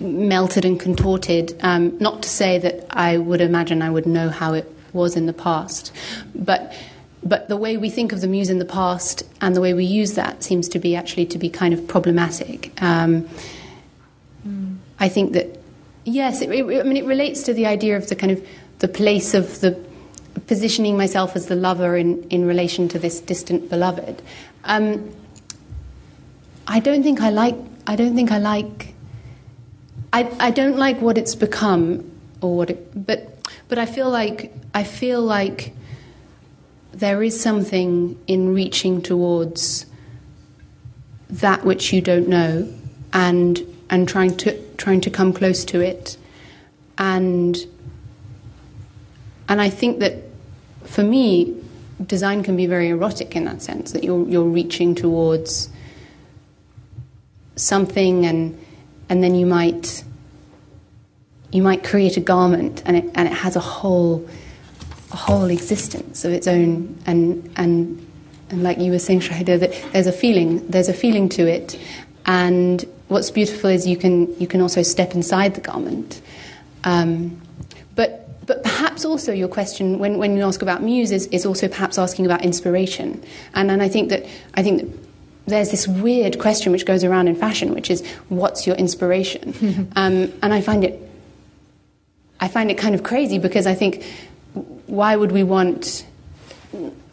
melted 0.00 0.64
and 0.64 0.80
contorted. 0.80 1.56
Um, 1.60 1.96
not 1.98 2.22
to 2.22 2.28
say 2.28 2.58
that 2.58 2.86
I 2.90 3.18
would 3.18 3.40
imagine 3.40 3.82
I 3.82 3.90
would 3.90 4.06
know 4.06 4.30
how 4.30 4.54
it 4.54 4.70
was 4.92 5.16
in 5.16 5.26
the 5.26 5.32
past, 5.32 5.92
but 6.34 6.74
but 7.22 7.48
the 7.48 7.56
way 7.56 7.76
we 7.76 7.90
think 7.90 8.12
of 8.12 8.22
the 8.22 8.26
muse 8.26 8.48
in 8.48 8.58
the 8.58 8.64
past 8.64 9.24
and 9.40 9.54
the 9.54 9.60
way 9.60 9.74
we 9.74 9.84
use 9.84 10.14
that 10.14 10.42
seems 10.42 10.68
to 10.70 10.78
be 10.78 10.96
actually 10.96 11.26
to 11.26 11.38
be 11.38 11.50
kind 11.50 11.74
of 11.74 11.86
problematic. 11.86 12.72
Um, 12.82 13.28
I 15.00 15.08
think 15.08 15.32
that 15.32 15.58
yes, 16.04 16.42
it, 16.42 16.50
it, 16.50 16.80
I 16.80 16.82
mean 16.84 16.96
it 16.96 17.06
relates 17.06 17.42
to 17.44 17.54
the 17.54 17.66
idea 17.66 17.96
of 17.96 18.08
the 18.08 18.14
kind 18.14 18.30
of 18.30 18.46
the 18.78 18.88
place 18.88 19.34
of 19.34 19.60
the 19.60 19.78
positioning 20.46 20.96
myself 20.96 21.36
as 21.36 21.46
the 21.46 21.56
lover 21.56 21.96
in, 21.96 22.22
in 22.24 22.44
relation 22.44 22.88
to 22.88 22.98
this 22.98 23.20
distant 23.20 23.70
beloved. 23.70 24.22
Um, 24.64 25.10
I 26.66 26.80
don't 26.80 27.02
think 27.02 27.20
I 27.20 27.30
like. 27.30 27.56
I 27.86 27.96
don't 27.96 28.14
think 28.14 28.30
I 28.30 28.38
like. 28.38 28.94
I, 30.12 30.30
I 30.38 30.50
don't 30.50 30.76
like 30.76 31.00
what 31.00 31.18
it's 31.18 31.34
become, 31.34 32.10
or 32.40 32.56
what 32.56 32.70
it. 32.70 33.06
But 33.06 33.38
but 33.68 33.78
I 33.78 33.86
feel 33.86 34.10
like 34.10 34.52
I 34.74 34.84
feel 34.84 35.22
like 35.22 35.74
there 36.92 37.22
is 37.22 37.40
something 37.40 38.18
in 38.26 38.54
reaching 38.54 39.00
towards 39.02 39.86
that 41.28 41.64
which 41.64 41.92
you 41.92 42.00
don't 42.00 42.28
know, 42.28 42.72
and 43.12 43.60
and 43.88 44.08
trying 44.08 44.36
to 44.38 44.69
trying 44.80 45.00
to 45.02 45.10
come 45.10 45.32
close 45.32 45.64
to 45.66 45.80
it, 45.80 46.16
and 46.98 47.56
and 49.48 49.60
I 49.60 49.68
think 49.68 50.00
that 50.00 50.14
for 50.84 51.02
me, 51.02 51.60
design 52.04 52.42
can 52.42 52.56
be 52.56 52.66
very 52.66 52.88
erotic 52.88 53.36
in 53.36 53.44
that 53.44 53.62
sense 53.62 53.92
that 53.92 54.02
you're 54.02 54.26
you're 54.28 54.44
reaching 54.60 54.94
towards 54.94 55.68
something 57.56 58.24
and 58.24 58.58
and 59.08 59.22
then 59.22 59.34
you 59.34 59.44
might 59.44 60.02
you 61.52 61.62
might 61.62 61.84
create 61.84 62.16
a 62.16 62.20
garment 62.20 62.82
and 62.86 62.96
it 62.96 63.04
and 63.14 63.28
it 63.28 63.34
has 63.34 63.56
a 63.56 63.60
whole 63.60 64.26
a 65.12 65.16
whole 65.16 65.50
existence 65.50 66.24
of 66.24 66.32
its 66.32 66.46
own. 66.46 66.98
And 67.06 67.50
and 67.56 68.06
and 68.50 68.62
like 68.62 68.78
you 68.78 68.90
were 68.90 68.98
saying 68.98 69.20
Shahidha 69.20 69.60
that 69.60 69.92
there's 69.92 70.06
a 70.06 70.12
feeling 70.12 70.66
there's 70.68 70.88
a 70.88 70.94
feeling 70.94 71.28
to 71.30 71.46
it. 71.46 71.78
And 72.26 72.84
what's 73.10 73.30
beautiful 73.30 73.70
is 73.70 73.86
you 73.86 73.96
can 73.96 74.38
you 74.40 74.46
can 74.46 74.60
also 74.60 74.82
step 74.82 75.14
inside 75.14 75.54
the 75.54 75.60
garment 75.60 76.20
um, 76.84 77.40
but 77.94 78.26
but 78.46 78.62
perhaps 78.64 79.04
also 79.04 79.32
your 79.32 79.48
question 79.48 79.98
when, 79.98 80.18
when 80.18 80.36
you 80.36 80.42
ask 80.42 80.62
about 80.62 80.82
muse 80.82 81.12
is, 81.12 81.26
is 81.26 81.46
also 81.46 81.68
perhaps 81.68 81.98
asking 81.98 82.24
about 82.24 82.42
inspiration 82.42 83.22
and 83.54 83.70
and 83.70 83.82
I 83.82 83.88
think 83.88 84.08
that 84.08 84.26
I 84.54 84.62
think 84.62 84.80
that 84.80 85.10
there's 85.50 85.70
this 85.70 85.86
weird 85.86 86.38
question 86.38 86.72
which 86.72 86.86
goes 86.86 87.04
around 87.04 87.28
in 87.28 87.36
fashion, 87.36 87.74
which 87.74 87.90
is, 87.90 88.06
what's 88.28 88.66
your 88.66 88.76
inspiration? 88.76 89.92
um, 89.96 90.32
and 90.42 90.54
I 90.54 90.60
find 90.60 90.84
it, 90.84 91.00
I 92.40 92.48
find 92.48 92.70
it 92.70 92.78
kind 92.78 92.94
of 92.94 93.02
crazy 93.02 93.38
because 93.38 93.66
I 93.66 93.74
think, 93.74 94.04
why 94.86 95.14
would 95.14 95.32
we 95.32 95.42
want? 95.42 96.06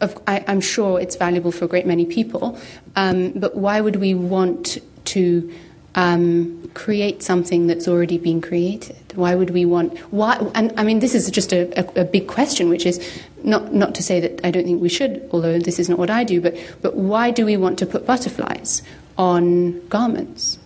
Of, 0.00 0.16
I, 0.28 0.38
am 0.46 0.60
sure 0.60 1.00
it's 1.00 1.16
valuable 1.16 1.50
for 1.50 1.64
a 1.64 1.68
great 1.68 1.84
many 1.84 2.06
people, 2.06 2.58
um, 2.94 3.32
but 3.32 3.56
why 3.56 3.80
would 3.80 3.96
we 3.96 4.14
want 4.14 4.78
to 5.06 5.52
um, 5.98 6.70
create 6.74 7.24
something 7.24 7.66
that's 7.66 7.88
already 7.88 8.18
been 8.18 8.40
created? 8.40 8.96
Why 9.16 9.34
would 9.34 9.50
we 9.50 9.64
want 9.64 9.98
why? 10.12 10.36
And 10.54 10.72
I 10.76 10.84
mean, 10.84 11.00
this 11.00 11.12
is 11.12 11.28
just 11.28 11.52
a, 11.52 11.62
a, 11.76 12.02
a, 12.02 12.04
big 12.04 12.28
question, 12.28 12.68
which 12.68 12.86
is 12.86 13.00
not 13.42 13.74
not 13.74 13.96
to 13.96 14.02
say 14.02 14.20
that 14.20 14.40
I 14.44 14.52
don't 14.52 14.62
think 14.62 14.80
we 14.80 14.88
should, 14.88 15.28
although 15.32 15.58
this 15.58 15.80
is 15.80 15.88
not 15.88 15.98
what 15.98 16.08
I 16.08 16.22
do. 16.22 16.40
But 16.40 16.56
but 16.82 16.94
why 16.94 17.32
do 17.32 17.44
we 17.44 17.56
want 17.56 17.80
to 17.80 17.86
put 17.86 18.06
butterflies 18.06 18.82
on 19.16 19.84
garments? 19.88 20.60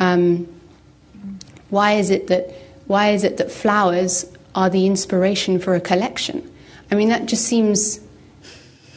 Um, 0.00 0.48
why 1.70 1.92
is 1.92 2.10
it 2.10 2.26
that 2.26 2.52
why 2.88 3.10
is 3.10 3.22
it 3.22 3.36
that 3.36 3.52
flowers 3.52 4.26
are 4.56 4.68
the 4.68 4.84
inspiration 4.84 5.60
for 5.60 5.76
a 5.76 5.80
collection? 5.80 6.42
I 6.90 6.96
mean, 6.96 7.08
that 7.10 7.26
just 7.26 7.44
seems 7.44 8.00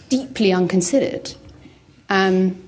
deeply 0.10 0.52
unconsidered. 0.52 1.36
Um, 2.10 2.64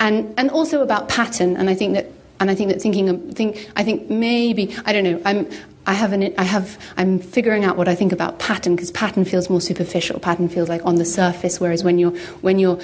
and 0.00 0.32
and 0.38 0.50
also 0.50 0.80
about 0.80 1.10
pattern. 1.10 1.54
And 1.56 1.68
I 1.68 1.74
think 1.74 1.92
that 1.92 2.15
and 2.40 2.50
I 2.50 2.54
think 2.54 2.70
that 2.70 2.80
thinking 2.80 3.08
of, 3.08 3.34
think 3.34 3.70
I 3.76 3.82
think 3.82 4.10
maybe 4.10 4.74
I 4.84 4.92
don't 4.92 5.04
know 5.04 5.20
I'm 5.24 5.48
I 5.86 5.94
have 5.94 6.12
an 6.12 6.34
I 6.36 6.44
have 6.44 6.78
I'm 6.96 7.18
figuring 7.18 7.64
out 7.64 7.76
what 7.76 7.88
I 7.88 7.94
think 7.94 8.12
about 8.12 8.38
pattern 8.38 8.76
because 8.76 8.90
pattern 8.90 9.24
feels 9.24 9.48
more 9.48 9.60
superficial. 9.60 10.18
Pattern 10.18 10.48
feels 10.48 10.68
like 10.68 10.84
on 10.84 10.96
the 10.96 11.04
surface 11.04 11.60
whereas 11.60 11.84
when 11.84 11.98
you're 11.98 12.16
when 12.40 12.58
you're 12.58 12.78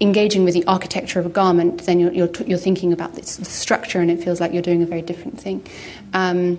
engaging 0.00 0.44
with 0.44 0.54
the 0.54 0.64
architecture 0.66 1.20
of 1.20 1.26
a 1.26 1.30
garment 1.30 1.86
then 1.86 2.00
you're 2.00 2.12
you're, 2.12 2.30
you're 2.46 2.58
thinking 2.58 2.92
about 2.92 3.14
the 3.14 3.22
structure 3.22 4.00
and 4.00 4.10
it 4.10 4.22
feels 4.22 4.40
like 4.40 4.52
you're 4.52 4.62
doing 4.62 4.82
a 4.82 4.86
very 4.86 5.02
different 5.02 5.40
thing. 5.40 5.64
Um, 6.12 6.58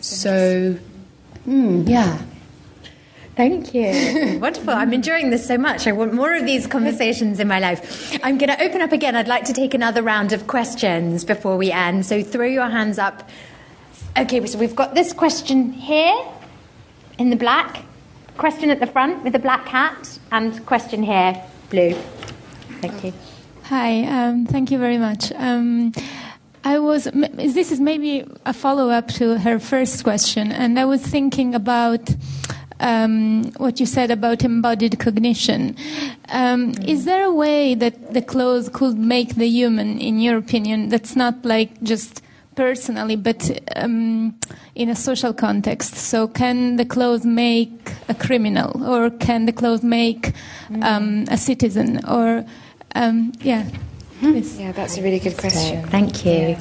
so 0.00 0.76
mm, 1.46 1.88
yeah 1.88 2.22
Thank 3.36 3.74
you. 3.74 4.38
Wonderful. 4.40 4.70
I'm 4.70 4.94
enjoying 4.94 5.28
this 5.28 5.46
so 5.46 5.58
much. 5.58 5.86
I 5.86 5.92
want 5.92 6.14
more 6.14 6.34
of 6.34 6.46
these 6.46 6.66
conversations 6.66 7.38
in 7.38 7.46
my 7.46 7.60
life. 7.60 8.18
I'm 8.24 8.38
going 8.38 8.48
to 8.48 8.62
open 8.62 8.80
up 8.80 8.92
again. 8.92 9.14
I'd 9.14 9.28
like 9.28 9.44
to 9.44 9.52
take 9.52 9.74
another 9.74 10.02
round 10.02 10.32
of 10.32 10.46
questions 10.46 11.22
before 11.22 11.58
we 11.58 11.70
end. 11.70 12.06
So 12.06 12.22
throw 12.22 12.46
your 12.46 12.68
hands 12.68 12.98
up. 12.98 13.28
Okay, 14.16 14.44
so 14.46 14.58
we've 14.58 14.74
got 14.74 14.94
this 14.94 15.12
question 15.12 15.70
here 15.70 16.16
in 17.18 17.28
the 17.28 17.36
black, 17.36 17.84
question 18.38 18.70
at 18.70 18.80
the 18.80 18.86
front 18.86 19.22
with 19.22 19.34
the 19.34 19.38
black 19.38 19.68
hat, 19.68 20.18
and 20.32 20.64
question 20.64 21.02
here, 21.02 21.42
blue. 21.68 21.92
Thank 22.80 23.04
you. 23.04 23.12
Hi, 23.64 24.04
um, 24.04 24.46
thank 24.46 24.70
you 24.70 24.78
very 24.78 24.96
much. 24.96 25.30
Um, 25.32 25.92
I 26.64 26.78
was, 26.78 27.04
this 27.04 27.70
is 27.70 27.80
maybe 27.80 28.24
a 28.46 28.54
follow 28.54 28.88
up 28.88 29.08
to 29.08 29.38
her 29.38 29.58
first 29.58 30.04
question, 30.04 30.52
and 30.52 30.78
I 30.78 30.86
was 30.86 31.02
thinking 31.02 31.54
about 31.54 32.08
um, 32.80 33.52
what 33.56 33.80
you 33.80 33.86
said 33.86 34.10
about 34.10 34.44
embodied 34.44 34.98
cognition. 34.98 35.76
Um, 36.28 36.72
mm. 36.72 36.88
Is 36.88 37.04
there 37.04 37.24
a 37.24 37.32
way 37.32 37.74
that 37.74 38.12
the 38.12 38.22
clothes 38.22 38.68
could 38.68 38.98
make 38.98 39.36
the 39.36 39.46
human, 39.46 39.98
in 39.98 40.20
your 40.20 40.38
opinion, 40.38 40.88
that's 40.88 41.16
not 41.16 41.44
like 41.44 41.82
just 41.82 42.22
personally, 42.54 43.16
but 43.16 43.60
um, 43.76 44.34
in 44.74 44.88
a 44.88 44.96
social 44.96 45.32
context? 45.32 45.94
So, 45.94 46.28
can 46.28 46.76
the 46.76 46.84
clothes 46.84 47.24
make 47.24 47.92
a 48.08 48.14
criminal, 48.14 48.84
or 48.84 49.10
can 49.10 49.46
the 49.46 49.52
clothes 49.52 49.82
make 49.82 50.32
mm. 50.68 51.30
a 51.30 51.36
citizen, 51.36 52.04
or 52.06 52.44
um, 52.94 53.32
yeah? 53.40 53.68
Yes. 54.20 54.58
Yeah, 54.58 54.72
that's 54.72 54.96
a 54.96 55.02
really 55.02 55.18
good 55.18 55.36
question. 55.36 55.84
Thank 55.88 56.24
you. 56.24 56.56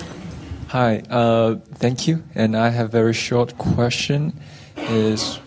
Hi, 0.68 1.04
uh, 1.10 1.56
thank 1.76 2.06
you. 2.08 2.24
And 2.36 2.58
I 2.58 2.70
have 2.70 2.88
a 2.88 2.90
very 2.90 3.14
short 3.14 3.58
question. 3.58 4.38
Is 4.76 5.40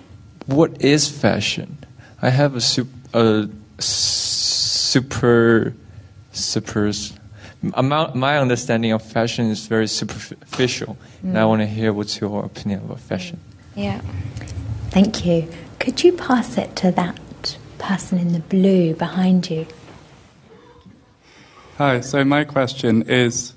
what 0.49 0.81
is 0.83 1.09
fashion? 1.09 1.77
I 2.23 2.31
have 2.31 2.57
a, 2.57 2.61
sup- 2.61 2.87
a 3.13 3.51
super, 3.79 5.75
super, 6.33 6.93
my 7.75 8.39
understanding 8.39 8.93
of 8.93 9.03
fashion 9.03 9.51
is 9.51 9.67
very 9.67 9.87
superficial. 9.87 10.97
Mm. 11.23 11.29
And 11.29 11.39
I 11.39 11.43
mm. 11.43 11.49
want 11.49 11.61
to 11.61 11.67
hear 11.67 11.93
what's 11.93 12.19
your 12.19 12.45
opinion 12.45 12.81
about 12.81 12.99
fashion. 12.99 13.39
Yeah. 13.75 14.01
Thank 14.89 15.27
you. 15.27 15.49
Could 15.79 16.03
you 16.03 16.13
pass 16.13 16.57
it 16.57 16.75
to 16.77 16.93
that 16.93 17.59
person 17.79 18.19
in 18.19 18.33
the 18.33 18.41
blue 18.41 18.95
behind 18.95 19.51
you? 19.51 19.67
Hi, 21.77 22.01
so 22.01 22.25
my 22.25 22.45
question 22.45 23.03
is 23.03 23.53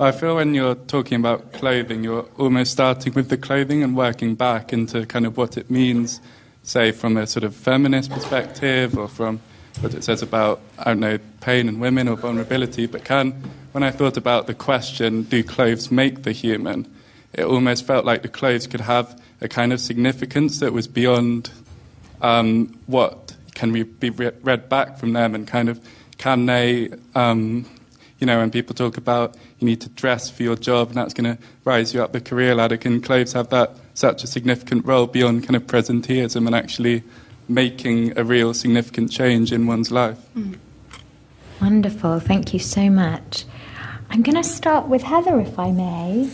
I 0.00 0.12
feel 0.12 0.36
when 0.36 0.54
you're 0.54 0.76
talking 0.76 1.16
about 1.16 1.52
clothing, 1.52 2.04
you're 2.04 2.26
almost 2.38 2.70
starting 2.70 3.14
with 3.14 3.30
the 3.30 3.36
clothing 3.36 3.82
and 3.82 3.96
working 3.96 4.36
back 4.36 4.72
into 4.72 5.04
kind 5.06 5.26
of 5.26 5.36
what 5.36 5.56
it 5.56 5.72
means, 5.72 6.20
say, 6.62 6.92
from 6.92 7.16
a 7.16 7.26
sort 7.26 7.42
of 7.42 7.52
feminist 7.52 8.12
perspective 8.12 8.96
or 8.96 9.08
from 9.08 9.40
what 9.80 9.94
it 9.94 10.04
says 10.04 10.22
about, 10.22 10.60
I 10.78 10.84
don't 10.84 11.00
know, 11.00 11.18
pain 11.40 11.68
and 11.68 11.80
women 11.80 12.06
or 12.06 12.14
vulnerability. 12.14 12.86
But 12.86 13.04
can, 13.04 13.32
when 13.72 13.82
I 13.82 13.90
thought 13.90 14.16
about 14.16 14.46
the 14.46 14.54
question, 14.54 15.24
do 15.24 15.42
clothes 15.42 15.90
make 15.90 16.22
the 16.22 16.30
human? 16.30 16.86
It 17.32 17.44
almost 17.44 17.84
felt 17.84 18.04
like 18.04 18.22
the 18.22 18.28
clothes 18.28 18.68
could 18.68 18.82
have 18.82 19.20
a 19.40 19.48
kind 19.48 19.72
of 19.72 19.80
significance 19.80 20.60
that 20.60 20.72
was 20.72 20.86
beyond 20.86 21.50
um, 22.22 22.78
what 22.86 23.34
can 23.56 23.72
we 23.72 23.82
be 23.82 24.10
read 24.10 24.68
back 24.68 24.96
from 24.96 25.12
them 25.12 25.34
and 25.34 25.48
kind 25.48 25.68
of 25.68 25.80
can 26.18 26.46
they 26.46 26.90
um, 27.16 27.66
you 28.18 28.26
know, 28.26 28.38
when 28.38 28.50
people 28.50 28.74
talk 28.74 28.96
about 28.96 29.36
you 29.58 29.66
need 29.66 29.80
to 29.80 29.88
dress 29.90 30.28
for 30.28 30.42
your 30.42 30.56
job 30.56 30.88
and 30.88 30.96
that's 30.96 31.14
going 31.14 31.36
to 31.36 31.42
rise 31.64 31.94
you 31.94 32.02
up 32.02 32.12
the 32.12 32.20
career 32.20 32.54
ladder, 32.54 32.76
can 32.76 33.00
clothes 33.00 33.32
have 33.32 33.48
that 33.50 33.76
such 33.94 34.24
a 34.24 34.26
significant 34.26 34.84
role 34.84 35.06
beyond 35.06 35.42
kind 35.44 35.56
of 35.56 35.66
presenteeism 35.66 36.46
and 36.46 36.54
actually 36.54 37.02
making 37.48 38.16
a 38.18 38.24
real 38.24 38.52
significant 38.54 39.10
change 39.10 39.52
in 39.52 39.66
one's 39.66 39.90
life? 39.90 40.18
Mm. 40.36 40.58
Wonderful, 41.60 42.20
thank 42.20 42.52
you 42.52 42.60
so 42.60 42.88
much. 42.90 43.44
I'm 44.10 44.22
going 44.22 44.36
to 44.36 44.44
start 44.44 44.88
with 44.88 45.02
Heather, 45.02 45.40
if 45.40 45.58
I 45.58 45.70
may. 45.70 46.30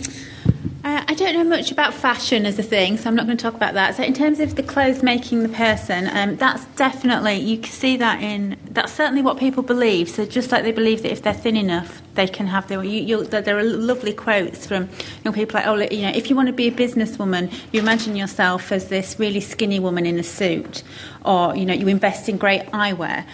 Uh, 0.84 1.02
I 1.08 1.14
don't 1.14 1.32
know 1.32 1.44
much 1.44 1.72
about 1.72 1.94
fashion 1.94 2.44
as 2.44 2.58
a 2.58 2.62
thing, 2.62 2.98
so 2.98 3.08
I'm 3.08 3.14
not 3.14 3.24
going 3.24 3.38
to 3.38 3.42
talk 3.42 3.54
about 3.54 3.72
that. 3.72 3.96
So, 3.96 4.02
in 4.02 4.12
terms 4.12 4.38
of 4.38 4.54
the 4.54 4.62
clothes 4.62 5.02
making 5.02 5.42
the 5.42 5.48
person, 5.48 6.10
um, 6.12 6.36
that's 6.36 6.66
definitely 6.76 7.36
you 7.36 7.56
can 7.56 7.72
see 7.72 7.96
that 7.96 8.22
in 8.22 8.58
that's 8.70 8.92
certainly 8.92 9.22
what 9.22 9.38
people 9.38 9.62
believe. 9.62 10.10
So, 10.10 10.26
just 10.26 10.52
like 10.52 10.62
they 10.62 10.72
believe 10.72 11.00
that 11.02 11.10
if 11.10 11.22
they're 11.22 11.32
thin 11.32 11.56
enough, 11.56 12.02
they 12.16 12.26
can 12.26 12.46
have 12.48 12.68
their. 12.68 12.84
You, 12.84 13.24
there 13.24 13.56
are 13.56 13.62
lovely 13.62 14.12
quotes 14.12 14.66
from 14.66 14.90
young 15.24 15.32
people 15.32 15.58
like, 15.58 15.66
"Oh, 15.66 15.76
you 15.76 16.02
know, 16.02 16.12
if 16.14 16.28
you 16.28 16.36
want 16.36 16.48
to 16.48 16.52
be 16.52 16.68
a 16.68 16.72
businesswoman, 16.72 17.50
you 17.72 17.80
imagine 17.80 18.14
yourself 18.14 18.70
as 18.70 18.88
this 18.90 19.18
really 19.18 19.40
skinny 19.40 19.80
woman 19.80 20.04
in 20.04 20.18
a 20.18 20.22
suit, 20.22 20.82
or 21.24 21.56
you 21.56 21.64
know, 21.64 21.72
you 21.72 21.88
invest 21.88 22.28
in 22.28 22.36
great 22.36 22.66
eyewear." 22.72 23.24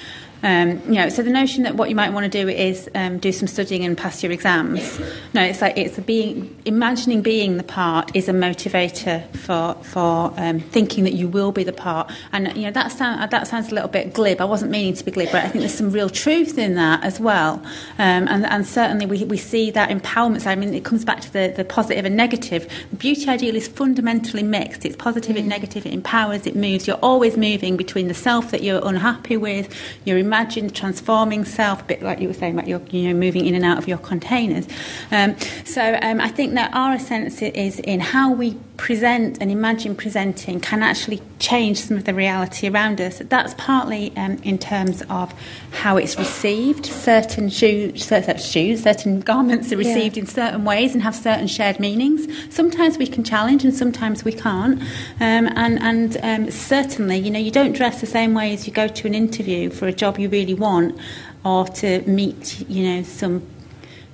Um, 0.43 0.81
you 0.87 0.95
know, 0.95 1.09
so 1.09 1.23
the 1.23 1.31
notion 1.31 1.65
that 1.65 1.77
what 1.77 1.89
you 1.89 1.95
might 1.95 2.13
want 2.13 2.31
to 2.31 2.31
do 2.31 2.49
is 2.49 2.89
um, 2.95 3.19
do 3.19 3.33
some 3.33 3.49
studying 3.49 3.85
and 3.85 3.97
pass 3.97 4.23
your 4.23 4.33
exams. 4.33 4.99
No, 5.35 5.43
it's 5.43 5.61
like 5.61 5.77
it's 5.77 5.99
a 5.99 6.03
being 6.03 6.57
imagining 6.65 7.23
being 7.23 7.57
the 7.57 7.63
part 7.63 8.15
is 8.15 8.29
a 8.29 8.33
motivator 8.33 9.29
for 9.37 9.75
for 9.85 10.33
um, 10.37 10.61
thinking 10.61 11.05
that 11.05 11.15
you 11.15 11.29
will 11.29 11.53
be 11.53 11.65
the 11.65 11.73
part. 11.73 12.11
And 12.33 12.57
you 12.57 12.65
know 12.65 12.71
that 12.71 12.93
sound, 12.93 13.31
that 13.31 13.47
sounds 13.47 13.71
a 13.71 13.75
little 13.75 13.89
bit 13.89 14.13
glib. 14.13 14.41
I 14.41 14.45
wasn't 14.45 14.71
meaning 14.71 14.95
to 14.95 15.05
be 15.05 15.11
glib, 15.11 15.31
but 15.33 15.45
I 15.45 15.49
think 15.49 15.61
there's 15.61 15.75
some 15.75 15.91
real 15.91 16.09
truth 16.09 16.59
in 16.59 16.75
that 16.75 17.05
as 17.05 17.21
well. 17.21 17.55
Um, 17.99 18.29
and, 18.29 18.47
and 18.47 18.67
certainly 18.67 19.07
we, 19.07 19.25
we 19.25 19.37
see 19.37 19.71
that 19.73 19.91
empowerment 19.91 20.43
side. 20.43 20.53
I 20.53 20.55
mean, 20.57 20.75
it 20.75 20.85
comes 20.85 21.05
back 21.05 21.21
to 21.21 21.33
the, 21.33 21.53
the 21.57 21.65
positive 21.65 22.05
and 22.05 22.17
negative. 22.17 22.71
The 22.91 22.97
beauty 22.97 23.29
ideal 23.29 23.57
is 23.57 23.69
fundamentally 23.69 24.43
mixed. 24.43 24.85
It's 24.85 24.97
positive 24.97 25.37
mm. 25.37 25.41
and 25.41 25.49
negative. 25.49 25.87
It 25.87 25.93
empowers. 25.93 26.47
It 26.47 26.57
moves. 26.57 26.87
You're 26.87 26.99
always 27.03 27.37
moving 27.37 27.77
between 27.77 28.09
the 28.09 28.15
self 28.15 28.51
that 28.51 28.63
you're 28.63 28.87
unhappy 28.87 29.37
with. 29.37 29.75
You're 30.05 30.19
imagine 30.31 30.71
transforming 30.71 31.45
self, 31.45 31.81
a 31.81 31.85
bit 31.85 32.03
like 32.03 32.21
you 32.21 32.29
were 32.29 32.35
saying 32.35 32.55
about 32.55 32.69
your, 32.69 32.81
you 32.91 33.09
know, 33.09 33.15
moving 33.19 33.47
in 33.47 33.55
and 33.57 33.65
out 33.65 33.79
of 33.79 33.89
your 33.89 33.99
containers. 33.99 34.69
Um, 35.11 35.37
so 35.65 35.99
um, 36.03 36.21
I 36.21 36.29
think 36.29 36.55
that 36.55 36.71
our 36.73 37.01
sense 37.01 37.43
is 37.43 37.81
in 37.81 37.99
how 37.99 38.31
we 38.31 38.57
present 38.81 39.37
and 39.43 39.51
imagine 39.51 39.95
presenting 39.95 40.59
can 40.59 40.83
actually 40.83 41.21
change 41.39 41.79
some 41.79 41.99
of 41.99 42.05
the 42.07 42.15
reality 42.15 42.67
around 42.67 42.99
us. 42.99 43.19
That's 43.19 43.53
partly 43.59 44.11
um, 44.17 44.39
in 44.43 44.57
terms 44.57 45.03
of 45.11 45.35
how 45.71 45.99
it's 45.99 46.19
received. 46.19 46.87
Certain 46.87 47.51
shoes, 47.51 48.03
certain, 48.03 48.39
shoes, 48.39 48.83
certain 48.83 49.21
garments 49.21 49.71
are 49.71 49.77
received 49.77 50.17
yeah. 50.17 50.23
in 50.23 50.27
certain 50.27 50.65
ways 50.65 50.95
and 50.95 51.03
have 51.03 51.15
certain 51.15 51.47
shared 51.47 51.79
meanings. 51.79 52.27
Sometimes 52.53 52.97
we 52.97 53.07
can 53.07 53.23
challenge 53.23 53.65
and 53.65 53.75
sometimes 53.75 54.25
we 54.25 54.33
can't. 54.33 54.81
Um, 55.21 55.51
and 55.57 55.79
and 55.83 56.17
um, 56.23 56.51
certainly, 56.51 57.19
you 57.19 57.31
know, 57.31 57.39
you 57.39 57.51
don't 57.51 57.75
dress 57.75 58.01
the 58.01 58.07
same 58.07 58.33
way 58.33 58.55
as 58.55 58.67
you 58.67 58.73
go 58.73 58.89
to 58.89 59.07
an 59.07 59.15
interview 59.15 59.69
for 59.69 59.89
a 59.89 59.93
job 59.93 60.19
you 60.19 60.31
really 60.31 60.55
want 60.55 60.99
or 61.45 61.67
to 61.67 62.01
meet, 62.09 62.67
you 62.67 62.83
know, 62.89 63.03
some 63.03 63.47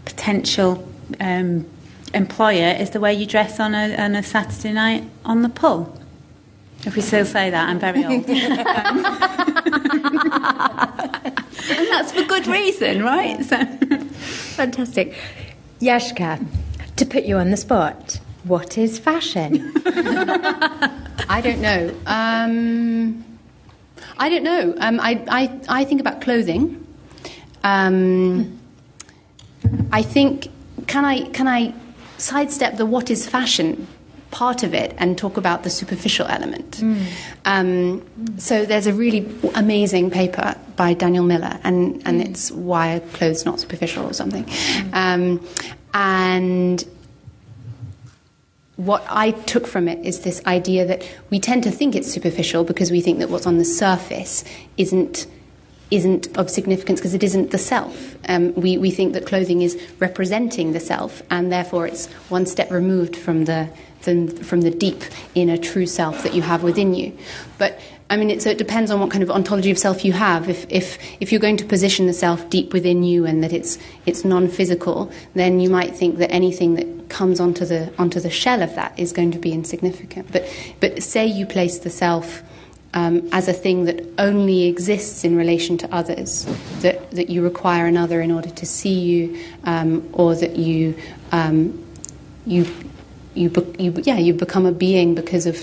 potential 0.04 0.84
um, 1.20 1.64
employer 2.16 2.74
is 2.80 2.90
the 2.90 3.00
way 3.00 3.14
you 3.14 3.26
dress 3.26 3.60
on 3.60 3.74
a, 3.74 3.94
on 3.96 4.16
a 4.16 4.22
Saturday 4.22 4.72
night 4.72 5.04
on 5.24 5.42
the 5.42 5.48
pull. 5.48 5.96
If 6.84 6.96
we 6.96 7.02
still 7.02 7.24
say 7.24 7.50
that, 7.50 7.68
I'm 7.68 7.78
very 7.78 8.04
old. 8.04 8.28
and 8.28 8.38
that's 11.90 12.12
for 12.12 12.22
good 12.24 12.46
reason, 12.46 13.02
right? 13.02 13.44
So. 13.44 13.64
Fantastic. 14.56 15.14
Yashka, 15.80 16.44
to 16.96 17.06
put 17.06 17.24
you 17.24 17.38
on 17.38 17.50
the 17.50 17.56
spot, 17.56 18.20
what 18.44 18.78
is 18.78 18.98
fashion? 18.98 19.72
I 21.28 21.40
don't 21.42 21.60
know. 21.60 21.94
Um, 22.06 23.24
I 24.18 24.28
don't 24.28 24.44
know. 24.44 24.74
Um, 24.78 25.00
I, 25.00 25.24
I, 25.28 25.60
I 25.80 25.84
think 25.84 26.00
about 26.00 26.20
clothing. 26.20 26.86
Um, 27.64 28.58
I 29.92 30.02
think 30.02 30.48
can 30.86 31.04
I 31.04 31.28
can 31.30 31.48
I 31.48 31.74
sidestep 32.18 32.76
the 32.76 32.86
what 32.86 33.10
is 33.10 33.26
fashion 33.26 33.86
part 34.30 34.62
of 34.62 34.74
it 34.74 34.94
and 34.98 35.16
talk 35.16 35.36
about 35.36 35.62
the 35.62 35.70
superficial 35.70 36.26
element. 36.26 36.82
Um, 37.44 38.02
so 38.38 38.66
there's 38.66 38.86
a 38.86 38.92
really 38.92 39.26
amazing 39.54 40.10
paper 40.10 40.56
by 40.76 40.94
Daniel 40.94 41.24
Miller, 41.24 41.58
and, 41.64 42.02
and 42.06 42.20
it's 42.20 42.50
why 42.50 42.96
are 42.96 43.00
clothes 43.00 43.44
not 43.46 43.60
superficial 43.60 44.04
or 44.04 44.12
something. 44.12 44.44
Um, 44.92 45.46
and 45.94 46.84
what 48.76 49.06
I 49.08 49.30
took 49.30 49.66
from 49.66 49.88
it 49.88 50.04
is 50.04 50.20
this 50.20 50.44
idea 50.44 50.84
that 50.84 51.08
we 51.30 51.40
tend 51.40 51.62
to 51.64 51.70
think 51.70 51.94
it's 51.94 52.12
superficial 52.12 52.62
because 52.62 52.90
we 52.90 53.00
think 53.00 53.20
that 53.20 53.30
what's 53.30 53.46
on 53.46 53.56
the 53.56 53.64
surface 53.64 54.44
isn't 54.76 55.26
isn't 55.90 56.36
of 56.36 56.50
significance 56.50 57.00
because 57.00 57.14
it 57.14 57.22
isn't 57.22 57.50
the 57.50 57.58
self. 57.58 58.16
Um, 58.28 58.54
we, 58.54 58.76
we 58.76 58.90
think 58.90 59.12
that 59.12 59.26
clothing 59.26 59.62
is 59.62 59.80
representing 60.00 60.72
the 60.72 60.80
self, 60.80 61.22
and 61.30 61.52
therefore 61.52 61.86
it's 61.86 62.06
one 62.28 62.46
step 62.46 62.70
removed 62.70 63.16
from 63.16 63.44
the, 63.44 63.68
the 64.02 64.26
from 64.42 64.62
the 64.62 64.70
deep 64.70 65.02
inner 65.34 65.56
true 65.56 65.86
self 65.86 66.22
that 66.22 66.34
you 66.34 66.42
have 66.42 66.62
within 66.62 66.94
you. 66.94 67.16
But 67.58 67.80
I 68.08 68.16
mean, 68.16 68.30
it, 68.30 68.42
so 68.42 68.50
it 68.50 68.58
depends 68.58 68.90
on 68.90 69.00
what 69.00 69.10
kind 69.10 69.22
of 69.24 69.30
ontology 69.30 69.70
of 69.70 69.78
self 69.78 70.04
you 70.04 70.12
have. 70.12 70.48
If, 70.48 70.66
if, 70.68 70.98
if 71.20 71.32
you're 71.32 71.40
going 71.40 71.56
to 71.56 71.64
position 71.64 72.06
the 72.06 72.12
self 72.12 72.48
deep 72.50 72.72
within 72.72 73.02
you 73.02 73.26
and 73.26 73.42
that 73.42 73.52
it's, 73.52 73.78
it's 74.06 74.24
non 74.24 74.48
physical, 74.48 75.10
then 75.34 75.58
you 75.58 75.68
might 75.68 75.96
think 75.96 76.18
that 76.18 76.30
anything 76.30 76.74
that 76.74 77.08
comes 77.08 77.40
onto 77.40 77.64
the, 77.64 77.92
onto 77.98 78.20
the 78.20 78.30
shell 78.30 78.62
of 78.62 78.74
that 78.76 78.96
is 78.98 79.12
going 79.12 79.32
to 79.32 79.38
be 79.38 79.52
insignificant. 79.52 80.30
But, 80.30 80.48
but 80.78 81.02
say 81.02 81.26
you 81.26 81.46
place 81.46 81.80
the 81.80 81.90
self 81.90 82.42
um, 82.96 83.28
as 83.30 83.46
a 83.46 83.52
thing 83.52 83.84
that 83.84 84.02
only 84.16 84.64
exists 84.64 85.22
in 85.22 85.36
relation 85.36 85.76
to 85.76 85.94
others, 85.94 86.46
that, 86.80 87.10
that 87.10 87.28
you 87.28 87.42
require 87.42 87.84
another 87.84 88.22
in 88.22 88.32
order 88.32 88.48
to 88.48 88.64
see 88.64 88.98
you, 88.98 89.38
um, 89.64 90.08
or 90.14 90.34
that 90.34 90.56
you, 90.56 90.96
um, 91.30 91.78
you, 92.46 92.66
you, 93.34 93.50
be- 93.50 93.84
you, 93.84 93.92
yeah, 94.04 94.16
you 94.16 94.32
become 94.32 94.64
a 94.64 94.72
being 94.72 95.14
because 95.14 95.44
of, 95.44 95.62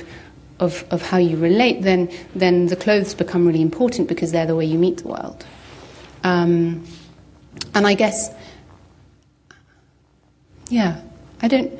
of, 0.59 0.85
of 0.91 1.01
how 1.01 1.17
you 1.17 1.35
relate, 1.35 1.81
then, 1.81 2.07
then 2.35 2.67
the 2.67 2.75
clothes 2.75 3.15
become 3.15 3.47
really 3.47 3.63
important 3.63 4.07
because 4.07 4.31
they're 4.31 4.45
the 4.45 4.55
way 4.55 4.65
you 4.65 4.77
meet 4.77 4.97
the 4.97 5.07
world. 5.07 5.43
Um, 6.23 6.85
and 7.73 7.87
I 7.87 7.95
guess, 7.95 8.29
yeah, 10.69 11.01
I 11.41 11.47
don't, 11.47 11.71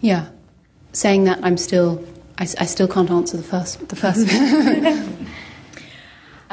yeah, 0.00 0.28
saying 0.92 1.24
that 1.24 1.40
I'm 1.42 1.56
still, 1.56 2.06
I, 2.38 2.42
I 2.42 2.66
still 2.66 2.88
can't 2.88 3.10
answer 3.10 3.36
the 3.36 3.42
first, 3.42 3.88
the 3.88 3.96
first. 3.96 4.28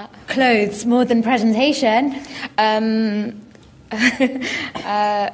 Clothes 0.28 0.86
more 0.86 1.06
than 1.06 1.22
presentation. 1.22 2.16
Um, 2.58 3.42
uh, 3.92 5.30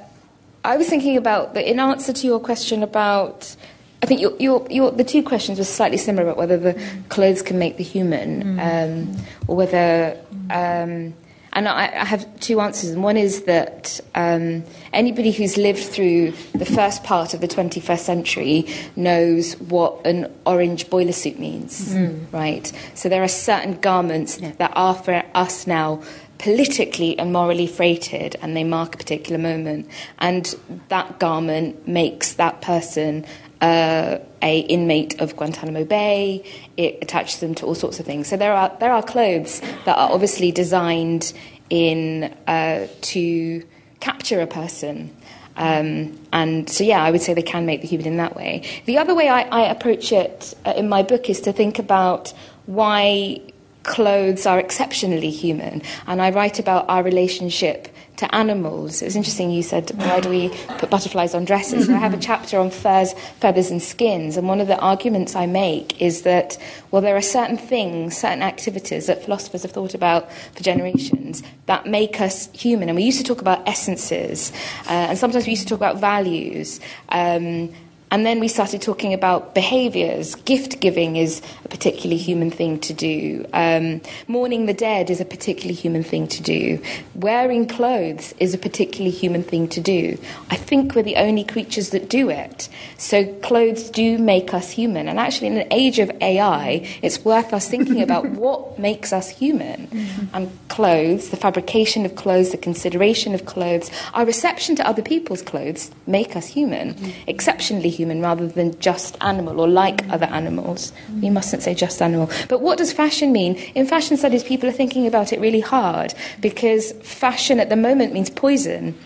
I 0.65 0.77
was 0.77 0.89
thinking 0.89 1.17
about 1.17 1.53
the, 1.53 1.69
in 1.69 1.79
answer 1.79 2.13
to 2.13 2.27
your 2.27 2.39
question 2.39 2.83
about. 2.83 3.55
I 4.01 4.05
think 4.05 4.21
your, 4.21 4.33
your, 4.39 4.65
your, 4.69 4.91
the 4.91 5.03
two 5.03 5.21
questions 5.21 5.57
were 5.57 5.65
slightly 5.65 5.97
similar 5.97 6.23
about 6.23 6.37
whether 6.37 6.57
the 6.57 6.81
clothes 7.09 7.41
can 7.41 7.59
make 7.59 7.75
the 7.75 7.83
human, 7.83 8.57
um, 8.59 9.15
or 9.47 9.55
whether. 9.55 10.17
Um, 10.49 11.13
and 11.53 11.67
I, 11.67 11.85
I 11.87 12.05
have 12.05 12.39
two 12.39 12.59
answers. 12.61 12.91
And 12.91 13.03
one 13.03 13.17
is 13.17 13.43
that 13.43 13.99
um, 14.15 14.63
anybody 14.93 15.31
who's 15.31 15.57
lived 15.57 15.83
through 15.83 16.31
the 16.53 16.65
first 16.65 17.03
part 17.03 17.33
of 17.33 17.41
the 17.41 17.47
21st 17.47 17.99
century 17.99 18.67
knows 18.95 19.53
what 19.59 20.05
an 20.05 20.31
orange 20.45 20.89
boiler 20.89 21.11
suit 21.11 21.39
means, 21.39 21.93
right? 22.31 22.71
So 22.93 23.09
there 23.09 23.23
are 23.23 23.27
certain 23.27 23.79
garments 23.79 24.37
that 24.37 24.71
are 24.75 24.95
for 24.95 25.23
us 25.33 25.65
now 25.65 26.01
politically 26.37 27.19
and 27.19 27.33
morally 27.33 27.67
freighted 27.67 28.37
and 28.41 28.55
they 28.55 28.63
mark 28.63 28.95
a 28.95 28.97
particular 28.97 29.37
moment 29.37 29.85
and 30.19 30.55
that 30.87 31.19
garment 31.19 31.85
makes 31.85 32.33
that 32.35 32.61
person 32.61 33.25
uh, 33.61 34.17
a 34.41 34.59
inmate 34.59 35.19
of 35.21 35.35
Guantanamo 35.35 35.83
Bay. 35.83 36.43
It 36.77 36.99
attaches 37.01 37.39
them 37.39 37.55
to 37.55 37.65
all 37.65 37.75
sorts 37.75 37.99
of 37.99 38.05
things. 38.05 38.27
So 38.27 38.37
there 38.37 38.53
are 38.53 38.75
there 38.79 38.91
are 38.91 39.03
clothes 39.03 39.61
that 39.85 39.97
are 39.97 40.11
obviously 40.11 40.51
designed 40.51 41.33
in 41.69 42.35
uh, 42.47 42.87
to 43.01 43.63
capture 43.99 44.41
a 44.41 44.47
person. 44.47 45.15
Um, 45.57 46.17
and 46.31 46.69
so, 46.69 46.85
yeah, 46.85 47.03
I 47.03 47.11
would 47.11 47.21
say 47.21 47.33
they 47.33 47.41
can 47.41 47.65
make 47.65 47.81
the 47.81 47.87
human 47.87 48.07
in 48.07 48.17
that 48.17 48.33
way. 48.33 48.63
The 48.85 48.97
other 48.97 49.13
way 49.13 49.27
I, 49.27 49.41
I 49.41 49.69
approach 49.69 50.13
it 50.13 50.53
uh, 50.65 50.73
in 50.77 50.87
my 50.87 51.03
book 51.03 51.29
is 51.29 51.41
to 51.41 51.51
think 51.51 51.79
about 51.79 52.33
why 52.65 53.41
clothes 53.83 54.45
are 54.45 54.57
exceptionally 54.57 55.31
human. 55.31 55.81
And 56.07 56.21
I 56.21 56.29
write 56.29 56.59
about 56.59 56.85
our 56.87 57.03
relationship 57.03 57.89
to 58.19 58.35
animals. 58.35 59.01
It 59.01 59.05
was 59.05 59.15
interesting 59.15 59.49
you 59.49 59.63
said, 59.63 59.89
why 59.95 60.19
do 60.19 60.29
we 60.29 60.49
put 60.77 60.89
butterflies 60.89 61.33
on 61.33 61.45
dresses? 61.45 61.89
I 61.89 61.97
have 61.97 62.13
a 62.13 62.17
chapter 62.17 62.59
on 62.59 62.69
furs, 62.69 63.13
feathers, 63.39 63.71
and 63.71 63.81
skins. 63.81 64.35
And 64.35 64.47
one 64.47 64.59
of 64.59 64.67
the 64.67 64.77
arguments 64.79 65.35
I 65.35 65.45
make 65.45 66.01
is 66.01 66.23
that, 66.23 66.57
well, 66.91 67.01
there 67.01 67.15
are 67.15 67.21
certain 67.21 67.57
things, 67.57 68.17
certain 68.17 68.41
activities 68.41 69.07
that 69.07 69.23
philosophers 69.23 69.63
have 69.63 69.71
thought 69.71 69.93
about 69.93 70.31
for 70.53 70.63
generations 70.63 71.43
that 71.65 71.85
make 71.85 72.19
us 72.19 72.49
human. 72.53 72.89
And 72.89 72.95
we 72.97 73.03
used 73.03 73.19
to 73.19 73.23
talk 73.23 73.41
about 73.41 73.65
essences, 73.67 74.51
uh, 74.87 75.09
and 75.09 75.17
sometimes 75.17 75.45
we 75.45 75.51
used 75.51 75.63
to 75.63 75.69
talk 75.69 75.79
about 75.79 75.99
values. 75.99 76.79
Um, 77.09 77.73
and 78.11 78.25
then 78.25 78.39
we 78.39 78.47
started 78.47 78.81
talking 78.81 79.13
about 79.13 79.53
behaviours. 79.53 80.33
Gift 80.35 80.79
giving 80.79 81.15
is 81.15 81.41
a 81.63 81.67
particularly 81.67 82.17
human 82.17 82.49
thing 82.49 82.79
to 82.79 82.93
do. 82.93 83.45
Um, 83.53 84.01
mourning 84.27 84.65
the 84.65 84.73
dead 84.73 85.11
is 85.11 85.21
a 85.21 85.25
particularly 85.25 85.75
human 85.75 86.03
thing 86.03 86.27
to 86.29 86.41
do. 86.41 86.81
Wearing 87.13 87.67
clothes 87.67 88.33
is 88.39 88.55
a 88.55 88.57
particularly 88.57 89.11
human 89.11 89.43
thing 89.43 89.67
to 89.69 89.79
do. 89.79 90.17
I 90.49 90.55
think 90.55 90.95
we're 90.95 91.03
the 91.03 91.17
only 91.17 91.43
creatures 91.43 91.91
that 91.91 92.09
do 92.09 92.29
it. 92.31 92.67
So 92.97 93.25
clothes 93.41 93.91
do 93.91 94.17
make 94.17 94.55
us 94.55 94.71
human. 94.71 95.07
And 95.07 95.19
actually, 95.19 95.47
in 95.47 95.57
an 95.57 95.67
age 95.71 95.99
of 95.99 96.11
AI, 96.19 96.87
it's 97.03 97.23
worth 97.23 97.53
us 97.53 97.69
thinking 97.69 98.01
about 98.01 98.27
what 98.31 98.79
makes 98.79 99.13
us 99.13 99.29
human. 99.29 99.87
And 100.33 100.49
clothes, 100.67 101.29
the 101.29 101.37
fabrication 101.37 102.05
of 102.05 102.15
clothes, 102.15 102.51
the 102.51 102.57
consideration 102.57 103.35
of 103.35 103.45
clothes, 103.45 103.91
our 104.15 104.25
reception 104.25 104.75
to 104.77 104.87
other 104.87 105.03
people's 105.03 105.43
clothes 105.43 105.91
make 106.07 106.35
us 106.35 106.47
human, 106.47 106.95
exceptionally 107.27 107.98
human 107.99 108.21
rather 108.21 108.47
than 108.47 108.79
just 108.79 109.17
animal 109.19 109.59
or 109.59 109.67
like 109.67 110.07
other 110.09 110.27
animals. 110.27 110.93
We 111.21 111.29
mustn't 111.29 111.63
say 111.63 111.73
just 111.73 112.01
animal. 112.01 112.29
But 112.47 112.61
what 112.61 112.77
does 112.77 112.93
fashion 112.93 113.31
mean? 113.33 113.55
In 113.75 113.85
fashion 113.85 114.15
studies, 114.15 114.43
people 114.43 114.69
are 114.69 114.77
thinking 114.81 115.05
about 115.05 115.33
it 115.33 115.39
really 115.39 115.59
hard 115.59 116.13
because 116.39 116.93
fashion 117.03 117.59
at 117.59 117.69
the 117.69 117.75
moment 117.75 118.13
means 118.13 118.29
poison. 118.29 118.97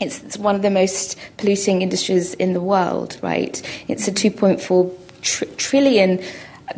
It's, 0.00 0.22
it's 0.22 0.38
one 0.38 0.54
of 0.54 0.62
the 0.62 0.70
most 0.70 1.16
polluting 1.36 1.82
industries 1.82 2.34
in 2.34 2.52
the 2.54 2.60
world, 2.60 3.18
right? 3.20 3.60
It's 3.88 4.06
a 4.08 4.12
2.4 4.12 4.94
tr- 5.22 5.44
trillion 5.56 6.22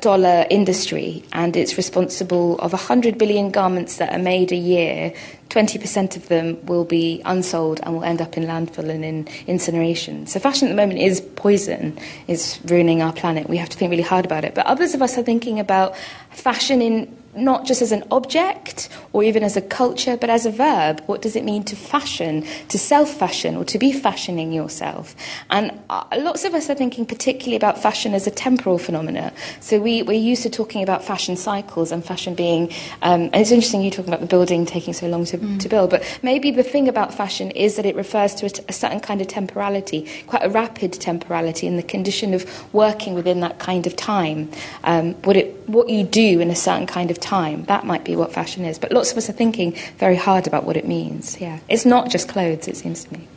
dollar 0.00 0.46
industry 0.50 1.24
and 1.32 1.56
it's 1.56 1.76
responsible 1.76 2.58
of 2.58 2.72
100 2.72 3.18
billion 3.18 3.50
garments 3.50 3.96
that 3.96 4.12
are 4.12 4.18
made 4.18 4.52
a 4.52 4.56
year. 4.56 5.12
20% 5.50 6.16
of 6.16 6.28
them 6.28 6.64
will 6.66 6.84
be 6.84 7.20
unsold 7.24 7.80
and 7.82 7.94
will 7.94 8.04
end 8.04 8.20
up 8.22 8.36
in 8.36 8.44
landfill 8.44 8.88
and 8.88 9.04
in 9.04 9.28
incineration. 9.46 10.26
So 10.26 10.40
fashion 10.40 10.68
at 10.68 10.70
the 10.70 10.76
moment 10.76 10.98
is 10.98 11.20
poison 11.20 11.98
is 12.26 12.58
ruining 12.64 13.02
our 13.02 13.12
planet. 13.12 13.48
We 13.48 13.58
have 13.58 13.68
to 13.68 13.76
think 13.76 13.90
really 13.90 14.02
hard 14.02 14.24
about 14.24 14.44
it. 14.44 14.54
But 14.54 14.66
others 14.66 14.94
of 14.94 15.02
us 15.02 15.18
are 15.18 15.22
thinking 15.22 15.60
about 15.60 15.96
fashion 16.30 16.80
in 16.80 17.21
not 17.34 17.64
just 17.66 17.80
as 17.82 17.92
an 17.92 18.04
object 18.10 18.88
or 19.12 19.22
even 19.22 19.42
as 19.42 19.56
a 19.56 19.62
culture, 19.62 20.16
but 20.16 20.30
as 20.30 20.46
a 20.46 20.50
verb. 20.50 21.02
What 21.06 21.22
does 21.22 21.36
it 21.36 21.44
mean 21.44 21.64
to 21.64 21.76
fashion, 21.76 22.44
to 22.68 22.78
self 22.78 23.10
fashion, 23.10 23.56
or 23.56 23.64
to 23.64 23.78
be 23.78 23.92
fashioning 23.92 24.52
yourself? 24.52 25.14
And 25.50 25.78
uh, 25.88 26.04
lots 26.18 26.44
of 26.44 26.54
us 26.54 26.68
are 26.68 26.74
thinking 26.74 27.06
particularly 27.06 27.56
about 27.56 27.80
fashion 27.80 28.14
as 28.14 28.26
a 28.26 28.30
temporal 28.30 28.78
phenomena. 28.78 29.32
So 29.60 29.80
we, 29.80 30.02
we're 30.02 30.20
used 30.20 30.42
to 30.42 30.50
talking 30.50 30.82
about 30.82 31.04
fashion 31.04 31.36
cycles 31.36 31.92
and 31.92 32.04
fashion 32.04 32.34
being, 32.34 32.70
um, 33.02 33.22
and 33.32 33.36
it's 33.36 33.50
interesting 33.50 33.82
you 33.82 33.90
talking 33.90 34.12
about 34.12 34.20
the 34.20 34.26
building 34.26 34.66
taking 34.66 34.92
so 34.92 35.06
long 35.08 35.24
to, 35.26 35.58
to 35.58 35.68
build, 35.68 35.90
but 35.90 36.02
maybe 36.22 36.50
the 36.50 36.62
thing 36.62 36.88
about 36.88 37.14
fashion 37.14 37.50
is 37.52 37.76
that 37.76 37.86
it 37.86 37.96
refers 37.96 38.34
to 38.36 38.46
a, 38.46 38.50
t- 38.50 38.62
a 38.68 38.72
certain 38.72 39.00
kind 39.00 39.20
of 39.20 39.28
temporality, 39.28 40.08
quite 40.26 40.44
a 40.44 40.48
rapid 40.50 40.92
temporality, 40.92 41.66
and 41.66 41.78
the 41.78 41.82
condition 41.82 42.34
of 42.34 42.44
working 42.74 43.14
within 43.14 43.40
that 43.40 43.58
kind 43.58 43.86
of 43.86 43.96
time. 43.96 44.50
Um, 44.84 45.14
what, 45.24 45.36
it, 45.36 45.61
what 45.72 45.88
you 45.88 46.04
do 46.04 46.40
in 46.40 46.50
a 46.50 46.54
certain 46.54 46.86
kind 46.86 47.10
of 47.10 47.18
time. 47.18 47.64
That 47.64 47.84
might 47.84 48.04
be 48.04 48.14
what 48.14 48.32
fashion 48.32 48.64
is. 48.64 48.78
But 48.78 48.92
lots 48.92 49.10
of 49.10 49.18
us 49.18 49.28
are 49.28 49.32
thinking 49.32 49.74
very 49.98 50.16
hard 50.16 50.46
about 50.46 50.64
what 50.64 50.76
it 50.76 50.86
means. 50.86 51.40
Yeah. 51.40 51.58
It's 51.68 51.84
not 51.84 52.10
just 52.10 52.28
clothes, 52.28 52.68
it 52.68 52.76
seems 52.76 53.04
to 53.04 53.12
me. 53.14 53.28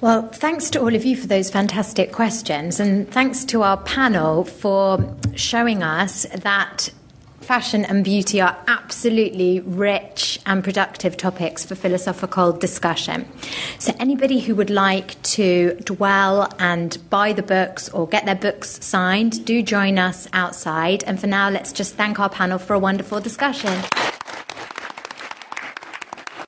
Well, 0.00 0.28
thanks 0.28 0.70
to 0.70 0.80
all 0.80 0.94
of 0.94 1.04
you 1.04 1.14
for 1.14 1.26
those 1.26 1.50
fantastic 1.50 2.10
questions, 2.10 2.80
and 2.80 3.10
thanks 3.10 3.44
to 3.46 3.62
our 3.62 3.76
panel 3.76 4.44
for 4.44 5.14
showing 5.34 5.82
us 5.82 6.24
that 6.34 6.88
fashion 7.50 7.84
and 7.86 8.04
beauty 8.04 8.40
are 8.40 8.56
absolutely 8.68 9.58
rich 9.58 10.38
and 10.46 10.62
productive 10.62 11.16
topics 11.16 11.64
for 11.64 11.74
philosophical 11.74 12.52
discussion. 12.52 13.26
So, 13.80 13.92
anybody 13.98 14.38
who 14.38 14.54
would 14.54 14.70
like 14.70 15.20
to 15.34 15.74
dwell 15.82 16.48
and 16.60 16.96
buy 17.10 17.32
the 17.32 17.42
books 17.42 17.88
or 17.88 18.06
get 18.06 18.24
their 18.24 18.36
books 18.36 18.78
signed, 18.84 19.44
do 19.44 19.64
join 19.64 19.98
us 19.98 20.28
outside. 20.32 21.02
And 21.08 21.18
for 21.18 21.26
now, 21.26 21.50
let's 21.50 21.72
just 21.72 21.96
thank 21.96 22.20
our 22.20 22.28
panel 22.28 22.60
for 22.60 22.74
a 22.74 22.78
wonderful 22.78 23.18
discussion. 23.18 23.82